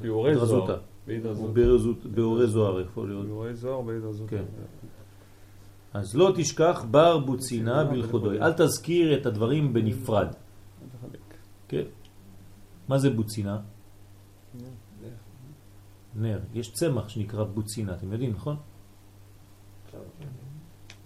ביורי 0.00 0.32
התרזותה. 0.32 0.66
זוהר. 0.66 0.80
באורי 2.14 2.46
זוהר 2.46 2.80
יכול 2.80 3.08
להיות. 3.08 3.26
ביורי 3.26 3.54
זוהר 3.54 3.80
בהתרזות. 3.80 4.30
כן. 4.30 4.44
אז 5.94 6.14
לא 6.14 6.32
תשכח 6.36 6.84
בר 6.90 7.18
בוצינה 7.18 7.84
בלכודוי. 7.84 8.40
אל 8.42 8.52
תזכיר 8.52 9.20
את 9.20 9.26
הדברים 9.26 9.72
בנפרד. 9.72 10.28
כן? 11.68 11.82
מה 12.88 12.98
זה 12.98 13.10
בוצינה? 13.10 13.60
נר. 16.16 16.40
יש 16.54 16.72
צמח 16.72 17.08
שנקרא 17.08 17.44
בוצינה, 17.44 17.94
אתם 17.94 18.12
יודעים, 18.12 18.30
נכון? 18.30 18.56
עכשיו, 19.86 20.00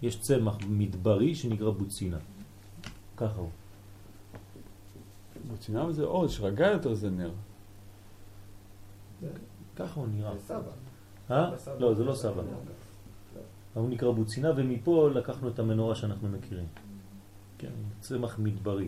יש 0.01 0.19
צמח 0.19 0.57
מדברי 0.69 1.35
שנקרא 1.35 1.69
בוצינה. 1.69 2.17
ככה 3.17 3.39
הוא. 3.39 3.49
בוצינה 5.47 5.91
זה 5.91 6.03
אור, 6.03 6.27
שרגע 6.27 6.67
יותר 6.67 6.93
זה 6.93 7.09
נר. 7.09 7.31
ככה 9.75 9.99
הוא 9.99 10.07
נראה. 10.07 10.37
זה 10.37 10.39
סבא. 10.39 10.71
אה? 11.31 11.51
לא, 11.79 11.93
זה 11.93 12.03
לא 12.03 12.15
סבא. 12.15 12.41
הוא 13.73 13.89
נקרא 13.89 14.11
בוצינה, 14.11 14.51
ומפה 14.55 15.09
לקחנו 15.13 15.49
את 15.49 15.59
המנורה 15.59 15.95
שאנחנו 15.95 16.29
מכירים. 16.29 16.67
כן, 17.57 17.71
צמח 17.99 18.39
מדברי. 18.39 18.87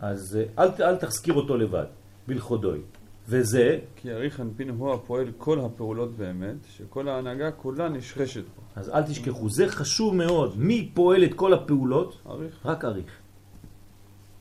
אז 0.00 0.36
אה, 0.36 0.64
אל, 0.64 0.82
אל 0.82 0.96
תזכיר 0.96 1.34
אותו 1.34 1.56
לבד, 1.56 1.86
בלכודוי. 2.28 2.82
וזה, 3.28 3.78
כי 3.96 4.12
אריך 4.12 4.40
אנפין 4.40 4.68
הוא 4.70 4.92
הפועל 4.94 5.32
כל 5.38 5.60
הפעולות 5.60 6.16
באמת, 6.16 6.56
שכל 6.76 7.08
ההנהגה 7.08 7.50
כולה 7.50 7.88
נשרשת 7.88 8.44
בו. 8.44 8.62
אז 8.76 8.88
אל 8.90 9.02
תשכחו, 9.02 9.48
זה 9.50 9.68
חשוב 9.68 10.14
מאוד. 10.14 10.58
מי 10.58 10.90
פועל 10.94 11.24
את 11.24 11.34
כל 11.34 11.52
הפעולות? 11.54 12.20
אריך. 12.26 12.58
רק 12.64 12.84
אריך. 12.84 13.10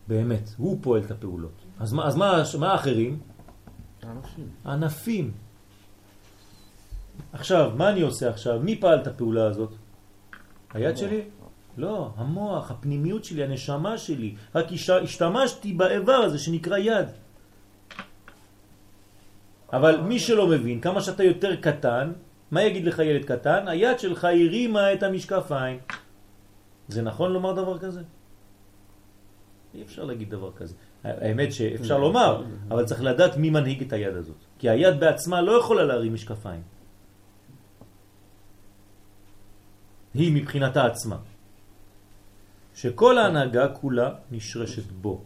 באמת, 0.07 0.49
הוא 0.57 0.77
פועל 0.81 1.01
את 1.05 1.11
הפעולות. 1.11 1.51
אז 1.79 1.93
מה, 1.93 2.07
אז 2.07 2.15
מה, 2.15 2.43
מה 2.59 2.71
האחרים? 2.71 3.19
האנשים. 4.03 4.47
ענפים. 4.65 5.31
עכשיו, 7.33 7.71
מה 7.77 7.89
אני 7.89 8.01
עושה 8.01 8.29
עכשיו? 8.29 8.59
מי 8.59 8.75
פעל 8.79 8.99
את 9.01 9.07
הפעולה 9.07 9.45
הזאת? 9.47 9.73
היד 10.73 10.97
שלי? 10.97 11.21
לא, 11.77 12.11
המוח, 12.15 12.71
הפנימיות 12.71 13.25
שלי, 13.25 13.43
הנשמה 13.43 13.97
שלי. 13.97 14.35
רק 14.55 14.65
הש- 14.71 14.89
השתמשתי 14.89 15.73
באיבר 15.73 16.13
הזה 16.13 16.39
שנקרא 16.39 16.77
יד. 16.77 17.07
אבל 19.73 20.01
מי 20.01 20.19
שלא 20.19 20.47
מבין, 20.47 20.81
כמה 20.81 21.01
שאתה 21.01 21.23
יותר 21.23 21.55
קטן, 21.55 22.11
מה 22.51 22.63
יגיד 22.63 22.85
לך 22.85 22.99
ילד 22.99 23.25
קטן? 23.25 23.67
היד 23.67 23.99
שלך 23.99 24.23
הרימה 24.23 24.93
את 24.93 25.03
המשקפיים. 25.03 25.79
זה 26.87 27.01
נכון 27.01 27.33
לומר 27.33 27.51
דבר 27.53 27.77
כזה? 27.79 28.01
אי 29.73 29.81
אפשר 29.81 30.03
להגיד 30.03 30.29
דבר 30.29 30.51
כזה. 30.51 30.75
האמת 31.03 31.53
שאפשר 31.53 31.97
לומר, 31.97 32.43
אבל 32.69 32.85
צריך 32.85 33.01
לדעת 33.01 33.37
מי 33.37 33.49
מנהיג 33.49 33.81
את 33.83 33.93
היד 33.93 34.15
הזאת. 34.15 34.35
כי 34.59 34.69
היד 34.69 34.99
בעצמה 34.99 35.41
לא 35.41 35.51
יכולה 35.51 35.83
להרים 35.83 36.13
משקפיים. 36.13 36.61
היא 40.13 40.31
מבחינתה 40.35 40.85
עצמה. 40.85 41.17
שכל 42.75 43.17
ההנהגה 43.17 43.67
כולה 43.67 44.09
נשרשת 44.31 44.91
בו. 44.91 45.21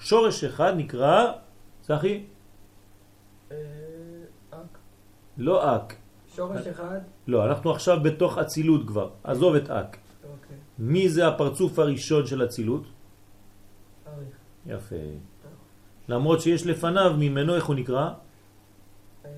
שורש 0.00 0.44
אחד 0.44 0.72
נקרא, 0.76 1.32
צחי? 1.80 2.24
אה, 3.52 3.56
אק. 4.50 4.78
לא 5.38 5.76
אק. 5.76 5.94
שורש 6.36 6.66
אחד. 6.66 7.00
לא, 7.26 7.44
אנחנו 7.44 7.70
עכשיו 7.70 8.00
בתוך 8.02 8.38
אצילות 8.38 8.86
כבר. 8.86 9.10
עזוב 9.24 9.54
את 9.54 9.70
אק. 9.70 9.96
אוקיי. 10.24 10.56
מי 10.78 11.08
זה 11.08 11.28
הפרצוף 11.28 11.78
הראשון 11.78 12.26
של 12.26 12.44
אצילות? 12.44 12.82
אריך. 14.06 14.36
יפה. 14.66 14.96
למרות 16.08 16.40
שיש 16.40 16.66
לפניו 16.66 17.14
ממנו, 17.18 17.54
איך 17.54 17.64
הוא 17.64 17.74
נקרא? 17.74 18.10
אה. 19.24 19.30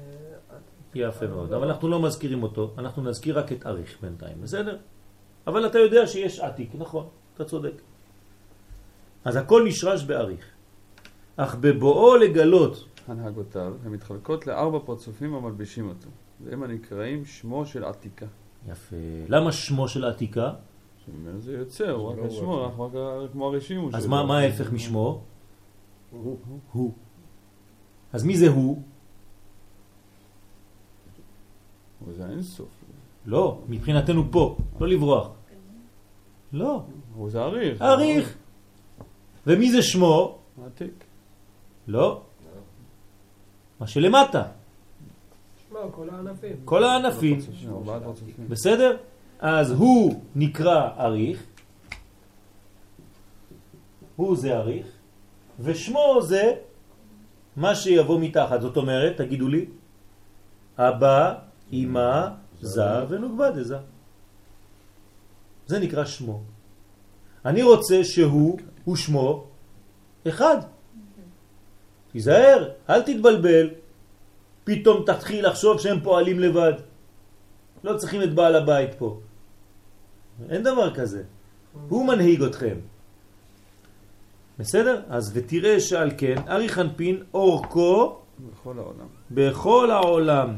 יפה 0.95 1.27
מאוד. 1.27 1.53
אבל 1.53 1.69
אנחנו 1.69 1.89
לא 1.89 2.03
מזכירים 2.03 2.43
אותו, 2.43 2.75
אנחנו 2.79 3.03
נזכיר 3.03 3.39
רק 3.39 3.53
את 3.53 3.67
אריך 3.67 3.97
בינתיים, 4.03 4.41
בסדר? 4.43 4.77
אבל 5.47 5.67
אתה 5.67 5.79
יודע 5.79 6.07
שיש 6.07 6.41
עתיק, 6.41 6.71
נכון, 6.75 7.09
אתה 7.35 7.45
צודק. 7.45 7.83
אז 9.25 9.37
הכל 9.37 9.65
נשרש 9.67 10.05
באריך. 10.05 10.45
אך 11.37 11.55
בבואו 11.55 12.17
לגלות, 12.17 12.85
הנהגותיו, 13.11 13.75
הן 13.85 13.93
מתחלקות 13.93 14.47
לארבע 14.47 14.79
פרצופים 14.85 15.35
המלבישים 15.35 15.89
אותו, 15.89 16.09
והם 16.45 16.63
הנקראים 16.63 17.25
שמו 17.25 17.67
של 17.67 17.85
עתיקה. 17.85 18.27
יפה. 18.69 18.97
למה 19.29 19.53
שמו 19.53 19.89
של 19.89 20.05
עתיקה? 20.05 20.53
שממנו 21.07 21.41
זה 21.41 21.53
יוצא, 21.53 21.91
הוא 21.91 22.11
רק 22.11 22.19
הוא 22.19 22.27
השמו, 22.27 22.65
אנחנו 22.65 22.85
רק 22.85 23.33
כמו 23.33 23.47
הרשימו 23.47 23.89
אז 23.93 24.03
שלו. 24.03 24.11
מה, 24.11 24.27
מה 24.27 24.39
ההפך 24.39 24.73
משמו? 24.73 25.23
הוא. 26.73 26.93
אז 28.13 28.25
מי 28.25 28.37
זה 28.37 28.49
הוא? 28.49 28.83
אבל 32.05 32.15
זה 32.15 32.27
האינסוף. 32.27 32.69
לא, 33.27 33.59
מבחינתנו 33.69 34.33
פה, 34.33 34.57
לא 34.81 34.89
לברוח. 34.89 35.31
לא, 36.53 36.83
הוא 37.15 37.31
זה 37.31 37.43
אריך. 37.43 37.83
אריך. 37.83 38.37
ומי 39.47 39.73
זה 39.73 39.83
שמו? 39.83 40.39
עתיק. 40.67 41.05
לא. 41.89 42.23
מה 43.81 43.87
שלמטה, 43.87 44.43
שמע, 45.69 45.81
כל 45.91 46.11
הענפים. 46.11 46.57
כל 46.65 46.85
הענפים. 46.85 47.39
בסדר? 48.49 48.97
אז 49.41 49.71
הוא 49.71 50.23
נקרא 50.37 50.89
אריך, 50.99 51.43
הוא 54.17 54.37
זה 54.37 54.57
אריך, 54.57 54.87
ושמו 55.61 56.21
זה 56.23 56.55
מה 57.57 57.75
שיבוא 57.75 58.21
מתחת. 58.21 58.61
זאת 58.61 58.77
אומרת, 58.77 59.17
תגידו 59.17 59.49
לי, 59.49 59.67
אבא, 60.79 61.35
אמא, 61.73 62.29
זה 62.61 63.09
ונוגבה 63.09 63.51
דזה. 63.51 63.79
זה 65.67 65.79
נקרא 65.79 66.05
שמו. 66.05 66.41
אני 67.45 67.63
רוצה 67.63 68.05
שהוא 68.05 68.59
ושמו 68.89 69.45
אחד. 70.29 70.59
תיזהר, 72.13 72.69
אל 72.91 73.03
תתבלבל. 73.03 73.71
פתאום 74.65 75.05
תתחיל 75.07 75.47
לחשוב 75.49 75.81
שהם 75.81 76.01
פועלים 76.01 76.41
לבד. 76.41 76.73
לא 77.85 77.97
צריכים 77.97 78.23
את 78.23 78.35
בעל 78.35 78.55
הבית 78.57 78.95
פה. 78.99 79.21
אין 80.51 80.63
דבר 80.63 80.95
כזה. 80.95 81.23
הוא 81.89 82.07
מנהיג 82.07 82.43
אתכם. 82.43 82.77
בסדר? 84.59 85.01
אז 85.09 85.33
ותראה 85.35 85.81
שעל 85.81 86.11
כן, 86.19 86.35
ארי 86.49 86.69
חנפין 86.69 87.23
אורכו 87.35 88.19
בכל 88.53 88.79
העולם. 88.79 89.07
בכל 89.31 89.91
העולם. 89.91 90.57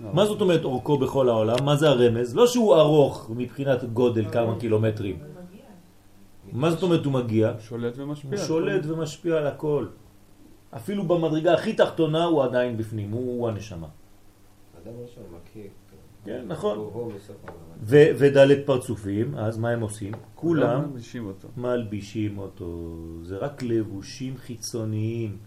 מה 0.00 0.26
זאת 0.26 0.40
אומרת 0.40 0.64
אורכו 0.64 0.98
בכל 0.98 1.28
העולם? 1.28 1.64
מה 1.64 1.76
זה 1.76 1.88
הרמז? 1.88 2.36
לא 2.36 2.46
שהוא 2.46 2.76
ארוך 2.76 3.30
מבחינת 3.36 3.84
גודל 3.84 4.24
כמה 4.32 4.58
קילומטרים. 4.58 5.18
מה 6.52 6.70
זאת 6.70 6.82
אומרת 6.82 7.04
הוא 7.04 7.12
מגיע? 7.12 7.48
הוא 7.50 7.60
שולט 7.60 7.94
ומשפיע. 7.98 8.30
הוא 8.30 8.46
שולט 8.46 8.86
ומשפיע 8.86 9.36
על 9.36 9.46
הכל. 9.46 9.86
אפילו 10.76 11.04
במדרגה 11.04 11.54
הכי 11.54 11.72
תחתונה 11.72 12.24
הוא 12.24 12.42
עדיין 12.42 12.76
בפנים, 12.76 13.10
הוא, 13.10 13.40
הוא 13.40 13.48
הנשמה. 13.48 13.88
אדם 14.82 14.92
ראשון 15.02 15.24
מכיר. 15.36 15.70
כן, 16.24 16.44
נכון. 16.48 16.90
ודלת 17.82 18.66
פרצופים, 18.66 19.34
אז 19.34 19.58
מה 19.58 19.70
הם 19.70 19.80
עושים? 19.80 20.12
כולם 20.34 20.80
מלבישים 20.90 21.26
אותו. 21.26 21.48
מלבישים 21.56 22.38
אותו. 22.38 22.96
זה 23.22 23.36
רק 23.36 23.62
לבושים 23.62 24.36
חיצוניים. 24.36 25.38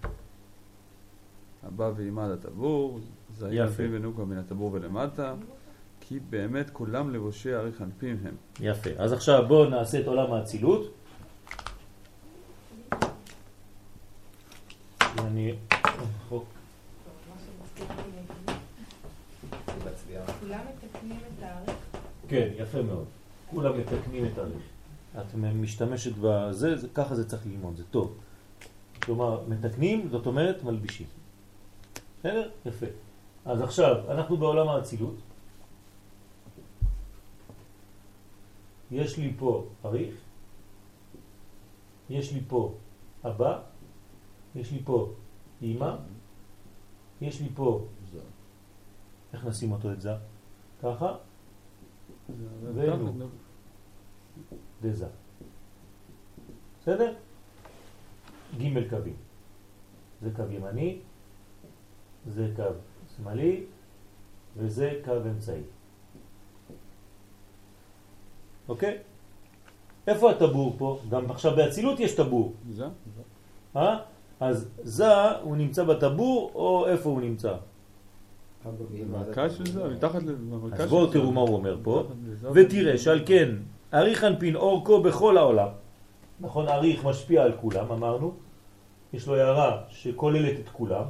הבא 1.63 1.91
ועימד 1.95 2.29
הטבור, 2.29 2.99
זעיר 3.37 3.53
יפה. 3.53 3.63
אנפין 3.63 3.95
ונוגה 3.95 4.25
מן 4.25 4.37
הטבור 4.37 4.69
ולמטה, 4.73 5.33
כי 6.01 6.19
באמת 6.29 6.69
כולם 6.69 7.13
לבושי 7.13 7.55
ארי 7.55 7.71
חנפין 7.71 8.17
הם. 8.23 8.35
יפה. 8.59 8.89
אז 8.97 9.13
עכשיו 9.13 9.43
בואו 9.47 9.69
נעשה 9.69 9.99
את 9.99 10.07
עולם 10.07 10.33
האצילות. 10.33 10.93
אני... 15.19 15.53
רחוק. 16.25 16.45
היא 17.77 17.85
מצביעה. 19.85 20.25
כולם 20.39 20.59
מתקנים 20.83 21.19
את 21.19 21.43
האריך. 21.43 21.77
כן, 22.27 22.49
יפה 22.57 22.81
מאוד. 22.81 23.05
כולם 23.51 23.79
מתקנים 23.79 24.25
את 24.25 24.37
הריח. 24.37 24.61
את 25.17 25.35
משתמשת 25.35 26.11
בזה, 26.21 26.77
זה, 26.77 26.87
ככה 26.93 27.15
זה 27.15 27.29
צריך 27.29 27.45
ללמוד, 27.45 27.75
זה 27.75 27.83
טוב. 27.91 28.17
כלומר, 29.03 29.43
מתקנים, 29.47 30.09
זאת 30.11 30.25
אומרת 30.25 30.63
מלבישים. 30.63 31.07
בסדר? 32.19 32.49
יפה. 32.65 32.85
אז 33.45 33.61
עכשיו, 33.61 34.11
אנחנו 34.11 34.37
בעולם 34.37 34.67
האצילות. 34.69 35.15
יש 38.91 39.17
לי 39.17 39.33
פה 39.39 39.65
אריך, 39.85 40.15
יש 42.09 42.33
לי 42.33 42.41
פה 42.47 42.73
אבא, 43.25 43.59
יש 44.57 44.71
לי 44.71 44.81
פה 44.85 45.13
אמא, 45.61 45.95
יש 47.21 47.41
לי 47.41 47.49
פה, 47.55 47.85
איך 49.33 49.45
נשים 49.45 49.71
אותו 49.71 49.91
את 49.91 50.01
זה? 50.01 50.13
ככה, 50.83 51.15
ונו. 52.63 53.27
דזה. 54.81 55.07
בסדר? 56.81 57.13
ג' 58.57 58.89
קווים. 58.89 59.15
זה 60.21 60.29
קו 60.35 60.43
ימני, 60.49 60.99
זה 62.27 62.51
קו 62.55 62.63
שמאלי, 63.15 63.65
וזה 64.57 65.01
קו 65.05 65.11
אמצעי. 65.25 65.61
אוקיי? 68.67 68.97
איפה 70.07 70.31
הטבור 70.31 70.75
פה? 70.77 70.99
גם 71.09 71.31
עכשיו 71.31 71.55
באצילות 71.55 71.99
יש 71.99 72.15
טבור. 72.15 72.53
זה? 72.71 72.85
אה? 73.75 73.99
אז 74.39 74.69
זה 74.83 75.31
הוא 75.41 75.57
נמצא 75.57 75.83
בטבור 75.83 76.51
או 76.55 76.87
איפה 76.87 77.09
הוא 77.09 77.21
נמצא? 77.21 77.53
במרכז 78.65 79.57
של 79.57 79.65
זה? 79.65 79.87
מתחת 79.87 80.21
אז 80.73 80.89
בואו 80.89 81.07
תראו. 81.07 81.31
מה 81.31 81.41
הוא 81.41 81.49
אומר 81.49 81.77
פה. 81.83 82.03
לזה. 82.25 82.49
ותראה 82.53 82.97
שעל 82.97 83.21
כן 83.25 83.49
אריך 83.93 84.23
אנפין 84.23 84.55
אורכו 84.55 85.01
בכל 85.01 85.37
העולם. 85.37 85.67
נכון, 86.39 86.67
אריך 86.67 87.05
משפיע 87.05 87.43
על 87.43 87.51
כולם, 87.61 87.91
אמרנו. 87.91 88.33
יש 89.13 89.27
לו 89.27 89.35
הערה 89.35 89.83
שכוללת 89.89 90.59
את 90.59 90.69
כולם. 90.69 91.03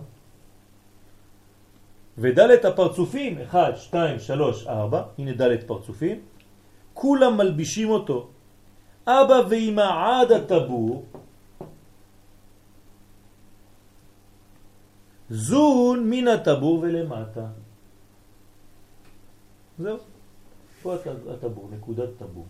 ודלת 2.18 2.66
הפרצופים, 2.66 3.38
1, 3.42 3.78
2, 3.78 4.20
3, 4.20 4.68
4, 4.68 5.04
הנה 5.18 5.34
דלת 5.34 5.64
פרצופים, 5.64 6.20
כולם 6.94 7.38
מלבישים 7.38 7.90
אותו. 7.90 8.28
אבא 9.08 9.42
ואמא 9.50 9.90
עד 10.06 10.32
הטבור, 10.32 11.06
זון 15.30 16.10
מן 16.10 16.28
הטבור 16.28 16.80
ולמטה. 16.80 17.46
זהו. 19.80 19.98
פה 20.82 20.96
הט- 20.96 21.28
הטבור, 21.34 21.70
נקודת 21.78 22.10
טבור. 22.18 22.46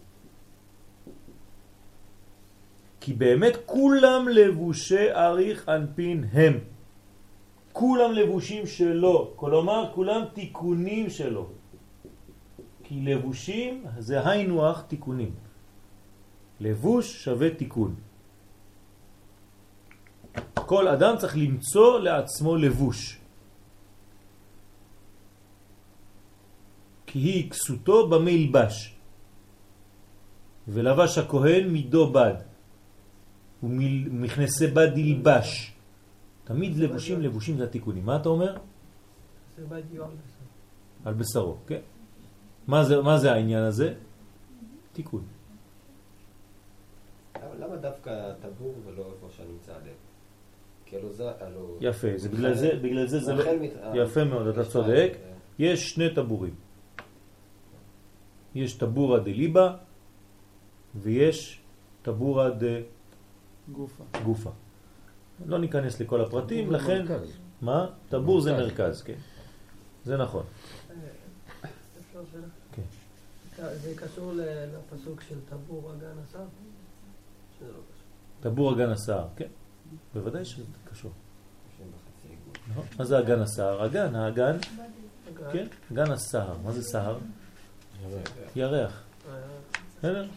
כי 2.99 3.13
באמת 3.13 3.53
כולם 3.65 4.27
לבושי 4.27 5.11
אריך 5.11 5.69
אנפין 5.69 6.23
הם. 6.33 6.59
כולם 7.73 8.11
לבושים 8.11 8.67
שלו, 8.67 9.33
כלומר 9.35 9.91
כולם 9.95 10.21
תיקונים 10.33 11.09
שלו. 11.09 11.47
כי 12.83 13.01
לבושים 13.01 13.85
זה 13.99 14.29
היינו 14.29 14.71
אך 14.71 14.83
תיקונים. 14.87 15.31
לבוש 16.59 17.23
שווה 17.23 17.49
תיקון. 17.49 17.95
כל 20.53 20.87
אדם 20.87 21.15
צריך 21.17 21.37
למצוא 21.37 21.99
לעצמו 21.99 22.55
לבוש. 22.55 23.19
כי 27.05 27.19
היא 27.19 27.51
כסותו 27.51 28.09
במה 28.09 28.31
ילבש. 28.31 28.93
ולבש 30.67 31.17
הכהן 31.17 31.69
מידו 31.69 32.11
בד. 32.11 32.33
ומכנסי 33.63 34.67
בד 34.67 34.97
ילבש. 34.97 35.73
תמיד 36.43 36.77
לבושים, 36.77 37.21
לבושים 37.21 37.57
זה 37.57 37.63
התיקונים. 37.63 38.05
מה 38.05 38.15
אתה 38.15 38.29
אומר? 38.29 38.57
על 41.05 41.13
בשרו, 41.13 41.57
כן? 41.67 41.79
מה 42.67 42.83
זה, 42.83 43.01
מה 43.01 43.17
זה 43.17 43.31
העניין 43.31 43.63
הזה? 43.63 43.93
תיקון. 44.93 45.23
למה- 47.35 47.55
למה 47.65 47.75
דווקא 47.75 48.11
טבור 48.41 48.73
ולא 48.85 49.03
איפה 49.15 49.27
שנמצא 49.37 49.71
הלב? 49.71 49.95
כי 50.89 50.95
זה... 51.11 51.31
הלוא- 51.39 51.77
יפה, 51.81 52.07
זה 52.15 52.29
בגלל 52.29 52.53
זה, 52.53 52.79
בגלל 52.81 53.07
זה 53.07 53.19
זה 53.19 53.33
לא... 53.33 53.43
מת- 53.61 53.71
יפה 53.95 54.23
מאוד, 54.23 54.47
אתה 54.47 54.61
יש 54.61 54.67
צודק. 54.67 55.11
לה- 55.13 55.33
יש 55.65 55.89
שני 55.91 56.15
טבורים. 56.15 56.55
יש 58.55 58.73
טבורה 58.73 59.19
דליבה 59.19 59.75
ויש 60.95 61.61
טבורה 62.01 62.49
גופה. 63.71 64.03
דגופה. 64.21 64.49
לא 65.45 65.59
ניכנס 65.59 65.99
לכל 66.01 66.21
הפרטים, 66.21 66.71
לכן... 66.71 67.05
מה? 67.61 67.87
טבור 68.09 68.41
זה 68.41 68.53
מרכז. 68.53 69.01
כן. 69.01 69.13
זה 70.05 70.17
נכון. 70.17 70.43
כן. 72.71 72.81
זה 73.73 73.93
קשור 73.95 74.31
לפסוק 74.35 75.21
של 75.21 75.35
טבור 75.49 75.91
הגן 75.91 76.15
השר? 76.29 76.39
שזה 77.59 77.67
לא. 77.71 77.79
טבור 78.41 78.73
אגן 78.73 78.89
הסער, 78.89 79.27
כן. 79.35 79.47
בוודאי 80.13 80.45
שזה 80.45 80.63
קשור. 80.91 81.11
שם 81.77 81.83
בחצי 81.83 82.27
עיגול. 82.27 82.53
נכון? 82.69 82.85
מה 82.99 83.05
זה 83.05 83.19
אגן 83.19 83.41
הסער? 83.41 83.85
אגן, 83.85 84.15
האגן, 84.15 84.57
הגן, 85.27 85.51
כן, 85.53 85.67
אגן 85.91 86.11
הסער. 86.11 86.57
מה 86.63 86.71
זה 86.71 86.83
סער? 86.83 87.17
ירח. 88.55 89.03
בסדר? 89.99 90.27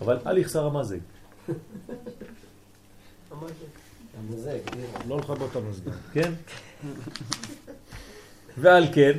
אבל 0.00 0.18
אל 0.26 0.38
יחסר 0.38 0.66
המזג. 0.66 0.98
תראה. 4.64 4.88
לא 5.08 5.18
לכבות 5.18 5.50
את 5.50 5.56
המזגן. 5.56 5.90
כן? 6.12 6.32
ועל 8.58 8.84
כן, 8.94 9.18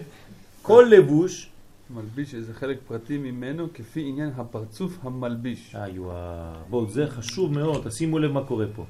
כל 0.61 0.85
לבוש, 0.89 1.49
מלביש 1.89 2.35
איזה 2.35 2.53
חלק 2.53 2.79
פרטי 2.87 3.17
ממנו 3.17 3.67
כפי 3.73 4.05
עניין 4.09 4.31
הפרצוף 4.35 4.99
המלביש. 5.01 5.75
איווה, 5.75 6.53
בואו, 6.69 6.87
זה 6.87 7.07
חשוב 7.07 7.53
מאוד, 7.53 7.87
תשימו 7.87 8.19
לב 8.19 8.31
מה 8.31 8.45
קורה 8.45 8.65
פה. 8.75 8.85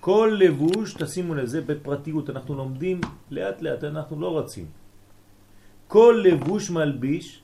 כל 0.00 0.36
לבוש, 0.40 0.94
תשימו 0.94 1.34
לב, 1.34 1.46
זה 1.46 1.60
בפרטיות, 1.60 2.30
אנחנו 2.30 2.54
לומדים 2.54 3.00
לאט 3.30 3.62
לאט, 3.62 3.84
אנחנו 3.84 4.20
לא 4.20 4.38
רצים. 4.38 4.66
כל 5.88 6.22
לבוש 6.24 6.70
מלביש 6.70 7.42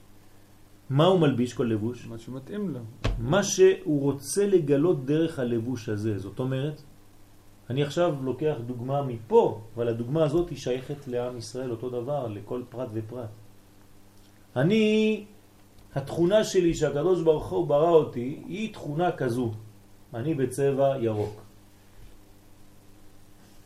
מה 0.92 1.04
הוא 1.04 1.20
מלביש 1.20 1.54
כל 1.54 1.64
לבוש? 1.64 2.06
מה 2.06 2.18
שמתאים 2.18 2.70
לו. 2.70 2.80
מה 3.18 3.42
שהוא 3.42 4.02
רוצה 4.02 4.46
לגלות 4.46 5.04
דרך 5.04 5.38
הלבוש 5.38 5.88
הזה. 5.88 6.18
זאת 6.18 6.38
אומרת, 6.38 6.82
אני 7.70 7.82
עכשיו 7.82 8.14
לוקח 8.22 8.56
דוגמה 8.66 9.02
מפה, 9.02 9.60
אבל 9.74 9.88
הדוגמה 9.88 10.24
הזאת 10.24 10.50
היא 10.50 10.58
שייכת 10.58 11.08
לעם 11.08 11.36
ישראל 11.36 11.70
אותו 11.70 11.90
דבר, 11.90 12.28
לכל 12.28 12.62
פרט 12.68 12.88
ופרט. 12.92 13.28
אני, 14.56 15.24
התכונה 15.94 16.44
שלי 16.44 16.74
שהקדוש 16.74 17.22
ברוך 17.22 17.48
הוא 17.50 17.66
ברא 17.66 17.90
אותי, 17.90 18.42
היא 18.48 18.72
תכונה 18.72 19.12
כזו. 19.12 19.50
אני 20.14 20.34
בצבע 20.34 20.96
ירוק. 21.00 21.42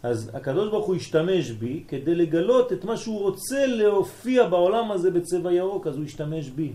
אז 0.02 0.30
הקדוש 0.34 0.70
ברוך 0.70 0.86
הוא 0.86 0.96
השתמש 0.96 1.50
בי 1.50 1.84
כדי 1.88 2.14
לגלות 2.14 2.72
את 2.72 2.84
מה 2.84 2.96
שהוא 2.96 3.20
רוצה 3.20 3.66
להופיע 3.66 4.46
בעולם 4.46 4.92
הזה 4.92 5.10
בצבע 5.10 5.52
ירוק, 5.52 5.86
אז 5.86 5.96
הוא 5.96 6.04
השתמש 6.04 6.48
בי. 6.48 6.72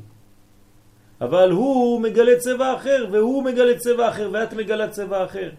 אבל 1.22 1.52
הוא 1.52 2.02
מגלה 2.02 2.40
צבע 2.40 2.76
אחר, 2.76 3.08
והוא 3.12 3.44
מגלה 3.44 3.78
צבע 3.78 4.10
אחר, 4.10 4.30
ואת 4.34 4.54
מגלה 4.54 4.90
צבע 4.90 5.26
אחר. 5.26 5.50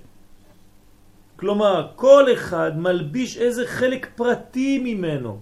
כלומר, 1.37 1.89
כל 1.97 2.33
אחד 2.33 2.79
מלביש 2.79 3.39
איזה 3.39 3.67
חלק 3.67 4.07
פרטי 4.17 4.79
ממנו. 4.79 5.39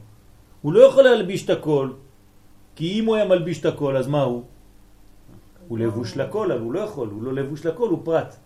הוא 0.62 0.73
לא 0.73 0.81
יכול 0.81 1.03
להלביש 1.03 1.45
את 1.45 1.51
הכל, 1.51 1.91
כי 2.77 3.01
אם 3.01 3.05
הוא 3.05 3.17
היה 3.17 3.25
מלביש 3.25 3.61
את 3.61 3.67
הכל, 3.67 3.97
אז 3.97 4.09
מה 4.09 4.23
הוא? 4.23 4.43
הוא 5.69 5.79
לבוש 5.79 6.17
לכל, 6.17 6.53
אבל 6.53 6.61
הוא 6.61 6.73
לא 6.73 6.81
יכול, 6.81 7.09
הוא 7.09 7.23
לא 7.23 7.33
לבוש 7.33 7.67
לכל, 7.67 7.89
הוא 7.89 8.01
פרט. 8.05 8.37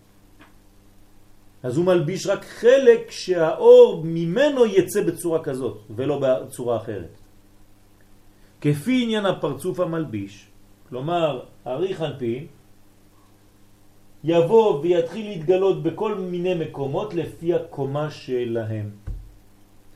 אז 1.63 1.77
הוא 1.77 1.85
מלביש 1.85 2.27
רק 2.27 2.45
חלק 2.45 3.11
שהאור 3.11 4.03
ממנו 4.05 4.67
יצא 4.67 5.03
בצורה 5.03 5.43
כזאת, 5.43 5.77
ולא 5.97 6.21
בצורה 6.21 6.77
אחרת. 6.77 7.15
כפי 8.61 9.03
עניין 9.03 9.27
הפרצוף 9.27 9.81
המלביש, 9.81 10.47
כלומר, 10.89 11.45
ארי 11.67 11.95
חנפין 11.95 12.47
יבוא 14.25 14.81
ויתחיל 14.81 15.27
להתגלות 15.29 15.83
בכל 15.83 16.15
מיני 16.15 16.55
מקומות 16.55 17.15
לפי 17.15 17.55
הקומה 17.55 18.11
שלהם. 18.11 18.91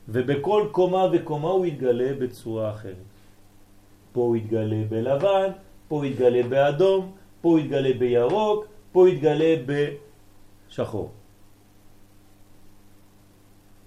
ובכל 0.09 0.61
קומה 0.71 1.05
וקומה 1.13 1.49
הוא 1.49 1.65
יתגלה 1.65 2.13
בצורה 2.19 2.71
אחרת. 2.71 3.08
פה 4.11 4.21
הוא 4.21 4.35
יתגלה 4.35 4.83
בלבן, 4.89 5.51
פה 5.87 5.95
הוא 5.95 6.05
יתגלה 6.05 6.43
באדום, 6.43 7.15
פה 7.41 7.49
הוא 7.49 7.59
יתגלה 7.59 7.93
בירוק, 7.99 8.65
פה 8.91 8.99
הוא 8.99 9.07
יתגלה 9.07 9.55
בשחור. 9.65 11.11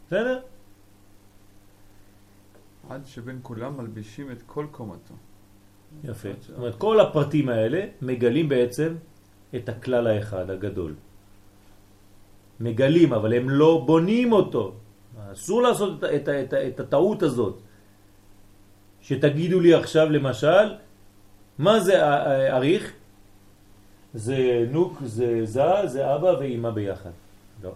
בסדר? 0.06 0.40
עד 2.88 3.06
שבין 3.06 3.38
כולם 3.42 3.76
מלבישים 3.76 4.30
את 4.30 4.42
כל 4.46 4.66
קומתו. 4.70 5.14
יפה. 6.04 6.28
זאת 6.40 6.58
אומרת, 6.58 6.74
כל 6.74 7.00
הפרטים 7.00 7.48
האלה 7.48 7.86
מגלים 8.02 8.48
בעצם 8.48 8.94
את 9.56 9.68
הכלל 9.68 10.06
האחד 10.06 10.50
הגדול. 10.50 10.94
מגלים, 12.60 13.12
אבל 13.12 13.32
הם 13.34 13.50
לא 13.50 13.82
בונים 13.86 14.32
אותו. 14.32 14.74
אסור 15.32 15.62
לעשות 15.62 16.04
את, 16.04 16.04
את, 16.04 16.28
את, 16.28 16.54
את 16.54 16.80
הטעות 16.80 17.22
הזאת. 17.22 17.60
שתגידו 19.02 19.60
לי 19.60 19.74
עכשיו 19.74 20.10
למשל, 20.10 20.74
מה 21.58 21.80
זה 21.80 22.04
אריך? 22.52 22.92
זה 24.14 24.66
נוק, 24.70 24.98
זה 25.04 25.40
זה, 25.44 25.86
זה 25.86 26.14
אבא 26.14 26.26
ואימא 26.26 26.70
ביחד. 26.70 27.10
לא. 27.62 27.72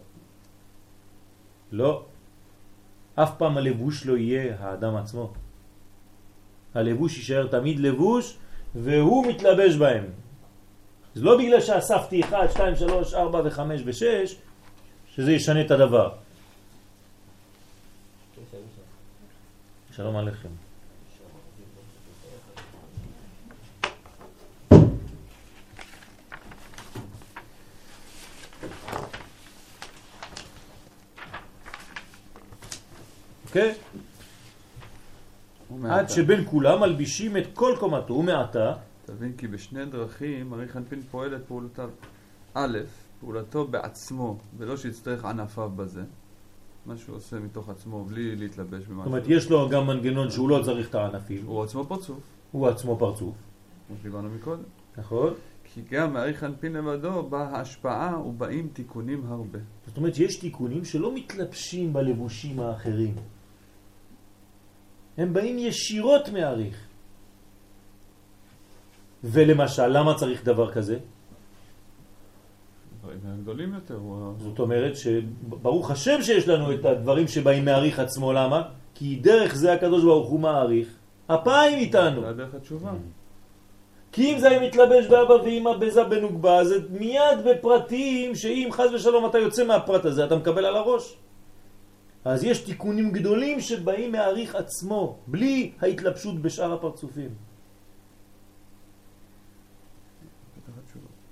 לא. 1.73 2.05
אף 3.15 3.31
פעם 3.39 3.57
הלבוש 3.57 4.07
לא 4.07 4.17
יהיה 4.17 4.55
האדם 4.61 4.97
עצמו. 4.97 5.33
הלבוש 6.75 7.17
יישאר 7.17 7.47
תמיד 7.47 7.81
לבוש 7.81 8.37
והוא 8.75 9.27
מתלבש 9.27 9.77
בהם. 9.77 10.05
זה 11.15 11.25
לא 11.25 11.39
בגלל 11.39 11.61
שאספתי 11.61 12.21
1, 12.21 12.51
2, 12.51 12.77
3, 12.77 13.15
4 13.15 13.41
ו-5 13.45 13.61
ו-6 13.85 14.37
שזה 15.15 15.33
ישנה 15.33 15.61
את 15.61 15.71
הדבר. 15.71 16.13
שלום 19.97 20.17
עליכם. 20.17 20.66
אוקיי? 33.47 33.75
עד 35.85 36.11
שבין 36.11 36.45
כולם 36.45 36.81
מלבישים 36.81 37.37
את 37.37 37.47
כל 37.55 37.77
קומתו 37.81 38.15
ומעתה. 38.15 38.73
תבין 39.05 39.33
כי 39.39 39.47
בשני 39.47 39.87
דרכים 39.87 40.55
ארי 40.55 40.69
חנפין 40.69 41.03
פועל 41.11 41.37
את 41.37 41.41
פעולותיו. 41.49 41.91
א', 42.55 42.79
פעולתו 43.21 43.67
בעצמו, 43.67 44.39
ולא 44.59 44.77
שיצטרך 44.77 45.25
ענפיו 45.25 45.71
בזה. 45.77 46.03
מה 46.87 46.97
שהוא 46.97 47.17
עושה 47.17 47.39
מתוך 47.39 47.69
עצמו 47.69 48.05
בלי 48.05 48.37
להתלבש 48.37 48.85
במשהו. 48.87 48.97
זאת 48.97 49.07
אומרת, 49.07 49.25
יש 49.27 49.51
לו 49.51 49.69
גם 49.69 49.87
מנגנון 49.87 50.31
שהוא 50.31 50.49
לא 50.49 50.63
צריך 50.65 50.91
את 50.91 50.95
הענפים. 50.95 51.47
הוא 51.47 51.63
עצמו 51.63 51.85
פרצוף. 51.85 52.19
הוא 52.53 52.69
עצמו 52.69 52.97
פרצוף. 52.99 53.35
כמו 53.89 53.97
שדיברנו 54.01 54.29
מקודם. 54.31 54.63
נכון. 54.99 55.35
כי 55.65 55.81
גם 55.91 56.13
מארי 56.13 56.35
חנפין 56.35 56.73
לבדו 56.73 57.23
באה 57.23 57.57
ההשפעה 57.57 58.21
ובאים 58.27 58.69
תיקונים 58.73 59.23
הרבה. 59.29 59.59
זאת 59.87 59.97
אומרת, 59.97 60.19
יש 60.19 60.37
תיקונים 60.37 60.85
שלא 60.85 61.15
מתלבשים 61.15 61.93
בלבושים 61.93 62.61
האחרים. 62.61 63.15
הם 65.19 65.33
באים 65.33 65.59
ישירות 65.59 66.29
מעריך. 66.29 66.77
ולמשל, 69.25 69.87
למה 69.87 70.15
צריך 70.15 70.45
דבר 70.45 70.73
כזה? 70.73 70.99
דברים 73.03 73.21
גדולים 73.43 73.75
יותר. 73.75 73.99
זאת 74.39 74.59
אומרת 74.59 74.97
שברוך 74.97 75.91
השם 75.91 76.23
שיש 76.23 76.49
לנו 76.49 76.75
את 76.75 76.85
הדברים 76.85 77.29
שבאים 77.29 77.65
מעריך 77.65 77.99
עצמו, 77.99 78.33
למה? 78.33 78.63
כי 78.95 79.17
דרך 79.17 79.55
זה 79.55 79.73
הקדוש 79.73 80.05
ברוך 80.05 80.29
הוא 80.29 80.41
מעריך, 80.41 80.89
אפיים 81.27 81.79
איתנו. 81.79 82.21
זה 82.21 82.29
הדרך 82.29 82.55
התשובה. 82.55 82.93
כי 84.13 84.33
אם 84.33 84.39
זה 84.39 84.49
היה 84.49 84.61
מתלבש 84.61 85.07
באבא 85.07 85.33
ואמא 85.33 85.77
בזה 85.77 86.05
בנוגבה, 86.05 86.65
זה 86.65 86.77
מיד 86.91 87.39
בפרטים 87.45 88.35
שאם 88.35 88.69
חז 88.73 88.95
ושלום 88.95 89.27
אתה 89.27 89.39
יוצא 89.39 89.65
מהפרט 89.65 90.05
הזה, 90.05 90.25
אתה 90.25 90.37
מקבל 90.37 90.65
על 90.65 90.77
הראש. 90.77 91.17
אז 92.27 92.45
יש 92.45 92.59
תיקונים 92.59 93.11
גדולים 93.13 93.61
שבאים 93.61 94.13
מעריך 94.13 94.55
עצמו, 94.55 95.19
בלי 95.27 95.73
ההתלבשות 95.81 96.43
בשאר 96.43 96.73
הפרצופים. 96.73 97.31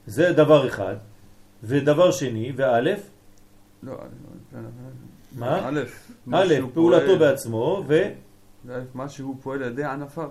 זה 0.07 0.33
דבר 0.33 0.69
אחד. 0.69 0.97
ודבר 1.63 2.11
שני, 2.11 2.53
ואלף? 2.57 3.11
לא, 3.83 3.97
מה? 5.33 5.69
א', 5.69 5.81
א', 6.33 6.55
פעולתו 6.75 7.19
בעצמו, 7.19 7.85
ו... 7.89 7.95
מה 8.95 9.09
שהוא 9.09 9.37
פועל 9.43 9.63
על 9.63 9.73
ידי 9.73 9.85
ענפיו. 9.85 10.31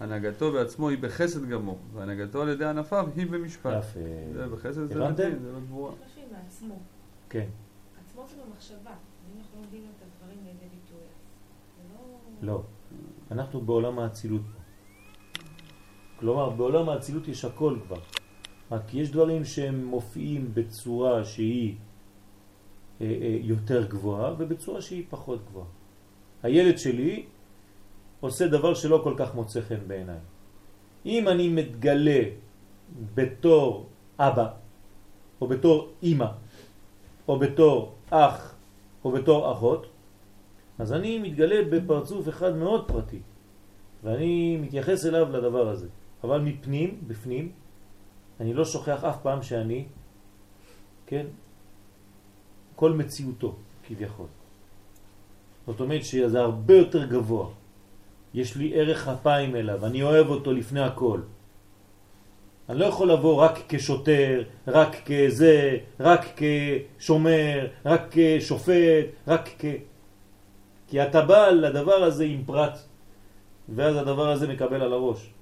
הנהגתו 0.00 0.52
בעצמו 0.52 0.88
היא 0.88 0.98
בחסד 0.98 1.48
גמור, 1.48 1.78
והנהגתו 1.92 2.42
על 2.42 2.48
ידי 2.48 2.64
ענפיו 2.64 3.08
היא 3.16 3.26
במשפט. 3.26 3.72
יפה. 3.78 4.00
זה 4.32 4.46
בחסד 4.46 4.92
זה? 4.92 4.94
דתי, 4.94 5.22
זה 5.42 5.52
לא 5.52 5.60
גבורה. 5.60 5.92
משהו 5.92 6.22
עם 6.22 6.36
העצמו. 6.36 6.78
כן. 7.30 7.46
עצמו 8.06 8.26
זה 8.28 8.36
במחשבה. 8.46 8.94
אם 9.30 9.38
אנחנו 9.38 9.60
לומדים 9.60 9.82
את 9.96 10.02
הדברים 10.02 10.38
לידי 10.44 10.66
ביטוי. 10.74 11.06
זה 11.76 11.94
לא... 12.42 12.62
אנחנו 13.30 13.60
בעולם 13.60 13.98
האצילות. 13.98 14.42
כלומר, 16.16 16.50
בעולם 16.50 16.88
האצילות 16.88 17.28
יש 17.28 17.44
הכל 17.44 17.76
כבר. 17.86 18.00
רק 18.70 18.94
יש 18.94 19.10
דברים 19.10 19.44
שהם 19.44 19.84
מופיעים 19.84 20.50
בצורה 20.54 21.24
שהיא 21.24 21.74
אה, 23.00 23.06
אה, 23.06 23.38
יותר 23.42 23.86
גבוהה 23.86 24.34
ובצורה 24.38 24.80
שהיא 24.82 25.04
פחות 25.10 25.40
גבוהה. 25.46 25.66
הילד 26.42 26.78
שלי 26.78 27.26
עושה 28.20 28.48
דבר 28.48 28.74
שלא 28.74 29.00
כל 29.04 29.14
כך 29.16 29.34
מוצא 29.34 29.60
חן 29.60 29.80
בעיניי. 29.86 30.22
אם 31.06 31.28
אני 31.28 31.48
מתגלה 31.48 32.22
בתור 33.14 33.86
אבא, 34.18 34.48
או 35.40 35.46
בתור 35.46 35.76
אימא, 36.02 36.30
או 37.28 37.38
בתור 37.38 37.94
אח, 38.10 38.54
או 39.04 39.12
בתור 39.12 39.52
אחות, 39.52 39.86
אז 40.80 40.92
אני 40.92 41.18
מתגלה 41.18 41.64
בפרצוף 41.70 42.28
אחד 42.28 42.56
מאוד 42.56 42.88
פרטי, 42.88 43.20
ואני 44.04 44.56
מתייחס 44.56 45.06
אליו 45.06 45.32
לדבר 45.32 45.68
הזה. 45.68 45.88
אבל 46.24 46.40
מפנים, 46.40 47.00
בפנים, 47.06 47.52
אני 48.40 48.54
לא 48.54 48.64
שוכח 48.64 49.04
אף 49.04 49.22
פעם 49.22 49.42
שאני, 49.42 49.84
כן, 51.06 51.26
כל 52.76 52.92
מציאותו 52.92 53.54
כביכול. 53.86 54.26
זאת 55.66 55.80
אומרת 55.80 56.04
שזה 56.04 56.40
הרבה 56.40 56.74
יותר 56.74 57.04
גבוה. 57.04 57.46
יש 58.34 58.56
לי 58.56 58.80
ערך 58.80 59.08
אפיים 59.08 59.56
אליו, 59.56 59.86
אני 59.86 60.02
אוהב 60.02 60.26
אותו 60.28 60.52
לפני 60.52 60.80
הכל. 60.80 61.20
אני 62.68 62.78
לא 62.78 62.84
יכול 62.84 63.12
לבוא 63.12 63.34
רק 63.36 63.58
כשוטר, 63.68 64.42
רק 64.68 64.96
כזה, 65.06 65.78
רק 66.00 66.26
כשומר, 66.36 67.66
רק 67.84 68.02
כשופט, 68.10 69.06
רק 69.28 69.48
כ... 69.58 69.64
כי 70.90 71.02
אתה 71.02 71.22
בא 71.22 71.48
לדבר 71.48 72.02
הזה 72.04 72.24
עם 72.24 72.44
פרט, 72.44 72.78
ואז 73.68 73.96
הדבר 73.96 74.30
הזה 74.30 74.48
מקבל 74.48 74.82
על 74.82 74.92
הראש. 74.92 75.32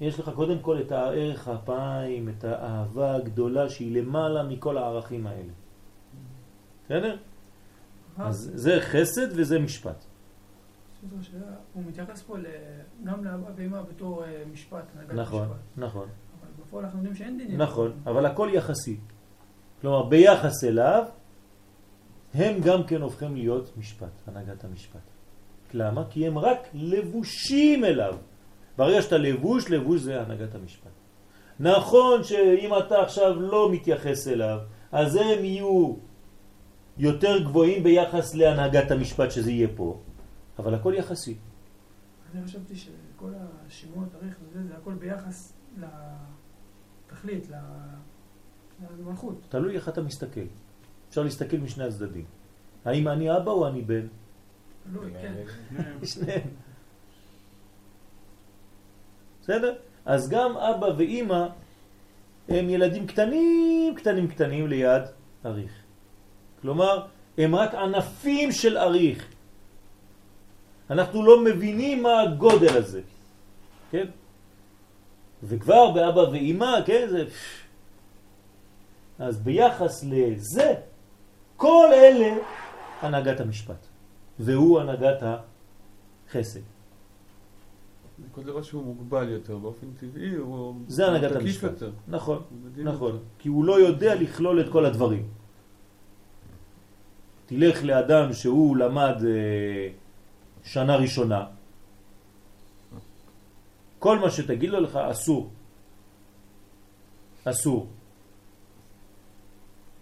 יש 0.00 0.18
לך 0.18 0.30
קודם 0.34 0.58
כל 0.58 0.80
את 0.80 0.92
הערך 0.92 1.48
האפיים, 1.48 2.28
את 2.28 2.44
האהבה 2.44 3.14
הגדולה 3.14 3.68
שהיא 3.68 3.96
למעלה 4.00 4.42
מכל 4.42 4.78
הערכים 4.78 5.26
האלה. 5.26 5.52
בסדר? 6.84 7.16
אז 8.18 8.50
זה 8.54 8.80
חסד 8.80 9.28
וזה 9.30 9.58
משפט. 9.58 10.04
הוא 11.74 11.82
מתייחס 11.86 12.22
פה 12.22 12.36
גם 13.04 13.24
לאבא 13.24 13.50
ואמא 13.56 13.82
בתור 13.82 14.24
אה, 14.24 14.42
משפט, 14.52 14.84
נכון. 15.14 15.48
נכון, 15.76 16.08
אבל 16.40 16.48
בפועל 16.62 16.84
אנחנו 16.84 16.98
יודעים 16.98 17.14
שאין 17.14 17.38
דינים. 17.38 17.60
נכון, 17.60 17.92
אבל 18.06 18.26
הכל 18.26 18.48
יחסי. 18.52 18.96
כלומר, 19.80 20.02
ביחס 20.02 20.64
אליו, 20.64 21.04
הם 22.34 22.60
גם 22.60 22.84
כן 22.84 23.02
הופכים 23.02 23.34
להיות 23.36 23.76
משפט, 23.78 24.08
הנהגת 24.26 24.64
המשפט. 24.64 25.00
למה? 25.74 26.04
כי 26.10 26.26
הם 26.26 26.38
רק 26.38 26.58
לבושים 26.74 27.84
אליו. 27.84 28.16
ברגע 28.76 29.02
שאתה 29.02 29.18
לבוש, 29.18 29.70
לבוש 29.70 30.00
זה 30.00 30.22
הנהגת 30.22 30.54
המשפט. 30.54 30.90
נכון 31.60 32.24
שאם 32.24 32.70
אתה 32.78 33.02
עכשיו 33.02 33.40
לא 33.40 33.72
מתייחס 33.72 34.28
אליו, 34.28 34.58
אז 34.92 35.16
הם 35.16 35.44
יהיו 35.44 35.94
יותר 36.98 37.42
גבוהים 37.44 37.82
ביחס 37.82 38.34
להנהגת 38.34 38.90
המשפט 38.90 39.30
שזה 39.30 39.50
יהיה 39.50 39.68
פה, 39.76 40.00
אבל 40.58 40.74
הכל 40.74 40.94
יחסי. 40.96 41.36
אני 42.34 42.44
חשבתי 42.44 42.76
שכל 42.76 43.30
השמות, 43.66 44.08
תאריך 44.12 44.36
וזה, 44.42 44.68
זה 44.68 44.74
הכל 44.76 44.94
ביחס 44.94 45.52
לתכלית, 47.06 47.50
ל- 47.50 47.54
למלכות. 49.00 49.40
תלוי 49.48 49.76
איך 49.76 49.88
אתה 49.88 50.02
מסתכל. 50.02 50.40
אפשר 51.14 51.22
להסתכל 51.22 51.56
משני 51.56 51.84
הצדדים. 51.84 52.24
האם 52.84 53.08
אני 53.08 53.36
אבא 53.36 53.50
או 53.50 53.68
אני 53.68 53.82
בן? 53.82 54.06
לא, 54.92 55.00
כן. 55.22 55.34
שניהם. 56.10 56.48
בסדר? 59.42 59.74
אז 60.06 60.28
גם 60.30 60.56
אבא 60.56 60.86
ואימא 60.96 61.46
הם 62.48 62.70
ילדים 62.70 63.06
קטנים, 63.06 63.94
קטנים, 63.94 64.28
קטנים 64.28 64.66
ליד 64.66 65.02
אריך. 65.46 65.72
כלומר, 66.62 67.06
הם 67.38 67.54
רק 67.54 67.74
ענפים 67.74 68.52
של 68.52 68.78
אריך. 68.78 69.28
אנחנו 70.90 71.26
לא 71.26 71.44
מבינים 71.44 72.02
מה 72.02 72.20
הגודל 72.20 72.76
הזה, 72.76 73.00
כן? 73.90 74.06
וכבר 75.42 75.90
באבא 75.90 76.20
ואימא, 76.20 76.82
כן, 76.86 77.06
זה... 77.10 77.24
אז 79.18 79.38
ביחס 79.38 80.04
לזה, 80.04 80.74
כל 81.56 81.88
אלה 81.92 82.36
הנהגת 83.00 83.40
המשפט, 83.40 83.86
והוא 84.38 84.80
הנהגת 84.80 85.22
החסד. 85.22 86.60
כל 88.32 88.42
דבר 88.42 88.62
שהוא 88.62 88.84
מוגבל 88.84 89.28
יותר, 89.28 89.58
באופן 89.58 89.86
טבעי 90.00 90.34
הוא 90.34 90.74
זה 90.88 91.06
הנהגת 91.06 91.36
המשפט. 91.36 91.70
יותר. 91.70 91.90
נכון, 92.08 92.42
נכון. 92.76 93.12
יותר. 93.12 93.24
כי 93.38 93.48
הוא 93.48 93.64
לא 93.64 93.80
יודע 93.80 94.14
לכלול 94.14 94.60
את 94.60 94.72
כל 94.72 94.84
הדברים. 94.86 95.28
תלך 97.46 97.84
לאדם 97.84 98.32
שהוא 98.32 98.76
למד 98.76 99.16
אה, 99.26 99.88
שנה 100.64 100.96
ראשונה, 100.96 101.46
כל 103.98 104.18
מה 104.18 104.30
שתגיד 104.30 104.70
לו 104.70 104.80
לך 104.80 104.96
אסור. 104.96 105.50
אסור. 107.44 107.86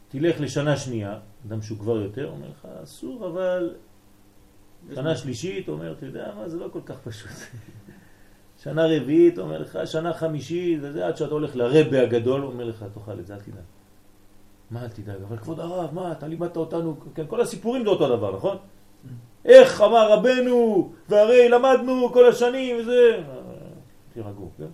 תלך 0.09 0.41
לשנה 0.41 0.77
שנייה, 0.77 1.19
אדם 1.47 1.63
שהוא 1.63 1.79
כבר 1.79 1.97
יותר, 1.97 2.29
אומר 2.31 2.49
לך 2.49 2.69
אסור, 2.83 3.27
אבל 3.27 3.75
שנה 4.95 5.17
שלישית 5.17 5.69
אומר, 5.69 5.93
אתה 5.93 6.07
יודע 6.07 6.33
מה, 6.37 6.49
זה 6.49 6.59
לא 6.59 6.69
כל 6.73 6.81
כך 6.87 6.97
פשוט. 7.05 7.31
שנה 8.63 8.87
רביעית 8.87 9.39
אומר 9.39 9.59
לך, 9.59 9.79
שנה 9.85 10.13
חמישית, 10.13 10.79
וזה 10.83 11.07
עד 11.07 11.17
שאתה 11.17 11.35
הולך 11.35 11.57
לרבה 11.57 12.03
הגדול, 12.03 12.45
אומר 12.45 12.65
לך, 12.65 12.85
תאכל 12.95 13.21
את 13.21 13.27
זה, 13.27 13.35
אל 13.35 13.41
תדאג. 13.41 13.65
מה 14.71 14.83
אל 14.83 14.89
תדאג? 14.89 15.23
אבל 15.29 15.37
כבוד 15.37 15.61
הרב, 15.61 15.95
מה, 15.95 16.13
אתה 16.13 16.27
לימדת 16.27 16.57
אותנו, 16.57 16.97
כן, 17.15 17.25
כל 17.29 17.41
הסיפורים 17.41 17.85
זה 17.85 17.91
אותו 17.91 18.17
דבר, 18.17 18.37
נכון? 18.37 18.57
איך 19.45 19.81
אמר 19.81 20.13
רבנו, 20.13 20.93
והרי 21.09 21.49
למדנו 21.49 22.13
כל 22.13 22.29
השנים, 22.29 22.77
וזה... 22.81 23.23
תירגעו, 24.13 24.51
כן? 24.59 24.67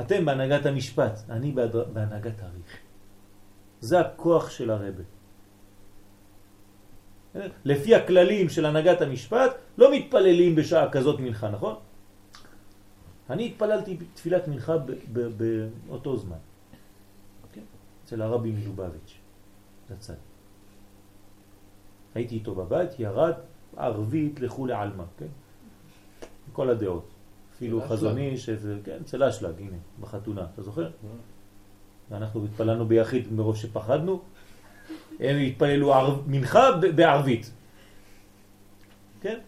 אתם 0.00 0.24
בהנהגת 0.24 0.66
המשפט, 0.66 1.18
אני 1.30 1.52
בהנהגת 1.92 2.42
האריך. 2.42 2.76
זה 3.80 4.00
הכוח 4.00 4.50
של 4.50 4.70
הרבה. 4.70 5.02
לפי 7.64 7.94
הכללים 7.94 8.48
של 8.48 8.66
הנהגת 8.66 9.00
המשפט, 9.00 9.50
לא 9.78 9.92
מתפללים 9.92 10.54
בשעה 10.54 10.90
כזאת 10.90 11.20
מנחה, 11.20 11.50
נכון? 11.50 11.74
אני 13.30 13.46
התפללתי 13.46 13.96
תפילת 14.14 14.48
מנחה 14.48 14.76
באותו 15.86 16.16
זמן. 16.16 16.36
כן? 17.52 17.60
אצל 18.04 18.22
הרבי 18.22 18.50
מלובביץ', 18.50 19.14
לצד. 19.90 20.14
הייתי 22.14 22.34
איתו 22.34 22.54
בבית, 22.54 23.00
ירד 23.00 23.34
ערבית 23.76 24.40
לכולי 24.40 24.72
עלמא, 24.72 25.04
כן? 25.18 25.26
כל 26.52 26.70
הדעות. 26.70 27.08
אפילו. 27.56 27.82
חזוני, 27.88 28.36
שזה, 28.36 28.78
כן, 28.84 28.98
אצל 29.02 29.24
אשלג, 29.24 29.54
הנה, 29.58 29.76
בחתונה, 30.00 30.46
אתה 30.54 30.62
זוכר? 30.62 30.90
ואנחנו 32.10 32.44
התפללנו 32.44 32.86
ביחיד 32.86 33.32
מרוב 33.32 33.56
שפחדנו, 33.56 34.22
הם 35.20 35.36
התפללו 35.36 35.94
מנחה 36.26 36.70
בערבית. 36.94 37.50
כן? 39.20 39.38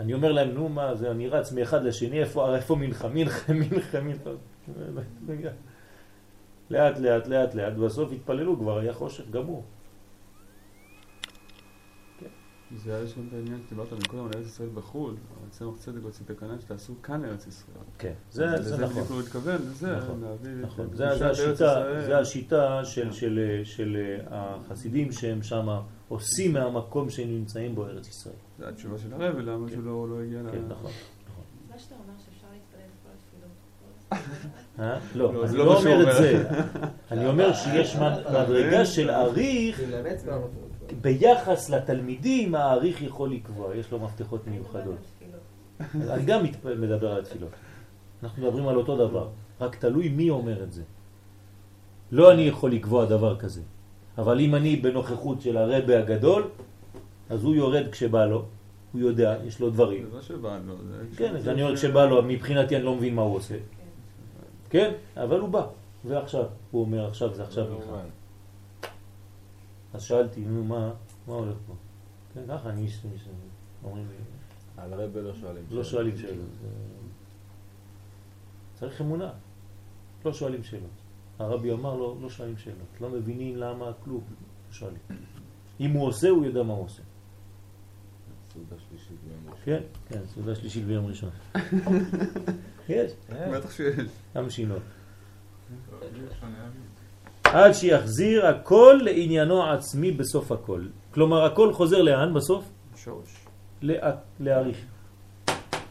אני 0.00 0.14
אומר 0.14 0.32
להם, 0.32 0.50
נו 0.50 0.68
מה, 0.68 0.94
זה 0.94 1.10
אני 1.10 1.28
רץ 1.28 1.52
מאחד 1.52 1.84
לשני, 1.84 2.20
איפה, 2.20 2.56
איפה 2.56 2.76
מנחה, 2.76 3.08
מנחה, 3.08 3.52
מנחה, 3.70 4.00
מנחה. 4.00 4.30
לאט 6.70 6.98
לאט 6.98 7.26
לאט 7.26 7.54
לאט, 7.54 7.72
בסוף 7.72 8.12
התפללו, 8.12 8.58
כבר 8.58 8.78
היה 8.78 8.92
חושך 8.92 9.30
גמור. 9.30 9.64
זה 12.76 12.96
היה 12.96 13.06
שם 13.08 13.20
את 13.28 13.34
העניין 13.34 13.58
שדיברת 13.66 13.92
מקודם 13.92 14.24
על 14.24 14.30
ארץ 14.36 14.46
ישראל 14.46 14.68
בחו"ל, 14.74 15.10
אבל 15.10 15.48
צמח 15.50 15.76
צדק 15.78 16.02
הוציא 16.02 16.24
תקנה 16.26 16.54
שתעשו 16.60 16.94
כאן 17.02 17.22
לארץ 17.22 17.46
ישראל. 17.46 17.76
כן, 17.98 18.12
זה, 18.30 18.46
זה 18.50 18.74
לזה 18.76 18.84
נכון. 18.84 19.02
הוא 19.08 19.20
התכוון, 19.20 19.56
לזה, 19.70 19.96
נכון, 19.96 20.20
להביא 20.20 20.50
נכון, 20.62 20.84
את 20.86 20.90
זה, 20.90 20.96
זה 20.96 21.26
ארץ 21.26 21.38
השיטה. 21.38 21.82
זה 22.06 22.18
השיטה 22.18 22.80
של, 22.84 23.04
כן. 23.04 23.12
של, 23.12 23.60
של 23.64 23.96
החסידים 24.30 25.12
שהם 25.12 25.42
שם 25.42 25.68
עושים 26.08 26.52
מהמקום 26.52 27.10
שהם 27.10 27.28
נמצאים 27.28 27.74
בו 27.74 27.86
ארץ 27.86 28.08
ישראל. 28.08 28.34
זה 28.58 28.68
התשובה 28.68 28.98
של 28.98 29.12
הרב, 29.12 29.38
למה 29.38 29.68
כן. 29.68 29.72
שהוא 29.74 29.84
לא- 29.84 30.06
לא 30.10 30.22
הגיע 30.22 30.42
ל... 30.42 30.50
כן, 30.52 30.58
נכון. 30.68 30.90
מה 31.70 31.78
שאתה 31.78 31.94
אומר 31.94 32.14
שאפשר 32.18 32.46
להתפלל 32.52 32.80
את 32.80 32.98
כל 33.02 34.18
התפילות. 34.18 34.48
אה? 34.80 34.98
לא, 35.14 35.34
לא, 35.34 35.40
אני 35.42 35.48
זה 35.50 35.56
לא 35.56 35.64
לא 35.66 35.78
אומר 35.78 36.10
את. 36.10 36.16
זה. 36.16 36.48
אני 37.10 37.26
אומר 37.26 37.52
שיש 37.52 37.96
מד- 37.96 38.22
מדרגה 38.44 38.86
של 38.86 39.10
אריך, 39.10 39.80
ביחס 41.00 41.70
לתלמידים 41.70 42.54
האריך 42.54 43.02
יכול 43.02 43.32
לקבוע, 43.32 43.74
יש 43.76 43.92
לו 43.92 43.98
מפתחות 43.98 44.46
מיוחדות. 44.46 44.96
אני 45.94 46.24
גם 46.24 46.40
מדבר 46.78 47.12
על 47.12 47.20
התפילות. 47.22 47.50
אנחנו 48.22 48.42
מדברים 48.42 48.68
על 48.68 48.76
אותו 48.76 48.96
דבר, 49.08 49.28
רק 49.60 49.76
תלוי 49.76 50.08
מי 50.08 50.30
אומר 50.30 50.62
את 50.62 50.72
זה. 50.72 50.82
לא 52.12 52.32
אני 52.32 52.42
יכול 52.42 52.72
לקבוע 52.72 53.04
דבר 53.04 53.36
כזה, 53.36 53.62
אבל 54.18 54.40
אם 54.40 54.54
אני 54.54 54.76
בנוכחות 54.76 55.40
של 55.40 55.56
הרבה 55.56 55.98
הגדול, 55.98 56.48
אז 57.30 57.44
הוא 57.44 57.54
יורד 57.54 57.88
כשבא 57.92 58.26
לו, 58.26 58.44
הוא 58.92 59.00
יודע, 59.00 59.36
יש 59.46 59.60
לו 59.60 59.70
דברים. 59.70 60.06
זה 60.10 60.16
לא 60.16 60.22
שבא 60.22 60.58
לו, 60.66 60.74
זה... 60.88 61.16
כן, 61.16 61.36
אז 61.36 61.48
אני 61.48 61.62
אומר 61.62 61.76
ש- 61.76 61.78
כשבא 61.78 62.04
לו, 62.06 62.22
מבחינתי 62.22 62.76
אני 62.76 62.84
לא 62.84 62.94
מבין 62.94 63.14
מה 63.14 63.22
הוא 63.22 63.36
עושה. 63.36 63.54
כן, 64.70 64.92
אבל 65.16 65.40
הוא 65.40 65.48
בא, 65.48 65.66
ועכשיו, 66.04 66.44
הוא 66.70 66.80
אומר 66.82 67.06
עכשיו 67.08 67.34
זה 67.34 67.42
עכשיו 67.42 67.64
מלחמה. 67.64 68.00
אז 69.94 70.02
שאלתי, 70.02 70.40
נו 70.40 70.64
מה, 70.64 70.92
מה 71.26 71.34
הולך 71.34 71.56
פה? 71.66 71.72
כן, 72.34 72.40
ככה 72.48 72.70
אני 72.70 72.82
איש, 72.82 73.00
איש- 73.14 73.28
אומרים 73.84 74.06
לי, 74.08 74.14
על 74.82 74.92
הרבה 74.92 75.20
לא 75.20 75.34
שואלים. 75.34 75.64
לא 75.70 75.84
שואלים 75.84 76.16
שאלות. 76.16 76.46
צריך 78.74 79.00
אמונה, 79.00 79.30
לא 80.24 80.32
שואלים 80.32 80.64
שאלות. 80.64 80.90
הרבי 81.38 81.72
אמר 81.72 81.94
לו, 81.96 82.18
לא 82.22 82.30
שואלים 82.30 82.58
שאלות, 82.58 82.88
לא 83.00 83.10
מבינים 83.10 83.56
למה, 83.56 83.92
כלום, 84.04 84.20
לא 84.68 84.72
שואלים. 84.72 84.98
אם 85.80 85.90
הוא 85.90 86.06
עושה, 86.08 86.28
הוא 86.28 86.44
יודע 86.46 86.62
מה 86.62 86.72
הוא 86.74 86.84
עושה. 86.84 87.02
סעודה 88.52 88.76
שלישית 88.88 89.16
ביום 89.24 89.40
ראשון. 89.50 89.64
כן, 89.64 89.82
כן, 90.08 90.20
סעודה 90.26 90.54
שלישית 90.54 90.84
ביום 90.84 91.06
ראשון. 91.06 91.30
יש, 92.88 93.12
בטח 93.30 93.70
שיש. 93.70 93.94
גם 94.34 94.50
שינות. 94.50 94.82
עד 97.52 97.72
שיחזיר 97.72 98.46
הכל 98.46 98.98
לעניינו 99.04 99.62
העצמי 99.62 100.12
בסוף 100.12 100.52
הכל. 100.52 100.82
כלומר, 101.14 101.44
הכל 101.44 101.72
חוזר 101.72 102.02
לאן 102.02 102.34
בסוף? 102.34 102.64
שורש. 102.96 103.36
לאה- 103.82 104.16
להעריך. 104.40 104.84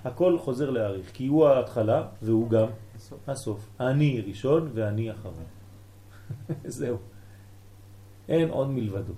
הכל 0.05 0.37
חוזר 0.39 0.69
להעריך, 0.69 1.11
כי 1.13 1.27
הוא 1.27 1.47
ההתחלה 1.47 2.07
והוא 2.21 2.49
גם 2.49 2.67
בסוף. 2.95 3.29
הסוף. 3.29 3.69
אני 3.79 4.21
ראשון 4.27 4.69
ואני 4.73 5.11
אחרון. 5.11 5.43
זהו. 6.65 6.97
אין 8.29 8.49
עוד 8.49 8.69
מלבדו. 8.69 9.13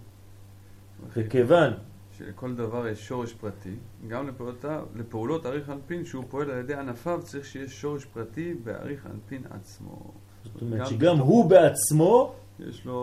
וכיוון 1.14 1.74
שלכל 2.18 2.56
דבר 2.56 2.88
יש 2.88 3.08
שורש 3.08 3.34
פרטי, 3.34 3.76
גם 4.08 4.28
לפעולותיו- 4.28 4.86
לפעולות 4.96 5.46
אריך 5.46 5.70
אנפין 5.70 6.06
שהוא 6.06 6.24
פועל 6.30 6.52
על 6.52 6.58
ידי 6.60 6.74
ענפיו 6.76 7.20
צריך 7.24 7.46
שיש 7.46 7.82
שורש 7.82 8.06
פרטי 8.06 8.54
באריך 8.54 9.06
אנפין 9.06 9.44
עצמו. 9.50 10.12
זאת 10.44 10.62
אומרת 10.62 10.80
גם 10.80 10.86
שגם 10.86 11.18
הוא 11.18 11.50
בעצמו. 11.50 12.34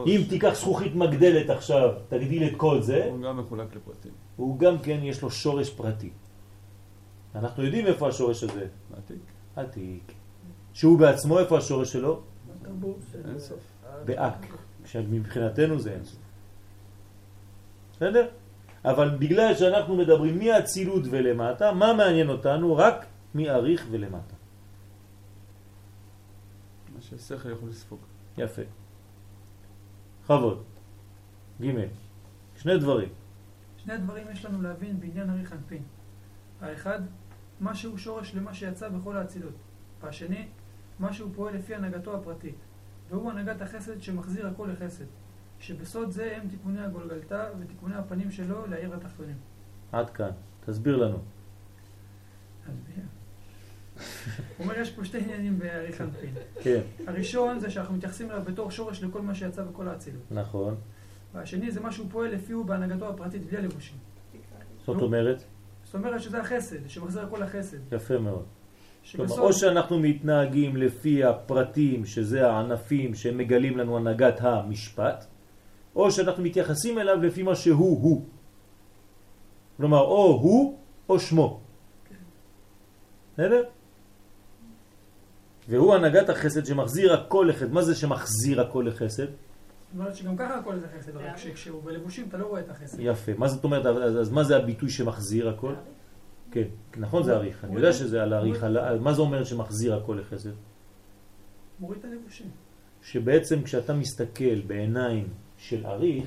אם 0.07 0.21
תיקח 0.29 0.55
זכוכית 0.55 0.95
מגדלת 0.95 1.51
עכשיו, 1.51 1.95
תגדיל 2.09 2.49
את 2.49 2.53
כל 2.57 2.83
זה, 2.83 3.09
הוא 3.11 3.23
גם 3.23 3.37
מחולק 3.37 3.77
לפרטים. 3.77 4.13
הוא 4.37 4.59
גם 4.59 4.79
כן 4.79 4.99
יש 5.03 5.23
לו 5.23 5.31
שורש 5.31 5.71
פרטי. 5.71 6.11
אנחנו 7.35 7.65
יודעים 7.65 7.87
איפה 7.87 8.09
השורש 8.09 8.43
הזה, 8.43 8.67
מעתיק. 8.91 9.23
עתיק. 9.57 10.13
שהוא 10.73 10.99
בעצמו, 10.99 11.39
איפה 11.39 11.59
השורש 11.59 11.93
שלו? 11.93 12.21
באק. 14.05 14.47
כשמבחינתנו 14.85 15.79
זה 15.79 15.93
אינסוף. 15.93 16.19
בסדר? 17.93 18.27
אבל 18.85 19.11
בגלל 19.19 19.55
שאנחנו 19.55 19.97
מדברים 19.97 20.39
מהצילות 20.39 21.03
ולמטה, 21.11 21.73
מה 21.73 21.93
מעניין 21.93 22.29
אותנו? 22.29 22.77
רק 22.77 23.07
מאריך 23.35 23.87
ולמטה. 23.91 24.36
שהשכל 27.07 27.51
יכול 27.51 27.69
לספוג. 27.69 28.01
יפה. 28.39 28.63
בכבוד. 30.23 30.63
ג' 31.63 31.67
שני 32.57 32.79
דברים. 32.79 33.09
שני 33.77 33.99
דברים 33.99 34.27
יש 34.33 34.45
לנו 34.45 34.63
להבין 34.63 35.01
בעניין 35.01 35.31
אריך 35.31 35.53
אנפין. 35.53 35.83
האחד, 36.61 37.01
מה 37.61 37.75
שהוא 37.75 37.99
שורש 37.99 38.35
למה 38.35 38.55
שיצא 38.55 38.89
בכל 38.89 39.17
האצילות. 39.17 39.55
והשני, 40.01 40.49
מה 40.99 41.13
שהוא 41.13 41.31
פועל 41.35 41.55
לפי 41.55 41.75
הנהגתו 41.75 42.17
הפרטית. 42.17 42.55
והוא 43.09 43.31
הנהגת 43.31 43.63
החסד 43.63 44.01
שמחזיר 44.03 44.47
הכל 44.47 44.69
לחסד. 44.73 45.05
שבסוד 45.61 46.11
זה 46.11 46.37
הם 46.37 46.49
תיקוני 46.49 46.81
הגולגלתא 46.81 47.51
ותיקוני 47.61 47.95
הפנים 47.95 48.31
שלו 48.31 48.67
לעיר 48.67 48.95
התחתונים. 48.95 49.37
עד 49.93 50.11
כאן. 50.11 50.31
תסביר 50.67 50.97
לנו. 50.97 51.19
תסביר. 52.65 53.05
הוא 53.97 54.65
אומר, 54.65 54.79
יש 54.79 54.91
פה 54.91 55.05
שתי 55.05 55.19
עניינים 55.19 55.59
באריך 55.59 56.01
אנפין. 56.01 56.35
כן, 56.63 56.81
הראשון 57.07 57.59
זה 57.59 57.71
שאנחנו 57.71 57.95
מתייחסים 57.95 58.31
אליו 58.31 58.43
בתור 58.45 58.71
שורש 58.71 59.03
לכל 59.03 59.23
מה 59.23 59.35
שיצא 59.35 59.63
בכל 59.63 59.89
האצילות. 59.89 60.23
נכון. 60.31 60.75
והשני 61.35 61.71
זה 61.71 61.81
מה 61.81 61.93
שהוא 61.93 62.07
פועל 62.11 62.31
לפי 62.31 62.53
הוא 62.53 62.65
בהנהגתו 62.65 63.09
הפרטית 63.09 63.47
בלי 63.47 63.57
הלבושים. 63.57 63.97
זאת. 64.87 65.03
אומרת, 65.03 65.45
זאת 65.85 65.95
אומרת 65.95 66.23
שזה 66.23 66.41
החסד, 66.41 66.89
שמחזיר 66.89 67.23
הכל 67.23 67.39
לחסד. 67.43 67.93
יפה 67.93 68.19
מאוד. 68.19 68.45
כלומר. 69.13 69.39
או 69.39 69.53
שאנחנו 69.53 69.99
מתנהגים 69.99 70.77
לפי 70.77 71.25
הפרטים, 71.25 72.05
שזה 72.05 72.51
הענפים 72.51 73.15
שמגלים 73.15 73.79
לנו 73.79 73.97
הנהגת 73.97 74.41
המשפט, 74.41 75.27
או 75.97 76.11
שאנחנו 76.11 76.43
מתייחסים 76.43 76.99
אליו 76.99 77.23
לפי 77.23 77.43
מה 77.43 77.55
שהוא 77.55 78.03
הוא. 78.03 78.27
כלומר, 79.77 80.01
או 80.01 80.39
הוא 80.43 80.79
או 81.09 81.21
שמו. 81.21 81.61
בסדר? 83.35 83.63
והוא 85.69 85.95
הנהגת 85.95 86.29
החסד 86.29 86.67
שמחזיר 86.67 87.13
הכל 87.13 87.47
לחסד. 87.49 87.73
מה 87.73 87.83
זה 87.83 87.95
שמחזיר 87.95 88.61
הכל 88.61 88.85
לחסד? 88.89 89.25
זאת 89.25 89.33
אומרת 89.99 90.17
שגם 90.17 90.37
ככה 90.37 90.59
הכל 90.59 90.79
זה 90.79 90.87
חסד, 90.99 91.17
רק 91.17 91.37
שכשהוא 91.37 91.83
בלבושים 91.85 92.29
אתה 92.29 92.37
לא 92.37 92.47
רואה 92.47 92.61
את 92.61 92.71
החסד. 92.71 92.99
יפה. 93.01 93.33
מה 93.39 93.49
זאת 93.49 93.65
אומרת? 93.65 93.87
אז, 93.87 94.19
אז 94.21 94.31
מה 94.31 94.45
זה 94.45 94.57
הביטוי 94.57 94.91
שמחזיר 94.91 95.49
הכל? 95.49 95.75
כן, 96.51 96.69
נכון 96.97 97.23
זה 97.23 97.37
אריך. 97.37 97.65
אני 97.65 97.77
יודע 97.77 97.93
שזה 97.93 98.23
על 98.23 98.35
אריך. 98.35 98.67
מה 99.01 99.13
זה 99.15 99.21
אומר 99.21 99.45
שמחזיר 99.45 99.95
הכל 99.97 100.19
לחסד? 100.21 100.51
מוריד 101.81 101.99
את 101.99 102.05
הלבושים. 102.05 102.51
שבעצם 103.03 103.63
כשאתה 103.63 103.95
מסתכל 103.95 104.61
בעיניים 104.67 105.29
של 105.59 105.87
אריך, 105.87 106.25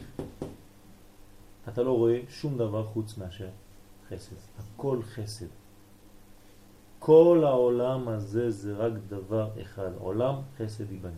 אתה 1.67 1.83
לא 1.83 1.91
רואה 1.91 2.19
שום 2.29 2.57
דבר 2.57 2.83
חוץ 2.83 3.17
מאשר 3.17 3.47
חסד. 4.09 4.35
הכל 4.59 4.99
חסד. 5.03 5.45
כל 6.99 7.43
העולם 7.45 8.07
הזה 8.07 8.51
זה 8.51 8.73
רק 8.77 8.91
דבר 9.09 9.47
אחד, 9.61 9.89
עולם 9.99 10.35
חסד 10.57 10.91
ייבנה. 10.91 11.11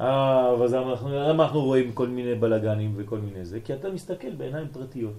אה, 0.00 0.52
אבל 0.52 0.76
אנחנו, 0.76 1.08
למה 1.12 1.44
אנחנו 1.44 1.60
רואים 1.60 1.92
כל 1.92 2.08
מיני 2.08 2.34
בלגנים 2.34 2.94
וכל 2.96 3.18
מיני 3.18 3.44
זה? 3.44 3.60
כי 3.60 3.74
אתה 3.74 3.90
מסתכל 3.90 4.30
בעיניים 4.30 4.68
פרטיות. 4.72 5.16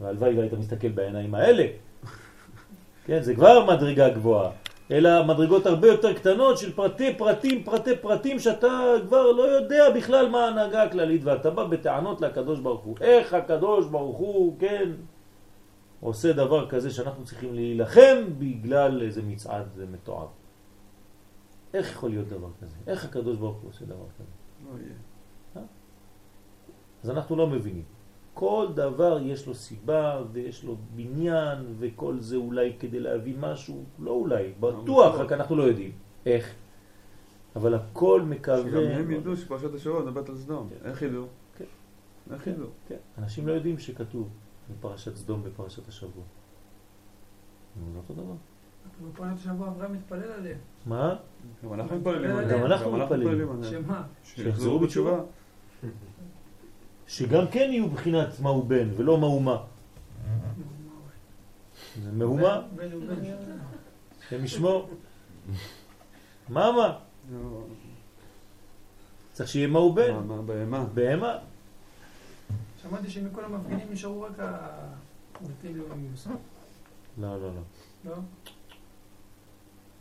והלוואי 0.00 0.38
והיית 0.38 0.52
מסתכל 0.52 0.88
בעיניים 0.88 1.34
האלה. 1.34 1.66
כן, 3.06 3.22
זה 3.22 3.34
כבר 3.34 3.74
מדרגה 3.74 4.08
גבוהה. 4.08 4.50
אלא 4.90 5.24
מדרגות 5.26 5.66
הרבה 5.66 5.88
יותר 5.88 6.12
קטנות 6.12 6.58
של 6.58 6.72
פרטי 6.72 7.14
פרטים, 7.14 7.62
פרטי 7.62 7.96
פרטים, 7.96 8.38
שאתה 8.38 8.94
כבר 9.06 9.32
לא 9.32 9.42
יודע 9.42 9.90
בכלל 9.90 10.28
מה 10.28 10.44
ההנהגה 10.44 10.82
הכללית, 10.82 11.24
ואתה 11.24 11.50
בא 11.50 11.64
בטענות 11.64 12.20
לקדוש 12.20 12.60
ברוך 12.60 12.82
הוא. 12.82 12.96
איך 13.00 13.34
הקדוש 13.34 13.86
ברוך 13.86 14.16
הוא, 14.16 14.56
כן, 14.58 14.88
עושה 16.00 16.32
דבר 16.32 16.68
כזה 16.68 16.90
שאנחנו 16.90 17.24
צריכים 17.24 17.54
להילחם 17.54 18.16
בגלל 18.38 19.02
איזה 19.02 19.22
מצעד 19.22 19.66
מתועב. 19.92 20.28
איך 21.74 21.90
יכול 21.90 22.10
להיות 22.10 22.28
דבר 22.28 22.48
כזה? 22.60 22.76
איך 22.86 23.04
הקדוש 23.04 23.36
ברוך 23.36 23.56
הוא 23.56 23.68
עושה 23.70 23.84
דבר 23.84 24.06
כזה? 24.18 24.30
לא 24.64 24.78
יהיה. 24.78 24.94
אז 27.04 27.10
אנחנו 27.10 27.36
לא 27.36 27.46
מבינים. 27.46 27.84
כל 28.34 28.66
דבר 28.74 29.18
יש 29.22 29.46
לו 29.46 29.54
סיבה 29.54 30.22
ויש 30.32 30.64
לו 30.64 30.76
בניין 30.96 31.58
וכל 31.78 32.20
זה 32.20 32.36
אולי 32.36 32.76
כדי 32.78 33.00
להבין 33.00 33.40
משהו, 33.40 33.84
לא 33.98 34.10
אולי, 34.10 34.52
בטוח, 34.60 35.14
רק 35.14 35.32
אנחנו 35.32 35.56
לא 35.56 35.62
יודעים 35.62 35.92
איך. 36.26 36.54
אבל 37.56 37.74
הכל 37.74 38.20
שגם 38.20 38.30
מכוון. 38.30 38.90
הם 38.90 39.10
ידעו 39.10 39.36
שפרשת 39.36 39.74
השבוע 39.74 40.02
מדברת 40.02 40.28
על 40.28 40.36
סדום. 40.36 40.68
כן. 40.70 40.88
איך 40.88 41.02
ידעו? 41.02 41.26
כן. 41.58 41.64
איך 42.30 42.46
ידעו? 42.46 42.66
כן, 42.88 42.96
אנשים 43.18 43.46
לא 43.46 43.52
יודעים 43.52 43.78
שכתוב 43.78 44.28
בפרשת 44.72 45.16
סדום 45.16 45.42
בפרשת 45.42 45.88
השבוע. 45.88 46.24
זה 47.92 47.98
אותו 47.98 48.14
דבר. 48.14 48.34
בפרשת 49.08 49.38
השבוע 49.38 49.68
אברהם 49.68 49.92
מתפלל 49.92 50.32
עליהם. 50.32 50.58
מה? 50.86 51.16
גם 51.64 51.74
אנחנו 51.74 51.96
מתפללים 51.96 52.30
גם 52.30 52.36
עליהם. 52.36 52.66
אנחנו 52.66 52.92
מתפללים. 52.92 53.50
עליהם. 53.50 53.64
שמה? 53.64 54.02
שיחזרו 54.24 54.78
בתשובה. 54.78 55.20
שגם 57.06 57.46
כן 57.50 57.68
יהיו 57.72 57.88
בחינת 57.88 58.40
מהו 58.40 58.62
בן 58.62 58.88
ולא 58.96 59.18
מהו 59.18 59.40
מה. 59.40 59.62
זה 62.02 62.12
מהומה. 62.12 62.62
השם 64.26 64.44
ישמור. 64.44 64.90
מה 66.48 66.72
מה? 66.72 66.98
לא, 67.32 67.64
צריך 69.32 69.48
שיהיה 69.48 69.68
מהו 69.68 69.94
בן. 69.94 70.14
מה, 70.14 70.20
מה, 70.20 70.42
בהמה? 70.42 70.84
בהמה. 70.94 71.38
שמעתי 72.82 73.10
שמכל 73.10 73.44
המפגינים 73.44 73.86
נשארו 73.92 74.22
רק 74.22 74.32
הבלתי 74.38 75.74
לאומיים. 75.74 76.12
לא, 77.18 77.40
לא, 77.40 77.54
לא. 77.54 77.60
לא? 78.04 78.14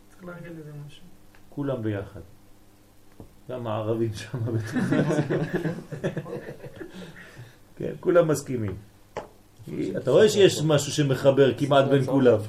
צריך 0.09 0.23
לארגן 0.23 0.49
לזה 0.59 0.71
משהו. 0.87 1.03
כולם 1.49 1.83
ביחד. 1.83 2.21
גם 3.49 3.67
הערבים 3.67 4.13
שם 4.13 4.39
כן, 7.77 7.93
כולם 7.99 8.27
מסכימים. 8.27 8.77
אתה 9.97 10.11
רואה 10.11 10.29
שיש 10.29 10.61
משהו 10.61 10.91
שמחבר 10.91 11.57
כמעט 11.57 11.85
בין 11.85 12.01
הצהוב 12.01 12.15
כולם. 12.15 12.39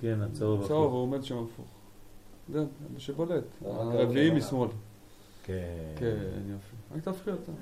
כן, 0.00 0.22
הצהוב. 0.22 0.32
צהוב, 0.32 0.64
הפוך. 0.64 0.92
הוא 0.92 1.02
עומד 1.02 1.24
שם 1.24 1.36
הפוך. 1.36 1.66
זה 2.52 2.64
שבולט. 2.98 3.44
אה, 3.64 3.70
הרביעי 3.70 4.28
אוקיי. 4.28 4.30
משמאל. 4.30 4.68
כן. 5.44 5.54
כן, 5.96 6.16
יופי. 6.46 6.79
רק 6.96 7.02
תפחי 7.02 7.30
אותה. 7.30 7.52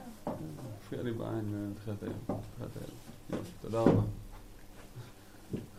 תפריע 0.81 1.03
לי 1.03 1.13
בעין 1.13 1.71
מתחילת 1.73 2.03
היום. 2.03 2.15
מתחילת 2.29 2.71
היום. 2.77 2.99
יופי, 3.31 3.51
תודה 3.63 3.81
רבה. 3.81 4.03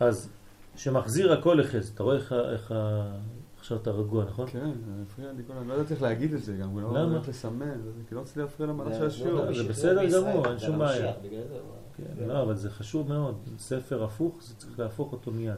אז 0.00 0.28
שמחזיר 0.76 1.32
הכל 1.32 1.58
לחסד. 1.60 1.94
אתה 1.94 2.02
רואה 2.02 2.16
איך 2.52 2.72
ה- 2.72 3.16
עכשיו 3.58 3.78
אתה 3.78 3.90
רגוע, 3.90 4.24
נכון? 4.24 4.46
כן, 4.46 4.58
זה 4.86 5.02
הפריע 5.02 5.32
לי 5.32 5.42
כל 5.46 5.52
הזמן. 5.52 5.68
לא 5.68 5.74
ידעתי 5.74 5.94
איך 5.94 6.02
להגיד 6.02 6.34
את 6.34 6.42
זה 6.42 6.56
גם. 6.56 6.78
לא? 6.78 6.98
יודעת 6.98 7.28
לסמן. 7.28 7.70
כי 8.08 8.14
לא 8.14 8.20
רציתי 8.20 8.40
להפריע 8.40 8.68
למהלך 8.68 8.92
של 8.94 8.98
זה- 9.00 9.06
השיעור. 9.06 9.52
זה 9.54 9.68
בסדר 9.68 10.20
גמור, 10.20 10.48
אין 10.48 10.58
שום 10.58 10.78
בעיה. 10.78 11.12
זה 11.22 11.28
הוא- 11.28 11.60
כן, 11.96 12.26
לא, 12.26 12.42
אבל 12.42 12.54
זה 12.56 12.70
חשוב 12.70 13.08
מאוד. 13.08 13.34
ספר 13.58 14.04
הפוך, 14.04 14.42
זה 14.42 14.54
צריך 14.54 14.78
להפוך 14.78 15.12
אותו 15.12 15.30
מיד. 15.30 15.54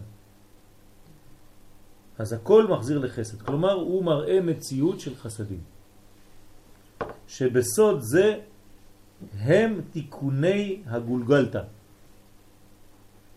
אז 2.18 2.32
הכל 2.32 2.66
מחזיר 2.66 2.98
לחסד. 2.98 3.42
כלומר, 3.42 3.72
הוא 3.72 4.04
מראה 4.04 4.40
מציאות 4.40 5.00
של 5.00 5.14
חסדים. 5.16 5.60
שבסוד 7.26 8.00
זה 8.00 8.40
הם 9.38 9.80
תיקוני 9.90 10.82
הגולגלתא 10.86 11.62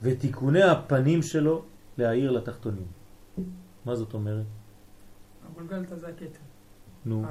ותיקוני 0.01 0.63
הפנים 0.63 1.21
שלו 1.21 1.63
להעיר 1.97 2.31
לתחתונים. 2.31 2.85
מה 3.85 3.95
זאת 3.95 4.13
אומרת? 4.13 4.45
הגולגלתא 5.49 5.95
זה 5.95 6.07
הכתר, 6.07 6.39
נו. 7.05 7.25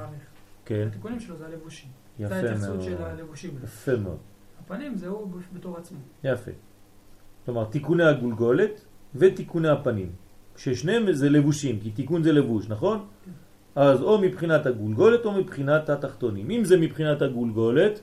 כן, 0.65 0.87
התיקונים 0.87 1.19
שלו 1.19 1.37
זה 1.37 1.45
הלבושים. 1.45 1.89
זה 2.17 2.23
יפה 2.25 2.35
ההתייחסות 2.35 2.69
מאוד. 2.69 2.81
של 2.81 3.01
הלבושים. 3.01 3.51
יפה 3.63 3.95
מאוד. 3.95 4.17
הפנים 4.59 4.97
זה 4.97 5.07
הוא 5.07 5.27
בתור 5.53 5.77
עצמו. 5.77 5.99
יפה. 6.23 6.51
כלומר, 7.45 7.65
תיקוני 7.65 8.03
הגולגולת 8.03 8.85
ותיקוני 9.15 9.69
הפנים. 9.69 10.11
כששניהם 10.55 11.11
זה 11.11 11.29
לבושים, 11.29 11.79
כי 11.79 11.91
תיקון 11.91 12.23
זה 12.23 12.31
לבוש, 12.31 12.69
נכון? 12.69 13.07
אז 13.75 14.01
או 14.01 14.17
מבחינת 14.17 14.65
הגולגולת 14.65 15.25
או 15.25 15.31
מבחינת 15.31 15.89
התחתונים. 15.89 16.49
אם 16.51 16.63
זה 16.65 16.77
מבחינת 16.77 17.21
הגולגולת, 17.21 17.99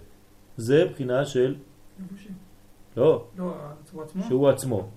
זה 0.57 0.85
בחינה 0.93 1.25
של. 1.25 1.55
לא, 2.97 3.27
לא, 3.39 3.55
הוא 3.93 4.03
עצמו? 4.03 4.23
שהוא 4.29 4.49
עצמו. 4.49 4.89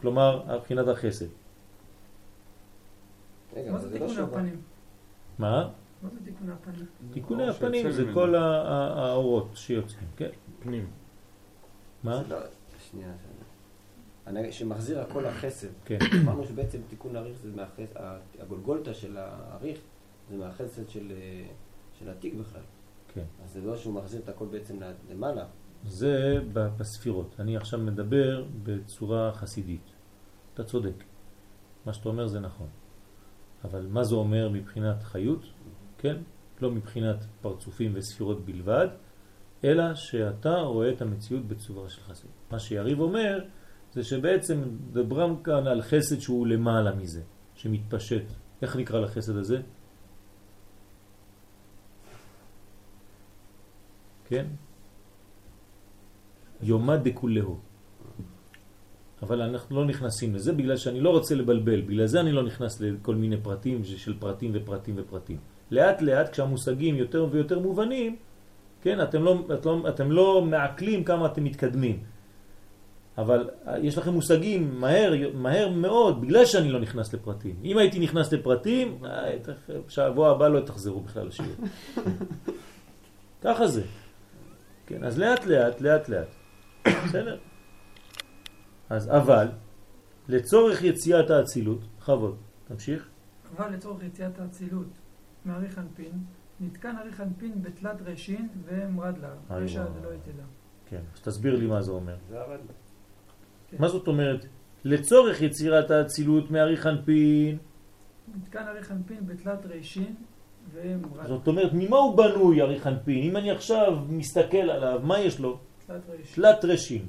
כלומר, 0.00 0.56
מבחינת 0.56 0.88
החסד. 0.88 1.26
מה 3.70 3.78
זה 3.78 3.98
לא 3.98 4.06
תיקוני. 4.06 4.20
הפנים? 4.22 4.60
מה? 5.38 5.68
מה 6.02 6.08
זה 6.10 6.18
תיקוני 6.24 6.52
הפנים? 6.52 6.86
תיקוני 7.12 7.48
הפנים 7.48 7.90
זה. 7.90 8.04
כל 8.14 8.34
האורות 8.34 9.48
שיוצאים, 9.54 10.08
כן? 10.16 10.28
פנים. 10.62 10.86
מה? 12.04 12.22
לא- 12.28 12.36
שנייה, 12.90 13.06
שנייה. 13.06 13.12
אני- 14.26 14.52
שמחזיר 14.52 15.00
הכל 15.00 15.22
לחסד. 15.28 15.68
כן. 15.84 15.98
אמרנו 16.22 16.44
שבעצם 16.44 16.78
תיקון 16.88 17.16
האריך 17.16 17.38
זה 17.42 17.48
מהחסד, 17.56 18.00
הגולגולתא 18.40 18.92
של 18.92 19.16
האריך 19.16 19.78
זה 20.28 20.36
מהחסד 20.36 20.88
של 20.88 21.12
אה, 21.12 21.46
של 21.98 22.10
עתיק 22.10 22.34
בכלל. 22.34 22.62
כן. 23.14 23.24
אז 23.44 23.52
זה 23.52 23.60
לא 23.60 23.76
שהוא 23.76 23.94
מחזיר 23.94 24.20
את 24.20 24.28
הכל 24.28 24.46
בעצם 24.46 24.76
למעלה. 25.10 25.44
זה 25.84 26.38
בספירות. 26.54 27.34
אני 27.38 27.56
עכשיו 27.56 27.80
מדבר 27.80 28.44
בצורה 28.62 29.32
חסידית. 29.32 29.90
אתה 30.54 30.64
צודק. 30.64 31.04
מה 31.86 31.92
שאתה 31.92 32.08
אומר 32.08 32.26
זה 32.26 32.40
נכון. 32.40 32.68
אבל 33.64 33.86
מה 33.86 34.04
זה 34.04 34.14
אומר 34.14 34.48
מבחינת 34.48 35.02
חיות? 35.02 35.42
כן? 35.98 36.16
לא 36.60 36.70
מבחינת 36.70 37.16
פרצופים 37.42 37.92
וספירות 37.94 38.44
בלבד, 38.44 38.88
אלא 39.64 39.94
שאתה 39.94 40.54
רואה 40.54 40.90
את 40.90 41.02
המציאות 41.02 41.44
בצורה 41.48 41.88
של 41.88 42.00
חסד. 42.00 42.28
מה 42.50 42.58
שיריב 42.58 43.00
אומר 43.00 43.44
זה 43.92 44.04
שבעצם 44.04 44.62
דברם 44.92 45.42
כאן 45.42 45.66
על 45.66 45.82
חסד 45.82 46.18
שהוא 46.20 46.46
למעלה 46.46 46.94
מזה, 46.94 47.22
שמתפשט. 47.54 48.24
איך 48.62 48.76
נקרא 48.76 49.00
לחסד 49.00 49.36
הזה? 49.36 49.60
כן? 54.28 54.46
יומא 56.62 56.96
דכולהו. 56.96 57.58
אבל 59.22 59.42
אנחנו 59.42 59.76
לא 59.76 59.84
נכנסים 59.84 60.34
לזה 60.34 60.52
בגלל 60.52 60.76
שאני 60.76 61.00
לא 61.00 61.10
רוצה 61.10 61.34
לבלבל, 61.34 61.80
בגלל 61.80 62.06
זה 62.06 62.20
אני 62.20 62.32
לא 62.32 62.42
נכנס 62.42 62.80
לכל 62.80 63.14
מיני 63.14 63.36
פרטים 63.36 63.84
של 63.84 64.18
פרטים 64.18 64.50
ופרטים 64.54 64.94
ופרטים. 64.98 65.36
לאט 65.70 66.02
לאט 66.02 66.28
כשהמושגים 66.32 66.94
יותר 66.96 67.26
ויותר 67.30 67.58
מובנים, 67.58 68.16
כן, 68.82 69.02
אתם 69.02 69.22
לא, 69.22 69.42
את 69.54 69.66
לא, 69.66 69.88
אתם 69.88 70.10
לא 70.10 70.44
מעכלים 70.44 71.04
כמה 71.04 71.26
אתם 71.26 71.44
מתקדמים. 71.44 72.02
אבל 73.18 73.50
יש 73.82 73.98
לכם 73.98 74.12
מושגים 74.12 74.80
מהר, 74.80 75.12
מהר 75.34 75.68
מאוד, 75.68 76.20
בגלל 76.20 76.44
שאני 76.44 76.70
לא 76.70 76.80
נכנס 76.80 77.14
לפרטים. 77.14 77.56
אם 77.64 77.78
הייתי 77.78 77.98
נכנס 77.98 78.32
לפרטים, 78.32 78.98
אה, 79.04 79.30
שבוע 79.88 80.30
הבא 80.30 80.48
לא 80.48 80.60
תחזרו 80.60 81.00
בכלל 81.00 81.26
לשיעור. 81.26 81.54
ככה 83.44 83.66
זה. 83.66 83.82
כן, 84.88 85.04
אז 85.04 85.18
לאט 85.18 85.46
לאט, 85.46 85.80
לאט 85.80 86.08
לאט. 86.08 86.28
בסדר? 87.04 87.38
אז 88.90 89.10
אבל, 89.10 89.48
לצורך 90.28 90.82
יציאת 90.82 91.30
האצילות, 91.30 91.80
חבוד, 92.00 92.36
תמשיך. 92.68 93.08
אבל 93.56 93.72
לצורך 93.74 94.02
יציאת 94.02 94.38
האצילות 94.38 94.88
מאריך 95.46 95.78
אנפין, 95.78 96.12
נתקן 96.60 96.96
אריך 96.96 97.20
אנפין 97.20 97.62
בתלת 97.62 98.02
רשין 98.02 98.48
ומרד 98.64 99.18
לה. 99.18 99.28
רשע. 99.50 99.84
דלא 99.84 100.14
יתדע. 100.14 100.42
כן, 100.86 101.00
אז 101.14 101.20
תסביר 101.20 101.56
לי 101.56 101.66
מה 101.66 101.82
זה 101.82 101.92
אומר. 101.92 102.16
זה 102.30 102.40
הרד. 102.40 102.60
מה 103.78 103.88
זאת 103.88 104.08
אומרת? 104.08 104.46
לצורך 104.84 105.42
יצירת 105.42 105.90
האצילות 105.90 106.50
מאריך 106.50 106.86
אנפין, 106.86 107.58
נתקן 108.36 108.66
אריך 108.68 108.92
אנפין 108.92 109.26
בתלת 109.26 109.64
לה. 109.64 109.74
זאת 111.26 111.48
אומרת, 111.48 111.70
ממה 111.72 111.96
הוא 111.96 112.16
בנוי 112.16 112.62
אריך 112.62 112.86
אנפין? 112.86 113.22
אם 113.22 113.36
אני 113.36 113.50
עכשיו 113.50 113.98
מסתכל 114.08 114.56
עליו, 114.56 115.00
מה 115.04 115.18
יש 115.20 115.40
לו? 115.40 115.58
תלת 115.86 116.02
רשין. 116.08 116.34
תלת 116.34 116.64
רשים. 116.64 117.06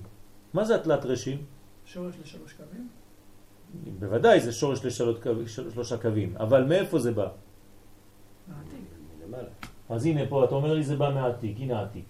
מה 0.53 0.65
זה 0.65 0.76
התלת 0.76 1.06
רשים? 1.06 1.38
שורש 1.86 2.15
לשלוש 2.23 2.53
קווים. 2.53 2.88
בוודאי 3.99 4.40
זה 4.40 4.52
שורש 4.52 4.86
לשלוש 4.86 5.19
קו- 5.23 5.48
של- 5.48 5.72
שלושה 5.72 5.98
קווים, 5.98 6.38
אבל 6.38 6.64
מאיפה 6.64 6.99
זה 6.99 7.11
בא? 7.11 7.27
מלמעלה. 9.19 9.49
אז 9.90 10.06
הנה 10.06 10.22
פה, 10.30 10.45
אתה 10.45 10.56
אומר 10.56 10.73
לי 10.73 10.84
זה 10.84 10.95
בא 10.98 11.10
מהעתיק, 11.14 11.57
הנה 11.60 11.80
העתיק. 11.80 12.06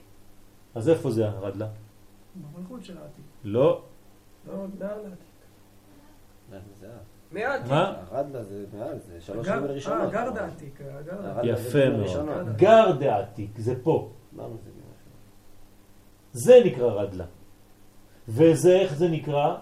אז 0.75 0.89
איפה 0.89 1.11
זה 1.11 1.29
הרדלה? 1.29 1.67
במלכות 2.35 2.85
של 2.85 2.97
העתיק. 2.97 3.25
לא. 3.43 3.81
לא, 4.47 4.53
מעל 4.79 4.89
העתיק. 4.89 5.29
מה 7.31 7.39
זה 7.39 7.67
זה? 7.67 7.71
מהעתיק. 7.71 7.71
מה? 7.71 7.95
הרדלה 8.11 8.43
זה 8.43 8.65
מעל, 8.73 8.99
זה 8.99 9.21
שלוש 9.21 9.47
שנים 9.47 9.63
אה, 9.63 9.71
ראשונות. 9.71 10.13
הגרד 10.13 10.37
העתיק. 10.37 10.81
הרדלה 10.81 11.33
זה 11.43 11.49
יפה 11.49 11.89
מאוד. 11.89 12.01
ראשונות. 12.01 12.47
גר 12.55 12.91
דעתיק, 12.99 13.51
זה 13.57 13.83
פה. 13.83 14.11
זה 16.33 16.53
נקרא 16.65 16.87
רדלה. 16.87 17.25
וזה, 18.27 18.75
איך 18.79 18.93
זה 18.93 19.07
נקרא? 19.07 19.57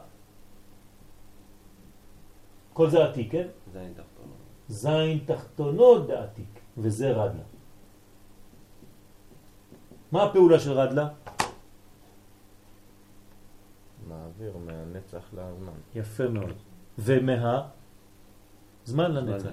כל 2.74 2.90
זה 2.90 3.04
עתיק, 3.04 3.32
כן? 3.32 3.48
זה 3.74 3.82
אין 3.82 3.94
תחתון. 3.94 4.28
זין 4.68 5.20
תחתונות 5.26 6.08
דעתיק, 6.08 6.60
וזה 6.78 7.12
רדלה. 7.12 7.44
מה 10.12 10.24
הפעולה 10.24 10.60
של 10.60 10.72
רדלה? 10.72 11.08
מעביר 14.08 14.58
מהנצח 14.58 15.34
לזמן. 15.34 15.74
יפה 15.96 16.28
מאוד. 16.28 16.56
ומה? 17.00 17.62
זמן 18.86 19.12
לנצח. 19.12 19.50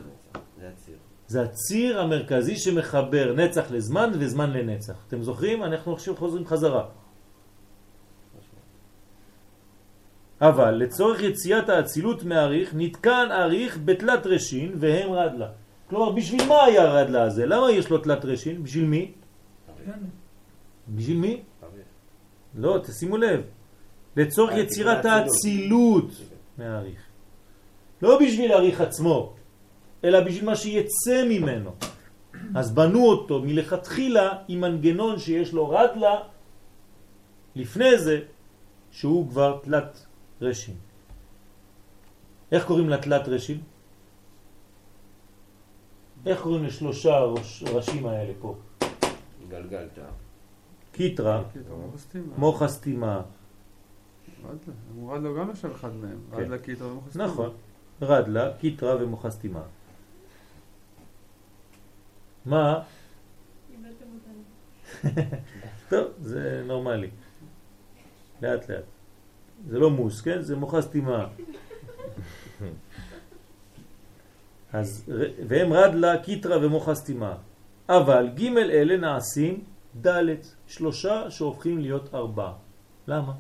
זה 0.61 0.69
הציר. 0.69 0.97
זה 1.27 1.43
הציר 1.43 2.01
המרכזי 2.01 2.57
שמחבר 2.57 3.35
נצח 3.37 3.71
לזמן 3.71 4.11
וזמן 4.19 4.51
לנצח. 4.51 5.05
אתם 5.09 5.23
זוכרים? 5.23 5.65
אנחנו 5.65 5.93
עכשיו 5.93 6.17
חוזרים 6.17 6.47
חזרה. 6.47 6.85
אבל 10.41 10.71
לצורך 10.71 11.23
יציאת 11.23 11.69
האצילות 11.69 12.25
מאריך, 12.25 12.71
נתקן 12.75 13.29
אריך 13.31 13.79
בתלת 13.85 14.27
רשין 14.27 14.73
והם 14.77 15.13
רדלה. 15.13 15.49
כלומר, 15.89 16.13
בשביל 16.13 16.49
מה 16.49 16.65
היה 16.65 16.83
הרדלה 16.83 17.23
הזה? 17.23 17.47
למה 17.47 17.71
יש 17.71 17.91
לו 17.91 17.99
תלת 17.99 18.25
רשין? 18.25 18.63
בשביל 18.63 18.85
מי? 18.85 19.13
בשביל 20.89 21.17
מי? 21.17 21.43
לא, 22.55 22.79
תשימו 22.83 23.17
לב. 23.17 23.41
לצורך 24.17 24.53
אה, 24.53 24.59
יצירת 24.59 25.05
האצילות 25.05 26.11
מאריך. 26.59 27.04
לא 28.05 28.19
בשביל 28.21 28.53
האריך 28.53 28.81
עצמו, 28.81 29.33
אלא 30.05 30.21
בשביל 30.21 30.45
מה 30.45 30.57
שיצא 30.57 31.25
ממנו. 31.29 31.71
אז 32.55 32.73
בנו 32.75 33.05
אותו 33.09 33.41
מלכתחילה 33.43 34.45
עם 34.49 34.61
מנגנון 34.61 35.19
שיש 35.19 35.53
לו 35.53 35.69
רדלה 35.69 36.15
לפני 37.57 37.99
זה, 37.99 38.21
שהוא 38.91 39.29
כבר 39.29 39.59
תלת 39.65 40.07
רשין. 40.41 40.75
איך 42.53 42.67
קוראים 42.67 42.89
לתלת 42.89 43.29
רשין? 43.29 43.61
איך 46.27 46.41
קוראים 46.41 46.65
לשלושה 46.65 47.19
ראש- 47.21 47.63
ראשים 47.73 48.07
האלה 48.07 48.33
פה? 48.41 48.55
גלגלת. 49.49 49.99
קיטרה. 50.93 51.43
מוח 52.39 52.63
הסתימה, 52.63 53.23
רדלה 55.09 55.29
הוא 55.29 55.37
גם 55.39 55.51
נחשב 55.51 55.71
אחד 55.71 55.95
מהם. 55.97 56.19
כן. 56.31 56.37
רדלה, 56.37 56.59
קיטרה 56.59 56.89
ומוחסטימה. 56.89 57.25
נכון, 57.27 57.51
רדלה, 58.05 58.51
קיטרה 58.61 58.97
ומוחסטימה. 59.01 59.63
מה? 62.47 62.83
טוב, 65.91 66.07
זה 66.21 66.63
נורמלי. 66.67 67.11
לאט 68.43 68.71
לאט. 68.71 68.85
זה 69.69 69.79
לא 69.79 69.91
מוס, 69.91 70.21
כן? 70.21 70.43
זה 70.43 70.57
מוחסטימה. 70.57 71.29
אז, 74.73 75.11
והם 75.49 75.73
רדלה, 75.73 76.23
קיטרה 76.23 76.67
ומוחסטימה. 76.67 77.37
אבל 77.89 78.29
ג' 78.35 78.57
אלה 78.57 78.97
נעשים 78.97 79.65
ד', 80.07 80.35
שלושה 80.67 81.31
שהופכים 81.31 81.79
להיות 81.79 82.15
ארבעה. 82.15 82.53
למה? 83.09 83.33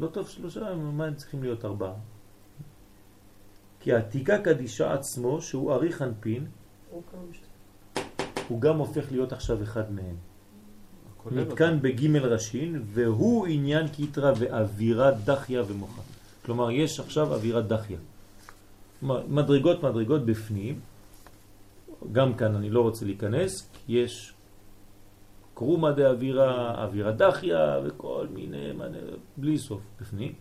לא 0.00 0.06
טוב 0.06 0.28
שלושה, 0.28 0.74
מה 0.74 1.04
הם 1.04 1.14
צריכים 1.14 1.42
להיות 1.42 1.64
ארבעה? 1.64 1.94
כי 3.88 3.92
העתיקה 3.92 4.38
קדישה 4.38 4.92
עצמו, 4.92 5.42
שהוא 5.42 5.72
אריך 5.72 6.02
אנפין, 6.02 6.46
הוא 8.48 8.60
גם 8.60 8.78
הופך 8.78 9.12
להיות 9.12 9.32
עכשיו 9.32 9.62
אחד 9.62 9.92
מהם. 9.92 10.16
נתקן 11.30 11.78
בג' 11.82 12.16
ראשין, 12.16 12.82
והוא 12.84 13.46
עניין 13.46 13.88
קיטרה 13.88 14.32
ואווירה 14.38 15.10
דחיה 15.10 15.62
ומוחה. 15.68 16.02
כלומר, 16.44 16.70
יש 16.70 17.00
עכשיו 17.00 17.34
אווירה 17.34 17.60
דחיה. 17.60 17.98
מדרגות 19.28 19.82
מדרגות 19.82 20.26
בפנים, 20.26 20.80
גם 22.12 22.34
כאן 22.34 22.54
אני 22.54 22.70
לא 22.70 22.80
רוצה 22.80 23.04
להיכנס, 23.04 23.70
כי 23.72 23.92
יש 23.92 24.34
קרומה 25.54 25.92
דאווירה, 25.92 26.84
אווירה 26.84 27.12
דחיה 27.12 27.80
וכל 27.84 28.26
מיני, 28.34 28.72
מנה- 28.72 29.16
בלי 29.36 29.58
סוף 29.58 29.80
בפנים. 30.00 30.32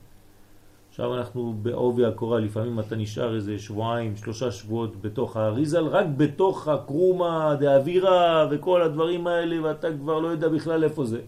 עכשיו 0.97 1.15
אנחנו 1.15 1.53
בעובי 1.61 2.05
הקורה, 2.05 2.39
לפעמים 2.39 2.79
אתה 2.79 2.95
נשאר 2.95 3.35
איזה 3.35 3.59
שבועיים, 3.59 4.15
שלושה 4.15 4.51
שבועות 4.51 5.01
בתוך 5.01 5.37
האריזל, 5.37 5.85
רק 5.85 6.05
בתוך 6.17 6.67
הקרומה, 6.67 7.55
דאווירה 7.59 8.47
וכל 8.51 8.81
הדברים 8.81 9.27
האלה, 9.27 9.63
ואתה 9.63 9.87
כבר 9.97 10.19
לא 10.19 10.27
יודע 10.27 10.49
בכלל 10.49 10.83
איפה 10.83 11.05
זה. 11.05 11.21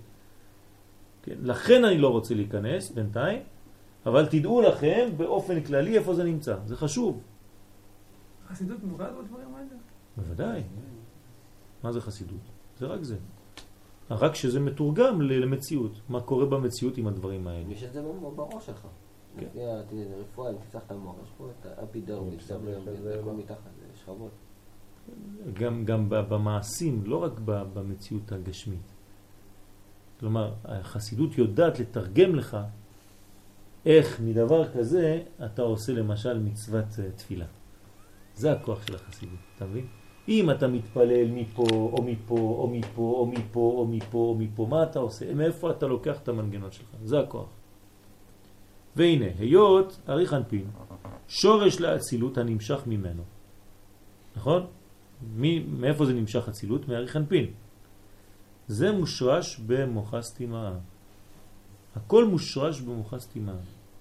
כן, 1.23 1.35
לכן 1.41 1.85
אני 1.85 1.97
לא 1.97 2.09
רוצה 2.09 2.35
להיכנס 2.35 2.91
בינתיים, 2.91 3.41
אבל 4.05 4.25
תדעו 4.25 4.61
לכם 4.61 5.09
באופן 5.17 5.61
כללי 5.61 5.97
איפה 5.97 6.13
זה 6.13 6.23
נמצא, 6.23 6.55
זה 6.65 6.75
חשוב. 6.75 7.21
חסידות 8.49 8.83
נוגעת 8.83 9.11
בדברים 9.11 9.55
האלה? 9.55 9.75
בוודאי. 10.17 10.63
מה 11.83 11.91
זה 11.91 12.01
חסידות? 12.01 12.45
זה 12.79 12.85
רק 12.85 13.03
זה. 13.03 13.15
רק 14.11 14.35
שזה 14.35 14.59
מתורגם 14.59 15.21
למציאות. 15.21 15.91
מה 16.09 16.21
קורה 16.21 16.45
במציאות 16.45 16.97
עם 16.97 17.07
הדברים 17.07 17.47
האלה. 17.47 17.69
יש 17.69 17.83
את 17.83 17.93
זה 17.93 18.01
בראש 18.35 18.65
שלך. 18.65 18.87
כן. 19.37 19.45
לפי 19.45 20.03
הרפואה, 20.13 20.49
אם 20.49 20.55
תפתח 20.55 20.79
את 20.85 20.91
המוח, 20.91 21.15
יש 21.23 21.29
פה 21.37 21.47
את 21.59 21.65
האפידרמיס, 21.65 22.47
זה 22.47 22.55
הכל 23.19 23.29
לא. 23.29 23.37
מתחת, 23.37 23.69
שכבות. 23.95 24.31
גם, 25.53 25.85
גם 25.85 26.09
במעשים, 26.09 27.03
לא 27.05 27.23
רק 27.23 27.39
במציאות 27.45 28.31
הגשמית. 28.31 28.93
כלומר, 30.19 30.53
החסידות 30.65 31.37
יודעת 31.37 31.79
לתרגם 31.79 32.35
לך 32.35 32.57
איך 33.85 34.19
מדבר 34.21 34.71
כזה 34.71 35.21
אתה 35.45 35.61
עושה 35.61 35.93
למשל 35.93 36.39
מצוות 36.39 36.85
אה, 36.99 37.11
תפילה. 37.11 37.45
זה 38.35 38.51
הכוח 38.51 38.87
של 38.87 38.95
החסידות, 38.95 39.39
אתה 39.55 39.65
מבין? 39.65 39.85
אם 40.27 40.51
אתה 40.51 40.67
מתפלל 40.67 41.31
מפה 41.31 41.63
או 41.71 42.03
מפה 42.03 42.35
או 42.35 42.67
מפה 42.67 43.01
או 43.01 43.25
מפה 43.25 43.59
או 43.59 43.87
מפה 43.87 44.17
או 44.17 44.35
מפה, 44.39 44.65
מה 44.69 44.83
אתה 44.83 44.99
עושה? 44.99 45.33
מאיפה 45.33 45.71
אתה 45.71 45.87
לוקח 45.87 46.19
את 46.23 46.27
המנגנון 46.27 46.71
שלך? 46.71 46.87
זה 47.03 47.19
הכוח. 47.19 47.58
והנה, 48.95 49.25
היות 49.39 49.99
אריך 50.09 50.33
אנפין, 50.33 50.65
שורש 51.27 51.79
לאצילות 51.79 52.37
הנמשך 52.37 52.79
ממנו. 52.87 53.23
נכון? 54.35 54.67
מי, 55.35 55.59
מאיפה 55.59 56.05
זה 56.05 56.13
נמשך 56.13 56.49
אצילות? 56.49 56.87
מאריך 56.87 57.15
אנפין. 57.15 57.45
זה 58.67 58.91
מושרש 58.91 59.59
במוחס 59.59 60.33
תימאה. 60.33 60.73
הכל 61.95 62.25
מושרש 62.25 62.81
במוחס 62.81 63.27
תימאה. 63.27 63.55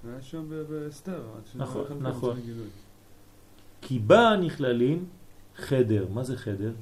זה 0.04 0.10
היה 0.12 0.22
שם 0.22 0.44
ב- 0.48 0.54
באסתר. 0.54 1.22
עד 1.36 1.46
שזה 1.46 1.58
נכון, 1.58 1.84
נכון. 2.00 2.36
כי 3.80 3.98
בה 3.98 4.36
נכללים 4.40 5.06
חדר. 5.56 6.06
מה 6.12 6.24
זה 6.24 6.36
חדר? 6.36 6.72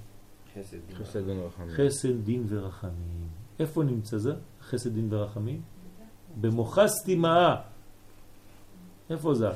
חסד. 0.54 0.76
חסד 0.94 1.22
ורחמים. 1.26 1.70
חסד, 1.70 2.24
דין 2.24 2.44
ורחמים. 2.48 3.28
איפה 3.58 3.82
נמצא 3.84 4.18
זה? 4.18 4.32
חסד, 4.62 4.94
דין 4.94 5.12
ורחמים? 5.14 5.60
במוחס 6.40 6.92
תימאה. 7.04 7.62
איפה 9.10 9.34
זה? 9.34 9.48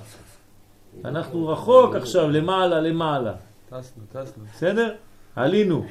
אנחנו 1.05 1.49
רחוק 1.49 1.95
עכשיו, 1.95 2.31
למעלה, 2.31 2.81
למעלה. 2.81 3.35
טסנו, 3.69 4.05
טסנו. 4.13 4.45
בסדר? 4.45 4.97
עלינו. 5.37 5.87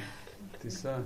טיסה. 0.58 0.96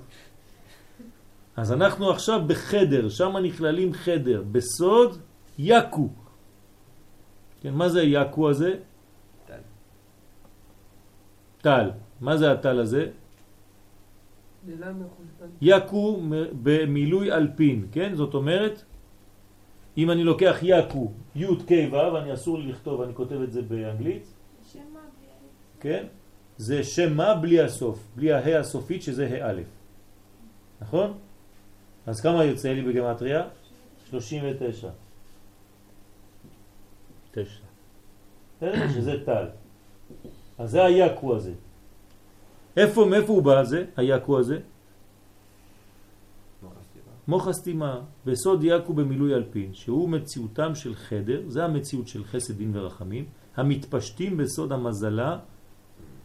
אז 1.56 1.72
אנחנו 1.72 2.10
עכשיו 2.10 2.40
בחדר, 2.46 3.08
שם 3.08 3.36
נכללים 3.36 3.92
חדר, 3.92 4.42
בסוד 4.52 5.18
יקו. 5.58 6.08
כן, 7.60 7.74
מה 7.74 7.88
זה 7.88 8.02
יקו 8.02 8.50
הזה? 8.50 8.74
טל. 9.46 9.60
טל. 11.62 11.90
מה 12.20 12.36
זה 12.36 12.52
הטל 12.52 12.80
הזה? 12.80 13.06
יקו 15.60 16.20
במילוי 16.62 17.32
אלפין, 17.32 17.86
כן? 17.92 18.14
זאת 18.14 18.34
אומרת, 18.34 18.84
אם 19.98 20.10
אני 20.10 20.24
לוקח 20.24 20.56
יקו, 20.62 21.12
י' 21.36 21.46
ק' 21.46 21.92
ו', 21.92 22.16
אני 22.18 22.34
אסור 22.34 22.58
לי 22.58 22.72
לכתוב, 22.72 23.00
אני 23.02 23.14
כותב 23.14 23.40
את 23.40 23.52
זה 23.52 23.62
באנגלית, 23.62 24.26
שם 24.72 24.78
מה 24.92 25.00
בלי 25.00 25.26
ה- 25.28 25.80
כן? 25.80 26.06
זה 26.56 26.84
שם 26.84 27.16
מה 27.16 27.34
בלי 27.34 27.60
הסוף, 27.60 28.06
בלי 28.16 28.32
ההא 28.32 28.58
הסופית 28.58 29.02
שזה 29.02 29.26
ה' 29.26 29.50
א', 29.50 29.60
נכון? 30.82 31.12
אז 32.06 32.20
כמה 32.20 32.44
יוצא 32.44 32.72
לי 32.72 32.82
בגמטריה? 32.82 33.42
39. 34.10 34.88
תשע. 37.30 37.60
בסדר? 38.56 38.88
שזה 38.94 39.24
טל. 39.24 39.46
אז 40.58 40.70
זה 40.70 40.84
היקו 40.84 41.36
הזה. 41.36 41.52
איפה, 42.76 43.04
מאיפה 43.04 43.32
הוא 43.32 43.42
בא 43.42 43.64
זה, 43.64 43.84
היקו 43.96 44.38
הזה? 44.38 44.58
מוח 47.28 47.48
הסתימה, 47.48 48.00
בסוד 48.26 48.64
יקו 48.64 48.92
במילוי 48.92 49.34
אלפין, 49.34 49.74
שהוא 49.74 50.08
מציאותם 50.08 50.74
של 50.74 50.94
חדר, 50.94 51.42
זה 51.46 51.64
המציאות 51.64 52.08
של 52.08 52.24
חסד 52.24 52.56
דין 52.56 52.76
ורחמים, 52.76 53.24
המתפשטים 53.56 54.36
בסוד 54.36 54.72
המזלה 54.72 55.38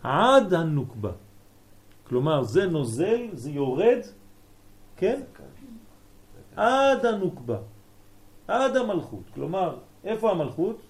עד 0.03 0.53
הנוקבה. 0.53 1.11
כלומר, 2.03 2.43
זה 2.43 2.65
נוזל, 2.65 3.27
זה 3.33 3.51
יורד, 3.51 3.99
כן? 4.97 5.21
עד 6.55 7.05
הנוקבה, 7.05 7.57
עד 8.47 8.75
המלכות. 8.75 9.23
כלומר, 9.33 9.77
איפה 10.03 10.31
המלכות? 10.31 10.81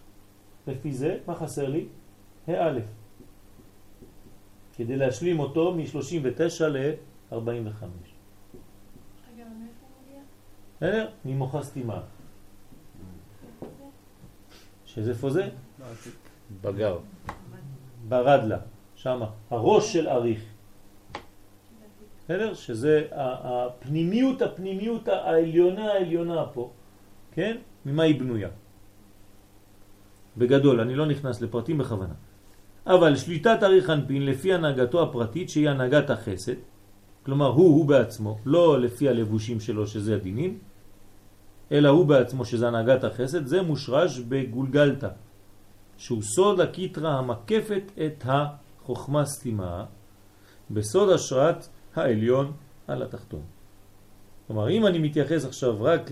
לפי 0.68 0.94
זה, 0.94 1.18
מה 1.27 1.36
חסר 1.36 1.69
לי? 1.69 1.88
ה' 2.48 2.80
כדי 4.76 4.95
להשלים 4.95 5.40
אותו 5.40 5.76
מ-39 5.76 6.64
ל-45. 6.64 7.34
רגע, 7.34 7.44
אבל 9.44 9.53
מאיפה 9.60 9.86
הוא 9.86 9.91
מגיע? 10.02 10.22
בסדר? 10.80 11.07
ממוחס 11.26 11.65
סתימה. 11.65 11.99
שזה 14.85 15.11
איפה 15.11 15.30
זה? 15.30 15.49
בגר. 16.61 16.97
ברדלה, 18.07 18.57
שמה. 18.95 19.26
הראש 19.49 19.93
של 19.93 20.07
אריך. 20.07 20.39
בסדר? 22.23 22.53
שזה 22.53 23.07
הפנימיות, 23.11 24.41
הפנימיות 24.41 25.07
העליונה 25.07 25.85
העליונה 25.91 26.45
פה. 26.53 26.72
כן? 27.31 27.57
ממה 27.85 28.03
היא 28.03 28.19
בנויה? 28.19 28.49
בגדול, 30.38 30.80
אני 30.80 30.95
לא 30.95 31.06
נכנס 31.06 31.41
לפרטים 31.41 31.77
בכוונה. 31.77 32.15
אבל 32.88 33.15
שליטת 33.15 33.64
אריך 33.64 33.89
אנפין 33.89 34.26
לפי 34.26 34.53
הנהגתו 34.53 35.03
הפרטית 35.03 35.49
שהיא 35.49 35.69
הנהגת 35.69 36.10
החסד, 36.10 36.64
כלומר 37.23 37.47
הוא, 37.47 37.76
הוא 37.76 37.85
בעצמו, 37.85 38.38
לא 38.45 38.80
לפי 38.80 39.10
הלבושים 39.10 39.60
שלו 39.60 39.88
שזה 39.88 40.15
הדינים, 40.15 40.68
אלא 41.71 41.89
הוא 41.89 42.05
בעצמו 42.05 42.45
שזה 42.45 42.67
הנהגת 42.67 43.03
החסד, 43.03 43.45
זה 43.45 43.61
מושרש 43.61 44.19
בגולגלתא, 44.19 45.09
שהוא 45.97 46.21
סוד 46.21 46.59
הקיטרה 46.59 47.17
המקפת 47.17 47.91
את 48.05 48.23
החוכמה 48.25 49.25
סתימה, 49.25 49.85
בסוד 50.71 51.09
השראת 51.09 51.67
העליון 51.95 52.51
על 52.87 53.03
התחתון. 53.03 53.41
כלומר, 54.47 54.69
אם 54.69 54.87
אני 54.87 54.99
מתייחס 54.99 55.45
עכשיו 55.45 55.83
רק 55.83 56.09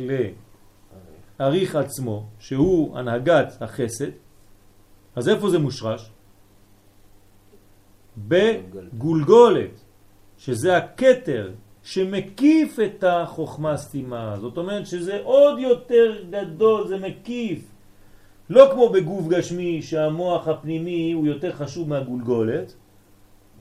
לאריך 1.39 1.75
עצמו, 1.75 2.25
שהוא 2.39 2.97
הנהגת 2.97 3.61
החסד, 3.61 4.11
אז 5.15 5.29
איפה 5.29 5.49
זה 5.49 5.59
מושרש? 5.59 6.11
בגולגולת, 8.17 9.79
שזה 10.38 10.77
הקטר 10.77 11.51
שמקיף 11.88 12.80
את 12.80 13.03
החוכמה 13.03 13.72
הסתימה. 13.72 14.35
זאת 14.39 14.57
אומרת 14.57 14.88
שזה 14.88 15.19
עוד 15.23 15.59
יותר 15.59 16.23
גדול, 16.30 16.88
זה 16.88 16.97
מקיף. 16.97 17.59
לא 18.49 18.69
כמו 18.72 18.89
בגוף 18.89 19.27
גשמי 19.27 19.81
שהמוח 19.81 20.47
הפנימי 20.47 21.11
הוא 21.11 21.27
יותר 21.27 21.51
חשוב 21.53 21.89
מהגולגולת. 21.89 22.76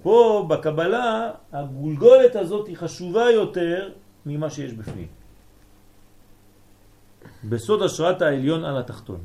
פה 0.03 0.47
בקבלה 0.49 1.31
הגולגולת 1.53 2.37
הזאת 2.37 2.67
היא 2.67 2.77
חשובה 2.77 3.31
יותר 3.31 3.91
ממה 4.27 4.51
שיש 4.51 4.73
בפנים. 4.73 5.09
בסוד 7.45 7.83
השראת 7.83 8.23
העליון 8.23 8.65
על 8.65 8.79
התחתון. 8.79 9.21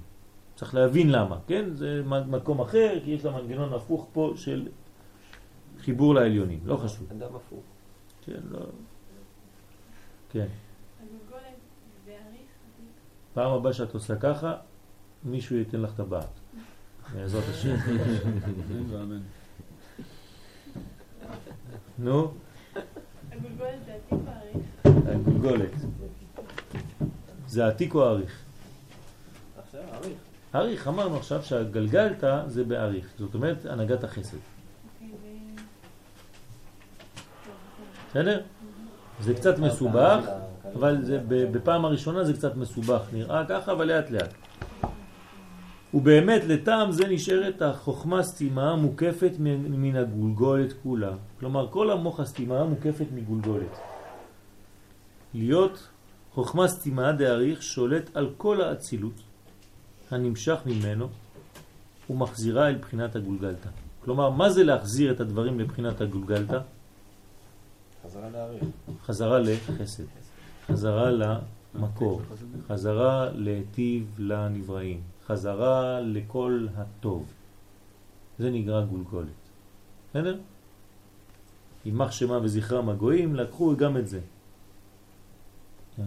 צריך 0.55 0.75
להבין 0.75 1.09
למה, 1.09 1.37
כן? 1.47 1.73
זה 1.73 2.01
מקום 2.05 2.61
אחר, 2.61 2.99
כי 3.03 3.11
יש 3.11 3.25
לה 3.25 3.31
מנגנון 3.31 3.73
הפוך 3.73 4.07
פה 4.13 4.33
של 4.35 4.67
חיבור 5.79 6.15
לעליונים, 6.15 6.59
לא 6.65 6.77
חשוב. 6.77 7.07
אדם 7.11 7.35
הפוך. 7.35 7.80
כן, 8.21 8.39
לא... 8.51 8.59
כן. 10.29 10.47
פעם 13.33 13.51
הבאה 13.51 13.73
שאת 13.73 13.93
עושה 13.93 14.15
ככה, 14.15 14.55
מישהו 15.23 15.55
ייתן 15.55 15.81
לך 15.81 15.93
טבעת. 15.95 16.29
בעזרת 17.13 17.43
השם. 17.49 17.75
אמן 18.69 18.95
ואמן. 18.95 19.21
נו, 21.99 22.33
הגולגולת 23.31 23.85
זה 23.85 23.93
עתיק 23.95 24.19
ואריך. 24.25 24.65
הגולגולת. 24.85 25.71
זה 27.47 27.67
עתיק 27.67 27.93
או 27.93 28.03
אריך? 28.03 28.43
עכשיו, 29.57 29.81
אריך. 29.93 30.17
אריך, 30.55 30.87
אמרנו 30.87 31.17
עכשיו 31.17 31.43
שהגלגלת 31.43 32.23
זה 32.47 32.63
באריך. 32.63 33.13
זאת 33.19 33.33
אומרת, 33.33 33.65
הנהגת 33.65 34.03
החסד. 34.03 34.37
אוקיי, 34.37 35.11
ו- 35.21 35.61
בסדר? 38.11 38.41
זה 39.21 39.33
קצת 39.33 39.59
מסובך, 39.59 40.25
אבל 40.75 40.97
זה, 41.01 41.19
בפעם 41.27 41.85
הראשונה 41.85 42.23
זה 42.23 42.33
קצת 42.33 42.55
מסובך. 42.55 43.01
נראה 43.13 43.45
ככה, 43.49 43.71
אבל 43.71 43.87
לאט 43.87 44.11
לאט. 44.11 44.33
ובאמת 45.93 46.41
לטעם 46.47 46.91
זה 46.91 47.07
נשארת 47.07 47.61
החוכמה 47.61 48.23
סתימה 48.23 48.75
מוקפת 48.75 49.31
מן 49.39 49.57
מן 49.71 49.95
הגולגולת 49.95 50.73
כולה. 50.83 51.11
כלומר, 51.39 51.67
כל 51.67 51.91
המוח 51.91 52.19
הסתימה 52.19 52.63
מוקפת 52.63 53.05
מגולגולת. 53.15 53.79
להיות 55.33 55.87
חוכמה 56.33 56.67
סתימה 56.67 57.11
דאריך 57.11 57.63
שולט 57.63 58.09
על 58.13 58.29
כל 58.37 58.61
האצילות 58.61 59.21
הנמשך 60.11 60.59
ממנו 60.65 61.07
ומחזירה 62.09 62.67
אל 62.67 62.75
בחינת 62.75 63.15
הגולגלתא. 63.15 63.69
כלומר, 64.03 64.29
מה 64.29 64.49
זה 64.49 64.63
להחזיר 64.63 65.11
את 65.11 65.19
הדברים 65.19 65.59
לבחינת 65.59 66.01
הגולגלתא? 66.01 66.59
חזרה. 68.03 68.47
חזרה 69.05 69.39
לחסד, 69.39 70.03
חזרה 70.67 71.11
למקור, 71.11 72.21
חזרה 72.67 73.29
להיטיב 73.31 74.15
לנבראים, 74.19 75.01
חזרה 75.25 76.01
לכל 76.01 76.67
הטוב. 76.75 77.25
זה 78.39 78.49
נקרא 78.49 78.85
גולגולת. 78.85 79.41
בסדר? 80.09 80.39
יימח 81.85 82.11
שמה 82.11 82.39
וזכרם 82.43 82.89
הגויים, 82.89 83.35
לקחו 83.35 83.75
גם 83.75 83.97
את 83.97 84.07
זה. 84.07 84.19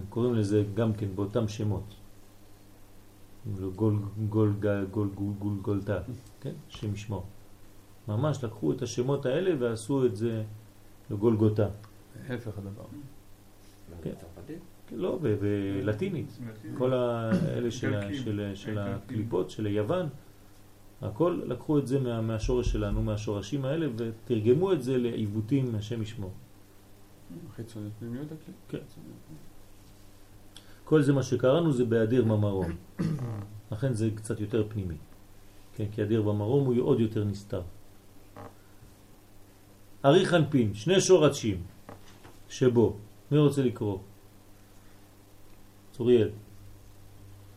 קוראים 0.08 0.34
לזה 0.34 0.64
גם 0.74 0.92
כן 0.92 1.06
באותם 1.14 1.48
שמות. 1.48 1.94
גול, 3.76 3.98
גול, 4.28 4.54
גול, 4.90 5.08
גול, 5.38 5.56
גול, 5.62 5.80
כן? 6.40 6.52
שם 6.68 6.94
ישמור. 6.94 7.24
ממש 8.08 8.44
לקחו 8.44 8.72
את 8.72 8.82
השמות 8.82 9.26
האלה 9.26 9.50
ועשו 9.58 10.06
את 10.06 10.16
זה 10.16 10.42
לגולגותה. 11.10 11.68
ההפך 12.28 12.58
הדבר. 12.58 12.84
כן. 14.02 14.10
צרפתית? 14.10 14.58
לא, 14.92 15.18
בלטינית. 15.40 16.38
כל 16.78 16.92
האלה 16.92 17.70
של. 17.70 18.78
הקליפות, 18.78 19.50
של 19.50 19.66
היוון, 19.66 20.08
הכל 21.02 21.40
לקחו 21.46 21.78
את 21.78 21.86
זה 21.86 22.00
מה, 22.00 22.20
מהשורש 22.20 22.72
שלנו, 22.72 23.02
מהשורשים 23.02 23.64
האלה, 23.64 23.86
ותרגמו 23.96 24.72
את 24.72 24.82
זה 24.82 24.98
לעיוותים, 24.98 25.74
השם 25.74 26.02
ישמור. 26.02 26.32
חיצוניות 27.56 27.92
פנימיות 27.98 28.26
הכלי. 28.26 28.54
כן. 28.68 28.78
כל 30.84 31.02
זה 31.02 31.12
מה 31.12 31.22
שקראנו 31.22 31.72
זה 31.72 31.84
באדיר 31.84 32.24
במרום. 32.24 32.70
לכן 33.72 33.94
זה 33.94 34.10
קצת 34.14 34.40
יותר 34.40 34.66
פנימי. 34.68 34.96
כן, 35.74 35.84
כי 35.92 36.02
אדיר 36.02 36.22
במרום 36.22 36.66
הוא 36.66 36.82
עוד 36.82 37.00
יותר 37.00 37.24
נסתר. 37.24 37.62
ארי 40.04 40.26
חנפין, 40.26 40.74
שני 40.74 41.00
שורשים 41.00 41.62
שבו, 42.48 42.96
מי 43.30 43.38
רוצה 43.38 43.62
לקרוא? 43.62 43.98
צוריאל. 45.92 46.30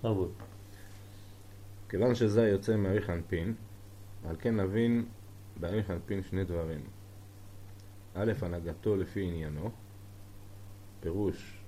עבוד. 0.03 0.31
כיוון 1.89 2.15
שזה 2.15 2.47
יוצא 2.47 2.75
מאריך 2.75 3.09
אנפין, 3.09 3.55
על 4.25 4.35
כן 4.39 4.59
נבין 4.59 5.05
באריך 5.59 5.91
אנפין 5.91 6.23
שני 6.23 6.43
דברים. 6.43 6.81
א', 8.15 8.31
הנהגתו 8.41 8.95
לפי 8.95 9.23
עניינו, 9.23 9.71
פירוש 10.99 11.59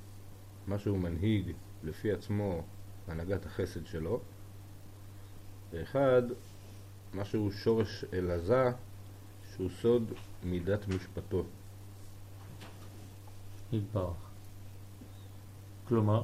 מה 0.68 0.80
שהוא 0.80 0.98
מנהיג 0.98 1.52
לפי 1.84 2.12
עצמו 2.12 2.64
הנהגת 3.08 3.46
החסד 3.46 3.86
שלו, 3.86 4.20
ואחד, 5.72 6.22
מה 7.14 7.26
שהוא 7.26 7.52
שורש 7.52 8.06
אלעזה, 8.14 8.64
שהוא 9.56 9.70
סוד 9.70 10.14
מידת 10.44 10.88
משפטו. 10.88 11.44
יתברך. 13.72 14.18
כלומר, 15.88 16.24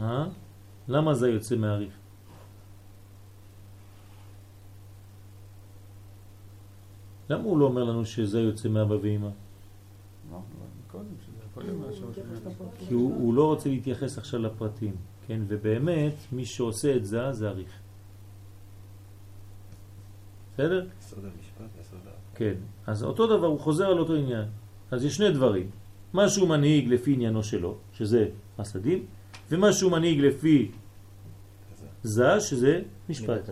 אה? 0.00 0.26
למה 0.88 1.14
זה 1.14 1.28
יוצא 1.28 1.56
מהריך? 1.56 1.94
למה 7.30 7.42
הוא 7.44 7.58
לא 7.58 7.64
אומר 7.64 7.84
לנו 7.84 8.04
שזה 8.04 8.40
יוצא 8.40 8.68
מאבא 8.68 8.94
ואמא? 8.94 9.28
מהשורש 11.72 12.16
שלנו. 12.16 12.70
כי 12.78 12.94
הוא, 12.94 13.14
הוא 13.14 13.34
לא 13.34 13.46
רוצה 13.46 13.68
להתייחס 13.68 14.18
עכשיו 14.18 14.40
לפרטים, 14.40 14.96
כן? 15.26 15.40
ובאמת, 15.48 16.14
מי 16.32 16.44
שעושה 16.44 16.96
את 16.96 17.06
זה, 17.06 17.32
זה 17.32 17.48
הריך. 17.48 17.80
בסדר? 20.58 20.86
יסוד 21.00 21.24
המשפט, 21.24 21.80
יסוד 21.80 21.98
ה... 22.06 22.10
כן. 22.34 22.54
אז 22.86 23.04
אותו 23.04 23.26
דבר, 23.26 23.46
הוא 23.46 23.60
חוזר 23.60 23.86
על 23.86 23.98
אותו 23.98 24.14
עניין. 24.14 24.44
אז 24.90 25.04
יש 25.04 25.16
שני 25.16 25.30
דברים. 25.30 25.70
מה 26.12 26.28
שהוא 26.28 26.48
מנהיג 26.48 26.88
לפי 26.88 27.12
עניינו 27.12 27.42
שלו, 27.42 27.76
שזה 27.92 28.28
חסדים, 28.58 29.06
ומה 29.50 29.72
שהוא 29.72 29.92
מנהיג 29.92 30.20
לפי 30.20 30.70
זה, 32.02 32.40
שזה 32.40 32.80
משפט. 33.08 33.50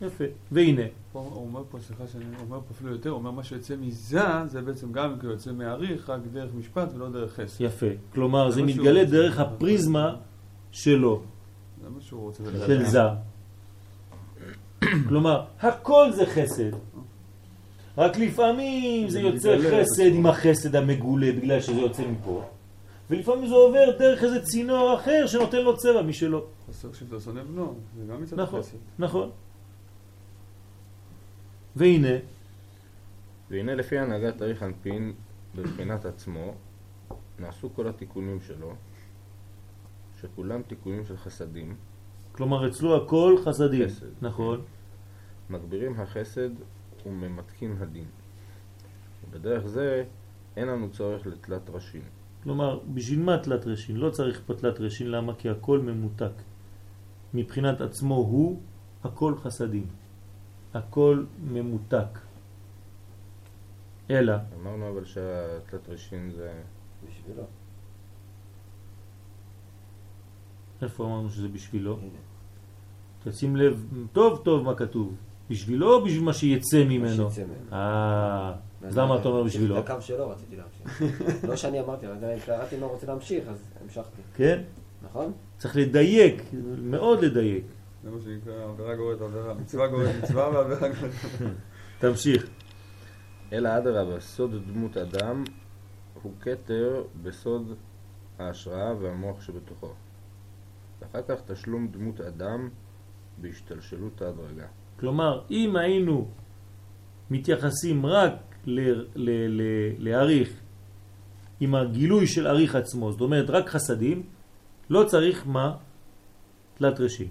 יפה. 0.00 0.24
והנה, 0.52 0.82
הוא 1.12 1.22
אומר 1.36 1.62
פה, 1.70 1.78
סליחה 1.80 2.06
שאני 2.06 2.24
אומר 2.40 2.60
פה 2.60 2.66
אפילו 2.70 2.92
יותר, 2.92 3.10
הוא 3.10 3.18
אומר 3.18 3.30
מה 3.30 3.44
שיוצא 3.44 3.76
מזה, 3.80 4.20
זה 4.46 4.62
בעצם 4.62 4.92
גם 4.92 5.18
כי 5.20 5.26
הוא 5.26 5.32
יוצא 5.32 5.52
מהעריך, 5.52 6.10
רק 6.10 6.20
דרך 6.32 6.54
משפט 6.54 6.88
ולא 6.94 7.10
דרך 7.10 7.32
חסד. 7.32 7.64
יפה. 7.64 7.86
כלומר, 8.12 8.50
זה 8.50 8.62
מתגלה. 8.62 9.04
דרך 9.04 9.40
הפריזמה 9.40 10.16
שלו, 10.70 11.22
זה 11.82 11.88
מה 11.88 12.00
שהוא 12.00 12.20
רוצה 12.20 12.44
של. 12.66 12.84
זה. 12.84 13.00
כלומר, 15.08 15.44
הכל 15.60 16.12
זה 16.12 16.26
חסד. 16.26 16.70
רק 17.98 18.16
לפעמים 18.16 19.08
זה 19.08 19.20
יוצא 19.20 19.58
חסד. 19.58 20.14
עם 20.14 20.26
החסד 20.26 20.76
המגולה 20.76 21.32
בגלל 21.32 21.60
שזה 21.60 21.80
יוצא 21.80 22.02
מפה. 22.06 22.44
ולפעמים 23.10 23.46
זה 23.48 23.54
עובר 23.54 23.98
דרך 23.98 24.24
איזה 24.24 24.42
צינור 24.42 24.94
אחר 24.94 25.26
שנותן 25.26 25.62
לו 25.62 25.76
צבע 25.76 26.02
משלו. 26.02 26.44
הסוג 26.68 26.94
של 26.94 27.20
שונא 27.20 27.42
בנו, 27.42 27.74
זה 27.96 28.12
גם 28.12 28.22
מצד 28.22 28.40
נכון, 28.40 28.60
חסד. 28.60 28.76
נכון. 28.98 29.30
והנה, 31.76 32.16
והנה 33.50 33.74
לפי 33.74 33.98
הנהגת 33.98 34.42
אריך 34.42 34.62
אנפין 34.62 35.12
בבחינת 35.54 36.04
עצמו, 36.04 36.54
נעשו 37.38 37.70
כל 37.74 37.88
התיקונים 37.88 38.40
שלו, 38.40 38.74
שכולם 40.20 40.62
תיקונים 40.62 41.04
של 41.04 41.16
חסדים, 41.16 41.76
כלומר 42.32 42.68
אצלו 42.68 42.96
הכל 42.96 43.36
חסדים. 43.44 43.88
חסד. 43.88 44.06
נכון. 44.22 44.60
מגבירים 45.50 46.00
החסד 46.00 46.50
וממתקים 47.06 47.76
הדין. 47.80 48.08
ובדרך 49.24 49.66
זה 49.66 50.04
אין 50.56 50.68
לנו 50.68 50.90
צורך 50.90 51.26
לתלת 51.26 51.70
ראשים. 51.70 52.02
כלומר, 52.42 52.80
בשביל 52.94 53.20
מה 53.20 53.38
תלת 53.38 53.66
רשין? 53.66 53.96
לא 53.96 54.10
צריך 54.10 54.40
פה 54.46 54.54
תלת 54.54 54.80
רשין, 54.80 55.10
למה? 55.10 55.34
כי 55.34 55.50
הכל 55.50 55.78
ממותק. 55.78 56.32
מבחינת 57.34 57.80
עצמו 57.80 58.14
הוא, 58.14 58.60
הכל 59.04 59.34
חסדים. 59.36 59.86
הכל 60.74 61.24
ממותק. 61.50 62.18
אלא, 64.10 64.32
אמרנו 64.60 64.88
אבל 64.88 65.04
שהתלת 65.04 65.88
ראשים 65.88 66.30
זה... 66.30 66.62
בשבילו. 67.08 67.42
איפה 70.82 71.04
אמרנו 71.04 71.30
שזה 71.30 71.48
בשבילו? 71.48 71.98
תשים 73.24 73.56
לב 73.56 73.86
טוב 74.12 74.40
טוב 74.44 74.64
מה 74.64 74.74
כתוב. 74.74 75.14
בשבילו 75.50 75.94
או 75.94 76.04
בשביל 76.04 76.22
מה 76.22 76.32
שיצא 76.32 76.84
ממנו? 76.84 77.30
שיצא 77.30 77.42
ממנו. 77.42 77.72
אה, 77.72 78.54
אז 78.86 78.98
למה 78.98 79.16
אתה 79.16 79.28
אומר 79.28 79.42
בשבילו? 79.42 79.78
את 79.78 79.90
הקו 79.90 80.02
שלו 80.02 80.30
רציתי 80.30 80.56
להמשיך. 80.56 81.12
לא 81.48 81.56
שאני 81.56 81.80
אמרתי, 81.80 82.06
אבל 82.06 82.38
קראתי 82.46 82.76
מה 82.76 82.86
רוצה 82.86 83.06
להמשיך, 83.06 83.48
אז 83.48 83.62
המשכתי. 83.82 84.22
כן? 84.34 84.62
נכון? 85.02 85.32
צריך 85.58 85.76
לדייק, 85.76 86.42
מאוד 86.82 87.24
לדייק. 87.24 87.64
זה 88.04 88.10
מה 88.10 88.16
שנקרא 88.24 88.64
עבירה 88.64 88.94
גוררת 88.96 89.20
עבירה. 89.20 89.54
מצווה 89.54 89.86
גוררת 89.86 90.14
מצווה 90.22 90.48
ועבירה 90.48 90.88
גוררת... 90.88 91.12
תמשיך. 92.00 92.46
אלא 93.52 93.78
אדרבה, 93.78 94.20
סוד 94.20 94.54
דמות 94.66 94.96
אדם 94.96 95.44
הוא 96.22 96.32
כתר 96.40 97.02
בסוד 97.22 97.74
ההשראה 98.38 98.94
והמוח 99.00 99.40
שבתוכו. 99.40 99.92
ואחר 101.00 101.22
כך 101.28 101.40
תשלום 101.46 101.88
דמות 101.88 102.20
אדם 102.20 102.68
בהשתלשלות 103.38 104.22
ההדרגה. 104.22 104.66
כלומר, 105.00 105.40
אם 105.50 105.76
היינו 105.76 106.28
מתייחסים 107.30 108.06
רק 108.06 108.32
להעריך 109.98 110.50
עם 111.60 111.74
הגילוי 111.74 112.26
של 112.26 112.46
עריך 112.46 112.74
עצמו, 112.74 113.12
זאת 113.12 113.20
אומרת 113.20 113.50
רק 113.50 113.68
חסדים, 113.68 114.22
לא 114.90 115.04
צריך 115.04 115.46
מה? 115.46 115.74
תלת 116.78 117.00
רשין. 117.00 117.28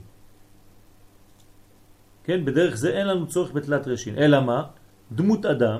כן, 2.23 2.45
בדרך 2.45 2.75
זה 2.75 2.89
אין 2.89 3.07
לנו 3.07 3.27
צורך 3.27 3.51
בתלת 3.51 3.87
רשין, 3.87 4.17
אלא 4.17 4.41
מה? 4.41 4.63
דמות 5.11 5.45
אדם 5.45 5.79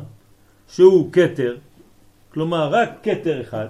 שהוא 0.67 1.13
קטר, 1.13 1.57
כלומר 2.29 2.69
רק 2.71 2.89
קטר 3.01 3.41
אחד, 3.41 3.67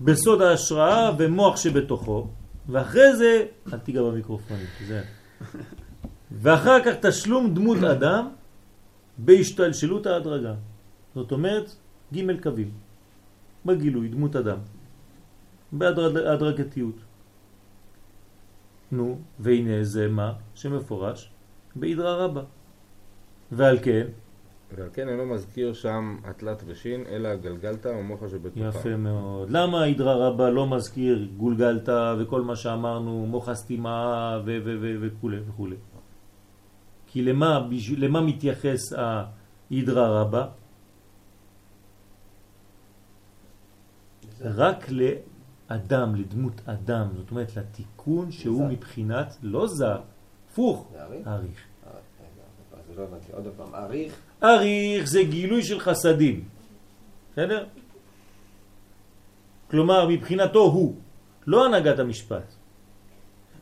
בסוד 0.00 0.42
ההשראה 0.42 1.10
ומוח 1.18 1.56
שבתוכו, 1.56 2.26
ואחרי 2.68 3.16
זה, 3.16 3.46
אל 3.72 3.78
תיגע 3.78 4.02
במיקרופונים, 4.02 4.66
כי 4.78 4.84
זה... 4.84 5.02
ואחר 6.32 6.84
כך 6.84 6.94
תשלום 7.00 7.54
דמות 7.54 7.78
אדם 7.84 8.28
בהשתלשלות 9.18 10.06
ההדרגה. 10.06 10.54
זאת 11.14 11.32
אומרת, 11.32 11.76
ג' 12.14 12.40
קווים. 12.42 12.70
בגילוי, 13.66 14.08
דמות 14.08 14.36
אדם. 14.36 14.58
בהדרגתיות. 15.72 16.96
נו, 18.92 19.18
והנה 19.38 19.84
זה 19.84 20.08
מה 20.08 20.32
שמפורש 20.54 21.30
בהידרא 21.76 22.24
רבה. 22.24 22.42
ועל 23.52 23.78
כן, 23.82 24.06
ועל 24.76 24.88
כן 24.92 25.08
אינו 25.08 25.26
מזכיר 25.26 25.72
שם 25.72 26.16
התלת 26.24 26.64
ראשין, 26.68 27.04
אלא 27.08 27.28
הגלגלתא 27.28 27.88
ומוחה 27.88 28.28
שבתוכה. 28.28 28.68
יפה 28.68 28.96
מאוד. 28.96 29.50
למה 29.50 29.82
הידרא 29.82 30.14
רבה 30.14 30.50
לא 30.50 30.66
מזכיר 30.66 31.28
גולגלתא 31.36 32.14
וכל 32.18 32.42
מה 32.42 32.56
שאמרנו, 32.56 33.26
מוח 33.26 33.48
הסתימה 33.48 34.40
ו- 34.44 34.58
ו- 34.64 34.76
ו- 34.80 34.96
וכו' 35.00 35.30
וכו'? 35.48 35.68
כי 37.08 37.22
למה, 37.22 37.68
למה 37.96 38.20
מתייחס 38.20 38.92
ההידרא 38.92 40.20
רבה? 40.20 40.46
רק 44.40 44.86
לאדם, 44.88 46.14
לדמות 46.14 46.60
אדם, 46.66 47.08
זאת 47.16 47.30
אומרת 47.30 47.56
לתיקון 47.56 48.32
שהוא 48.32 48.58
זר. 48.58 48.72
מבחינת 48.72 49.36
לא 49.42 49.66
זר, 49.66 50.00
הפוך, 50.50 50.88
זה 50.92 51.02
אריך? 51.02 51.26
אריך, 51.26 51.64
אריך 54.42 55.04
זה 55.08 55.22
גילוי 55.22 55.62
של 55.62 55.80
חסדים, 55.80 56.44
בסדר? 57.32 57.66
כלומר, 59.70 60.08
מבחינתו 60.08 60.62
הוא, 60.62 60.96
לא 61.46 61.66
הנהגת 61.66 61.98
המשפט. 61.98 62.57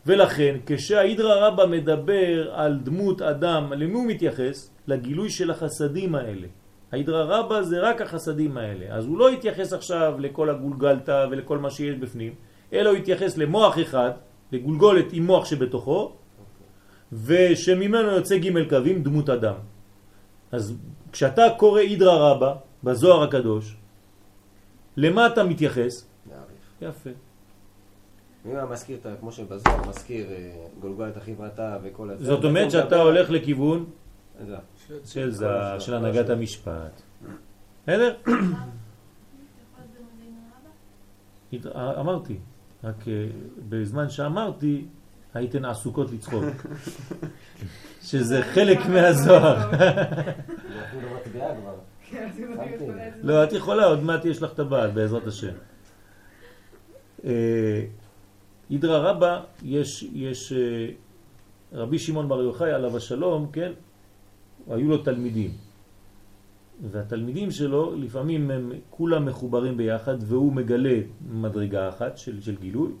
ולכן, 0.07 0.55
כשהאידרא 0.65 1.47
רבא 1.47 1.65
מדבר 1.65 2.51
על 2.55 2.79
דמות 2.83 3.21
אדם, 3.21 3.73
למי 3.73 3.93
הוא 3.93 4.07
מתייחס? 4.07 4.71
לגילוי 4.87 5.29
של 5.29 5.51
החסדים 5.51 6.15
האלה. 6.15 6.47
האידרא 6.91 7.23
רבא 7.23 7.61
זה 7.61 7.79
רק 7.79 8.01
החסדים 8.01 8.57
האלה. 8.57 8.95
אז 8.95 9.05
הוא 9.05 9.17
לא 9.17 9.31
יתייחס 9.31 9.73
עכשיו 9.73 10.15
לכל 10.19 10.49
הגולגלתא 10.49 11.27
ולכל 11.31 11.57
מה 11.57 11.69
שיש 11.69 11.95
בפנים, 11.95 12.33
אלא 12.73 12.89
הוא 12.89 12.97
יתייחס 12.97 13.37
למוח 13.37 13.79
אחד, 13.79 14.11
לגולגולת 14.51 15.05
עם 15.11 15.23
מוח 15.25 15.45
שבתוכו, 15.45 16.15
ושממנו 17.11 18.11
יוצא 18.11 18.37
ג' 18.37 18.69
קווים, 18.69 19.03
דמות 19.03 19.29
אדם. 19.29 19.55
אז 20.51 20.73
כשאתה 21.11 21.43
קורא 21.57 21.79
אידרא 21.79 22.31
רבא 22.31 22.55
בזוהר 22.83 23.23
הקדוש, 23.23 23.75
למה 24.97 25.27
אתה 25.27 25.43
מתייחס? 25.43 26.07
יפה. 26.81 27.26
אם 28.47 28.55
הוא 28.55 28.69
מזכיר, 28.69 28.97
את 28.97 29.07
כמו 29.19 29.31
שבזוהר 29.31 29.89
מזכיר 29.89 30.31
אה, 30.31 30.65
גולגולת 30.79 31.17
החברתה 31.17 31.77
וכל 31.83 32.09
הזה. 32.09 32.25
זאת 32.25 32.43
אומרת 32.43 32.71
שאתה 32.71 32.95
הולך 32.95 33.29
לכיוון 33.29 33.85
זה. 34.45 34.55
של 35.05 35.31
זה, 35.31 35.47
כל 35.73 35.79
של 35.79 35.95
הנהגת 35.95 36.29
המשפט. 36.29 37.01
בסדר? 37.83 38.15
אמרתי, 41.75 42.37
רק 42.83 43.07
אה, 43.07 43.27
בזמן 43.69 44.09
שאמרתי 44.09 44.85
הייתן 45.33 45.65
עסוקות 45.65 46.11
לצחוק. 46.11 46.43
שזה 48.03 48.43
חלק 48.43 48.79
מהזוהר. 48.85 49.71
לא. 51.35 51.47
כן, 52.09 52.29
זה 52.35 52.45
לא, 53.23 53.43
את 53.43 53.53
יכולה, 53.53 53.85
עוד 53.85 54.03
מעט 54.03 54.25
יש 54.25 54.41
לך 54.41 54.53
טבעת, 54.53 54.93
בעזרת 54.93 55.27
השם. 55.27 55.53
אידרא 58.71 59.11
רבא, 59.11 59.41
יש, 59.63 60.03
יש 60.13 60.53
אה, 60.53 60.89
רבי 61.73 61.99
שמעון 61.99 62.27
בר 62.29 62.41
יוחאי 62.41 62.71
עליו 62.71 62.97
השלום, 62.97 63.47
כן, 63.53 63.71
היו 64.69 64.89
לו 64.89 64.97
תלמידים. 64.97 65.51
והתלמידים 66.91 67.51
שלו, 67.51 67.95
לפעמים 67.95 68.51
הם 68.51 68.71
כולם 68.89 69.25
מחוברים 69.25 69.77
ביחד, 69.77 70.17
והוא 70.19 70.53
מגלה 70.53 70.99
מדרגה 71.29 71.89
אחת 71.89 72.17
של, 72.17 72.41
של 72.41 72.55
גילוי, 72.55 72.91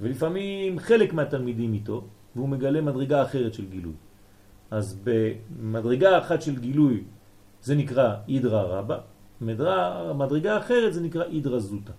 ולפעמים 0.00 0.78
חלק 0.78 1.12
מהתלמידים 1.12 1.72
איתו, 1.72 2.04
והוא 2.36 2.48
מגלה 2.48 2.80
מדרגה 2.80 3.22
אחרת 3.22 3.54
של 3.54 3.66
גילוי. 3.66 3.92
אז 4.70 5.00
במדרגה 5.04 6.18
אחת 6.18 6.42
של 6.42 6.58
גילוי 6.58 7.04
זה 7.62 7.74
נקרא 7.74 8.14
אידרא 8.28 8.82
מדרה- 9.40 10.12
מדרגה 10.12 10.58
אחרת 10.58 10.94
זה 10.94 11.00
נקרא 11.00 11.24
אידרא 11.24 11.58
זוטה. 11.58 11.92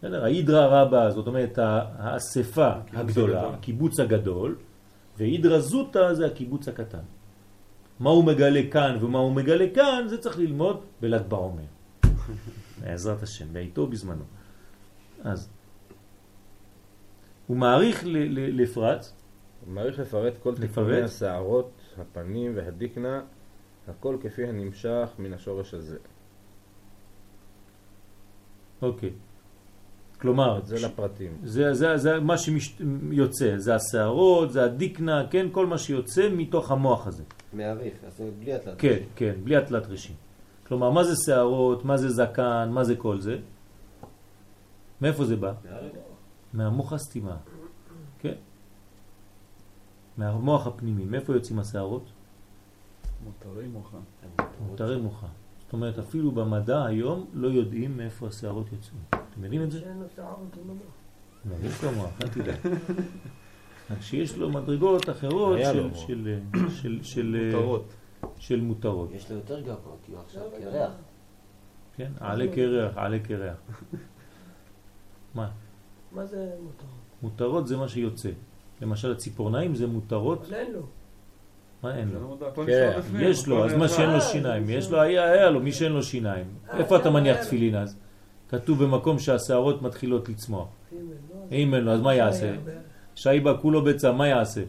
בסדר? 0.00 0.24
האידרא 0.24 0.66
רבא 0.66 1.10
זאת 1.10 1.26
אומרת 1.26 1.58
האספה 1.62 2.70
הגדולה, 2.92 3.40
הגדול. 3.40 3.54
הקיבוץ 3.54 4.00
הגדול, 4.00 4.56
ואידרא 5.18 5.58
זוטה 5.58 6.14
זה 6.14 6.26
הקיבוץ 6.26 6.68
הקטן. 6.68 7.04
מה 8.00 8.10
הוא 8.10 8.24
מגלה 8.24 8.60
כאן 8.72 8.96
ומה 9.00 9.18
הוא 9.18 9.32
מגלה 9.32 9.66
כאן, 9.74 10.04
זה 10.08 10.18
צריך 10.18 10.38
ללמוד 10.38 10.80
בל"ג 11.00 11.22
בעומר. 11.28 11.62
בעזרת 12.80 13.22
השם, 13.22 13.52
בעיתו 13.52 13.86
בזמנו. 13.86 14.24
אז 15.24 15.48
הוא 17.46 17.56
מעריך 17.56 18.04
ל- 18.04 18.08
ל- 18.08 18.62
לפרט, 18.62 19.06
הוא 19.66 19.74
מעריך 19.74 19.98
לפרט 19.98 20.34
כל? 20.42 20.54
תיקוני 20.54 21.02
השערות, 21.02 21.70
הפנים 21.98 22.52
והדיקנה, 22.56 23.20
הכל 23.88 24.16
כפי 24.22 24.46
הנמשך 24.48 25.08
מן 25.18 25.32
השורש 25.32 25.74
הזה. 25.74 25.98
אוקיי. 28.82 29.10
כלומר, 30.20 30.60
זה 30.64 30.86
לפרטים. 30.86 31.32
זה, 31.44 31.74
זה, 31.74 31.96
זה 31.96 32.20
מה 32.20 32.38
שיוצא, 32.38 33.58
זה 33.58 33.74
השערות, 33.74 34.52
זה 34.52 34.64
הדיקנה, 34.64 35.26
כן, 35.30 35.46
כל 35.52 35.66
מה 35.66 35.78
שיוצא 35.78 36.28
מתוך 36.32 36.70
המוח 36.70 37.06
הזה. 37.06 37.22
מעריך, 37.52 37.94
אז 38.06 38.16
זה 38.16 38.30
בלי 38.38 38.54
התלת. 38.54 38.74
כן, 38.78 38.98
כן, 39.16 39.34
בלי 39.44 39.56
התלת 39.56 39.86
ראשים. 39.86 40.16
כלומר, 40.66 40.90
מה 40.90 41.04
זה 41.04 41.14
שערות, 41.26 41.84
מה 41.84 41.96
זה 41.96 42.08
זקן, 42.10 42.68
מה 42.72 42.84
זה 42.84 42.96
כל 42.96 43.20
זה? 43.20 43.38
מאיפה 45.00 45.24
זה 45.24 45.36
בא? 45.36 45.52
מהמוח 46.52 46.92
הסתימה, 46.92 47.36
כן? 48.18 48.34
מהמוח 50.16 50.66
הפנימי. 50.66 51.04
מאיפה 51.04 51.34
יוצאים 51.34 51.58
השערות? 51.58 52.04
מותרי 53.24 53.68
מוחה. 53.68 53.98
מותרי 54.68 54.96
מוחה. 54.96 55.26
זאת 55.70 55.74
אומרת, 55.74 55.98
אפילו 55.98 56.30
במדע 56.32 56.84
היום 56.84 57.26
לא 57.32 57.48
יודעים 57.48 57.96
מאיפה 57.96 58.26
השערות 58.26 58.66
יוצאים. 58.72 59.00
אתם 59.10 59.44
יודעים 59.44 59.62
את 59.62 59.70
זה? 59.70 59.80
שאין 59.80 59.98
לו 59.98 60.06
שערות 60.16 60.56
המוח. 60.62 60.76
לא, 61.62 61.66
יש 61.68 61.84
לו 61.84 61.92
מוח, 61.92 62.10
אל 62.22 62.28
תדאג. 62.28 62.74
שיש 64.00 64.36
לו 64.36 64.50
מדרגות 64.50 65.08
אחרות 65.10 65.58
של- 67.02 67.50
מותרות. 67.52 67.84
של 68.38 68.60
מותרות. 68.60 69.10
יש 69.12 69.30
לו 69.30 69.36
יותר 69.36 69.60
גבוה, 69.60 69.76
כי 70.06 70.12
הוא 70.12 70.20
עכשיו 70.20 70.42
קרח. 70.60 70.92
כן? 71.96 72.12
עלה 72.20 72.44
קרח, 72.54 72.92
עלה 72.96 73.18
קרח. 73.18 73.56
מה? 75.34 75.50
מה 76.12 76.26
זה 76.26 76.50
מותרות? 76.62 76.90
מותרות 77.22 77.66
זה 77.68 77.76
מה 77.76 77.88
שיוצא. 77.88 78.30
למשל 78.82 79.12
הציפורניים 79.12 79.74
זה 79.74 79.86
מותרות, 79.86 80.44
אבל 80.44 80.54
אין 80.54 80.72
לו. 80.72 80.80
מה 81.82 81.96
אין 81.98 82.08
זה 82.08 82.18
לו? 82.18 82.36
לא 82.40 82.64
כן, 82.66 82.90
יש 83.20 83.46
לו, 83.48 83.64
אז 83.64 83.74
מה. 83.74 83.88
שאין 83.88 84.10
לו 84.10 84.20
שיניים, 84.20 84.66
זה 84.66 84.72
יש. 84.72 84.90
לו, 84.90 85.00
היה 85.00 85.50
לו, 85.50 85.60
מי 85.60 85.72
שאין 85.72 85.92
לו 85.92 86.02
שיניים. 86.02 86.44
איפה 86.78 86.96
אתה 86.96 87.10
מניח. 87.10 87.36
תפילין 87.44 87.74
אז? 87.76 87.96
כתוב 88.48 88.84
במקום 88.84 89.18
שהשערות 89.18 89.82
מתחילות 89.82 90.28
לצמוח. 90.28 90.68
אם 91.52 91.74
אין 91.74 91.84
לו, 91.84 91.92
אז- 91.92 92.00
מה 92.00 92.14
יעשה? 92.14 92.54
שייבה 93.14 93.56
כולו 93.56 93.82
ביצה, 93.84 94.12
מה 94.12 94.28
יעשה? 94.28 94.62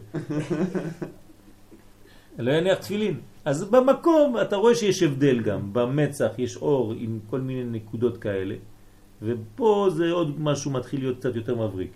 לא 2.38 2.52
יניח 2.52 2.78
תפילין. 2.78 3.20
אז 3.44 3.64
במקום 3.64 4.36
אתה 4.42 4.56
רואה 4.56 4.74
שיש 4.74 5.02
הבדל 5.02 5.40
גם, 5.40 5.72
במצח 5.72 6.30
יש 6.38 6.56
אור 6.56 6.94
עם 6.98 7.18
כל 7.30 7.40
מיני 7.40 7.64
נקודות 7.64 8.18
כאלה, 8.18 8.54
ופה 9.22 9.88
זה 9.90 10.10
עוד 10.10 10.40
משהו 10.40 10.70
מתחיל 10.70 11.00
להיות 11.00 11.18
קצת 11.18 11.36
יותר 11.36 11.54
מבריק. 11.54 11.90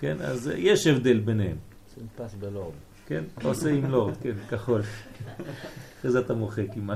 כן, 0.00 0.16
אז 0.20 0.50
יש 0.56 0.86
הבדל 0.86 1.18
ביניהם, 1.18 1.56
שים 1.94 2.06
פס 2.16 2.34
בלורד. 2.34 2.72
כן? 3.06 3.24
אתה 3.38 3.48
עושה 3.48 3.70
עם 3.70 3.90
לורד, 3.90 4.16
כן, 4.16 4.34
כחול. 4.50 4.82
אחרי 5.98 6.10
זה 6.10 6.20
אתה 6.20 6.34
מוחק 6.34 6.66
עם 6.76 6.90
ה... 6.90 6.94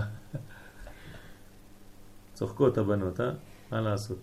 צוחקות 2.34 2.78
הבנות, 2.78 3.20
אה? 3.20 3.30
מה 3.70 3.80
לעשות? 3.80 4.18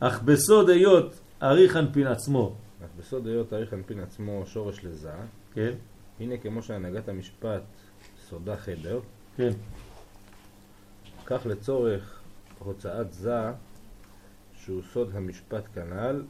אך 0.00 0.22
בסוד 0.22 0.68
היות 0.70 1.20
אריך 1.42 1.76
אנפין 1.76 2.06
עצמו, 2.06 2.56
אך 2.84 2.90
בסוד 2.98 3.26
היות 3.26 3.50
תאריך 3.50 3.74
אנפין 3.74 4.00
עצמו 4.00 4.46
שורש 4.46 4.84
לזה, 4.84 5.12
כן? 5.52 5.72
הנה 6.20 6.38
כמו 6.38 6.62
שהנהגת 6.62 7.08
המשפט 7.08 7.62
סודה 8.28 8.56
חדר, 8.56 9.00
כן. 9.36 9.50
כך 11.26 11.46
לצורך 11.46 12.20
הוצאת 12.58 13.12
זה, 13.12 13.52
שהוא 14.54 14.82
סוד 14.92 15.10
המשפט 15.14 15.64
כנ"ל, 15.74 16.22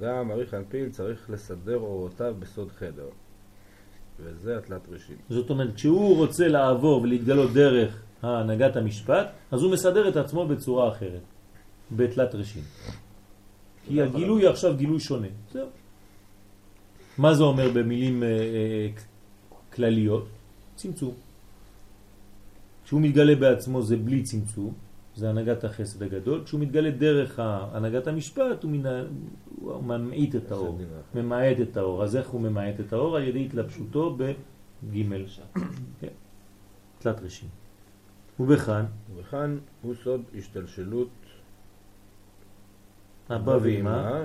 גם 0.00 0.30
אריך 0.30 0.54
אנפין 0.54 0.90
צריך 0.90 1.30
לסדר 1.30 1.76
אורותיו 1.76 2.34
בסוד 2.38 2.72
חדר. 2.72 3.08
וזה 4.20 4.58
התלת 4.58 4.88
ראשים. 4.88 5.16
זאת 5.30 5.50
אומרת, 5.50 5.74
כשהוא 5.74 6.16
רוצה 6.16 6.48
לעבור 6.48 7.02
ולהתגלות 7.02 7.52
דרך 7.52 8.02
הנהגת 8.22 8.76
המשפט, 8.76 9.26
אז 9.50 9.62
הוא 9.62 9.72
מסדר 9.72 10.08
את 10.08 10.16
עצמו 10.16 10.46
בצורה 10.46 10.88
אחרת, 10.92 11.22
בתלת 11.96 12.34
ראשים. 12.34 12.62
כי 13.86 14.02
הגילוי 14.02 14.46
עכשיו 14.46 14.76
גילוי 14.76 15.00
שונה. 15.00 15.26
זהו. 15.52 15.68
מה 17.18 17.34
זה 17.34 17.42
אומר 17.42 17.70
במילים 17.74 18.22
אה, 18.22 18.28
אה, 18.28 18.88
כלליות? 19.72 20.28
צמצום. 20.76 21.14
כשהוא 22.84 23.00
מתגלה 23.00 23.34
בעצמו 23.34 23.82
זה 23.82 23.96
בלי 23.96 24.22
צמצום, 24.22 24.74
שזה 25.18 25.30
הנהגת 25.30 25.64
החסד 25.64 26.02
הגדול, 26.02 26.44
כשהוא 26.44 26.60
מתגלה 26.60 26.90
דרך 26.90 27.38
הנהגת 27.42 28.06
המשפט 28.06 28.62
הוא, 28.62 28.70
מנה, 28.70 29.02
הוא 29.60 29.82
ממעיט 29.82 30.36
את 30.36 30.52
האור, 30.52 30.78
ממעט 31.14 31.60
את 31.60 31.76
האור. 31.76 32.04
אז 32.04 32.16
איך 32.16 32.28
הוא 32.28 32.40
ממעט 32.40 32.80
את 32.80 32.92
האור? 32.92 33.16
על 33.16 33.22
ידי 33.22 33.44
התלבשותו 33.44 34.16
בג' 34.16 34.34
כן, 36.00 36.08
תלת 36.98 37.20
ראשים. 37.22 37.48
ובכאן, 38.40 38.84
וכאן 39.16 39.58
הוא 39.82 39.94
סוד 40.04 40.22
השתלשלות 40.38 41.08
אבא 43.30 43.58
ואמא, 43.62 44.24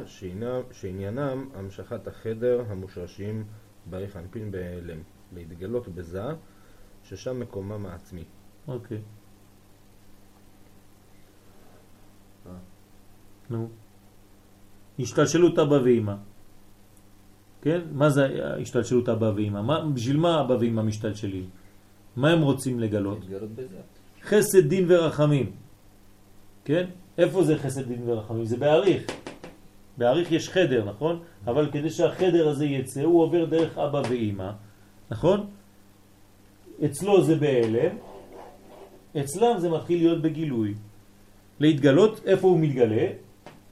שעניינם- 0.72 1.50
המשכת 1.56 2.08
החדר 2.08 2.64
המושרשים 2.70 3.44
בעריך 3.90 4.18
אנפין 4.18 4.52
בהיעלם, 4.52 5.00
להתגלות 5.36 5.88
בזה, 5.88 6.24
ששם 7.04 7.40
מקומם 7.40 7.86
העצמי. 7.86 8.24
אוקיי. 8.68 9.02
נו. 13.54 13.70
השתלשלות 15.00 15.60
אבא 15.60 15.80
ואמא. 15.86 16.16
כן? 17.62 17.82
מה 17.92 18.10
זה 18.10 18.22
השתלשלות 18.62 19.10
אבא 19.10 19.32
ואמא? 19.36 19.62
מה, 19.62 19.86
בשביל 19.94 20.18
מה 20.18 20.42
אבא 20.42 20.54
ואמא 20.54 20.82
משתלשלים? 20.82 21.50
מה 22.16 22.30
הם 22.32 22.42
רוצים 22.42 22.80
לגלות? 22.80 23.20
חסד 24.24 24.66
דין 24.68 24.86
ורחמים. 24.88 25.52
כן? 26.66 26.86
איפה 27.18 27.44
זה 27.44 27.58
חסד 27.58 27.88
דין 27.88 28.02
ורחמים? 28.06 28.46
זה 28.46 28.58
בעריך. 28.58 29.04
בעריך 29.98 30.32
יש 30.32 30.50
חדר, 30.50 30.86
נכון? 30.86 31.20
אבל 31.46 31.72
כדי 31.72 31.90
שהחדר 31.90 32.50
הזה 32.50 32.66
יצא, 32.66 33.02
הוא 33.02 33.22
עובר 33.22 33.46
דרך 33.46 33.78
אבא 33.78 34.02
ואמא, 34.10 34.52
נכון? 35.12 35.40
אצלו 36.86 37.24
זה 37.24 37.36
בהלם, 37.36 37.94
אצלם 39.20 39.56
זה 39.60 39.70
מתחיל 39.70 39.98
להיות 39.98 40.22
בגילוי. 40.22 40.74
להתגלות, 41.60 42.22
איפה 42.26 42.48
הוא 42.48 42.60
מתגלה? 42.60 43.08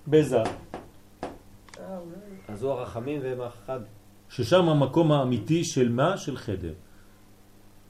בזה. 0.07 0.38
אה. 0.44 1.99
אז 2.48 2.64
הוא 2.64 2.72
הרחמים 2.72 3.19
והם 3.23 3.41
האחד. 3.41 3.80
ששם 4.30 4.69
המקום 4.69 5.11
האמיתי 5.11 5.64
של 5.64 5.90
מה? 5.90 6.18
של 6.18 6.38
חדר. 6.38 6.73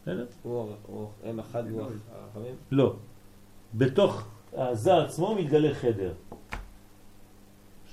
הם 0.06 1.40
אחד 1.40 1.64
והוא 1.68 1.82
הרחמים. 2.12 2.56
לא. 2.72 2.96
בתוך 3.74 4.28
הזה 4.54 4.98
עצמו 4.98 5.36
מתגלה 5.36 5.74
חדר, 5.74 6.14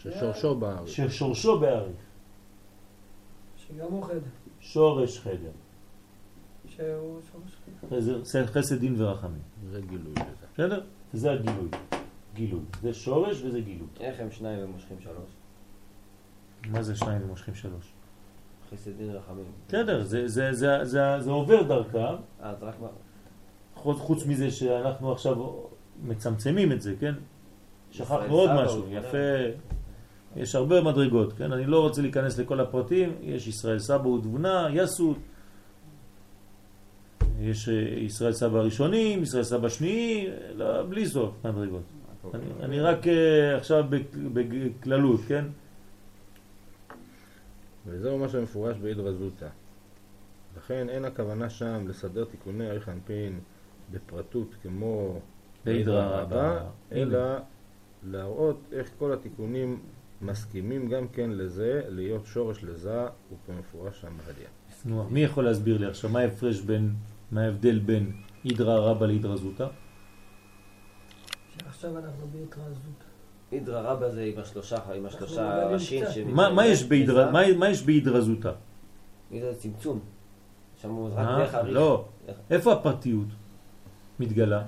ששורשו 0.03 0.55
בארץ. 0.55 0.89
ששורשו 0.89 1.61
בעריך. 1.61 1.97
שגם 3.57 3.87
הוא 3.87 4.05
חדר. 4.05 4.19
שורש 4.61 5.21
חדר. 5.21 5.51
שהוא 6.69 7.21
שורש 7.33 7.57
חדר. 7.81 8.47
חסד- 8.47 8.79
דין 8.79 8.95
ורחמים. 9.03 9.43
זה 9.71 9.81
גילוי. 9.81 10.15
בסדר? 10.55 10.81
זה 11.13 11.33
הגילוי. 11.33 11.69
גילוי. 12.39 12.61
זה 12.83 12.95
שורש 12.95 13.43
וזה 13.43 13.61
גילוי. 13.61 13.87
איך 14.01 14.21
הם 14.21 14.31
שניים 14.31 14.65
ומושכים 14.65 14.97
שלוש? 15.01 15.31
מה 16.71 16.83
זה 16.83 16.97
שניים 16.97 17.23
ומושכים 17.25 17.55
שלוש? 17.55 17.93
חסד 18.71 18.97
דין 18.97 19.11
רחמים. 19.11 19.45
בסדר, 19.69 20.05
זה, 20.05 20.29
זה, 20.29 20.53
זה, 20.53 20.85
זה, 20.85 21.01
זה 21.21 21.31
עובר 21.31 21.63
דרכם, 21.63 21.99
אה, 21.99 22.15
אז 22.41 22.63
רק 22.63 22.75
מה? 22.81 22.89
חוץ, 23.75 23.99
חוץ 23.99 24.27
מזה 24.27 24.51
שאנחנו 24.51 25.13
עכשיו 25.13 25.37
מצמצמים 26.03 26.73
את 26.73 26.81
זה, 26.81 26.95
כן? 27.01 27.15
שכחנו 27.91 28.35
עוד 28.35 28.51
משהו, 28.65 28.87
יפה. 28.91 29.19
יש 30.37 30.55
הרבה 30.55 30.81
מדרגות, 30.81 31.33
כן? 31.33 31.53
אני 31.53 31.67
לא 31.67 31.81
רוצה 31.81 32.03
להיכנס 32.03 32.39
לכל 32.39 32.61
הפרטים, 32.61 33.13
יש 33.23 33.47
ישראל 33.47 33.79
סבא 33.79 34.07
ותבונה, 34.07 34.69
יסות, 34.73 35.17
יש 37.41 37.69
אה, 37.69 37.75
ישראל 37.99 38.33
סבא 38.33 38.59
הראשונים, 38.59 39.23
ישראל 39.23 39.43
סבא 39.43 39.69
שני, 39.69 40.29
לא, 40.55 40.83
בלי 40.83 41.07
סוף 41.07 41.35
מדרגות. 41.45 41.98
אני, 42.35 42.45
אני 42.63 42.81
רק 42.81 43.07
אה, 43.07 43.57
עכשיו 43.57 43.85
בכללות, 44.33 45.21
כן? 45.29 45.45
וזהו 47.87 48.19
מה 48.19 48.29
שמפורש 48.29 48.77
באידרא 48.77 49.13
זוטא. 49.13 49.49
לכן 50.57 50.89
אין 50.89 51.05
הכוונה 51.05 51.51
שם 51.51 51.89
לסדר 51.89 52.25
תיקוני 52.25 52.71
אריך 52.71 52.89
אנפין 52.89 53.41
בפרטות 53.93 54.55
כמו 54.63 55.21
באידרא 55.65 56.21
רבא. 56.21 56.65
אלא 56.93 57.19
להראות 58.11 58.61
איך 58.73 58.91
כל 58.99 59.13
התיקונים 59.13 59.81
מסכימים 60.23 60.89
גם 60.89 61.09
כן 61.09 61.31
לזה, 61.31 61.83
להיות 61.89 62.27
שורש 62.27 62.65
לזה, 62.65 63.07
וכמפורש 63.33 64.01
שם 64.01 64.13
בהדיה. 64.27 64.49
נו, 64.85 65.05
מי 65.11 65.21
יכול 65.21 65.45
להסביר 65.45 65.79
לי 65.79 65.87
עכשיו 65.87 66.11
מה 66.11 66.21
ההפרש 66.21 66.61
בין, 66.61 66.95
מה 67.33 67.43
ההבדל 67.45 67.79
בין 67.79 68.13
אידרא 68.45 68.79
רבא 68.79 69.07
לאידרא 69.07 69.37
זוטא? 69.37 69.67
שעכשיו 71.79 71.99
אנחנו 71.99 72.27
בהתרזות. 72.33 72.99
אידרא 73.53 73.81
רבא 73.81 74.09
זה 74.09 74.23
עם 74.23 74.39
השלושה, 74.39 74.77
עם 74.95 75.07
השלושה 75.07 75.67
ראשים 75.67 76.05
מה, 76.35 76.51
מה 76.51 76.67
יש 76.67 76.85
באידרא. 76.85 77.31
מה, 77.31 77.71
יש 77.71 77.87
זוטא? 78.21 78.53
אידרא 79.33 79.53
זה 79.53 79.59
צמצום. 79.59 80.01
שם 80.83 80.91
הוא 80.91 81.09
רק 81.13 81.19
אה? 81.19 81.39
דרך 81.39 81.55
אריך. 81.55 81.75
לא. 81.75 82.05
איך? 82.29 82.37
איפה 82.51 82.73
הפרטיות 82.73 83.27
מתגלה? 84.21 84.63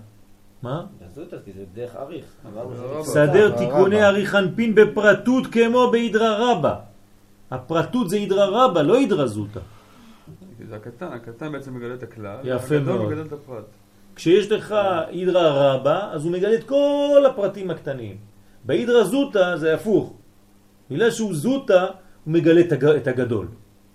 מה? 0.62 0.86
בזוטה, 1.00 1.36
כי 1.44 1.52
זה 1.52 1.64
דרך 1.74 1.96
אריך. 1.96 2.24
רבא. 2.54 3.02
סדר. 3.02 3.56
תיקוני 3.58 4.04
אריך 4.04 4.34
אנפין 4.34 4.74
בפרטות 4.74 5.46
כמו 5.46 5.90
באידרא 5.90 6.30
רבא. 6.38 6.80
הפרטות 7.50 8.10
זה 8.10 8.16
אידרא 8.16 8.46
רבא, 8.46 8.82
לא 8.82 8.96
אידרא 8.96 9.26
זוטא. 9.26 9.60
כי 10.58 10.66
זה 10.66 10.76
הקטן, 10.76 11.06
הקטן 11.06 11.52
בעצם 11.52 11.74
מגלה 11.74 11.94
את 11.94 12.02
הכלל, 12.02 12.36
יפה 12.44 12.78
מאוד. 12.78 13.06
מגלה 13.06 13.22
את 13.22 13.32
הפרט. 13.32 13.64
כשיש 14.20 14.52
לך 14.52 14.74
אידרא 15.08 15.48
רבא, 15.48 16.12
אז 16.12 16.24
הוא 16.24 16.32
מגלה 16.32 16.54
את 16.54 16.64
כל 16.64 17.24
הפרטים 17.30 17.70
הקטנים. 17.70 18.16
באידרא 18.64 19.04
זוטא 19.04 19.56
זה 19.56 19.74
הפוך. 19.74 20.12
בגלל 20.90 21.10
שהוא 21.10 21.34
זוטא, 21.34 21.80
הוא 22.24 22.32
מגלה 22.32 22.60
את 22.60 22.72
הג- 22.72 22.84
את 23.00 23.06
הגדול, 23.06 23.48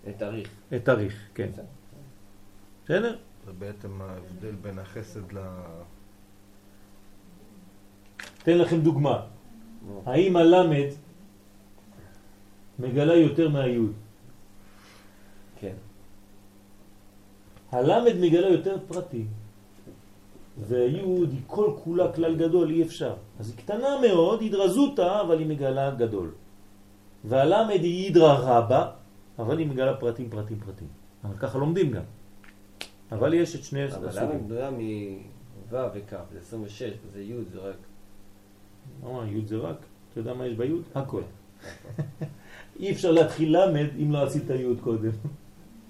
את 0.10 0.22
אריך. 0.22 0.50
את 0.76 0.90
אריך, 0.90 1.14
כן. 1.36 1.50
בסדר? 2.86 3.16
זה 3.46 3.52
בעצם 3.54 4.02
ההבדל 4.02 4.56
בין 4.62 4.80
החסד 4.80 5.32
ל... 5.34 5.38
אתן 8.42 8.58
לכם 8.58 8.82
דוגמה. 8.82 9.18
האם 10.06 10.36
הלמד 10.36 10.90
מגלה 12.80 13.14
יותר 13.16 13.50
מהיוד? 13.50 13.94
כן. 15.62 15.76
הלמד 17.72 18.16
מגלה 18.20 18.50
יותר 18.50 18.78
פרטים. 18.88 19.45
והיוד 20.58 21.32
היא 21.32 21.42
כל 21.48 21.72
כולה 21.84 22.12
כלל 22.12 22.36
גדול, 22.36 22.72
אי 22.72 22.84
אפשר. 22.84 23.16
אז 23.40 23.50
היא 23.50 23.58
קטנה 23.58 24.02
מאוד, 24.08 24.42
הידרזותה, 24.42 25.22
אבל 25.22 25.40
היא 25.40 25.48
מגלה 25.48 25.92
גדול. 25.92 26.32
והלמד 27.26 27.80
היא 27.84 28.06
הידרא 28.06 28.34
רבה, 28.40 28.92
אבל 29.40 29.58
היא 29.58 29.68
מגלה 29.68 29.98
פרטים, 29.98 30.30
פרטים, 30.30 30.60
פרטים. 30.60 30.88
אבל 31.24 31.38
ככה 31.38 31.58
לומדים 31.58 31.92
גם. 31.92 32.04
אבל 33.12 33.34
יש 33.34 33.56
את 33.56 33.64
שני 33.64 33.86
אבל 33.86 34.00
למה 34.00 34.10
הסוגים. 34.10 34.48
בנויה 34.48 34.72
מו' 34.72 35.78
וכ', 35.96 36.14
זה 36.32 36.40
26, 36.40 36.94
וזה 37.08 37.22
י' 37.22 37.44
זה 37.54 37.60
רק... 37.60 37.76
מה, 39.04 39.26
יוד 39.28 39.48
זה 39.48 39.58
רק? 39.58 39.78
אתה 40.12 40.20
יודע 40.20 40.34
מה 40.34 40.48
יש 40.48 40.58
ביוד? 40.58 40.84
הכל. 40.96 41.22
אי 42.80 42.92
אפשר 42.92 43.12
להתחיל 43.12 43.58
למד 43.58 43.88
אם 44.04 44.12
לא 44.12 44.24
עשית 44.24 44.50
יוד 44.50 44.80
קודם. 44.82 45.12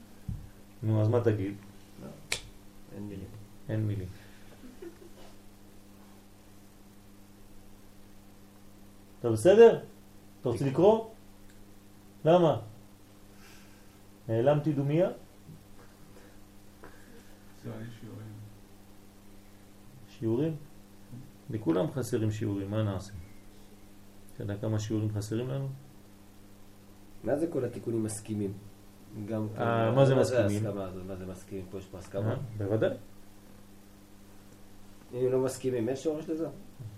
נו, 0.84 1.02
אז 1.02 1.08
מה 1.08 1.22
תגיד? 1.24 1.54
אין 2.96 3.04
מילים. 3.04 3.28
אין 3.70 3.88
מילים. 3.88 4.08
אתה 9.26 9.34
בסדר? 9.34 9.80
אתה 10.42 10.50
רוצה 10.50 10.66
לקרוא? 10.66 11.06
למה? 12.26 12.62
נעלמתי 14.28 14.74
דומיה? 14.74 15.10
שיעורים? 20.10 20.56
לכולם 21.50 21.92
חסרים 21.92 22.32
שיעורים, 22.32 22.72
מה 22.72 22.84
נעשה? 22.84 23.14
אתה 24.34 24.44
יודע 24.44 24.58
כמה 24.58 24.80
שיעורים 24.80 25.10
חסרים 25.14 25.50
לנו? 25.50 25.68
מה 27.24 27.38
זה 27.38 27.48
כל 27.48 27.66
התיקונים 27.66 28.04
מסכימים? 28.04 28.54
גם 29.26 29.48
אה, 29.58 29.90
כן, 29.90 29.96
מה 29.96 30.06
זה 30.06 30.16
מסכימים? 30.16 30.64
מה 31.08 31.16
זה 31.16 31.26
מסכימים? 31.26 31.66
פה 31.72 31.78
יש 31.78 31.86
פה 31.86 31.98
הסכמה. 31.98 32.32
אה, 32.32 32.38
בוודאי. 32.58 32.98
אם 35.14 35.32
לא 35.32 35.40
מסכימים, 35.40 35.90
אין 35.90 35.98
שורש 35.98 36.30
לזה? 36.30 36.48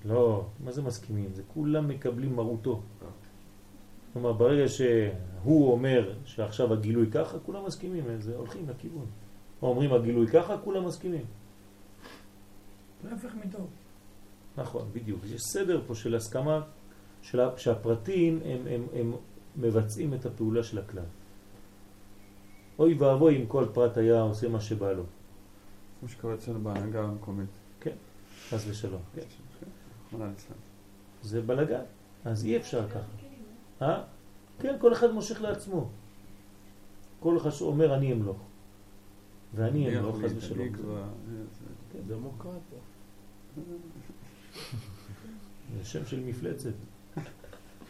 לא, 0.06 0.46
מה 0.60 0.72
זה 0.72 0.82
מסכימים? 0.82 1.30
זה 1.34 1.44
כולם 1.54 1.88
מקבלים 1.88 2.36
מרותו. 2.36 2.82
כלומר, 4.14 4.34
ברגע 4.34 4.68
שהוא 4.68 5.72
אומר 5.72 6.14
שעכשיו 6.26 6.74
הגילוי 6.74 7.12
ככה, 7.12 7.40
כולם 7.40 7.66
מסכימים, 7.66 8.04
זה 8.20 8.36
הולכים 8.36 8.70
לכיוון. 8.70 9.06
או 9.62 9.68
אומרים 9.68 9.94
הגילוי 9.94 10.28
ככה, 10.28 10.58
כולם 10.58 10.86
מסכימים. 10.86 11.26
להפך 13.04 13.36
מטוב. 13.46 13.68
נכון, 14.58 14.90
בדיוק. 14.94 15.20
יש 15.26 15.42
סדר 15.42 15.82
פה 15.88 15.96
של 15.96 16.16
הסכמה, 16.16 16.62
של 17.22 17.40
שהפרטים 17.58 18.40
הם, 18.46 18.68
הם, 18.70 18.84
הם 18.94 19.14
מבצעים 19.58 20.14
את 20.14 20.26
הפעולה 20.26 20.64
של 20.64 20.78
הכלל. 20.78 21.04
אוי 22.80 22.94
ואבוי 22.94 23.38
אם 23.38 23.46
כל 23.46 23.66
פרט 23.74 23.98
היה 23.98 24.22
עושה 24.22 24.50
מה 24.50 24.62
שבא 24.62 24.92
לו. 24.92 25.04
כמו 26.00 26.10
שקורה 26.10 26.34
אצלנו 26.34 26.60
בהנהגה 26.60 27.04
המקומית. 27.04 27.57
כן. 28.50 28.58
חס 28.58 28.66
ושלום. 28.68 29.02
כן. 29.16 29.22
ליצלן. 30.12 30.56
זה 31.24 31.42
בלגן, 31.42 31.82
אז 32.26 32.46
אי 32.46 32.58
אפשר 32.58 32.90
ככה. 32.90 33.00
אה? 33.82 34.04
כן, 34.60 34.76
כל 34.82 34.94
אחד 34.94 35.12
מושך 35.12 35.42
לעצמו. 35.42 35.90
כל 37.20 37.38
אחד 37.38 37.50
אומר 37.62 37.96
אני 37.96 38.14
אמלוך. 38.14 38.38
ואני 39.56 39.88
אני 39.88 40.00
אמלוך, 40.00 40.16
חס 40.26 40.32
ושלום. 40.38 40.68
זה- 40.78 41.44
דמוקרטיה. 42.08 42.80
זה 45.78 45.86
שם 45.86 46.06
של 46.06 46.20
מפלצת, 46.20 46.70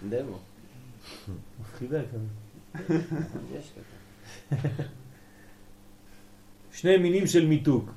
דמו. 0.09 0.39
מפחידה 1.61 1.99
כזה. 2.05 2.25
שני 6.71 6.97
מינים 6.97 7.27
של 7.27 7.45
מיתוק. 7.45 7.89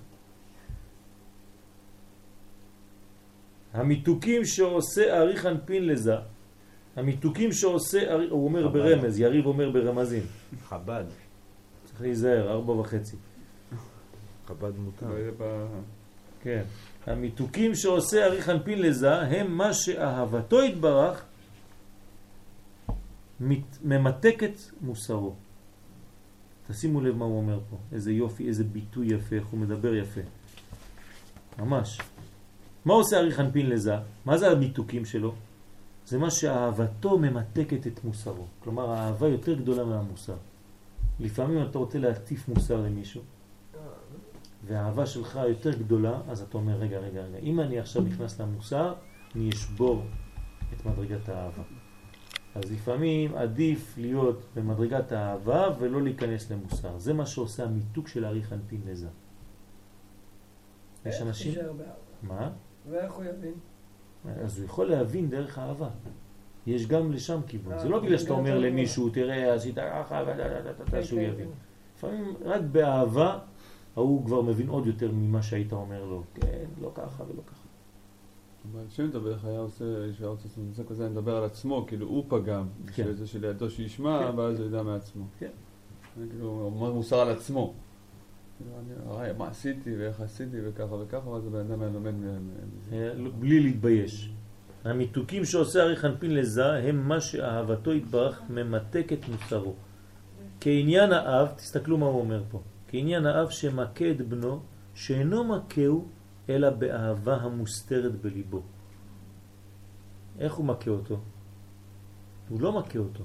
המיתוקים 3.72 4.44
שעושה 4.44 5.18
אריך 5.18 5.47
אנפין 5.47 5.86
לזה, 5.86 6.14
המיתוקים 6.97 7.52
שעושה, 7.52 8.12
ארי- 8.14 8.28
הוא 8.30 8.44
אומר 8.44 8.62
חב"ד. 8.68 8.72
ברמז, 8.72 9.20
יריב 9.20 9.47
אומר 9.47 9.70
ברמזים. 9.70 10.22
חב"ד. 10.68 11.05
צריך 11.84 12.01
להיזהר, 12.01 12.51
ארבע 12.51 12.72
וחצי. 12.72 13.16
חב"ד 14.47 14.72
מותר. 14.78 15.06
כן. 16.42 16.62
המיתוקים 17.06 17.74
שעושה 17.74 18.26
אריך 18.26 18.48
אנפין 18.48 18.82
לזה 18.82 19.14
הם 19.20 19.51
מה 19.56 19.74
שאהבתו 19.74 20.62
יתברך 20.62 21.24
מת- 23.40 23.78
ממתקת 23.82 24.52
מוסרו. 24.80 25.34
תשימו 26.68 27.01
לב 27.01 27.16
מה 27.16 27.24
הוא 27.24 27.36
אומר 27.38 27.60
פה, 27.70 27.76
איזה 27.92 28.12
יופי, 28.12 28.48
איזה 28.48 28.64
ביטוי 28.64 29.06
יפה, 29.14 29.36
איך 29.36 29.47
הוא 29.47 29.60
מדבר 29.60 29.94
יפה. 29.94 30.20
ממש. 31.59 31.98
מה 32.85 32.94
עושה 32.94 33.19
אריך 33.19 33.40
אנפין 33.40 33.70
לזה? 33.70 33.94
מה 34.24 34.39
זה 34.39 34.51
המיתוקים 34.51 35.05
שלו? 35.05 35.35
זה 36.07 36.19
מה 36.19 36.31
שאהבתו 36.31 37.19
ממתקת 37.19 37.86
את 37.86 38.05
מוסרו. 38.05 38.47
כלומר, 38.61 38.90
האהבה 38.90 39.28
יותר 39.28 39.55
גדולה 39.55 39.85
מהמוסר. 39.85 40.36
לפעמים 41.20 41.62
אתה 41.62 41.78
רוצה 41.78 41.98
להטיף 41.98 42.48
מוסר 42.48 42.77
למישהו, 42.77 43.23
והאהבה 44.66 45.07
שלך 45.07 45.40
יותר 45.48 45.78
גדולה, 45.78 46.20
אז 46.28 46.43
אתה 46.43 46.59
אומר, 46.59 46.77
רגע, 46.77 46.98
רגע, 46.98 47.20
רגע, 47.20 47.39
אם 47.39 47.61
אני 47.61 47.78
עכשיו 47.78 48.02
נכנס 48.02 48.40
למוסר, 48.40 48.94
אני 49.35 49.51
אשבור 49.51 50.05
את 50.74 50.86
מדרגת 50.86 51.28
האהבה. 51.28 51.62
אז 52.55 52.73
לפעמים 52.73 53.35
עדיף 53.35 53.94
להיות 53.98 54.47
במדרגת 54.55 55.12
האהבה 55.12 55.69
ולא 55.78 56.02
להיכנס 56.02 56.51
למוסר. 56.51 56.98
זה 56.98 57.12
מה 57.12 57.27
שעושה 57.27 57.65
המיתוק 57.65 58.09
של 58.09 58.24
אריך 58.24 58.52
אנפין 58.52 58.81
לזה. 58.86 59.09
יש 61.07 61.15
איך 61.15 61.23
אנשים... 61.23 61.55
מה? 62.23 62.51
ואיך 62.90 63.12
הוא 63.12 63.24
יבין? 63.24 63.54
אז 64.44 64.58
הוא 64.58 64.64
יכול 64.64 64.86
להבין 64.86 65.30
דרך 65.30 65.58
האהבה. 65.58 65.88
יש 66.66 66.86
גם 66.86 67.12
לשם 67.12 67.40
כיוון. 67.46 67.78
זה 67.78 67.84
אה, 67.84 67.90
לא 67.90 68.00
בגלל 68.00 68.18
שאתה 68.18 68.32
אומר. 68.32 68.58
למישהו, 68.58 69.10
תראה, 69.10 69.54
עשית 69.54 69.74
ככה, 69.76 70.24
כן, 70.90 71.02
שהוא 71.02 71.18
כן, 71.18 71.24
יבין. 71.24 71.46
כן. 71.46 71.52
לפעמים 71.96 72.34
רק 72.44 72.60
באהבה, 72.72 73.38
ההוא 73.96 74.24
כבר 74.26 74.42
מבין 74.42 74.68
עוד 74.68 74.86
יותר 74.86 75.10
ממה 75.12 75.42
שהיית 75.42 75.72
אומר 75.72 76.04
לו. 76.04 76.22
כן, 76.34 76.64
לא 76.80 76.90
ככה 76.94 77.22
ולא 77.22 77.42
ככה. 77.46 77.66
אבל 78.72 78.80
כשאני 78.88 79.08
מדבר 79.08 79.34
איך 79.34 79.44
היה 79.44 79.58
עושה, 79.58 79.84
שהיה 80.12 80.30
רוצה 80.30 80.44
לעשות 80.44 80.64
נושא 80.68 80.82
כזה, 80.88 81.06
אני 81.06 81.12
מדבר 81.12 81.36
על 81.36 81.44
עצמו, 81.44 81.84
כאילו 81.86 82.06
הוא 82.06 82.24
פגם, 82.28 82.66
כן. 82.86 83.04
שזה 83.04 83.26
שלידו 83.26 83.70
שישמע, 83.70 84.30
כן. 84.32 84.38
ואז 84.38 84.60
הוא 84.60 84.66
ידע 84.66 84.82
מעצמו. 84.82 85.24
כן. 85.38 85.50
אני 86.18 86.28
כאילו 86.30 86.46
הוא 86.46 86.62
אומר 86.62 86.92
מוסר 86.92 87.20
על 87.20 87.28
עצמו. 87.28 87.74
כאילו, 88.61 89.12
הרי 89.12 89.32
מה 89.39 89.49
עשיתי 89.49 89.97
ואיך 89.97 90.20
עשיתי 90.20 90.57
וככה 90.65 90.95
וככה, 90.95 91.28
ואז 91.28 91.47
הבן 91.47 91.59
אדם 91.59 91.82
היה 91.82 91.91
לומד 91.91 92.15
מזה. 92.15 92.31
אה, 92.93 93.15
לא- 93.15 93.31
בלי 93.39 93.61
להתבייש. 93.61 94.32
המיתוקים 94.85 95.45
שעושה 95.45 95.82
אריך 95.82 96.05
אנפין 96.05 96.35
לזה 96.35 96.73
הם 96.73 97.09
מה 97.09 97.20
שאהבתו 97.20 97.93
יתברך 97.93 98.43
ממתק 98.51 99.12
את 99.12 99.28
מוסרו. 99.28 99.74
כעניין 100.61 101.12
האב, 101.12 101.49
תסתכלו 101.57 101.99
מה 101.99 102.07
הוא 102.07 102.20
אומר 102.20 102.43
פה, 102.51 102.62
כעניין 102.89 103.27
האב 103.27 103.51
שמכה 103.51 104.11
את 104.11 104.20
בנו, 104.28 104.61
שאינו 104.95 105.45
מכהו 105.45 106.09
אלא 106.49 106.70
באהבה 106.70 107.37
המוסתרת 107.37 108.20
בליבו. 108.20 108.62
איך 110.39 110.55
הוא 110.55 110.66
מכה 110.66 110.91
אותו? 110.91 111.20
הוא 112.49 112.61
לא 112.61 112.73
מכה 112.73 112.99
אותו. 112.99 113.24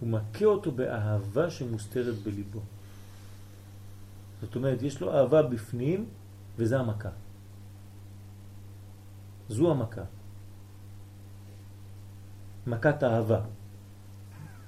הוא 0.00 0.08
מכה 0.08 0.44
אותו 0.44 0.72
באהבה 0.72 1.50
שמוסתרת 1.50 2.14
בליבו. 2.14 2.60
זאת 4.40 4.56
אומרת, 4.56 4.82
יש 4.82 5.00
לו 5.00 5.12
אהבה 5.12 5.42
בפנים, 5.42 6.06
וזה 6.56 6.78
המכה. 6.78 7.08
זו 9.48 9.70
המכה. 9.70 10.02
מכת 12.66 13.02
אהבה. 13.04 13.40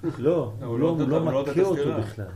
לא, 0.18 0.52
הוא 0.62 0.78
לא, 0.78 0.88
הוא 0.88 1.08
לא 1.08 1.20
נותן 1.20 1.50
את 1.50 1.56
מכה 1.56 1.62
אותו. 1.62 1.90
בכלל. 1.98 2.26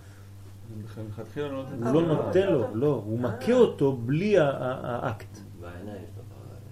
לא 1.36 1.64
הוא 1.84 1.92
לא 1.92 2.02
נותן 2.02 2.46
לו, 2.52 2.74
לא, 2.74 3.02
הוא 3.06 3.20
מכה 3.20 3.52
אותו 3.52 3.96
בלי 3.96 4.38
האקט. 4.38 5.38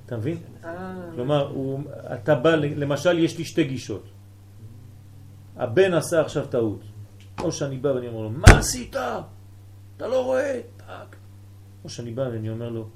אתה 0.06 0.16
מבין? 0.16 0.38
אה, 0.64 0.94
כלומר, 1.14 1.52
אתה 2.14 2.34
בא, 2.34 2.54
למשל, 2.54 3.18
יש 3.18 3.38
לי 3.38 3.44
שתי 3.44 3.64
גישות. 3.64 4.04
הבן 5.56 5.94
עשה 5.94 6.20
עכשיו 6.20 6.46
טעות. 6.46 6.80
או 7.42 7.52
שאני 7.52 7.76
בא 7.76 7.88
ואני 7.88 8.08
אומר 8.08 8.20
לו, 8.20 8.30
מה 8.30 8.58
עשית? 8.58 8.96
אתה 9.96 10.06
לא 10.06 10.24
רואה? 10.24 10.60
טאק. 10.76 11.16
או 11.84 11.88
שאני 11.88 12.10
בא 12.10 12.22
ואני 12.22 12.50
אומר 12.50 12.68
לו, 12.68 12.88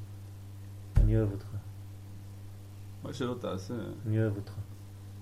אני 0.97 1.17
אוהב 1.17 1.33
אותך, 1.33 1.47
מה 3.03 3.13
שלא 3.13 3.35
תעשה. 3.41 3.75
אני 4.07 4.23
אוהב 4.23 4.37
אותך. 4.37 4.53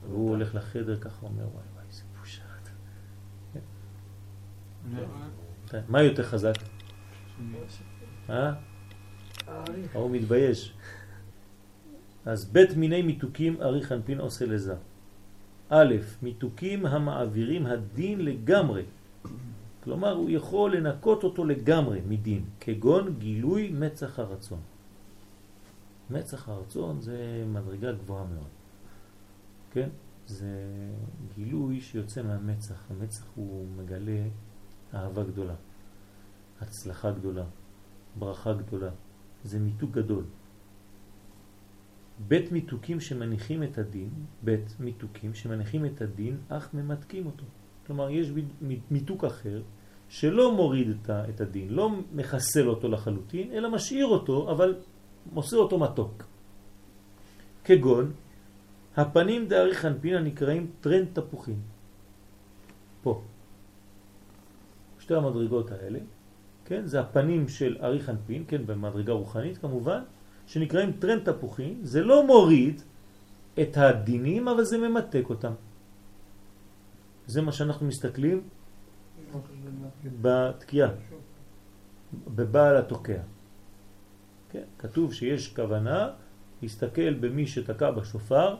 והוא 0.08 0.30
הולך 0.30 0.54
לחדר 0.54 0.96
ככה, 1.00 1.26
אומר, 1.26 1.42
וואי 1.42 1.64
וואי, 1.74 1.84
איזה 1.88 2.02
בושה. 2.18 2.42
אתה." 2.62 2.70
מה 5.88 6.02
יותר 6.02 6.22
חזק? 6.22 6.54
אה? 8.30 8.52
ההוא 9.94 10.10
מתבייש. 10.10 10.74
אז 12.26 12.44
בית 12.44 12.76
מיני 12.76 13.02
מיתוקים 13.02 13.62
אריך 13.62 13.92
אנפין 13.92 14.20
עושה 14.20 14.46
לזה. 14.46 14.74
א', 15.68 15.94
מיתוקים 16.22 16.86
המעבירים 16.86 17.66
הדין 17.66 18.24
לגמרי. 18.24 18.82
כלומר, 19.86 20.12
הוא 20.12 20.30
יכול 20.30 20.76
לנקות 20.76 21.24
אותו 21.24 21.44
לגמרי 21.44 22.00
מדין, 22.08 22.44
כגון 22.60 23.18
גילוי 23.18 23.70
מצח 23.70 24.18
הרצון. 24.18 24.60
מצח 26.10 26.48
הרצון 26.48 27.00
זה 27.00 27.44
מדרגה 27.52 27.92
גבוהה 27.92 28.24
מאוד. 28.24 28.50
כן? 29.70 29.88
זה 30.26 30.50
גילוי 31.34 31.80
שיוצא 31.80 32.22
מהמצח. 32.22 32.90
המצח 32.90 33.24
הוא 33.34 33.66
מגלה 33.76 34.22
אהבה 34.94 35.24
גדולה, 35.24 35.54
הצלחה 36.60 37.10
גדולה, 37.10 37.44
ברכה 38.18 38.52
גדולה. 38.52 38.90
זה 39.44 39.58
מיתוק 39.58 39.90
גדול. 39.90 40.24
בית 42.28 42.52
מיתוקים 42.52 43.00
שמניחים 43.00 43.62
את 43.62 43.78
הדין, 43.78 44.10
בית 44.42 44.80
מיתוקים 44.80 45.34
שמניחים 45.34 45.86
את 45.86 46.02
הדין, 46.02 46.36
אך 46.48 46.74
ממתקים 46.74 47.26
אותו. 47.26 47.44
כלומר, 47.86 48.10
יש 48.10 48.32
מיתוק 48.90 49.24
אחר 49.24 49.62
שלא 50.08 50.52
מוריד 50.52 50.88
את 51.10 51.40
הדין, 51.40 51.68
לא 51.68 51.90
מחסל 52.14 52.68
אותו 52.68 52.88
לחלוטין, 52.88 53.52
אלא 53.52 53.70
משאיר 53.70 54.06
אותו, 54.06 54.50
אבל 54.50 54.74
מוסר 55.32 55.56
אותו 55.56 55.78
מתוק. 55.78 56.24
כגון, 57.64 58.12
הפנים 58.96 59.48
דאריך 59.48 59.84
אנפין 59.84 60.14
הנקראים 60.14 60.70
טרנד 60.80 61.08
תפוחים. 61.12 61.60
פה. 63.02 63.22
שתי 64.98 65.14
המדרגות 65.14 65.70
האלה, 65.70 65.98
כן, 66.64 66.86
זה 66.86 67.00
הפנים 67.00 67.48
של 67.48 67.76
אריך 67.82 68.10
אנפין, 68.10 68.44
כן, 68.48 68.66
במדרגה 68.66 69.12
רוחנית 69.12 69.58
כמובן, 69.58 70.02
שנקראים 70.46 70.92
טרנד 70.98 71.22
תפוחים, 71.32 71.80
זה 71.82 72.02
לא 72.02 72.26
מוריד 72.26 72.82
את 73.60 73.76
הדינים, 73.76 74.48
אבל 74.48 74.64
זה 74.64 74.78
ממתק 74.78 75.30
אותם. 75.30 75.52
זה 77.26 77.42
מה 77.42 77.52
שאנחנו 77.52 77.86
מסתכלים 77.86 78.42
בתקיעה, 80.22 80.90
בבעל 82.34 82.76
התוקע. 82.76 83.20
כן, 84.50 84.64
כתוב 84.78 85.12
שיש 85.12 85.54
כוונה 85.54 86.10
להסתכל 86.62 87.14
במי 87.14 87.46
שתקע 87.46 87.90
בשופר 87.90 88.56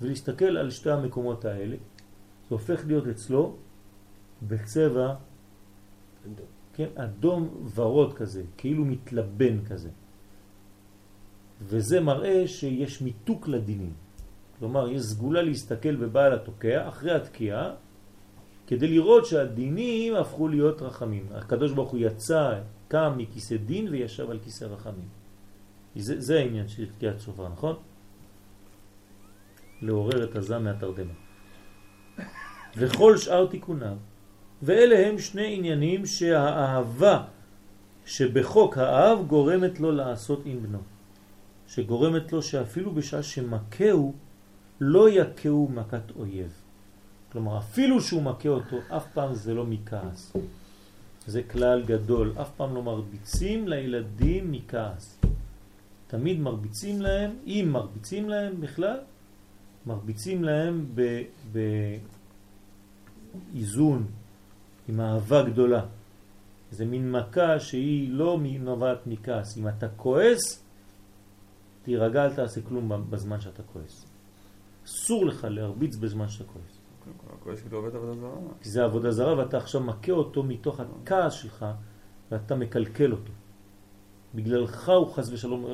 ולהסתכל 0.00 0.56
על 0.56 0.70
שתי 0.70 0.90
המקומות 0.90 1.44
האלה. 1.44 1.76
זה 2.48 2.54
הופך 2.54 2.86
להיות 2.86 3.06
אצלו 3.06 3.56
בצבע 4.42 5.14
כן, 6.74 6.88
אדום 6.94 7.68
ורוד 7.74 8.14
כזה, 8.14 8.42
כאילו 8.56 8.84
מתלבן 8.84 9.64
כזה. 9.64 9.90
וזה 11.62 12.00
מראה 12.00 12.48
שיש 12.48 13.02
מיתוק 13.02 13.48
לדינים. 13.48 13.92
כלומר, 14.58 14.88
יש 14.88 15.02
סגולה 15.02 15.42
להסתכל 15.42 15.96
בבעל 15.96 16.32
התוקע 16.32 16.88
אחרי 16.88 17.12
התקיעה, 17.12 17.74
כדי 18.66 18.88
לראות 18.88 19.26
שהדינים 19.26 20.16
הפכו 20.16 20.48
להיות 20.48 20.82
רחמים. 20.82 21.26
הקדוש 21.34 21.72
ברוך 21.72 21.90
הוא 21.90 22.00
יצא, 22.02 22.58
קם 22.88 23.14
מכיסא 23.16 23.56
דין 23.56 23.88
וישב 23.88 24.30
על 24.30 24.38
כיסא 24.38 24.64
רחמים. 24.64 25.08
זה, 25.96 26.20
זה 26.20 26.38
העניין 26.38 26.68
של 26.68 26.86
תקיעת 26.86 27.20
שופר, 27.20 27.48
נכון? 27.48 27.76
לעורר 29.82 30.24
את 30.24 30.36
הזעם 30.36 30.64
מהתרדמה. 30.64 31.12
וכל 32.76 33.16
שאר 33.16 33.46
תיקוניו, 33.46 33.96
ואלה 34.62 35.06
הם 35.06 35.18
שני 35.18 35.56
עניינים 35.56 36.06
שהאהבה 36.06 37.24
שבחוק 38.06 38.78
האב 38.78 39.26
גורמת 39.26 39.80
לו 39.80 39.92
לעשות 39.92 40.42
עם 40.44 40.62
בנו. 40.62 40.78
שגורמת 41.66 42.32
לו 42.32 42.42
שאפילו 42.42 42.94
בשעה 42.94 43.22
שמכהו 43.22 44.14
לא 44.80 45.10
יכהו 45.10 45.68
מכת 45.74 46.10
אויב. 46.16 46.65
כלומר, 47.32 47.58
אפילו 47.58 48.00
שהוא 48.00 48.22
מכה 48.22 48.48
אותו, 48.48 48.76
אף 48.88 49.06
פעם 49.14 49.34
זה 49.34 49.54
לא 49.54 49.66
מכעס. 49.66 50.36
זה 51.26 51.42
כלל 51.42 51.82
גדול, 51.82 52.32
אף 52.40 52.50
פעם 52.56 52.74
לא 52.74 52.82
מרביצים 52.82 53.68
לילדים 53.68 54.52
מכעס. 54.52 55.20
תמיד 56.06 56.40
מרביצים 56.40 57.00
להם, 57.00 57.30
אם 57.46 57.68
מרביצים 57.72 58.28
להם 58.28 58.60
בכלל, 58.60 58.98
מרביצים 59.86 60.44
להם 60.44 60.86
באיזון, 63.52 64.06
עם 64.88 65.00
אהבה 65.00 65.42
גדולה. 65.42 65.84
זה 66.70 66.84
מין 66.84 67.12
מכה 67.12 67.60
שהיא 67.60 68.10
לא 68.10 68.38
נובעת 68.60 69.06
מכעס. 69.06 69.58
אם 69.58 69.68
אתה 69.68 69.88
כועס, 69.88 70.64
תירגע, 71.82 72.24
אל 72.24 72.34
תעשה 72.34 72.60
כלום 72.62 73.10
בזמן 73.10 73.40
שאתה 73.40 73.62
כועס. 73.62 74.06
אסור 74.84 75.26
לך 75.26 75.46
להרביץ 75.50 75.96
בזמן 75.96 76.28
שאתה 76.28 76.44
כועס. 76.44 76.75
הכועס 77.32 77.60
כאילו 77.60 77.78
עובד 77.78 77.94
עבודה 77.96 78.14
זרה. 78.20 78.30
כי 78.62 78.68
זה 78.68 78.84
עבודה 78.84 79.10
זרה 79.10 79.38
ואתה 79.38 79.56
עכשיו 79.56 79.80
מכה 79.80 80.12
אותו 80.12 80.42
מתוך 80.42 80.80
הכעס 80.80 81.32
שלך 81.32 81.66
ואתה 82.30 82.54
מקלקל 82.56 83.12
אותו. 83.12 83.32
בגללך 84.34 84.88
הוא 84.88 85.14
חס 85.14 85.28
ושלום 85.32 85.66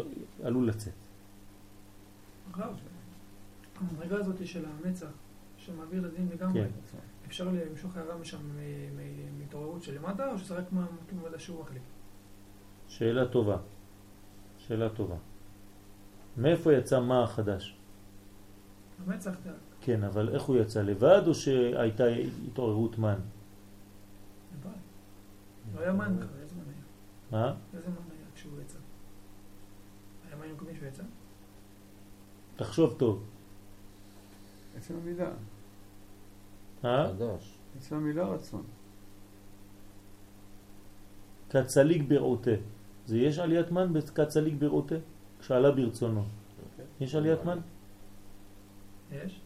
עלול 0.42 0.68
לצאת. 0.68 0.92
הרב, 2.54 2.76
המדרגה 3.80 4.16
הזאת 4.16 4.46
של 4.46 4.64
המצח, 4.64 5.06
שמעביר 5.58 6.00
לדין 6.06 6.28
לגמרי, 6.32 6.62
כן. 6.64 6.98
אפשר 7.26 7.48
למשוך 7.48 7.96
הערה 7.96 8.18
משם 8.18 8.38
מהתעוררות 9.38 9.82
של 9.82 9.94
למטה, 9.98 10.32
או 10.32 10.38
שזה 10.38 10.54
רק 10.54 10.64
מה- 10.72 10.86
כמו 11.10 11.20
מה 11.32 11.38
שהוא 11.38 11.60
מחליט? 11.62 11.82
שאלה 12.88 13.26
טובה. 13.28 13.56
שאלה 14.58 14.88
טובה. 14.88 15.16
מאיפה 16.36 16.72
יצא 16.72 17.00
מה 17.00 17.22
החדש? 17.24 17.76
המצח, 19.06 19.30
אתה- 19.42 19.50
כן, 19.84 20.04
אבל 20.04 20.34
איך 20.34 20.42
הוא 20.42 20.56
יצא? 20.56 20.82
לבד 20.82 21.22
או 21.26 21.34
שהייתה 21.34 22.04
התעוררות 22.46 22.98
מן? 22.98 23.18
לבד. 24.54 24.70
לא 25.74 25.80
היה 25.80 25.92
מן 25.92 26.16
ככה, 26.20 26.28
איזה 26.42 26.54
מן 26.54 26.62
היה? 26.68 27.42
מה? 27.42 27.54
איזה 27.74 27.88
מן 27.88 27.94
היה 27.94 28.26
כשהוא 28.34 28.60
יצא? 28.60 28.78
היה 30.26 30.36
מים 30.36 30.54
מקומי 30.54 30.74
שהוא 30.74 30.88
יצא? 30.88 31.02
תחשוב 32.56 32.94
טוב. 32.98 33.24
עצם 34.76 34.94
המילה. 35.02 35.30
אה? 36.84 37.08
חדש. 37.08 37.58
עצם 37.76 37.94
המילה 37.94 38.24
רצון. 38.24 38.62
קצליק 41.48 42.02
ברעותה. 42.08 42.50
זה 43.06 43.18
יש 43.18 43.38
עליית 43.38 43.70
מן 43.70 43.92
בקצליק 43.92 44.54
ברעותה? 44.58 44.94
כשעלה 45.40 45.70
ברצונו. 45.70 46.24
יש 47.00 47.14
עליית 47.14 47.44
מן? 47.44 47.58
יש? 49.12 49.41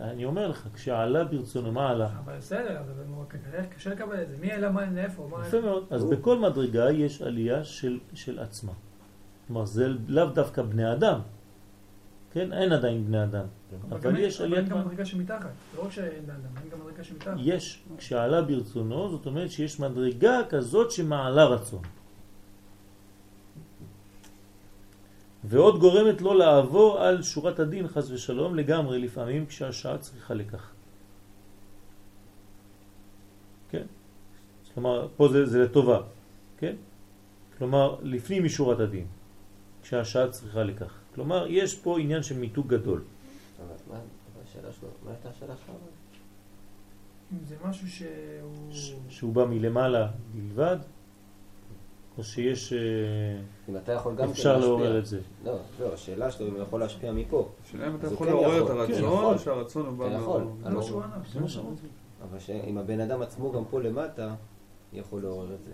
אני 0.00 0.24
אומר 0.24 0.48
לך, 0.48 0.68
כשעלה 0.74 1.24
ברצונו, 1.24 1.72
מה 1.72 1.90
עלה? 1.90 2.08
אבל 2.24 2.36
בסדר, 2.36 2.78
אבל 2.80 2.92
קשה- 3.28 3.66
קשה 3.76 3.90
לקבל 3.90 4.22
את 4.22 4.28
זה. 4.28 4.36
מי 4.40 4.52
העלה 4.52 4.70
מים 4.70 4.96
לאיפה? 4.96 5.28
מה- 5.30 5.46
יפה 5.46 5.60
מאוד. 5.60 5.84
אז 5.90 6.04
בכל 6.04 6.38
מדרגה 6.38 6.90
יש 6.90 7.22
עלייה 7.22 7.64
של, 7.64 7.98
של 8.14 8.38
עצמה. 8.38 8.72
כלומר, 9.46 9.64
זה 9.64 9.88
לאו 10.08 10.26
דווקא 10.26 10.62
בני 10.62 10.92
אדם. 10.92 11.20
כן? 12.32 12.52
אין 12.52 12.72
עדיין 12.72 13.06
בני 13.06 13.24
אדם. 13.24 13.44
אבל 13.88 13.98
גם 14.00 14.16
אין- 14.16 14.24
יש 14.24 14.40
אבל 14.40 14.44
עליית 14.52 14.64
אין 14.72 14.78
גם. 14.78 14.86
מדרגה 14.86 15.04
שמתחת. 15.04 15.50
לא 15.76 15.84
רק 15.84 15.90
שאין 15.92 16.06
אדם, 16.30 16.56
אין 16.62 16.70
גם 16.72 16.78
מדרגה 16.86 17.04
שמתחת. 17.04 17.34
יש, 17.38 17.82
כשעלה 17.98 18.42
ברצונו, 18.42 19.08
זאת 19.10 19.26
אומרת 19.26 19.50
שיש 19.50 19.80
מדרגה 19.80 20.38
כזאת 20.48 20.90
שמעלה 20.90 21.44
רצון. 21.44 21.82
ועוד 25.44 25.80
גורמת 25.80 26.20
לו 26.20 26.34
לעבור 26.34 27.00
על 27.00 27.22
שורת 27.22 27.58
הדין 27.58 27.88
חס 27.88 28.10
ושלום 28.10 28.54
לגמרי 28.54 28.98
לפעמים 28.98 29.46
כשהשעה 29.46 29.98
צריכה 29.98 30.34
לכך. 30.34 30.70
כן? 33.70 33.86
כלומר, 34.74 35.08
פה 35.16 35.28
זה, 35.28 35.46
זה 35.46 35.58
לטובה, 35.58 36.00
כן? 36.58 36.76
כלומר, 37.58 37.96
לפנים 38.02 38.44
משורת 38.44 38.80
הדין, 38.80 39.06
כשהשעה 39.82 40.28
צריכה 40.30 40.62
לכך. 40.62 40.92
כלומר, 41.14 41.46
יש 41.48 41.74
פה 41.78 42.00
עניין 42.00 42.22
של 42.22 42.38
מיתוג 42.38 42.68
גדול. 42.68 43.02
אבל 43.58 43.74
מה 43.90 43.96
אבל 43.96 44.42
השאלה 44.48 44.72
שלו? 44.72 44.88
מה 45.04 45.10
הייתה 45.10 45.28
השאלה 45.28 45.54
שלך? 45.56 45.70
אם 47.32 47.38
זה 47.48 47.56
משהו 47.64 47.88
שהוא... 47.90 48.72
ש- 48.72 48.92
שהוא 49.08 49.32
בא 49.32 49.44
מלמעלה 49.44 50.08
בלבד, 50.34 50.76
או 52.20 52.24
שיש... 52.24 52.72
אה, 52.72 52.78
אם 53.68 53.76
אתה 53.76 53.92
יכול 53.92 54.14
גם 54.14 54.24
כן 54.24 54.30
אפשר 54.30 54.52
להשפיע. 54.52 54.68
לעורר 54.68 54.98
את 54.98 55.06
זה. 55.06 55.20
לא, 55.44 55.56
לא, 55.80 55.94
השאלה 55.94 56.30
שלו 56.30 56.46
אם 56.48 56.54
הוא 56.54 56.62
יכול 56.62 56.80
להשפיע 56.80 57.12
מפה. 57.12 57.48
השאלה 57.64 57.88
אם 57.88 57.96
אתה 57.96 58.06
יכול 58.06 58.26
כן 58.26 58.32
לעורר 58.32 58.58
את 58.58 58.62
יכול. 58.62 58.74
כן, 58.86 58.92
הרצון, 58.92 59.04
יכול. 59.04 59.34
או 59.34 59.38
שהרצון 59.38 59.86
הוא 59.86 59.94
בא... 59.96 60.06
אתה 60.06 60.14
יכול. 60.14 60.42
זה 60.62 60.70
מה 60.70 60.82
שהוא 60.82 61.02
ענה. 61.02 61.16
זה 61.32 61.40
מה 61.40 61.48
שאמרתי. 61.48 61.86
אבל 62.30 62.38
שאם 62.38 62.78
הבן 62.78 63.00
אדם 63.00 63.22
עצמו 63.22 63.52
גם 63.52 63.62
פה 63.70 63.80
למטה, 63.80 64.34
יכול 64.92 65.22
לעורר 65.22 65.54
את 65.54 65.62
זה. 65.62 65.72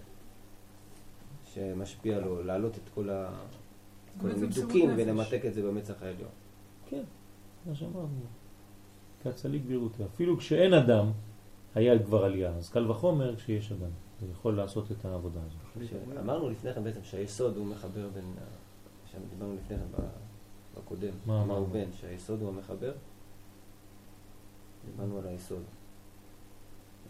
שמשפיע 1.55 2.19
לו, 2.21 2.43
להעלות 2.43 2.75
את 2.77 2.89
כל 2.95 3.11
ה- 3.11 3.31
כל 4.21 4.29
בעצם 4.29 4.39
המידוקים 4.45 4.65
מסירות 4.91 4.91
נפש. 4.91 5.03
ולמתק 5.31 5.45
את 5.47 5.55
זה 5.55 5.63
במצח 5.63 5.95
העליון. 6.03 6.31
כן, 6.91 7.03
מה 7.67 7.75
שאמרנו. 7.75 8.09
כצליק 9.25 9.63
בירותי. 9.67 10.03
אפילו 10.15 10.39
כשאין 10.39 10.75
אדם, 10.75 11.11
היה 11.75 11.99
כבר 12.03 12.25
עלייה. 12.25 12.51
אז 12.51 12.71
קל 12.71 12.91
וחומר 12.91 13.37
כשיש 13.37 13.73
אדם. 13.73 13.91
זה 14.21 14.27
יכול 14.33 14.57
לעשות 14.57 14.93
את 14.93 15.05
העבודה 15.05 15.41
הזאת. 15.47 15.91
אמרנו 16.21 16.51
לפני 16.51 16.75
כן 16.75 16.85
בעצם 16.85 17.05
שהיסוד 17.05 17.57
הוא 17.57 17.67
מחבר 17.67 18.09
בין, 18.09 18.35
דיברנו 19.31 19.55
לפני 19.55 19.77
כן 19.77 20.03
בקודם, 20.77 21.13
מה 21.27 21.43
אמרנו? 21.43 21.61
הוא 21.61 21.69
בן, 21.69 21.93
שהיסוד 21.93 22.41
הוא 22.43 22.49
המחבר. 22.49 22.93
דיברנו 24.87 25.19
על 25.19 25.27
היסוד, 25.27 25.63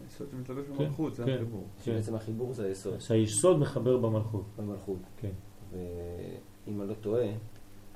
היסוד 0.03 0.27
שמתלבש 0.31 0.67
כן, 0.67 0.73
במלכות, 0.73 1.15
זה 1.15 1.25
כן. 1.25 1.33
החיבור. 1.33 1.67
שבעצם 1.83 2.15
החיבור 2.15 2.53
זה 2.53 2.65
היסוד 2.65 2.99
שהיסוד 2.99 3.59
מחבר 3.59 3.97
במלכות. 3.97 4.45
במלכות. 4.57 4.99
כן. 5.17 5.31
ואם 5.71 6.81
אני 6.81 6.89
לא 6.89 6.93
טועה, 6.93 7.27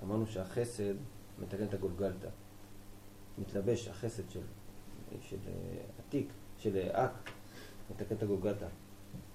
אמרנו 0.03 0.27
שהחסד 0.27 0.93
מתקן 1.39 1.63
את 1.63 1.73
הגולגלתא. 1.73 2.27
מתלבש 3.37 3.87
החסד 3.87 4.29
של, 4.29 4.41
של 5.21 5.37
אה, 5.47 5.51
עתיק, 5.99 6.27
של 6.57 6.77
אה, 6.77 7.05
אק, 7.05 7.29
מתקן 7.91 8.15
את 8.15 8.23
הגולגלתא. 8.23 8.67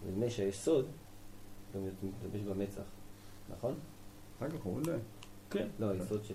ונדמה 0.07 0.25
לי 0.25 0.31
שהיסוד 0.31 0.87
גם 1.75 1.81
מתלבש 2.03 2.41
במצח, 2.41 2.83
נכון? 3.57 3.75
אחר 4.39 4.51
כך 4.51 4.63
הוא 4.63 4.77
עולה. 4.77 4.99
כן. 5.51 5.67
לא, 5.79 5.91
היסוד 5.91 6.25
של... 6.25 6.35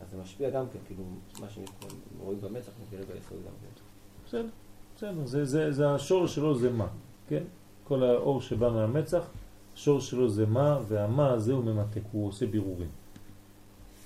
אז 0.00 0.10
זה 0.10 0.16
משפיע 0.16 0.50
גם 0.50 0.64
כן, 0.72 0.78
כאילו, 0.86 1.04
מה 1.40 1.46
שרואים 1.50 2.40
במצח 2.40 2.72
מתגלה 2.82 3.06
ביסוד 3.06 3.38
גם 3.46 3.52
כן. 3.60 3.82
בסדר, 4.26 4.48
בסדר. 4.96 5.26
זה, 5.26 5.44
זה, 5.44 5.72
זה 5.72 5.90
השורש 5.90 6.34
שלו 6.34 6.58
זה 6.58 6.70
מה, 6.70 6.88
כן? 7.28 7.42
כל 7.84 8.02
האור 8.02 8.40
שבא 8.40 8.70
מהמצח, 8.70 9.30
השורש 9.74 10.10
שלו 10.10 10.28
זה 10.28 10.46
מה, 10.46 10.78
והמה 10.88 11.30
הזה 11.30 11.52
הוא 11.52 11.64
ממתק, 11.64 12.02
הוא 12.12 12.28
עושה 12.28 12.46
בירורים. 12.46 12.88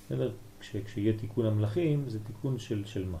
בסדר? 0.05 0.31
כש, 0.59 0.75
כשיהיה 0.75 1.17
תיקון 1.17 1.45
המלאכים, 1.45 2.09
זה 2.09 2.19
תיקון 2.19 2.57
של, 2.57 2.85
של 2.85 3.05
מה. 3.09 3.17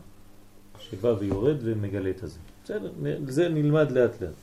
שבא 0.79 1.15
ויורד 1.19 1.57
ומגלה 1.61 2.09
את 2.09 2.23
הזה. 2.23 2.39
בסדר, 2.63 2.91
זה 3.27 3.49
נלמד 3.49 3.91
לאט 3.91 4.21
לאט. 4.21 4.33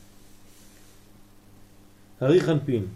הרי 2.21 2.41
חנפין, 2.41 2.87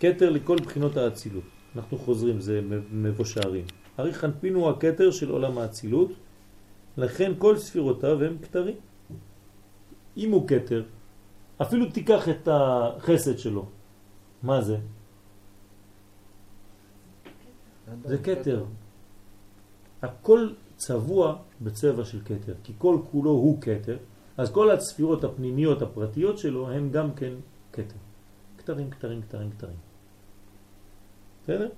כתר 0.00 0.30
לכל 0.30 0.56
בחינות 0.56 0.96
האצילות. 0.96 1.44
אנחנו 1.76 1.98
חוזרים, 1.98 2.40
זה 2.40 2.60
מ- 2.60 3.02
מבוא 3.02 3.24
שערים. 3.24 3.64
הרי 3.98 4.14
חנפין 4.14 4.54
הוא 4.54 4.70
הכתר 4.70 5.10
של 5.10 5.30
עולם 5.30 5.58
האצילות, 5.58 6.10
לכן 6.96 7.32
כל 7.38 7.56
ספירותיו 7.56 8.24
הם 8.24 8.38
כתרים. 8.42 8.76
אם 10.16 10.30
הוא 10.30 10.48
כתר, 10.48 10.82
אפילו 11.62 11.90
תיקח 11.90 12.28
את 12.28 12.48
החסד 12.48 13.38
שלו. 13.38 13.66
מה 14.42 14.62
זה? 14.62 14.76
זה 18.04 18.18
כתר. 18.18 18.64
הכל 20.02 20.48
צבוע 20.76 21.36
בצבע 21.60 22.04
של 22.04 22.20
כתר, 22.24 22.54
כי 22.64 22.72
כל 22.78 22.98
כולו 23.10 23.30
הוא 23.30 23.60
כתר, 23.60 23.96
אז 24.36 24.50
כל 24.50 24.70
הספירות 24.70 25.24
הפנימיות 25.24 25.82
הפרטיות 25.82 26.38
שלו 26.38 26.70
הם 26.70 26.90
גם 26.90 27.14
כן 27.14 27.32
כתר. 27.72 28.11
כתרים, 28.62 28.90
כתרים, 28.90 29.22
כתרים, 29.22 29.50
כתרים. 29.50 29.76
בסדר? 31.42 31.68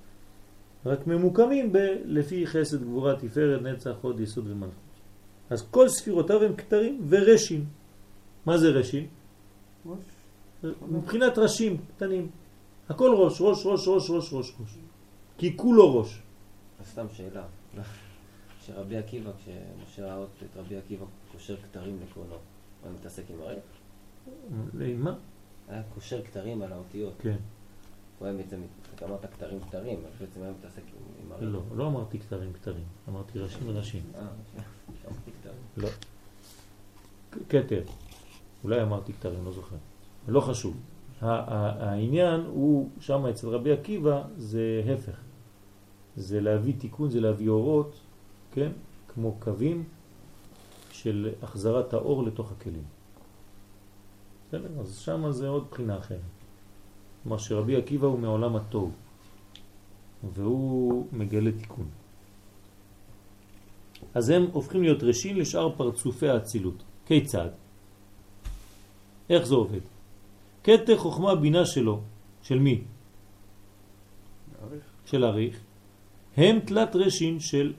רק 0.86 1.06
ממוקמים 1.06 1.72
ב- 1.72 1.96
לפי 2.04 2.46
חסד, 2.46 2.82
גבורה, 2.82 3.16
תפארת, 3.16 3.62
נצח, 3.62 3.94
הוד, 4.00 4.20
יסוד 4.20 4.46
ומלכות. 4.50 4.74
אז 5.50 5.66
כל 5.70 5.88
ספירותיו 5.88 6.42
הם 6.42 6.56
כתרים 6.56 7.06
ורשים. 7.08 7.64
מה 8.46 8.58
זה 8.58 8.70
רשים? 8.70 9.06
ראש. 9.86 9.98
מבחינת 10.88 11.38
ראשים 11.38 11.76
קטנים. 11.96 12.30
הכל 12.88 13.14
ראש, 13.18 13.40
ראש, 13.40 13.66
ראש, 13.66 13.88
ראש, 13.88 14.10
ראש, 14.10 14.32
ראש, 14.32 14.52
ראש. 14.60 14.78
כי 15.38 15.56
כולו 15.56 15.98
ראש. 15.98 16.22
אז 16.80 16.86
סתם 16.86 17.06
שאלה. 17.12 17.44
שרבי 18.66 18.96
עקיבא, 18.96 19.30
כשמשה 19.38 20.06
ראה 20.06 20.24
את 20.24 20.56
רבי 20.56 20.76
עקיבא 20.76 21.04
קושר 21.32 21.56
כתרים 21.56 21.98
לקרונו, 22.08 22.34
הוא 22.82 22.92
מתעסק 23.00 23.22
עם 23.30 23.40
הרי? 23.40 23.56
עם 24.80 25.04
מה? 25.04 25.14
היה 25.68 25.83
קושר 25.94 26.23
כתרים 26.23 26.62
על 26.62 26.73
האותיות. 26.73 27.15
כן. 27.18 27.36
הוא 28.18 28.28
היה 28.28 28.36
בעצם, 28.36 28.60
אתה 28.94 29.05
אמרת 29.05 29.33
כתרים 29.33 29.60
כתרים, 29.60 29.99
אז 29.99 30.20
בעצם 30.20 30.43
היה 30.43 30.52
מתעסק 30.59 30.83
עם, 31.23 31.33
הרי. 31.33 31.47
לא, 31.47 31.62
לא 31.75 31.86
אמרתי 31.86 32.18
כתרים 32.18 32.52
כתרים, 32.52 32.84
אמרתי 33.09 33.39
ראשים 33.39 33.70
ראשים. 33.70 34.02
אה, 34.15 34.20
שמעתי 35.02 35.31
כתרים. 35.41 35.57
לא. 35.76 35.89
כתר. 37.49 37.83
אולי 38.65 38.83
אמרתי 38.83 39.12
כתרים, 39.12 39.44
לא 39.44 39.52
זוכר. 39.52 39.76
לא 40.28 40.41
חשוב. 40.41 40.76
העניין 41.20 42.41
הוא, 42.41 42.91
שם 43.01 43.26
אצל 43.26 43.49
רבי 43.49 43.73
עקיבא, 43.73 44.23
זה 44.36 44.83
הפך. 44.94 45.20
זה 46.17 46.41
להביא 46.41 46.75
תיקון, 46.78 47.10
זה 47.10 47.20
להביא 47.20 47.49
אורות, 47.49 48.01
כן? 48.52 48.73
כמו 49.09 49.36
קווים 49.39 49.84
של 50.93 51.33
החזרת 51.43 51.94
האור 51.94 52.23
לתוך 52.23 52.52
הכלים. 52.52 52.83
בסדר? 54.55 54.81
אז 54.81 54.99
שם 54.99 55.31
זה 55.31 55.49
עוד 55.49 55.66
בחינה 55.70 55.99
אחרת. 55.99 56.20
כלומר 57.23 57.39
שרבי 57.39 57.76
עקיבא 57.76 58.07
הוא 58.07 58.18
מעולם 58.18 58.57
הטוב, 58.57 58.92
והוא 60.34 61.07
מגלה 61.12 61.52
תיקון. 61.52 61.89
אז 64.15 64.31
הם 64.31 64.47
הופכים 64.52 64.83
להיות 64.83 65.02
ראשין 65.02 65.36
לשאר 65.36 65.76
פרצופי 65.76 66.28
האצילות. 66.28 66.83
כיצד? 67.07 67.49
איך 69.31 69.47
זה 69.47 69.55
עובד? 69.55 69.81
קטע 70.62 70.97
חוכמה 70.97 71.34
בינה 71.34 71.66
שלו, 71.66 72.00
של 72.42 72.58
מי? 72.58 72.84
של 75.07 75.24
אריך, 75.24 75.60
הם 76.36 76.60
תלת 76.60 76.97
רשין 76.97 77.41
של 77.41 77.73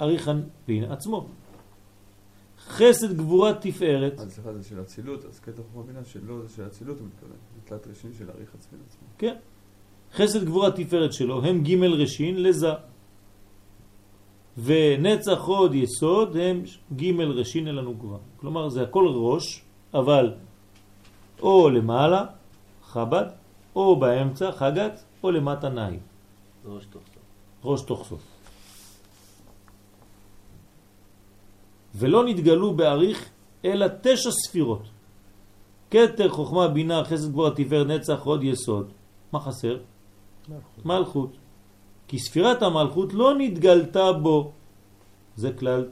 אריכן 0.00 0.36
פין 0.64 0.84
עצמו. 0.84 1.28
חסד 2.68 3.16
גבורה 3.16 3.54
תפארת, 3.54 4.20
אז 4.20 4.32
סליחה, 4.32 4.52
זה 4.52 4.68
של 4.68 4.80
אצילות, 4.80 5.24
אז 5.24 5.40
קטע 5.40 5.62
חוכמה 5.62 5.82
בינה 5.82 6.04
שלו 6.04 6.42
זה 6.42 6.48
של 6.56 6.66
אצילות 6.66 6.98
הוא 7.00 7.06
מתכוון. 7.06 7.36
זה 7.54 7.60
תלת 7.64 7.86
ראשין 7.86 8.10
של 8.18 8.30
עריך 8.30 8.54
עצמי 8.54 8.78
לעצמו. 8.82 9.08
כן, 9.18 9.34
חסד 10.12 10.44
גבורה 10.44 10.70
תפארת 10.70 11.12
שלו 11.12 11.44
הם 11.44 11.62
ג' 11.62 11.84
רשין 11.84 12.42
לזה. 12.42 12.72
ונצח 14.58 15.40
הוד 15.44 15.74
יסוד 15.74 16.36
הם 16.36 16.62
ג' 16.96 17.20
רשין 17.20 17.68
אל 17.68 17.78
הנוגבה. 17.78 18.16
כלומר 18.36 18.68
זה 18.68 18.82
הכל 18.82 19.06
ראש, 19.08 19.64
אבל 19.94 20.34
או 21.42 21.70
למעלה, 21.70 22.24
חב"ד, 22.84 23.26
או 23.76 23.96
באמצע, 23.96 24.52
חגת, 24.52 25.04
או 25.22 25.30
למטה 25.30 25.68
נאי. 25.68 25.98
ראש 26.64 26.86
תוך 26.86 27.02
סוף. 27.02 27.22
ראש 27.64 27.82
תוך 27.82 28.06
סוף. 28.08 28.41
ולא 31.94 32.24
נתגלו 32.24 32.74
בעריך 32.74 33.30
אלא 33.64 33.86
תשע 34.02 34.30
ספירות. 34.30 34.82
כתר, 35.90 36.28
חוכמה, 36.28 36.68
בינה, 36.68 37.04
חסד, 37.04 37.30
גבורה, 37.30 37.50
תפארת, 37.50 37.86
נצח, 37.86 38.22
הוד, 38.22 38.42
יסוד. 38.44 38.92
מה 39.32 39.40
חסר? 39.40 39.78
מלכות. 40.48 40.86
מלכות. 40.86 41.36
כי 42.08 42.18
ספירת 42.18 42.62
המלכות 42.62 43.12
לא 43.12 43.34
נתגלתה 43.38 44.12
בו. 44.12 44.52
זה 45.36 45.52
כלל, 45.52 45.88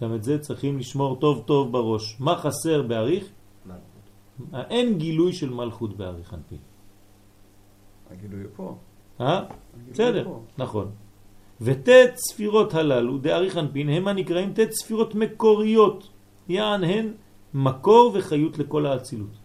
גם 0.00 0.14
את 0.14 0.22
זה 0.24 0.38
צריכים 0.38 0.78
לשמור 0.78 1.16
טוב 1.16 1.42
טוב 1.46 1.72
בראש. 1.72 2.16
מה 2.20 2.36
חסר 2.36 2.82
בעריך? 2.82 3.24
מלכות. 3.66 4.70
אין 4.70 4.98
גילוי 4.98 5.32
של 5.32 5.50
מלכות 5.50 5.96
בעריך 5.96 6.34
אנפין. 6.34 6.58
הגילוי 8.10 8.44
פה. 8.56 8.76
אה? 9.20 9.44
בסדר, 9.90 10.28
נכון. 10.58 10.90
וט' 11.60 11.88
ספירות 12.16 12.74
הללו, 12.74 13.18
דאריך 13.18 13.56
אנפין, 13.56 13.88
הם 13.88 14.08
הנקראים 14.08 14.52
ט' 14.52 14.72
ספירות 14.72 15.14
מקוריות, 15.14 16.08
יען 16.48 16.84
הן 16.84 17.12
מקור 17.54 18.12
וחיות 18.14 18.58
לכל 18.58 18.86
האצילות. 18.86 19.36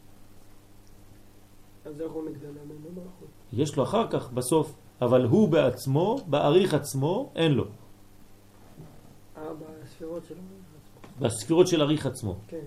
אז 1.86 2.02
איך 2.02 2.12
הוא 2.12 2.24
מלכות? 2.24 3.28
יש 3.54 3.78
לו 3.78 3.84
אחר 3.84 4.08
כך, 4.08 4.32
בסוף, 4.32 4.76
אבל 5.02 5.26
הוא 5.26 5.50
בעצמו, 5.50 6.18
באריך 6.28 6.74
עצמו, 6.74 7.32
אין 7.36 7.52
לו. 7.52 7.66
אה, 9.38 9.44
בספירות 9.84 10.24
שלו. 10.26 10.38
בספירות 11.20 11.68
של 11.68 11.82
אריך 11.82 12.06
עצמו. 12.06 12.36
כן. 12.48 12.66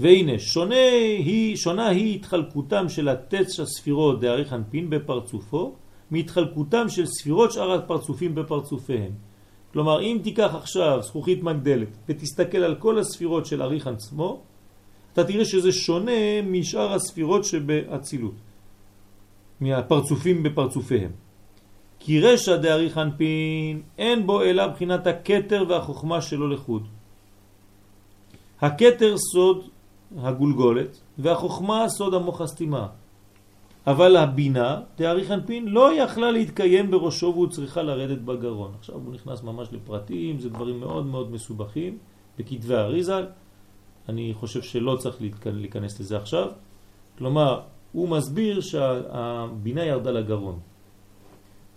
והנה, 0.00 0.38
שונה 0.38 0.74
היא, 1.18 1.56
שונה 1.56 1.88
היא 1.88 2.16
התחלקותם 2.16 2.88
של 2.88 3.08
התשע 3.08 3.66
ספירות 3.66 4.20
דאריך 4.20 4.52
אנפין 4.52 4.90
בפרצופו, 4.90 5.74
מהתחלקותם 6.10 6.88
של 6.88 7.06
ספירות 7.06 7.52
שאר 7.52 7.72
הפרצופים 7.72 8.34
בפרצופיהם. 8.34 9.12
כלומר, 9.72 10.02
אם 10.02 10.18
תיקח 10.22 10.54
עכשיו 10.54 10.98
זכוכית 11.02 11.42
מגדלת 11.42 11.88
ותסתכל 12.08 12.58
על 12.58 12.74
כל 12.74 12.98
הספירות 12.98 13.46
של 13.46 13.62
אריך 13.62 13.86
עצמו, 13.86 14.42
אתה 15.12 15.24
תראה 15.24 15.44
שזה 15.44 15.72
שונה 15.72 16.42
משאר 16.44 16.92
הספירות 16.94 17.44
שבאצילות, 17.44 18.34
מהפרצופים 19.60 20.42
בפרצופיהם. 20.42 21.10
כי 22.00 22.20
רשע 22.20 22.56
דאריך 22.56 22.98
אנפין 22.98 23.82
אין 23.98 24.26
בו 24.26 24.42
אלא 24.42 24.66
בחינת 24.66 25.06
הכתר 25.06 25.64
והחוכמה 25.68 26.20
שלו 26.22 26.48
לחוד. 26.48 26.86
הכתר 28.60 29.14
סוד 29.18 29.68
הגולגולת 30.16 31.00
והחוכמה 31.18 31.88
סוד 31.88 32.14
המוח 32.14 32.40
הסתימה. 32.40 32.86
אבל 33.90 34.16
הבינה, 34.16 34.80
תאריך 34.94 35.30
אנפין, 35.30 35.68
לא 35.68 36.02
יכלה 36.02 36.30
להתקיים 36.30 36.90
בראשו 36.90 37.26
והוא 37.26 37.46
צריכה 37.46 37.82
לרדת 37.82 38.18
בגרון. 38.18 38.72
עכשיו 38.78 38.94
הוא 38.94 39.14
נכנס 39.14 39.42
ממש 39.42 39.68
לפרטים, 39.72 40.38
זה 40.38 40.48
דברים 40.48 40.80
מאוד 40.80 41.06
מאוד 41.06 41.32
מסובכים, 41.32 41.98
בכתבי 42.38 42.74
האריזל. 42.74 43.26
אני 44.08 44.34
חושב 44.34 44.62
שלא 44.62 44.96
צריך 44.96 45.16
להיכנס 45.46 46.00
לזה 46.00 46.16
עכשיו. 46.16 46.48
כלומר, 47.18 47.60
הוא 47.92 48.08
מסביר 48.08 48.60
שהבינה 48.60 49.84
ירדה 49.84 50.10
לגרון. 50.10 50.58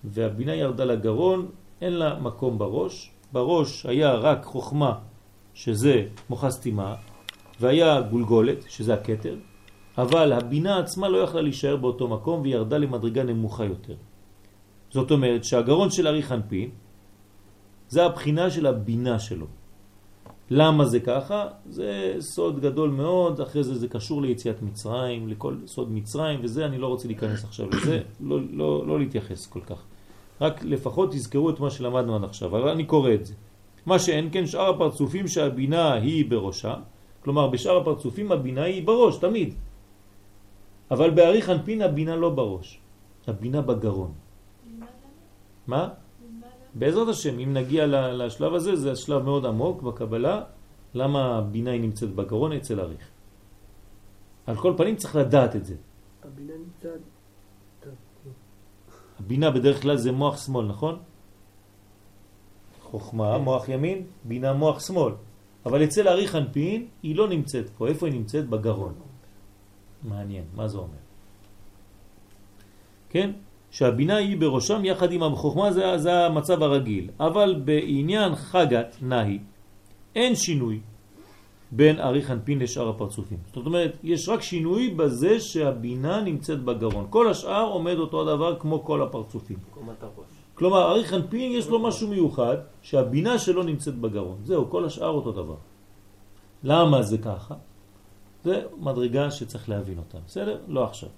והבינה 0.04 0.56
ירדה 0.56 0.86
לגרון, 0.86 1.48
אין 1.82 1.94
לה 1.94 2.20
מקום 2.20 2.58
בראש. 2.58 3.12
בראש 3.32 3.86
היה 3.86 4.14
רק 4.14 4.44
חוכמה, 4.44 4.94
שזה 5.54 6.06
מוחה 6.30 6.52
סתימה, 6.52 6.96
והיה 7.60 8.02
גולגולת, 8.02 8.66
שזה 8.70 8.94
הכתר, 8.94 9.36
אבל 9.98 10.34
הבינה 10.34 10.80
עצמה 10.80 11.10
לא 11.10 11.18
יכלה 11.18 11.42
להישאר 11.42 11.76
באותו 11.76 12.08
מקום 12.08 12.42
והיא 12.42 12.54
ירדה 12.54 12.78
למדרגה 12.78 13.24
נמוכה 13.24 13.66
יותר. 13.66 13.96
זאת 14.90 15.12
אומרת 15.12 15.44
שהגרון 15.44 15.90
של 15.90 16.08
אריך 16.08 16.32
אנפין 16.32 16.70
זה 17.90 18.06
הבחינה 18.06 18.50
של 18.50 18.66
הבינה 18.66 19.20
שלו. 19.20 19.46
למה 20.50 20.86
זה 20.86 21.00
ככה? 21.00 21.48
זה 21.70 22.16
סוד 22.20 22.60
גדול 22.60 22.90
מאוד, 22.90 23.42
אחרי 23.42 23.64
זה 23.64 23.76
זה 23.76 23.88
קשור 23.88 24.22
ליציאת 24.22 24.62
מצרים, 24.62 25.28
לכל 25.28 25.56
סוד 25.66 25.92
מצרים 25.92 26.40
וזה, 26.44 26.66
אני 26.66 26.78
לא 26.78 26.88
רוצה 26.88 27.08
להיכנס 27.08 27.44
עכשיו 27.44 27.70
לזה, 27.70 28.02
לא, 28.30 28.40
לא, 28.52 28.88
לא 28.88 29.00
להתייחס 29.00 29.46
כל 29.46 29.62
כך. 29.62 29.84
רק 30.42 30.64
לפחות 30.64 31.12
תזכרו 31.12 31.50
את 31.50 31.60
מה 31.60 31.70
שלמדנו 31.70 32.16
עד 32.16 32.24
עכשיו, 32.24 32.58
אבל 32.58 32.70
אני 32.70 32.86
קורא 32.86 33.14
את 33.14 33.26
זה. 33.26 33.34
מה 33.86 34.00
שאין 34.00 34.30
כן 34.32 34.46
שאר 34.46 34.70
הפרצופים 34.70 35.28
שהבינה 35.28 35.94
היא 35.94 36.30
בראשה, 36.30 36.76
כלומר 37.24 37.48
בשאר 37.48 37.78
הפרצופים 37.78 38.32
הבינה 38.32 38.64
היא 38.64 38.88
בראש, 38.88 39.18
תמיד. 39.18 39.54
אבל 40.94 41.10
באריך 41.10 41.50
אנפין 41.50 41.82
הבינה 41.82 42.16
לא 42.16 42.30
בראש, 42.30 42.80
הבינה 43.28 43.62
בגרון. 43.62 44.14
מה? 45.68 45.84
בעזרת 46.74 47.08
השם, 47.08 47.40
אם 47.40 47.54
נגיע 47.54 48.14
לשלב 48.14 48.54
הזה, 48.54 48.76
זה 48.76 48.96
שלב 48.96 49.22
מאוד 49.26 49.46
עמוק 49.46 49.82
בקבלה, 49.82 50.44
למה 50.94 51.38
הבינה 51.38 51.72
היא 51.72 51.82
נמצאת 51.82 52.14
בגרון 52.14 52.52
אצל 52.54 52.80
אריך. 52.80 53.06
על 54.46 54.56
כל 54.56 54.74
פנים 54.78 54.96
צריך 54.96 55.16
לדעת 55.16 55.56
את 55.56 55.66
זה. 55.66 55.76
הבינה 56.24 56.54
נמצא... 56.54 56.90
טוב, 57.80 57.94
הבינה 59.20 59.52
בדרך 59.52 59.82
כלל 59.82 59.98
זה 59.98 60.12
מוח 60.12 60.46
שמאל, 60.46 60.66
נכון? 60.66 60.96
חוכמה, 62.82 63.38
מוח 63.38 63.70
ימין, 63.70 64.06
בינה 64.24 64.54
מוח 64.54 64.78
שמאל. 64.80 65.14
אבל 65.66 65.84
אצל 65.84 66.08
אריך 66.08 66.36
אנפין 66.36 66.88
היא 67.04 67.16
לא 67.16 67.26
נמצאת 67.28 67.70
פה. 67.70 67.88
איפה 67.88 68.08
היא 68.08 68.16
נמצאת? 68.16 68.50
בגרון. 68.50 69.13
מעניין, 70.04 70.44
מה 70.56 70.68
זה 70.68 70.78
אומר? 70.78 71.04
כן? 73.10 73.32
שהבינה 73.72 74.16
היא 74.16 74.38
בראשם 74.38 74.86
יחד 74.86 75.12
עם 75.12 75.24
החוכמה 75.24 75.72
זה, 75.72 75.98
זה 75.98 76.26
המצב 76.26 76.64
הרגיל. 76.64 77.10
אבל 77.20 77.62
בעניין 77.66 78.36
חגת 78.36 78.98
נהי 79.02 79.40
אין 80.16 80.36
שינוי 80.36 80.80
בין 81.72 82.00
אריך 82.00 82.32
אנפין 82.32 82.60
לשאר 82.60 82.90
הפרצופים. 82.90 83.38
זאת 83.54 83.66
אומרת, 83.66 83.98
יש 84.04 84.30
רק 84.30 84.42
שינוי 84.42 84.90
בזה 84.90 85.40
שהבינה 85.40 86.22
נמצאת 86.22 86.64
בגרון. 86.64 87.06
כל 87.10 87.30
השאר 87.30 87.66
עומד 87.66 87.98
אותו 87.98 88.22
הדבר 88.22 88.60
כמו 88.60 88.84
כל 88.84 89.02
הפרצופים. 89.02 89.58
כלומר, 90.54 90.92
אריך 90.92 91.14
אנפין 91.14 91.52
יש 91.52 91.68
לו 91.68 91.80
משהו 91.80 92.08
מיוחד 92.08 92.58
שהבינה 92.82 93.40
שלו 93.40 93.64
נמצאת 93.64 93.96
בגרון. 93.96 94.38
זהו, 94.44 94.70
כל 94.70 94.86
השאר 94.86 95.10
אותו 95.10 95.32
דבר. 95.32 95.58
למה 96.64 97.02
זה 97.02 97.18
ככה? 97.18 97.56
זה 98.44 98.64
מדרגה 98.78 99.32
שצריך 99.32 99.70
להבין 99.70 99.98
אותה. 99.98 100.18
בסדר? 100.28 100.62
לא 100.68 100.84
עכשיו. 100.84 101.10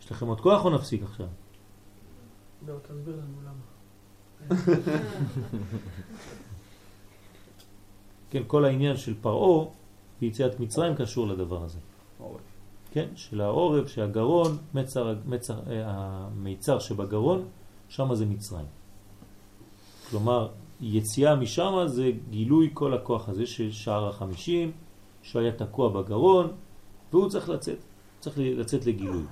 יש 0.00 0.12
לכם 0.12 0.26
עוד 0.26 0.40
כוח 0.40 0.64
או 0.64 0.70
נפסיק 0.70 1.02
עכשיו? 1.02 1.26
לא, 2.66 2.74
תסביר 2.82 3.16
לנו 3.16 3.42
למה. 3.42 3.72
כן, 8.30 8.42
כל 8.46 8.64
העניין 8.64 8.96
של 8.96 9.14
פרעה 9.20 9.66
ביציאת 10.20 10.60
מצרים 10.60 10.94
קשור 10.94 11.26
לדבר 11.26 11.64
הזה. 11.64 11.78
כן, 12.92 13.08
של 13.16 13.40
העורף, 13.40 13.88
שהגרון, 13.88 14.58
מצר, 14.74 15.14
מצר, 15.26 15.58
אה, 15.70 15.82
המיצר 15.86 16.78
שבגרון, 16.78 17.48
שם 17.88 18.14
זה 18.14 18.26
מצרים. 18.26 18.66
כלומר, 20.10 20.48
יציאה 20.80 21.36
משם 21.36 21.72
זה 21.86 22.10
גילוי 22.30 22.70
כל 22.74 22.94
הכוח 22.94 23.28
הזה 23.28 23.46
של 23.46 23.72
שער 23.72 24.08
החמישים, 24.08 24.72
שהוא 25.22 25.42
היה 25.42 25.52
תקוע 25.52 25.88
בגרון, 25.88 26.48
והוא 27.12 27.28
צריך 27.28 27.48
לצאת, 27.48 27.78
צריך 28.20 28.38
לצאת 28.38 28.86
לגילוי. 28.86 29.22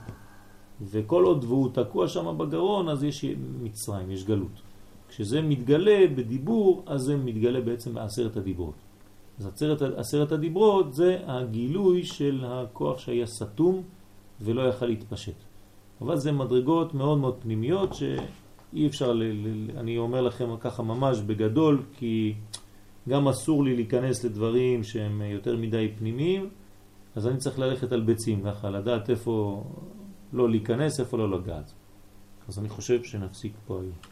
וכל 0.81 1.25
עוד 1.25 1.44
והוא 1.44 1.69
תקוע 1.73 2.09
שם 2.09 2.39
בגרון, 2.39 2.89
אז 2.89 3.05
יש 3.05 3.25
מצרים, 3.62 4.10
יש 4.10 4.25
גלות. 4.25 4.62
כשזה 5.09 5.43
מתגלה 5.43 6.07
בדיבור, 6.15 6.83
אז 6.86 7.01
זה 7.02 7.17
מתגלה 7.17 7.60
בעצם 7.60 7.94
בעשרת 7.94 8.36
הדיברות. 8.36 8.75
אז 9.39 9.47
עשרת, 9.47 9.83
עשרת 9.83 10.33
הדיברות 10.33 10.94
זה 10.94 11.19
הגילוי 11.27 12.05
של 12.05 12.44
הכוח 12.47 12.99
שהיה 12.99 13.27
סתום 13.27 13.83
ולא 14.41 14.69
יכל 14.69 14.86
להתפשט. 14.86 15.35
אבל 16.01 16.17
זה 16.17 16.33
מדרגות 16.33 16.94
מאוד 16.94 17.19
מאוד 17.19 17.35
פנימיות 17.43 17.94
שאי 17.94 18.86
אפשר, 18.86 19.12
ל, 19.12 19.23
ל, 19.23 19.70
אני 19.77 19.99
אומר 19.99 20.20
לכם 20.20 20.57
ככה 20.60 20.83
ממש 20.83 21.20
בגדול, 21.20 21.83
כי 21.99 22.35
גם 23.09 23.29
אסור 23.29 23.65
לי 23.65 23.77
להיכנס 23.77 24.25
לדברים 24.25 24.83
שהם 24.83 25.23
יותר 25.23 25.57
מדי 25.57 25.89
פנימיים, 25.99 26.51
אז 27.15 27.27
אני 27.27 27.39
צריך 27.39 27.59
ללכת 27.59 27.93
על 27.93 28.01
ביצים 28.01 28.43
ככה, 28.45 28.70
לדעת 28.70 29.11
איפה 29.11 29.65
לא 30.33 30.51
להיכנס, 30.51 31.01
איפה 31.01 31.19
לא 31.19 31.31
לגעת. 31.31 31.73
אז 32.49 32.59
אני 32.59 32.69
חושב 32.69 33.03
שנפסיק 33.03 33.53
פה 33.67 33.81
היום. 33.81 34.10